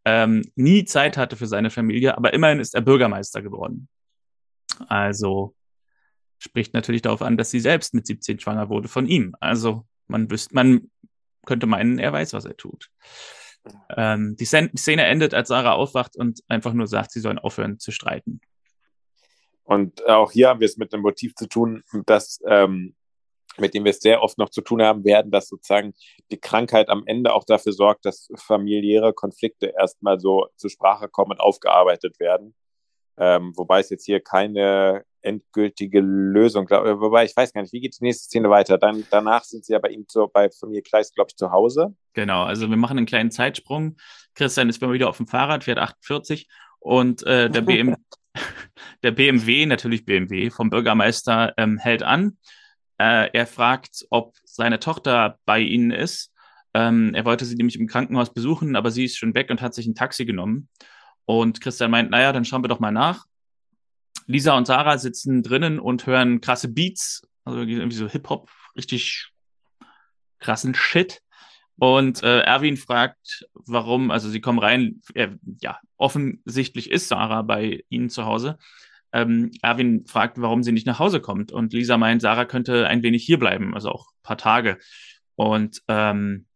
ähm, 0.05 0.43
nie 0.55 0.85
Zeit 0.85 1.17
hatte 1.17 1.37
für 1.37 1.47
seine 1.47 1.71
Familie, 1.71 2.17
aber 2.17 2.33
immerhin 2.33 2.61
ist 2.61 2.75
er 2.75 2.81
Bürgermeister 2.83 3.43
geworden. 3.43 3.89
Also 4.89 5.55
spricht 6.39 6.75
natürlich 6.75 7.03
darauf 7.03 7.23
an, 7.23 7.37
dass 7.37 7.51
sie 7.51 7.61
selbst 7.61 7.95
mit 7.95 8.07
17 8.07 8.41
schwanger 8.41 8.69
wurde 8.69 8.89
von 8.89 9.07
ihm. 9.07 9.35
Also 9.41 9.87
man 10.07 10.31
wüsste, 10.31 10.55
man 10.55 10.91
könnte 11.47 11.67
meinen, 11.67 11.99
er 11.99 12.13
weiß, 12.13 12.33
was 12.33 12.45
er 12.45 12.57
tut. 12.57 12.91
Ähm, 13.97 14.37
die 14.37 14.45
Szene 14.45 15.05
endet, 15.05 15.35
als 15.35 15.49
Sarah 15.49 15.73
aufwacht 15.73 16.17
und 16.17 16.41
einfach 16.49 16.73
nur 16.73 16.87
sagt, 16.87 17.13
sie 17.13 17.21
sollen 17.21 17.39
aufhören 17.39 17.79
zu 17.79 17.91
streiten. 17.93 18.41
Und 19.65 20.07
auch 20.07 20.33
hier 20.33 20.49
haben 20.49 20.61
wir 20.61 20.67
es 20.67 20.77
mit 20.77 20.93
einem 20.93 21.03
Motiv 21.03 21.35
zu 21.35 21.49
tun, 21.49 21.83
das, 22.07 22.41
ähm, 22.47 22.95
mit 23.57 23.73
dem 23.73 23.85
wir 23.85 23.91
es 23.91 24.01
sehr 24.01 24.23
oft 24.23 24.37
noch 24.37 24.51
zu 24.51 24.61
tun 24.61 24.83
haben 24.83 25.05
werden, 25.05 25.31
dass 25.31 25.49
sozusagen 25.49 25.95
die 26.31 26.41
Krankheit 26.41 26.89
am 26.89 27.05
Ende 27.07 27.33
auch 27.33 27.45
dafür 27.45 27.73
sorgt, 27.73 28.05
dass 28.05 28.29
familiäre 28.37 29.15
Konflikte 29.15 29.73
erstmal 29.79 30.21
so 30.21 30.49
zur 30.57 30.71
Sprache 30.71 31.09
kommen 31.09 31.33
und 31.33 31.41
aufgearbeitet 31.41 32.21
werden. 32.21 32.55
Ähm, 33.17 33.53
wobei 33.57 33.81
es 33.81 33.91
jetzt 33.91 34.05
hier 34.05 34.21
keine 34.21 35.05
endgültige 35.25 36.01
Lösung, 36.01 36.69
wobei 36.69 37.25
ich 37.25 37.37
weiß 37.37 37.53
gar 37.53 37.63
nicht, 37.63 37.73
wie 37.73 37.81
geht 37.81 37.99
die 37.99 38.05
nächste 38.05 38.25
Szene 38.25 38.51
weiter? 38.51 38.79
Dann, 38.79 39.05
danach 39.11 39.45
sind 39.45 39.65
sie 39.65 39.73
ja 39.73 39.79
bei 39.79 39.89
ihm 39.89 40.07
zu, 40.07 40.29
bei 40.33 40.51
Familie 40.51 40.83
Kleist, 40.83 41.15
glaube 41.15 41.31
ich, 41.31 41.37
zu 41.37 41.51
Hause. 41.51 41.95
Genau, 42.13 42.45
also 42.45 42.69
wir 42.69 42.77
machen 42.77 42.99
einen 42.99 43.07
kleinen 43.07 43.31
Zeitsprung. 43.31 43.97
Christian 44.35 44.69
ist 44.69 44.81
mal 44.81 44.93
wieder 44.93 45.09
auf 45.09 45.17
dem 45.17 45.27
Fahrrad, 45.27 45.65
fährt 45.65 45.79
48 45.79 46.49
und 46.79 47.23
äh, 47.27 47.51
der, 47.51 47.61
BM, 47.63 47.97
der 49.03 49.11
BMW, 49.13 49.67
natürlich 49.67 50.05
BMW, 50.05 50.51
vom 50.51 50.71
Bürgermeister 50.71 51.55
ähm, 51.57 51.79
hält 51.79 52.03
an. 52.03 52.39
Äh, 52.99 53.31
er 53.33 53.47
fragt, 53.47 54.07
ob 54.11 54.35
seine 54.45 54.79
Tochter 54.79 55.39
bei 55.45 55.61
ihnen 55.61 55.91
ist. 55.91 56.33
Ähm, 56.75 57.15
er 57.15 57.25
wollte 57.25 57.45
sie 57.45 57.55
nämlich 57.55 57.79
im 57.79 57.87
Krankenhaus 57.87 58.33
besuchen, 58.33 58.77
aber 58.77 58.91
sie 58.91 59.05
ist 59.05 59.17
schon 59.17 59.35
weg 59.35 59.51
und 59.51 59.63
hat 59.63 59.75
sich 59.75 59.87
ein 59.87 59.95
Taxi 59.95 60.25
genommen. 60.25 60.69
Und 61.25 61.61
Christian 61.61 61.91
meint, 61.91 62.11
naja, 62.11 62.33
dann 62.33 62.45
schauen 62.45 62.63
wir 62.63 62.69
doch 62.69 62.81
mal 62.81 62.93
nach. 62.93 63.25
Lisa 64.27 64.57
und 64.57 64.67
Sarah 64.67 64.99
sitzen 64.99 65.43
drinnen 65.43 65.79
und 65.79 66.07
hören 66.07 66.41
krasse 66.41 66.69
Beats, 66.69 67.23
also 67.45 67.61
irgendwie 67.61 67.97
so 67.97 68.09
Hip-Hop, 68.09 68.51
richtig 68.77 69.31
krassen 70.41 70.75
Shit. 70.75 71.21
Und 71.77 72.23
äh, 72.23 72.41
Erwin 72.41 72.77
fragt, 72.77 73.47
warum, 73.53 74.11
also 74.11 74.29
sie 74.29 74.41
kommen 74.41 74.61
rein, 74.61 75.01
äh, 75.15 75.31
ja, 75.61 75.79
offensichtlich 75.97 76.91
ist 76.91 77.09
Sarah 77.09 77.43
bei 77.43 77.85
ihnen 77.89 78.11
zu 78.11 78.27
Hause. 78.27 78.59
Ähm, 79.13 79.51
Erwin 79.63 80.07
fragt, 80.07 80.41
warum 80.41 80.63
sie 80.63 80.73
nicht 80.73 80.87
nach 80.87 80.99
Hause 80.99 81.21
kommt. 81.21 81.53
Und 81.53 81.73
Lisa 81.73 81.99
meint, 81.99 82.23
Sarah 82.23 82.45
könnte 82.45 82.87
ein 82.87 83.03
wenig 83.03 83.25
hier 83.25 83.39
bleiben, 83.39 83.75
also 83.75 83.91
auch 83.91 84.09
ein 84.09 84.23
paar 84.23 84.39
Tage. 84.39 84.79
Und 85.35 85.83
ähm, 85.89 86.47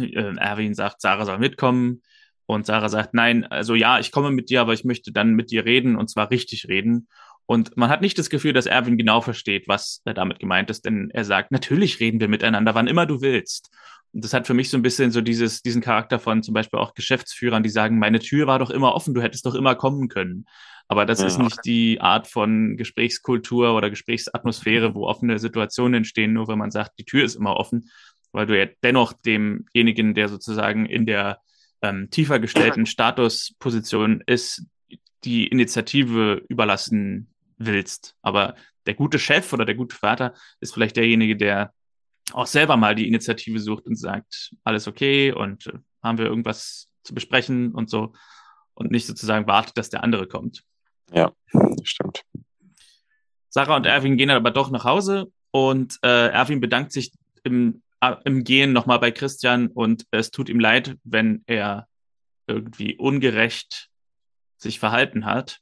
äh, 0.00 0.36
Erwin 0.36 0.74
sagt, 0.74 1.00
Sarah 1.00 1.26
soll 1.26 1.38
mitkommen. 1.38 2.02
Und 2.46 2.66
Sarah 2.66 2.88
sagt, 2.88 3.14
nein, 3.14 3.44
also 3.44 3.74
ja, 3.74 3.98
ich 3.98 4.12
komme 4.12 4.30
mit 4.30 4.50
dir, 4.50 4.60
aber 4.60 4.74
ich 4.74 4.84
möchte 4.84 5.12
dann 5.12 5.34
mit 5.34 5.50
dir 5.50 5.64
reden 5.64 5.96
und 5.96 6.10
zwar 6.10 6.30
richtig 6.30 6.68
reden. 6.68 7.08
Und 7.46 7.76
man 7.76 7.90
hat 7.90 8.00
nicht 8.00 8.18
das 8.18 8.30
Gefühl, 8.30 8.52
dass 8.52 8.66
Erwin 8.66 8.96
genau 8.96 9.20
versteht, 9.20 9.68
was 9.68 10.00
er 10.04 10.14
damit 10.14 10.38
gemeint 10.38 10.70
ist, 10.70 10.84
denn 10.84 11.10
er 11.12 11.24
sagt, 11.24 11.52
natürlich 11.52 12.00
reden 12.00 12.20
wir 12.20 12.28
miteinander, 12.28 12.74
wann 12.74 12.86
immer 12.86 13.06
du 13.06 13.20
willst. 13.20 13.70
Und 14.12 14.24
das 14.24 14.32
hat 14.32 14.46
für 14.46 14.54
mich 14.54 14.70
so 14.70 14.78
ein 14.78 14.82
bisschen 14.82 15.10
so 15.10 15.20
dieses, 15.20 15.60
diesen 15.60 15.82
Charakter 15.82 16.18
von 16.18 16.42
zum 16.42 16.54
Beispiel 16.54 16.78
auch 16.78 16.94
Geschäftsführern, 16.94 17.62
die 17.62 17.68
sagen, 17.68 17.98
meine 17.98 18.20
Tür 18.20 18.46
war 18.46 18.58
doch 18.58 18.70
immer 18.70 18.94
offen, 18.94 19.12
du 19.12 19.20
hättest 19.20 19.44
doch 19.44 19.54
immer 19.54 19.74
kommen 19.74 20.08
können. 20.08 20.46
Aber 20.86 21.06
das 21.06 21.20
ja. 21.20 21.26
ist 21.26 21.38
nicht 21.38 21.58
die 21.64 22.00
Art 22.00 22.28
von 22.28 22.76
Gesprächskultur 22.76 23.74
oder 23.74 23.90
Gesprächsatmosphäre, 23.90 24.94
wo 24.94 25.06
offene 25.06 25.38
Situationen 25.38 25.94
entstehen, 25.94 26.32
nur 26.32 26.48
wenn 26.48 26.58
man 26.58 26.70
sagt, 26.70 26.92
die 26.98 27.04
Tür 27.04 27.24
ist 27.24 27.34
immer 27.34 27.56
offen, 27.56 27.90
weil 28.32 28.46
du 28.46 28.58
ja 28.58 28.66
dennoch 28.82 29.12
demjenigen, 29.12 30.14
der 30.14 30.28
sozusagen 30.28 30.86
in 30.86 31.06
der 31.06 31.40
ähm, 31.84 32.10
tiefer 32.10 32.40
gestellten 32.40 32.86
Statusposition 32.86 34.22
ist, 34.26 34.64
die 35.24 35.46
Initiative 35.46 36.42
überlassen 36.48 37.28
willst. 37.58 38.16
Aber 38.22 38.54
der 38.86 38.94
gute 38.94 39.18
Chef 39.18 39.52
oder 39.52 39.64
der 39.64 39.74
gute 39.74 39.94
Vater 39.94 40.34
ist 40.60 40.72
vielleicht 40.72 40.96
derjenige, 40.96 41.36
der 41.36 41.72
auch 42.32 42.46
selber 42.46 42.76
mal 42.76 42.94
die 42.94 43.06
Initiative 43.06 43.60
sucht 43.60 43.86
und 43.86 43.96
sagt, 43.96 44.52
alles 44.64 44.88
okay 44.88 45.32
und 45.32 45.66
äh, 45.66 45.78
haben 46.02 46.18
wir 46.18 46.26
irgendwas 46.26 46.88
zu 47.02 47.14
besprechen 47.14 47.72
und 47.72 47.90
so 47.90 48.14
und 48.72 48.90
nicht 48.90 49.06
sozusagen 49.06 49.46
wartet, 49.46 49.76
dass 49.76 49.90
der 49.90 50.02
andere 50.02 50.26
kommt. 50.26 50.62
Ja, 51.12 51.32
stimmt. 51.82 52.22
Sarah 53.50 53.76
und 53.76 53.86
Erwin 53.86 54.16
gehen 54.16 54.28
dann 54.28 54.38
aber 54.38 54.50
doch 54.50 54.70
nach 54.70 54.84
Hause 54.84 55.30
und 55.50 55.98
äh, 56.02 56.28
Erwin 56.28 56.60
bedankt 56.60 56.92
sich 56.92 57.12
im 57.44 57.82
im 58.24 58.44
Gehen 58.44 58.72
nochmal 58.72 58.98
bei 58.98 59.10
Christian 59.10 59.68
und 59.68 60.06
es 60.10 60.30
tut 60.30 60.48
ihm 60.48 60.60
leid, 60.60 60.96
wenn 61.04 61.42
er 61.46 61.88
irgendwie 62.46 62.96
ungerecht 62.96 63.90
sich 64.56 64.78
verhalten 64.78 65.24
hat. 65.24 65.60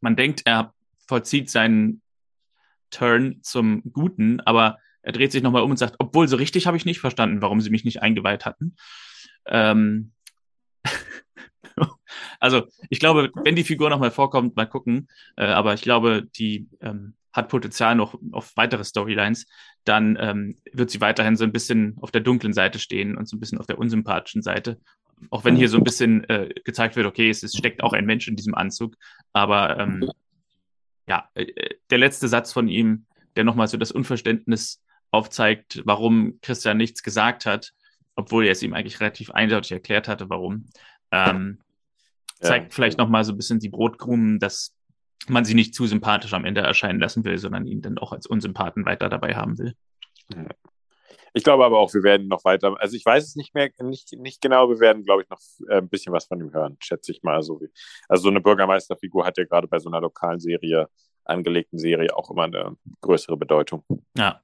Man 0.00 0.16
denkt, 0.16 0.42
er 0.44 0.74
vollzieht 1.06 1.50
seinen 1.50 2.02
Turn 2.90 3.40
zum 3.42 3.82
Guten, 3.92 4.40
aber 4.40 4.78
er 5.02 5.12
dreht 5.12 5.32
sich 5.32 5.42
nochmal 5.42 5.62
um 5.62 5.70
und 5.70 5.76
sagt, 5.76 5.96
obwohl 5.98 6.28
so 6.28 6.36
richtig 6.36 6.66
habe 6.66 6.76
ich 6.76 6.84
nicht 6.84 7.00
verstanden, 7.00 7.42
warum 7.42 7.60
sie 7.60 7.70
mich 7.70 7.84
nicht 7.84 8.02
eingeweiht 8.02 8.44
hatten. 8.44 8.76
Ähm 9.46 10.12
also 12.40 12.66
ich 12.90 12.98
glaube, 12.98 13.30
wenn 13.44 13.56
die 13.56 13.64
Figur 13.64 13.90
nochmal 13.90 14.10
vorkommt, 14.10 14.56
mal 14.56 14.66
gucken. 14.66 15.08
Äh, 15.36 15.46
aber 15.46 15.74
ich 15.74 15.82
glaube, 15.82 16.26
die 16.36 16.68
ähm, 16.80 17.14
hat 17.36 17.48
Potenzial 17.48 17.94
noch 17.94 18.18
auf 18.32 18.52
weitere 18.56 18.84
Storylines 18.84 19.46
dann 19.86 20.18
ähm, 20.20 20.56
wird 20.72 20.90
sie 20.90 21.00
weiterhin 21.00 21.36
so 21.36 21.44
ein 21.44 21.52
bisschen 21.52 21.96
auf 22.00 22.10
der 22.10 22.20
dunklen 22.20 22.52
Seite 22.52 22.78
stehen 22.78 23.16
und 23.16 23.28
so 23.28 23.36
ein 23.36 23.40
bisschen 23.40 23.58
auf 23.58 23.66
der 23.66 23.78
unsympathischen 23.78 24.42
Seite. 24.42 24.80
Auch 25.30 25.44
wenn 25.44 25.56
hier 25.56 25.68
so 25.68 25.78
ein 25.78 25.84
bisschen 25.84 26.24
äh, 26.24 26.50
gezeigt 26.64 26.96
wird, 26.96 27.06
okay, 27.06 27.30
es, 27.30 27.42
es, 27.42 27.56
steckt 27.56 27.82
auch 27.82 27.92
ein 27.92 28.04
Mensch 28.04 28.28
in 28.28 28.36
diesem 28.36 28.54
Anzug. 28.54 28.96
Aber 29.32 29.78
ähm, 29.78 30.10
ja, 31.08 31.30
äh, 31.34 31.46
der 31.88 31.98
letzte 31.98 32.28
Satz 32.28 32.52
von 32.52 32.68
ihm, 32.68 33.06
der 33.36 33.44
nochmal 33.44 33.68
so 33.68 33.76
das 33.76 33.92
Unverständnis 33.92 34.82
aufzeigt, 35.10 35.82
warum 35.84 36.38
Christian 36.42 36.76
nichts 36.76 37.02
gesagt 37.02 37.46
hat, 37.46 37.72
obwohl 38.16 38.44
er 38.44 38.52
es 38.52 38.62
ihm 38.62 38.74
eigentlich 38.74 39.00
relativ 39.00 39.30
eindeutig 39.30 39.72
erklärt 39.72 40.08
hatte, 40.08 40.28
warum, 40.28 40.66
ähm, 41.12 41.60
zeigt 42.40 42.72
ja. 42.72 42.74
vielleicht 42.74 42.98
nochmal 42.98 43.24
so 43.24 43.32
ein 43.32 43.36
bisschen 43.36 43.60
die 43.60 43.68
Brotkrumen, 43.68 44.38
dass 44.38 44.75
man 45.28 45.44
sie 45.44 45.54
nicht 45.54 45.74
zu 45.74 45.86
sympathisch 45.86 46.34
am 46.34 46.44
Ende 46.44 46.60
erscheinen 46.60 47.00
lassen 47.00 47.24
will, 47.24 47.38
sondern 47.38 47.66
ihn 47.66 47.82
dann 47.82 47.98
auch 47.98 48.12
als 48.12 48.26
Unsympathen 48.26 48.84
weiter 48.86 49.08
dabei 49.08 49.34
haben 49.34 49.58
will. 49.58 49.74
Ich 51.34 51.44
glaube 51.44 51.66
aber 51.66 51.78
auch, 51.78 51.92
wir 51.92 52.02
werden 52.02 52.28
noch 52.28 52.44
weiter, 52.44 52.74
also 52.80 52.96
ich 52.96 53.04
weiß 53.04 53.22
es 53.22 53.36
nicht 53.36 53.54
mehr, 53.54 53.70
nicht, 53.82 54.12
nicht 54.12 54.40
genau, 54.40 54.70
wir 54.70 54.80
werden, 54.80 55.04
glaube 55.04 55.22
ich, 55.22 55.28
noch 55.28 55.40
äh, 55.68 55.78
ein 55.78 55.88
bisschen 55.88 56.12
was 56.12 56.24
von 56.26 56.40
ihm 56.40 56.52
hören, 56.52 56.78
schätze 56.80 57.12
ich 57.12 57.22
mal. 57.22 57.42
So 57.42 57.60
wie, 57.60 57.68
also 58.08 58.22
so 58.22 58.28
eine 58.30 58.40
Bürgermeisterfigur 58.40 59.26
hat 59.26 59.36
ja 59.36 59.44
gerade 59.44 59.68
bei 59.68 59.78
so 59.78 59.90
einer 59.90 60.00
lokalen 60.00 60.40
Serie, 60.40 60.88
angelegten 61.24 61.78
Serie 61.78 62.16
auch 62.16 62.30
immer 62.30 62.44
eine 62.44 62.76
größere 63.02 63.36
Bedeutung. 63.36 63.84
Ja. 64.16 64.40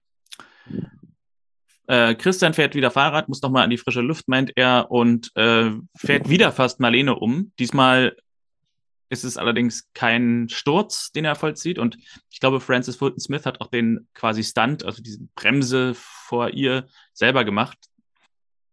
Äh, 1.86 2.14
Christian 2.14 2.54
fährt 2.54 2.74
wieder 2.74 2.90
Fahrrad, 2.90 3.28
muss 3.28 3.42
nochmal 3.42 3.64
an 3.64 3.70
die 3.70 3.78
frische 3.78 4.02
Luft, 4.02 4.28
meint 4.28 4.52
er, 4.56 4.90
und 4.90 5.34
äh, 5.34 5.70
fährt 5.96 6.28
wieder 6.28 6.52
fast 6.52 6.78
Marlene 6.78 7.14
um. 7.14 7.52
Diesmal 7.58 8.16
ist 9.12 9.24
es 9.24 9.36
allerdings 9.36 9.90
kein 9.92 10.48
Sturz, 10.48 11.12
den 11.12 11.26
er 11.26 11.34
vollzieht. 11.34 11.78
Und 11.78 11.98
ich 12.30 12.40
glaube, 12.40 12.60
Francis 12.60 12.96
Fulton 12.96 13.20
Smith 13.20 13.44
hat 13.44 13.60
auch 13.60 13.68
den 13.68 14.08
quasi 14.14 14.42
Stunt, 14.42 14.86
also 14.86 15.02
diese 15.02 15.20
Bremse 15.34 15.92
vor 15.94 16.48
ihr 16.50 16.88
selber 17.12 17.44
gemacht. 17.44 17.76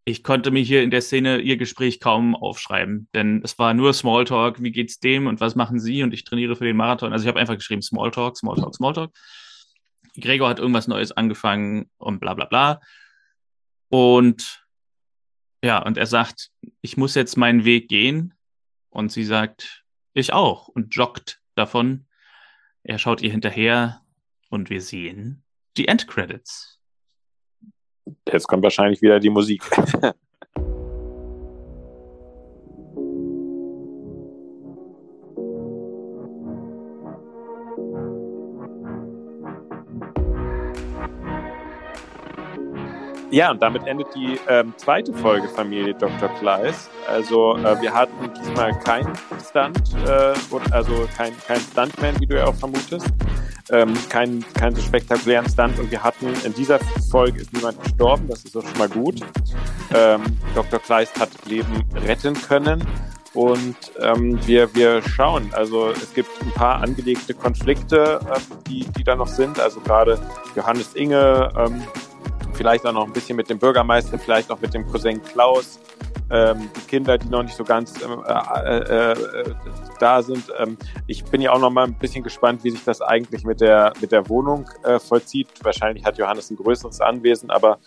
Ich 0.06 0.24
konnte 0.24 0.50
mir 0.50 0.64
hier 0.64 0.82
in 0.82 0.92
der 0.92 1.02
Szene 1.02 1.40
ihr 1.40 1.58
Gespräch 1.58 2.00
kaum 2.00 2.36
aufschreiben, 2.36 3.10
denn 3.14 3.42
es 3.44 3.60
war 3.60 3.74
nur 3.74 3.94
Smalltalk, 3.94 4.64
wie 4.64 4.72
geht's 4.72 5.00
dem 5.00 5.28
und 5.28 5.42
was 5.42 5.56
machen 5.56 5.78
sie 5.78 6.04
und 6.04 6.14
ich 6.14 6.24
trainiere 6.24 6.56
für 6.56 6.64
den 6.64 6.78
Marathon. 6.78 7.12
Also 7.12 7.24
ich 7.24 7.28
habe 7.28 7.40
einfach 7.40 7.58
geschrieben 7.58 7.82
Smalltalk, 7.82 8.38
Smalltalk, 8.38 8.74
Smalltalk. 8.74 9.12
Gregor 10.16 10.48
hat 10.48 10.60
irgendwas 10.60 10.88
Neues 10.88 11.12
angefangen 11.12 11.90
und 11.98 12.22
bla 12.22 12.34
bla 12.34 12.46
bla. 12.46 12.80
Und 13.90 14.66
ja, 15.62 15.84
und 15.84 15.98
er 15.98 16.06
sagt, 16.06 16.50
ich 16.82 16.96
muss 16.96 17.14
jetzt 17.14 17.36
meinen 17.36 17.66
Weg 17.66 17.90
gehen. 17.90 18.34
Und 18.90 19.12
sie 19.12 19.24
sagt, 19.24 19.79
ich 20.14 20.34
auch 20.34 20.68
und 20.68 20.96
joggt 20.96 21.42
davon. 21.56 22.08
Er 22.84 22.98
schaut 22.98 23.22
ihr 23.22 23.32
hinterher 23.32 24.02
und 24.50 24.70
wir 24.70 24.82
sehen 24.82 25.44
die 25.78 25.88
Endcredits. 25.88 26.80
Jetzt 28.28 28.48
kommt 28.48 28.64
wahrscheinlich 28.64 29.02
wieder 29.02 29.20
die 29.20 29.30
Musik. 29.30 29.64
Ja, 43.32 43.52
und 43.52 43.62
damit 43.62 43.86
endet 43.86 44.08
die 44.16 44.40
ähm, 44.48 44.74
zweite 44.78 45.14
Folge 45.14 45.48
Familie 45.50 45.94
Dr. 45.94 46.30
Kleis. 46.40 46.90
Also 47.08 47.58
äh, 47.58 47.80
wir 47.80 47.94
hatten 47.94 48.32
diesmal 48.34 48.78
keinen 48.80 49.14
Stunt, 49.48 49.96
äh, 50.08 50.34
also 50.72 51.08
kein, 51.16 51.34
kein 51.46 51.60
Stuntman, 51.60 52.20
wie 52.20 52.26
du 52.26 52.38
ja 52.38 52.48
auch 52.48 52.56
vermutest. 52.56 53.08
Ähm, 53.72 53.94
keinen 54.10 54.44
kein 54.56 54.74
so 54.74 54.82
spektakulären 54.82 55.48
Stunt 55.48 55.78
und 55.78 55.92
wir 55.92 56.04
hatten 56.04 56.34
in 56.44 56.56
dieser 56.56 56.80
Folge 57.12 57.42
ist 57.42 57.54
niemand 57.54 57.80
gestorben, 57.84 58.28
das 58.28 58.44
ist 58.44 58.58
auch 58.58 58.64
schon 58.64 58.78
mal 58.80 58.90
gut. 58.90 59.22
Ähm, 59.94 60.24
Dr. 60.56 60.80
Kleist 60.80 61.20
hat 61.20 61.30
Leben 61.46 61.84
retten 61.94 62.34
können 62.34 62.84
und 63.36 63.76
ähm, 64.02 64.40
wir, 64.48 64.74
wir 64.74 65.04
schauen. 65.04 65.52
Also 65.54 65.90
es 65.90 66.16
gibt 66.16 66.30
ein 66.42 66.52
paar 66.52 66.82
angelegte 66.82 67.36
Konflikte, 67.36 68.20
äh, 68.34 68.40
die, 68.68 68.86
die 68.98 69.04
da 69.04 69.16
noch 69.16 69.28
sind. 69.28 69.60
Also 69.60 69.82
gerade 69.82 70.20
Johannes 70.56 70.96
Inge 70.96 71.52
ähm, 71.56 71.84
vielleicht 72.60 72.86
auch 72.86 72.92
noch 72.92 73.08
ein 73.08 73.14
bisschen 73.14 73.38
mit 73.38 73.50
dem 73.50 73.58
Bürgermeister, 73.58 74.20
vielleicht 74.20 74.52
auch 74.52 74.60
mit 74.60 74.74
dem 74.74 74.86
Cousin 74.86 75.24
Klaus, 75.24 75.80
ähm, 76.30 76.70
die 76.76 76.88
Kinder, 76.88 77.18
die 77.18 77.30
noch 77.30 77.42
nicht 77.42 77.56
so 77.56 77.64
ganz 77.64 78.04
ähm, 78.04 78.22
äh, 78.28 78.80
äh, 78.80 79.12
äh, 79.14 79.56
da 79.98 80.22
sind. 80.22 80.52
Ähm, 80.58 80.78
ich 81.08 81.24
bin 81.24 81.40
ja 81.40 81.54
auch 81.54 81.60
noch 81.62 81.70
mal 81.70 81.86
ein 81.86 81.98
bisschen 81.98 82.22
gespannt, 82.22 82.66
wie 82.66 82.72
sich 82.72 82.84
das 82.84 83.02
eigentlich 83.02 83.46
mit 83.46 83.62
der, 83.62 83.94
mit 84.02 84.12
der 84.12 84.28
Wohnung 84.28 84.70
äh, 84.84 85.00
vollzieht. 85.00 85.48
Wahrscheinlich 85.64 86.04
hat 86.04 86.18
Johannes 86.18 86.52
ein 86.52 86.58
größeres 86.58 87.00
Anwesen, 87.00 87.50
aber 87.50 87.80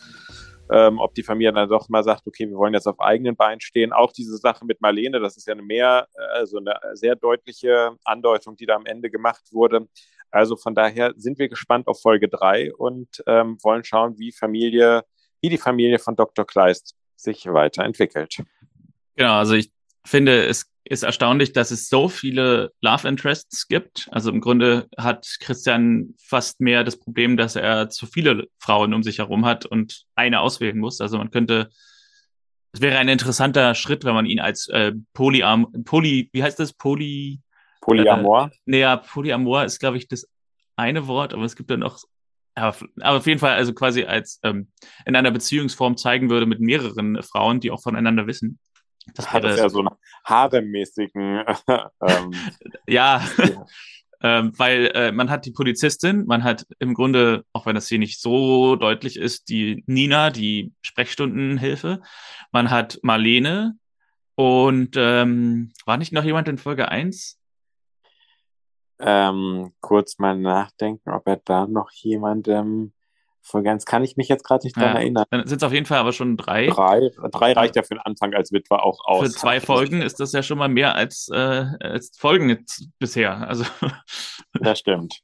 ähm, 0.70 0.98
ob 1.00 1.14
die 1.14 1.22
Familie 1.22 1.52
dann 1.52 1.68
doch 1.68 1.90
mal 1.90 2.02
sagt, 2.02 2.26
okay, 2.26 2.48
wir 2.48 2.56
wollen 2.56 2.72
jetzt 2.72 2.88
auf 2.88 2.98
eigenen 2.98 3.36
Beinen 3.36 3.60
stehen. 3.60 3.92
Auch 3.92 4.10
diese 4.10 4.38
Sache 4.38 4.64
mit 4.64 4.80
Marlene, 4.80 5.20
das 5.20 5.36
ist 5.36 5.46
ja 5.46 5.52
eine 5.52 5.62
mehr, 5.62 6.08
also 6.32 6.56
eine 6.56 6.80
sehr 6.94 7.14
deutliche 7.14 7.90
Andeutung, 8.04 8.56
die 8.56 8.64
da 8.64 8.76
am 8.76 8.86
Ende 8.86 9.10
gemacht 9.10 9.52
wurde. 9.52 9.86
Also 10.32 10.56
von 10.56 10.74
daher 10.74 11.12
sind 11.16 11.38
wir 11.38 11.48
gespannt 11.48 11.86
auf 11.86 12.00
Folge 12.00 12.28
drei 12.28 12.74
und 12.74 13.22
ähm, 13.26 13.58
wollen 13.62 13.84
schauen, 13.84 14.18
wie 14.18 14.32
Familie, 14.32 15.04
wie 15.40 15.50
die 15.50 15.58
Familie 15.58 15.98
von 15.98 16.16
Dr. 16.16 16.46
Kleist 16.46 16.94
sich 17.16 17.46
weiterentwickelt. 17.46 18.42
Genau, 19.14 19.34
also 19.34 19.54
ich 19.54 19.70
finde, 20.04 20.46
es 20.46 20.72
ist 20.84 21.04
erstaunlich, 21.04 21.52
dass 21.52 21.70
es 21.70 21.88
so 21.88 22.08
viele 22.08 22.72
Love 22.80 23.06
Interests 23.06 23.68
gibt. 23.68 24.08
Also 24.10 24.30
im 24.30 24.40
Grunde 24.40 24.88
hat 24.96 25.36
Christian 25.40 26.14
fast 26.18 26.60
mehr 26.60 26.82
das 26.82 26.98
Problem, 26.98 27.36
dass 27.36 27.54
er 27.54 27.88
zu 27.90 28.06
viele 28.06 28.48
Frauen 28.58 28.92
um 28.94 29.02
sich 29.02 29.18
herum 29.18 29.44
hat 29.44 29.64
und 29.64 30.04
eine 30.14 30.40
auswählen 30.40 30.78
muss. 30.78 31.00
Also 31.00 31.18
man 31.18 31.30
könnte, 31.30 31.70
es 32.72 32.80
wäre 32.80 32.98
ein 32.98 33.08
interessanter 33.08 33.74
Schritt, 33.74 34.04
wenn 34.04 34.14
man 34.14 34.26
ihn 34.26 34.40
als 34.40 34.68
äh, 34.68 34.92
Polyam, 35.12 35.68
Poly, 35.84 36.30
wie 36.32 36.42
heißt 36.42 36.58
das? 36.58 36.72
Poly, 36.72 37.40
Polyamor? 37.82 38.50
Äh, 38.52 38.56
naja, 38.64 38.96
Polyamor 38.96 39.64
ist, 39.64 39.78
glaube 39.78 39.98
ich, 39.98 40.08
das 40.08 40.26
eine 40.76 41.06
Wort, 41.06 41.34
aber 41.34 41.44
es 41.44 41.56
gibt 41.56 41.70
dann 41.70 41.80
noch, 41.80 41.98
aber, 42.54 42.74
aber 43.00 43.18
auf 43.18 43.26
jeden 43.26 43.40
Fall 43.40 43.52
also 43.52 43.74
quasi 43.74 44.04
als 44.04 44.40
ähm, 44.42 44.68
in 45.04 45.14
einer 45.16 45.30
Beziehungsform 45.30 45.98
zeigen 45.98 46.30
würde 46.30 46.46
mit 46.46 46.60
mehreren 46.60 47.22
Frauen, 47.22 47.60
die 47.60 47.70
auch 47.70 47.82
voneinander 47.82 48.26
wissen. 48.26 48.58
Das 49.14 49.32
hat 49.32 49.44
es 49.44 49.58
ja 49.58 49.68
so 49.68 49.80
einen 49.80 49.90
haremmäßigen. 50.24 51.44
ähm, 51.68 52.32
ja, 52.86 53.22
ja. 53.36 53.66
ähm, 54.22 54.52
weil 54.56 54.92
äh, 54.94 55.12
man 55.12 55.28
hat 55.28 55.44
die 55.44 55.50
Polizistin, 55.50 56.24
man 56.26 56.44
hat 56.44 56.66
im 56.78 56.94
Grunde, 56.94 57.44
auch 57.52 57.66
wenn 57.66 57.74
das 57.74 57.88
hier 57.88 57.98
nicht 57.98 58.20
so 58.20 58.76
deutlich 58.76 59.16
ist, 59.16 59.48
die 59.48 59.82
Nina, 59.86 60.30
die 60.30 60.72
Sprechstundenhilfe, 60.82 62.00
man 62.52 62.70
hat 62.70 63.00
Marlene 63.02 63.74
und 64.36 64.94
ähm, 64.96 65.72
war 65.84 65.96
nicht 65.96 66.12
noch 66.12 66.24
jemand 66.24 66.48
in 66.48 66.58
Folge 66.58 66.88
1? 66.88 67.41
Ähm, 69.02 69.72
kurz 69.80 70.18
mal 70.18 70.36
nachdenken, 70.38 71.10
ob 71.10 71.26
er 71.26 71.36
da 71.36 71.66
noch 71.66 71.90
jemandem 71.90 72.92
voll 73.42 73.62
ganz 73.62 73.84
kann 73.84 74.04
ich 74.04 74.16
mich 74.16 74.28
jetzt 74.28 74.44
gerade 74.44 74.64
nicht 74.64 74.76
dran 74.76 74.94
ja, 74.94 75.00
erinnern. 75.00 75.24
Dann 75.30 75.46
sind 75.46 75.58
es 75.58 75.62
auf 75.64 75.72
jeden 75.72 75.86
Fall 75.86 75.98
aber 75.98 76.12
schon 76.12 76.36
drei. 76.36 76.68
Drei, 76.68 77.10
drei 77.30 77.52
reicht 77.52 77.76
ja 77.76 77.82
für 77.82 77.94
den 77.94 78.00
Anfang 78.00 78.32
als 78.34 78.52
Witwer 78.52 78.84
auch 78.84 79.04
aus. 79.04 79.26
Für 79.26 79.30
zwei 79.30 79.60
Folgen 79.60 80.00
ist 80.00 80.20
das 80.20 80.32
ja 80.32 80.42
schon 80.42 80.58
mal 80.58 80.68
mehr 80.68 80.94
als, 80.94 81.28
äh, 81.28 81.36
als 81.80 82.16
Folgen 82.16 82.48
jetzt 82.48 82.88
bisher. 82.98 83.48
Also 83.48 83.64
das 84.54 84.78
stimmt. 84.78 85.20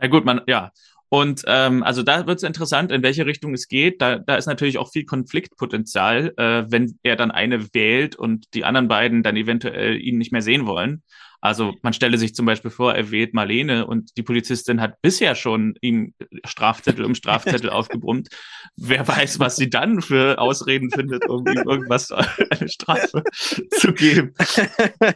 Ja 0.00 0.08
gut, 0.08 0.24
man, 0.24 0.42
ja. 0.46 0.72
Und 1.08 1.42
ähm, 1.46 1.82
also 1.82 2.02
da 2.02 2.26
wird 2.26 2.38
es 2.38 2.42
interessant, 2.42 2.90
in 2.90 3.02
welche 3.02 3.26
Richtung 3.26 3.52
es 3.52 3.68
geht. 3.68 4.00
Da, 4.00 4.18
da 4.18 4.36
ist 4.36 4.46
natürlich 4.46 4.78
auch 4.78 4.90
viel 4.90 5.04
Konfliktpotenzial, 5.04 6.32
äh, 6.38 6.64
wenn 6.68 6.98
er 7.02 7.16
dann 7.16 7.30
eine 7.30 7.72
wählt 7.74 8.16
und 8.16 8.54
die 8.54 8.64
anderen 8.64 8.88
beiden 8.88 9.22
dann 9.22 9.36
eventuell 9.36 10.00
ihn 10.00 10.18
nicht 10.18 10.32
mehr 10.32 10.42
sehen 10.42 10.66
wollen. 10.66 11.02
Also 11.42 11.74
man 11.82 11.92
stelle 11.92 12.18
sich 12.18 12.36
zum 12.36 12.46
Beispiel 12.46 12.70
vor, 12.70 12.94
er 12.94 13.10
wählt 13.10 13.34
Marlene 13.34 13.84
und 13.84 14.16
die 14.16 14.22
Polizistin 14.22 14.80
hat 14.80 15.02
bisher 15.02 15.34
schon 15.34 15.74
ihm 15.80 16.14
Strafzettel 16.46 17.04
um 17.04 17.16
Strafzettel 17.16 17.68
aufgebrummt. 17.70 18.28
Wer 18.76 19.06
weiß, 19.06 19.40
was 19.40 19.56
sie 19.56 19.68
dann 19.68 20.02
für 20.02 20.38
Ausreden 20.38 20.92
findet, 20.92 21.28
um 21.28 21.44
ihm 21.48 21.64
irgendwas 21.68 22.12
eine 22.12 22.68
Strafe 22.68 23.24
zu 23.32 23.92
geben. 23.92 24.34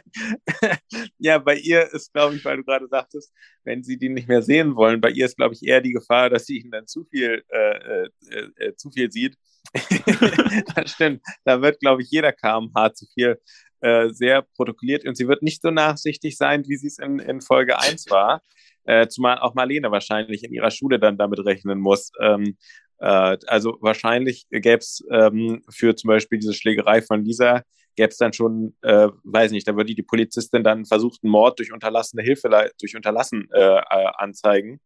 Ja, 1.19 1.37
bei 1.39 1.55
ihr 1.55 1.91
ist, 1.93 2.13
glaube 2.13 2.35
ich, 2.35 2.45
weil 2.45 2.57
du 2.57 2.63
gerade 2.63 2.87
sagtest, 2.87 3.33
wenn 3.63 3.83
sie 3.83 3.97
die 3.97 4.09
nicht 4.09 4.27
mehr 4.27 4.41
sehen 4.41 4.75
wollen, 4.75 5.01
bei 5.01 5.09
ihr 5.09 5.25
ist, 5.25 5.37
glaube 5.37 5.53
ich, 5.55 5.63
eher 5.63 5.81
die 5.81 5.91
Gefahr, 5.91 6.29
dass 6.29 6.45
sie 6.45 6.59
ihn 6.59 6.71
dann 6.71 6.87
zu 6.87 7.05
viel, 7.05 7.43
äh, 7.49 7.77
äh, 7.77 8.49
äh, 8.57 8.75
zu 8.75 8.91
viel 8.91 9.11
sieht. 9.11 9.35
das 10.75 10.91
stimmt. 10.91 11.21
Da 11.43 11.61
wird, 11.61 11.79
glaube 11.79 12.01
ich, 12.01 12.09
jeder 12.09 12.31
KMH 12.31 12.93
zu 12.93 13.05
viel 13.13 13.39
äh, 13.81 14.09
sehr 14.09 14.41
protokolliert 14.41 15.05
und 15.05 15.15
sie 15.15 15.27
wird 15.27 15.41
nicht 15.41 15.61
so 15.61 15.71
nachsichtig 15.71 16.37
sein, 16.37 16.63
wie 16.67 16.77
sie 16.77 16.87
es 16.87 16.97
in, 16.97 17.19
in 17.19 17.41
Folge 17.41 17.79
1 17.79 18.09
war. 18.09 18.41
Äh, 18.83 19.07
zumal 19.07 19.39
auch 19.39 19.53
Marlene 19.53 19.91
wahrscheinlich 19.91 20.43
in 20.43 20.53
ihrer 20.53 20.71
Schule 20.71 20.99
dann 20.99 21.17
damit 21.17 21.43
rechnen 21.45 21.79
muss. 21.79 22.11
Ähm, 22.21 22.57
äh, 22.99 23.37
also 23.47 23.77
wahrscheinlich 23.81 24.47
gäbe 24.49 24.77
es 24.77 25.03
ähm, 25.11 25.61
für 25.69 25.95
zum 25.95 26.07
Beispiel 26.07 26.39
diese 26.39 26.53
Schlägerei 26.53 27.01
von 27.01 27.23
Lisa, 27.23 27.63
gäbe 27.95 28.09
es 28.09 28.17
dann 28.17 28.33
schon, 28.33 28.75
äh, 28.81 29.09
weiß 29.23 29.51
nicht, 29.51 29.67
da 29.67 29.75
würde 29.75 29.93
die 29.93 30.03
Polizistin 30.03 30.63
dann 30.63 30.85
versuchten 30.85 31.29
Mord 31.29 31.59
durch 31.59 31.73
unterlassene 31.73 32.23
Hilfe, 32.23 32.49
durch 32.79 32.95
Unterlassen 32.95 33.49
äh, 33.53 33.59
äh, 33.59 34.07
anzeigen 34.17 34.79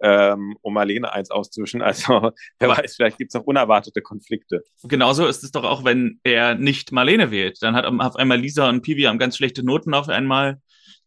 ähm, 0.00 0.56
um 0.62 0.74
Marlene 0.74 1.12
eins 1.12 1.30
auszuwischen. 1.30 1.82
Also 1.86 2.32
wer 2.58 2.68
weiß, 2.68 2.96
vielleicht 2.96 3.18
gibt 3.18 3.34
es 3.34 3.40
auch 3.40 3.44
unerwartete 3.44 4.02
Konflikte. 4.02 4.62
Genauso 4.82 5.26
ist 5.26 5.44
es 5.44 5.50
doch 5.52 5.64
auch, 5.64 5.84
wenn 5.84 6.20
er 6.24 6.54
nicht 6.54 6.92
Marlene 6.92 7.30
wählt. 7.30 7.58
Dann 7.62 7.74
hat 7.74 7.86
auf 7.86 8.16
einmal 8.16 8.38
Lisa 8.38 8.68
und 8.68 8.82
Pivi 8.82 9.02
haben 9.02 9.18
ganz 9.18 9.36
schlechte 9.36 9.64
Noten 9.64 9.94
auf 9.94 10.08
einmal. 10.08 10.60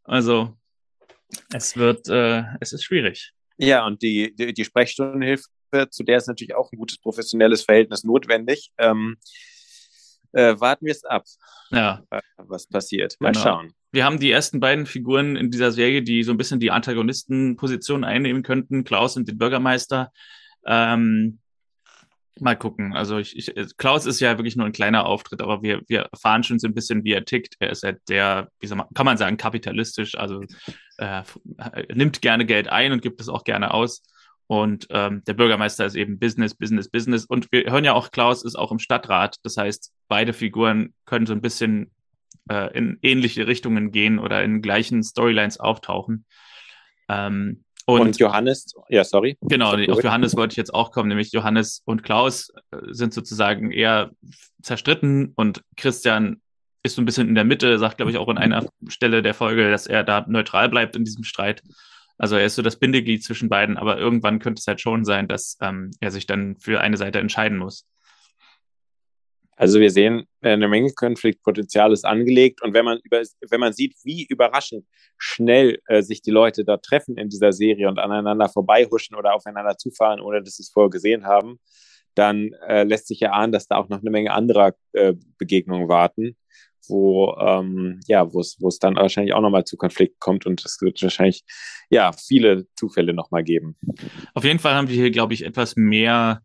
Also 0.03 0.55
es 1.53 1.77
wird, 1.77 2.07
äh, 2.09 2.43
es 2.59 2.73
ist 2.73 2.83
schwierig. 2.83 3.33
Ja, 3.57 3.85
und 3.85 4.01
die, 4.01 4.33
die, 4.35 4.53
die 4.53 4.65
Sprechstundenhilfe, 4.65 5.43
zu 5.89 6.03
der 6.03 6.17
ist 6.17 6.27
natürlich 6.27 6.55
auch 6.55 6.71
ein 6.71 6.79
gutes 6.79 6.97
professionelles 6.97 7.63
Verhältnis 7.63 8.03
notwendig. 8.03 8.71
Ähm, 8.77 9.17
äh, 10.33 10.59
warten 10.59 10.85
wir 10.85 10.91
es 10.91 11.03
ab, 11.03 11.23
ja. 11.71 12.03
was 12.37 12.67
passiert. 12.67 13.15
Mal 13.19 13.31
genau. 13.31 13.43
schauen 13.43 13.73
wir 13.91 14.05
haben 14.05 14.19
die 14.19 14.31
ersten 14.31 14.59
beiden 14.59 14.85
Figuren 14.85 15.35
in 15.35 15.49
dieser 15.49 15.71
Serie, 15.71 16.03
die 16.03 16.23
so 16.23 16.31
ein 16.31 16.37
bisschen 16.37 16.59
die 16.59 16.71
Antagonistenposition 16.71 18.03
einnehmen 18.03 18.43
könnten, 18.43 18.83
Klaus 18.83 19.17
und 19.17 19.27
den 19.27 19.37
Bürgermeister. 19.37 20.11
Ähm, 20.65 21.39
Mal 22.41 22.55
gucken. 22.55 22.95
Also 22.95 23.17
ich, 23.17 23.35
ich, 23.35 23.75
Klaus 23.75 24.05
ist 24.05 24.21
ja 24.21 24.37
wirklich 24.37 24.55
nur 24.55 24.65
ein 24.65 24.71
kleiner 24.71 25.05
Auftritt, 25.05 25.41
aber 25.41 25.61
wir, 25.61 25.81
wir 25.87 26.07
erfahren 26.11 26.43
schon 26.43 26.57
so 26.57 26.67
ein 26.67 26.73
bisschen, 26.73 27.03
wie 27.03 27.11
er 27.11 27.25
tickt. 27.25 27.55
Er 27.59 27.69
ist 27.69 27.83
ja 27.83 27.91
der, 28.07 28.49
wie 28.61 28.67
man, 28.69 28.87
kann 28.93 29.05
man 29.05 29.17
sagen, 29.17 29.35
kapitalistisch, 29.35 30.17
also 30.17 30.41
äh, 30.99 31.23
nimmt 31.93 32.21
gerne 32.21 32.45
Geld 32.45 32.69
ein 32.69 32.93
und 32.93 33.01
gibt 33.01 33.19
es 33.19 33.27
auch 33.27 33.43
gerne 33.43 33.73
aus. 33.73 34.03
Und 34.47 34.87
ähm, 34.89 35.21
der 35.27 35.33
Bürgermeister 35.33 35.85
ist 35.85 35.95
eben 35.95 36.17
Business, 36.17 36.55
Business, 36.55 36.89
Business. 36.89 37.25
Und 37.25 37.51
wir 37.51 37.69
hören 37.69 37.83
ja 37.83 37.93
auch, 37.93 38.09
Klaus 38.09 38.43
ist 38.43 38.55
auch 38.55 38.71
im 38.71 38.79
Stadtrat. 38.79 39.35
Das 39.43 39.57
heißt, 39.57 39.91
beide 40.09 40.33
Figuren 40.33 40.93
können 41.05 41.25
so 41.25 41.33
ein 41.33 41.41
bisschen 41.41 41.91
äh, 42.49 42.75
in 42.77 42.99
ähnliche 43.01 43.47
Richtungen 43.47 43.91
gehen 43.91 44.19
oder 44.19 44.43
in 44.43 44.61
gleichen 44.61 45.01
Storylines 45.03 45.59
auftauchen. 45.59 46.25
Ähm, 47.07 47.63
und, 47.85 48.01
und, 48.01 48.19
Johannes, 48.19 48.75
ja, 48.89 49.03
sorry. 49.03 49.37
Genau, 49.41 49.71
auf 49.73 50.03
Johannes 50.03 50.35
wollte 50.35 50.53
ich 50.53 50.57
jetzt 50.57 50.73
auch 50.73 50.91
kommen, 50.91 51.09
nämlich 51.09 51.31
Johannes 51.31 51.81
und 51.85 52.03
Klaus 52.03 52.51
äh, 52.71 52.77
sind 52.89 53.13
sozusagen 53.13 53.71
eher 53.71 54.11
zerstritten 54.61 55.31
und 55.35 55.63
Christian 55.75 56.41
ist 56.83 56.95
so 56.95 57.01
ein 57.01 57.05
bisschen 57.05 57.27
in 57.27 57.35
der 57.35 57.45
Mitte, 57.45 57.79
sagt, 57.79 57.97
glaube 57.97 58.11
ich, 58.11 58.17
auch 58.17 58.27
an 58.27 58.37
einer 58.37 58.65
Stelle 58.87 59.21
der 59.21 59.33
Folge, 59.33 59.71
dass 59.71 59.87
er 59.87 60.03
da 60.03 60.25
neutral 60.27 60.69
bleibt 60.69 60.95
in 60.95 61.03
diesem 61.03 61.23
Streit. 61.23 61.63
Also 62.17 62.35
er 62.35 62.45
ist 62.45 62.55
so 62.55 62.61
das 62.61 62.77
Bindeglied 62.77 63.23
zwischen 63.23 63.49
beiden, 63.49 63.77
aber 63.77 63.97
irgendwann 63.97 64.39
könnte 64.39 64.59
es 64.59 64.67
halt 64.67 64.81
schon 64.81 65.03
sein, 65.03 65.27
dass 65.27 65.57
ähm, 65.61 65.91
er 65.99 66.11
sich 66.11 66.27
dann 66.27 66.57
für 66.57 66.81
eine 66.81 66.97
Seite 66.97 67.19
entscheiden 67.19 67.57
muss. 67.57 67.85
Also 69.59 69.81
wir 69.81 69.91
sehen, 69.91 70.23
äh, 70.39 70.51
eine 70.51 70.69
Menge 70.69 70.93
Konfliktpotenzial 70.93 71.91
ist 71.91 72.05
angelegt 72.05 72.61
und 72.61 72.73
wenn 72.73 72.85
man 72.85 72.99
über, 73.03 73.21
wenn 73.49 73.59
man 73.59 73.73
sieht, 73.73 73.93
wie 74.05 74.25
überraschend 74.25 74.85
schnell 75.17 75.79
äh, 75.87 76.01
sich 76.01 76.21
die 76.21 76.31
Leute 76.31 76.63
da 76.63 76.77
treffen 76.77 77.17
in 77.17 77.27
dieser 77.27 77.51
Serie 77.51 77.89
und 77.89 77.99
aneinander 77.99 78.47
vorbeihuschen 78.47 79.17
oder 79.17 79.35
aufeinander 79.35 79.77
zufahren, 79.77 80.21
ohne 80.21 80.41
dass 80.41 80.55
sie 80.55 80.63
es 80.63 80.69
vorher 80.69 80.89
gesehen 80.89 81.25
haben, 81.25 81.59
dann 82.15 82.53
äh, 82.67 82.83
lässt 82.83 83.07
sich 83.07 83.19
ja 83.19 83.31
ahnen, 83.31 83.51
dass 83.51 83.67
da 83.67 83.75
auch 83.75 83.89
noch 83.89 83.99
eine 83.99 84.11
Menge 84.11 84.31
anderer 84.31 84.75
äh, 84.93 85.13
Begegnungen 85.37 85.89
warten 85.89 86.37
wo 86.87 87.35
ähm, 87.39 87.99
ja, 88.07 88.27
es 88.33 88.79
dann 88.79 88.95
wahrscheinlich 88.95 89.35
auch 89.35 89.41
nochmal 89.41 89.63
zu 89.63 89.77
Konflikten 89.77 90.17
kommt 90.19 90.47
und 90.47 90.65
es 90.65 90.81
wird 90.81 91.01
wahrscheinlich 91.03 91.43
ja 91.91 92.11
viele 92.13 92.65
Zufälle 92.75 93.13
nochmal 93.13 93.43
geben. 93.43 93.77
Auf 94.33 94.43
jeden 94.43 94.57
Fall 94.57 94.73
haben 94.73 94.87
wir 94.87 94.95
hier, 94.95 95.11
glaube 95.11 95.35
ich, 95.35 95.45
etwas 95.45 95.75
mehr, 95.75 96.41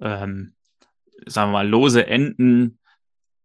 ähm, 0.00 0.55
sagen 1.26 1.50
wir 1.50 1.58
mal, 1.58 1.68
lose 1.68 2.06
Enden, 2.06 2.78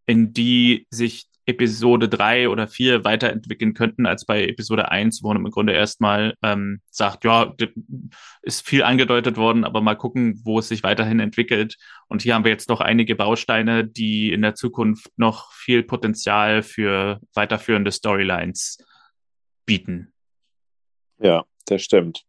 in 0.06 0.34
die 0.34 0.88
sich 0.90 1.28
Episode 1.46 2.08
3 2.08 2.50
oder 2.50 2.68
4 2.68 3.04
weiterentwickeln 3.04 3.74
könnten 3.74 4.06
als 4.06 4.26
bei 4.26 4.46
Episode 4.46 4.92
1, 4.92 5.24
wo 5.24 5.30
man 5.30 5.38
im 5.38 5.52
Grunde 5.52 5.74
erstmal 5.74 6.36
ähm, 6.44 6.82
sagt, 6.90 7.24
ja, 7.24 7.54
ist 8.42 8.68
viel 8.68 8.84
angedeutet 8.84 9.38
worden, 9.38 9.64
aber 9.64 9.82
mal 9.82 9.96
gucken, 9.96 10.40
wo 10.44 10.60
es 10.60 10.68
sich 10.68 10.84
weiterhin 10.84 11.20
entwickelt. 11.20 11.78
Und 12.08 12.22
hier 12.22 12.36
haben 12.36 12.44
wir 12.44 12.52
jetzt 12.52 12.70
noch 12.70 12.80
einige 12.80 13.16
Bausteine, 13.16 13.86
die 13.86 14.32
in 14.32 14.42
der 14.42 14.56
Zukunft 14.56 15.12
noch 15.18 15.52
viel 15.52 15.84
Potenzial 15.84 16.62
für 16.62 17.20
weiterführende 17.34 17.92
Storylines 17.92 18.78
bieten. 19.66 20.14
Ja, 21.20 21.46
das 21.66 21.82
stimmt. 21.82 22.24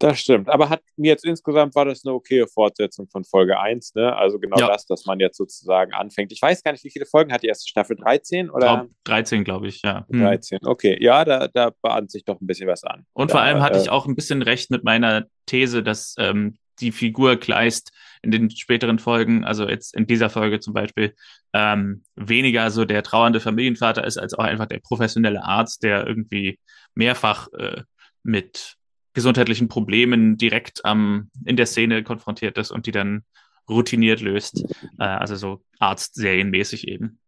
Das 0.00 0.18
stimmt. 0.18 0.48
Aber 0.48 0.70
hat 0.70 0.80
mir 0.96 1.08
jetzt 1.08 1.26
insgesamt 1.26 1.74
war 1.74 1.84
das 1.84 2.06
eine 2.06 2.14
okaye 2.14 2.46
Fortsetzung 2.46 3.06
von 3.08 3.22
Folge 3.22 3.60
1, 3.60 3.94
ne? 3.96 4.16
Also 4.16 4.38
genau 4.38 4.58
ja. 4.58 4.66
das, 4.66 4.86
dass 4.86 5.04
man 5.04 5.20
jetzt 5.20 5.36
sozusagen 5.36 5.92
anfängt. 5.92 6.32
Ich 6.32 6.40
weiß 6.40 6.62
gar 6.62 6.72
nicht, 6.72 6.82
wie 6.84 6.90
viele 6.90 7.04
Folgen 7.04 7.30
hat 7.32 7.42
die 7.42 7.48
erste 7.48 7.68
Staffel? 7.68 7.96
13 7.96 8.48
oder? 8.48 8.66
Glaub, 8.66 8.90
13, 9.04 9.44
glaube 9.44 9.68
ich, 9.68 9.82
ja. 9.82 10.06
Hm. 10.10 10.20
13, 10.20 10.60
okay. 10.64 10.96
Ja, 11.02 11.26
da, 11.26 11.48
da 11.48 11.72
bahnt 11.82 12.10
sich 12.10 12.24
doch 12.24 12.40
ein 12.40 12.46
bisschen 12.46 12.66
was 12.66 12.82
an. 12.82 13.04
Und 13.12 13.30
da, 13.30 13.34
vor 13.34 13.42
allem 13.42 13.60
hatte 13.60 13.78
äh, 13.78 13.82
ich 13.82 13.90
auch 13.90 14.06
ein 14.06 14.16
bisschen 14.16 14.40
recht 14.40 14.70
mit 14.70 14.84
meiner 14.84 15.26
These, 15.44 15.82
dass 15.82 16.14
ähm, 16.16 16.56
die 16.80 16.92
Figur 16.92 17.36
Kleist 17.36 17.92
in 18.22 18.30
den 18.30 18.50
späteren 18.50 18.98
Folgen, 18.98 19.44
also 19.44 19.68
jetzt 19.68 19.94
in 19.94 20.06
dieser 20.06 20.30
Folge 20.30 20.60
zum 20.60 20.72
Beispiel, 20.72 21.14
ähm, 21.52 22.04
weniger 22.16 22.70
so 22.70 22.86
der 22.86 23.02
trauernde 23.02 23.40
Familienvater 23.40 24.04
ist, 24.04 24.16
als 24.16 24.32
auch 24.32 24.44
einfach 24.44 24.66
der 24.66 24.80
professionelle 24.80 25.44
Arzt, 25.44 25.82
der 25.82 26.06
irgendwie 26.06 26.58
mehrfach 26.94 27.48
äh, 27.52 27.82
mit 28.22 28.78
gesundheitlichen 29.12 29.68
Problemen 29.68 30.36
direkt 30.36 30.80
ähm, 30.84 31.30
in 31.44 31.56
der 31.56 31.66
Szene 31.66 32.02
konfrontiert 32.02 32.58
ist 32.58 32.70
und 32.70 32.86
die 32.86 32.92
dann 32.92 33.24
routiniert 33.68 34.20
löst. 34.20 34.64
Äh, 34.98 35.04
also 35.04 35.36
so 35.36 35.62
Arztserienmäßig 35.78 36.88
eben. 36.88 37.20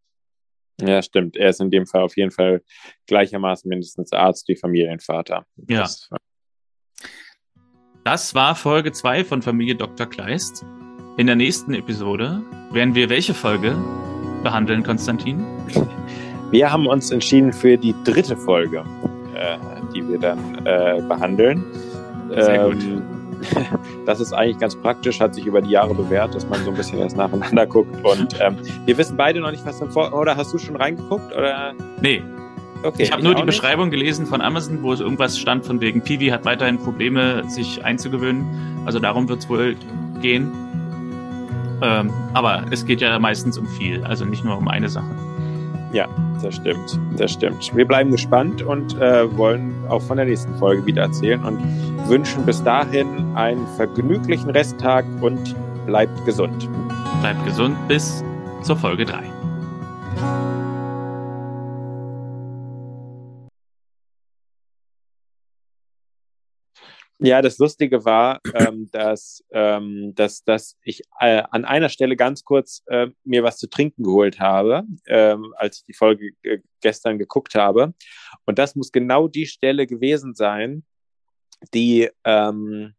Ja, 0.81 1.03
stimmt. 1.03 1.37
Er 1.37 1.51
ist 1.51 1.61
in 1.61 1.71
dem 1.71 1.87
Fall 1.87 2.03
auf 2.03 2.17
jeden 2.17 2.31
Fall 2.31 2.63
gleichermaßen 3.07 3.69
mindestens 3.69 4.13
Arzt 4.13 4.49
wie 4.49 4.57
Familienvater. 4.57 5.47
Ja. 5.69 5.81
Das, 5.81 6.11
das 8.05 8.35
war 8.35 8.57
Folge 8.57 8.93
2 8.93 9.25
von 9.25 9.43
Familie 9.43 9.77
Dr. 9.77 10.07
Kleist. 10.07 10.65
In 11.19 11.27
der 11.27 11.37
nächsten 11.37 11.75
Episode 11.75 12.43
werden 12.73 12.95
wir 12.95 13.11
welche 13.11 13.35
Folge 13.35 13.77
behandeln, 14.43 14.83
Konstantin? 14.83 15.45
Wir 16.51 16.73
haben 16.73 16.87
uns 16.87 17.11
entschieden 17.11 17.53
für 17.53 17.77
die 17.77 17.95
dritte 18.05 18.37
Folge. 18.37 18.85
Äh, 19.35 19.57
die 19.95 20.07
wir 20.09 20.19
dann 20.19 20.39
äh, 20.65 21.01
behandeln. 21.07 21.65
Sehr 22.31 22.67
ähm, 22.67 22.73
gut. 22.73 23.03
Das 24.07 24.21
ist 24.21 24.33
eigentlich 24.33 24.59
ganz 24.59 24.77
praktisch, 24.77 25.21
hat 25.21 25.35
sich 25.35 25.47
über 25.47 25.61
die 25.61 25.71
Jahre 25.71 25.95
bewährt, 25.95 26.35
dass 26.35 26.49
man 26.49 26.63
so 26.65 26.71
ein 26.71 26.77
bisschen 26.77 26.99
erst 26.99 27.17
nacheinander 27.17 27.67
guckt. 27.69 27.93
Und 28.05 28.37
ähm, 28.41 28.57
wir 28.85 28.97
wissen 28.97 29.17
beide 29.17 29.41
noch 29.41 29.51
nicht, 29.51 29.65
was 29.67 29.79
dann 29.79 29.91
vor. 29.91 30.13
Oder 30.13 30.37
hast 30.37 30.53
du 30.53 30.59
schon 30.59 30.77
reingeguckt? 30.77 31.35
Oder? 31.37 31.73
Nee. 32.01 32.23
Okay, 32.85 33.03
ich 33.03 33.13
habe 33.13 33.23
nur 33.23 33.35
die 33.35 33.43
nicht. 33.43 33.47
Beschreibung 33.47 33.91
gelesen 33.91 34.27
von 34.27 34.41
Amazon, 34.41 34.83
wo 34.83 34.93
es 34.93 35.01
irgendwas 35.01 35.39
stand 35.39 35.65
von 35.65 35.81
wegen 35.81 36.03
Piwi 36.03 36.29
hat 36.29 36.45
weiterhin 36.45 36.79
Probleme, 36.79 37.43
sich 37.49 37.85
einzugewöhnen. 37.85 38.45
Also 38.87 38.99
darum 38.99 39.29
wird 39.29 39.41
es 39.41 39.49
wohl 39.49 39.77
gehen. 40.21 40.51
Ähm, 41.83 42.13
aber 42.35 42.65
es 42.71 42.85
geht 42.85 43.01
ja 43.01 43.19
meistens 43.19 43.59
um 43.59 43.67
viel, 43.67 44.05
also 44.05 44.25
nicht 44.25 44.45
nur 44.45 44.57
um 44.57 44.69
eine 44.69 44.89
Sache. 44.89 45.15
Ja, 45.93 46.09
das 46.43 46.57
stimmt. 46.57 46.99
Das 47.17 47.33
stimmt. 47.33 47.75
Wir 47.75 47.87
bleiben 47.87 48.11
gespannt 48.11 48.63
und 48.63 49.01
äh, 49.01 49.37
wollen 49.37 49.73
auch 49.89 50.03
von 50.03 50.17
der 50.17 50.27
nächsten 50.27 50.55
Folge 50.57 50.85
wieder 50.87 51.03
erzählen 51.03 51.43
und 51.45 51.59
wünschen 52.09 52.45
bis 52.45 52.63
dahin 52.63 53.07
einen 53.35 53.67
vergnüglichen 53.77 54.51
Resttag 54.51 55.05
und 55.21 55.55
bleibt 55.87 56.25
gesund. 56.25 56.69
Bleibt 57.21 57.45
gesund 57.45 57.77
bis 57.89 58.25
zur 58.63 58.77
Folge 58.77 59.05
3. 59.05 59.42
Ja, 67.23 67.41
das 67.41 67.59
Lustige 67.59 68.05
war, 68.05 68.41
ähm, 68.55 68.89
dass, 68.93 69.45
ähm, 69.53 70.13
dass, 70.15 70.43
dass 70.45 70.77
ich 70.83 71.03
äh, 71.21 71.43
an 71.51 71.65
einer 71.65 71.89
Stelle 71.89 72.17
ganz 72.17 72.45
kurz 72.45 72.83
äh, 72.87 73.09
mir 73.25 73.43
was 73.43 73.59
zu 73.59 73.69
trinken 73.69 74.03
geholt 74.03 74.41
habe, 74.41 74.85
ähm, 75.07 75.55
als 75.57 75.79
ich 75.79 75.85
die 75.85 75.95
Folge 75.95 76.31
äh, 76.43 76.59
gestern 76.81 77.19
geguckt 77.19 77.55
habe. 77.55 77.95
Und 78.45 78.59
das 78.59 78.75
muss 78.75 78.93
genau 78.93 79.29
die 79.29 79.47
Stelle 79.47 79.87
gewesen 79.87 80.35
sein, 80.35 80.85
die, 81.75 82.11
ähm, 82.25 82.95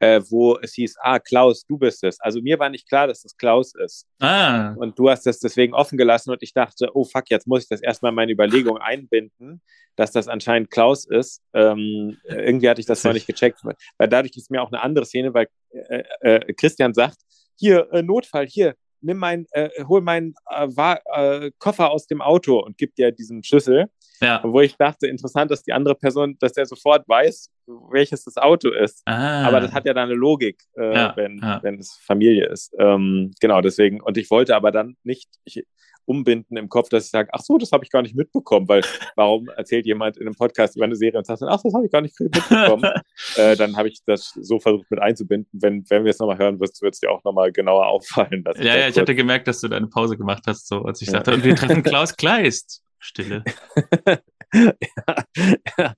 äh, 0.00 0.20
wo 0.28 0.58
es 0.58 0.74
hieß, 0.74 0.96
ah, 1.00 1.18
Klaus, 1.18 1.64
du 1.64 1.78
bist 1.78 2.04
es. 2.04 2.20
Also 2.20 2.40
mir 2.40 2.58
war 2.58 2.68
nicht 2.68 2.88
klar, 2.88 3.06
dass 3.06 3.22
das 3.22 3.36
Klaus 3.36 3.74
ist. 3.74 4.06
Ah. 4.20 4.72
Und 4.74 4.98
du 4.98 5.10
hast 5.10 5.26
das 5.26 5.40
deswegen 5.40 5.74
offen 5.74 5.98
gelassen 5.98 6.30
und 6.30 6.42
ich 6.42 6.52
dachte, 6.52 6.90
oh 6.94 7.04
fuck, 7.04 7.30
jetzt 7.30 7.46
muss 7.46 7.64
ich 7.64 7.68
das 7.68 7.82
erstmal 7.82 8.10
in 8.10 8.16
meine 8.16 8.32
Überlegung 8.32 8.78
einbinden, 8.78 9.60
dass 9.96 10.12
das 10.12 10.28
anscheinend 10.28 10.70
Klaus 10.70 11.04
ist. 11.04 11.42
Ähm, 11.52 12.18
irgendwie 12.24 12.68
hatte 12.68 12.80
ich 12.80 12.86
das 12.86 13.02
noch 13.04 13.12
nicht 13.12 13.26
gecheckt, 13.26 13.60
weil 13.64 14.08
dadurch 14.08 14.36
ist 14.36 14.50
mir 14.50 14.62
auch 14.62 14.70
eine 14.70 14.82
andere 14.82 15.04
Szene, 15.04 15.34
weil 15.34 15.48
äh, 15.70 16.04
äh, 16.20 16.52
Christian 16.54 16.94
sagt, 16.94 17.18
hier, 17.56 17.88
äh, 17.92 18.02
Notfall, 18.02 18.46
hier, 18.46 18.74
nimm 19.00 19.18
mein, 19.18 19.46
äh, 19.52 19.68
hol 19.84 20.00
meinen 20.00 20.34
äh, 20.46 21.50
Koffer 21.58 21.90
aus 21.90 22.06
dem 22.06 22.20
Auto 22.20 22.58
und 22.58 22.78
gib 22.78 22.94
dir 22.94 23.12
diesen 23.12 23.42
Schlüssel. 23.42 23.86
Ja. 24.20 24.40
Wo 24.42 24.60
ich 24.60 24.76
dachte, 24.76 25.06
interessant, 25.06 25.50
dass 25.50 25.62
die 25.62 25.72
andere 25.72 25.94
Person, 25.94 26.36
dass 26.40 26.52
der 26.52 26.66
sofort 26.66 27.08
weiß, 27.08 27.50
welches 27.90 28.24
das 28.24 28.36
Auto 28.36 28.70
ist. 28.70 29.02
Ah. 29.04 29.46
Aber 29.46 29.60
das 29.60 29.72
hat 29.72 29.86
ja 29.86 29.94
dann 29.94 30.08
eine 30.08 30.14
Logik, 30.14 30.60
äh, 30.76 30.92
ja, 30.92 31.12
wenn, 31.16 31.38
ja. 31.38 31.62
wenn 31.62 31.78
es 31.78 31.96
Familie 32.04 32.46
ist. 32.46 32.74
Ähm, 32.80 33.32
genau, 33.40 33.60
deswegen. 33.60 34.00
Und 34.00 34.16
ich 34.16 34.28
wollte 34.30 34.56
aber 34.56 34.72
dann 34.72 34.96
nicht 35.04 35.28
ich, 35.44 35.64
umbinden 36.08 36.56
im 36.56 36.68
Kopf, 36.68 36.88
dass 36.88 37.04
ich 37.04 37.10
sage, 37.10 37.28
ach 37.32 37.40
so, 37.40 37.58
das 37.58 37.70
habe 37.72 37.84
ich 37.84 37.90
gar 37.90 38.02
nicht 38.02 38.16
mitbekommen, 38.16 38.66
weil 38.68 38.82
warum 39.14 39.48
erzählt 39.48 39.86
jemand 39.86 40.16
in 40.16 40.26
einem 40.26 40.34
Podcast 40.34 40.74
über 40.76 40.86
eine 40.86 40.96
Serie 40.96 41.18
und 41.18 41.26
sagt 41.26 41.42
dann, 41.42 41.50
ach, 41.50 41.60
das 41.62 41.74
habe 41.74 41.84
ich 41.84 41.92
gar 41.92 42.00
nicht 42.00 42.18
mitbekommen. 42.18 42.90
äh, 43.36 43.56
dann 43.56 43.76
habe 43.76 43.88
ich 43.88 44.00
das 44.06 44.32
so 44.40 44.58
versucht 44.58 44.90
mit 44.90 45.00
einzubinden. 45.00 45.50
Wenn, 45.52 45.84
wenn 45.90 46.04
wir 46.04 46.10
es 46.10 46.18
nochmal 46.18 46.38
hören 46.38 46.58
wirst, 46.60 46.80
wird 46.82 46.94
es 46.94 47.00
dir 47.00 47.10
auch 47.10 47.22
nochmal 47.24 47.52
genauer 47.52 47.86
auffallen. 47.86 48.42
ja, 48.56 48.76
ja, 48.76 48.88
ich 48.88 48.98
hatte 48.98 49.14
gemerkt, 49.14 49.46
dass 49.48 49.60
du 49.60 49.68
da 49.68 49.76
eine 49.76 49.88
Pause 49.88 50.16
gemacht 50.16 50.44
hast, 50.46 50.66
so 50.66 50.82
als 50.82 51.02
ich 51.02 51.08
ja. 51.08 51.12
sagte, 51.12 51.34
und 51.34 51.44
wir 51.44 51.54
treffen 51.54 51.82
Klaus 51.82 52.16
Kleist. 52.16 52.82
Stille. 52.98 53.44
ja, 54.54 55.94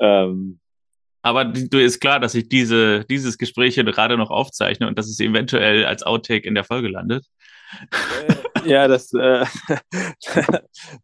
ähm. 0.00 0.60
Aber 1.20 1.44
du 1.44 1.78
ist 1.78 2.00
klar, 2.00 2.20
dass 2.20 2.34
ich 2.34 2.48
diese, 2.48 3.04
dieses 3.04 3.36
Gespräch 3.36 3.74
hier 3.74 3.84
gerade 3.84 4.16
noch 4.16 4.30
aufzeichne 4.30 4.86
und 4.86 4.96
dass 4.96 5.08
es 5.08 5.18
eventuell 5.20 5.84
als 5.84 6.04
Outtake 6.04 6.46
in 6.46 6.54
der 6.54 6.64
Folge 6.64 6.88
landet. 6.88 7.26
Ja, 8.64 8.88
das, 8.88 9.12
äh, 9.14 9.44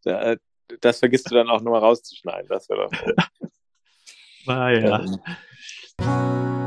das 0.80 0.98
vergisst 0.98 1.30
du 1.30 1.34
dann 1.34 1.48
auch 1.48 1.60
nochmal 1.60 1.80
rauszuschneiden. 1.80 2.48
Das 2.48 2.68
wäre 2.68 2.88
doch. 2.88 2.92
Ah, 4.46 4.68
ja. 4.68 5.00
Ähm. 5.00 6.63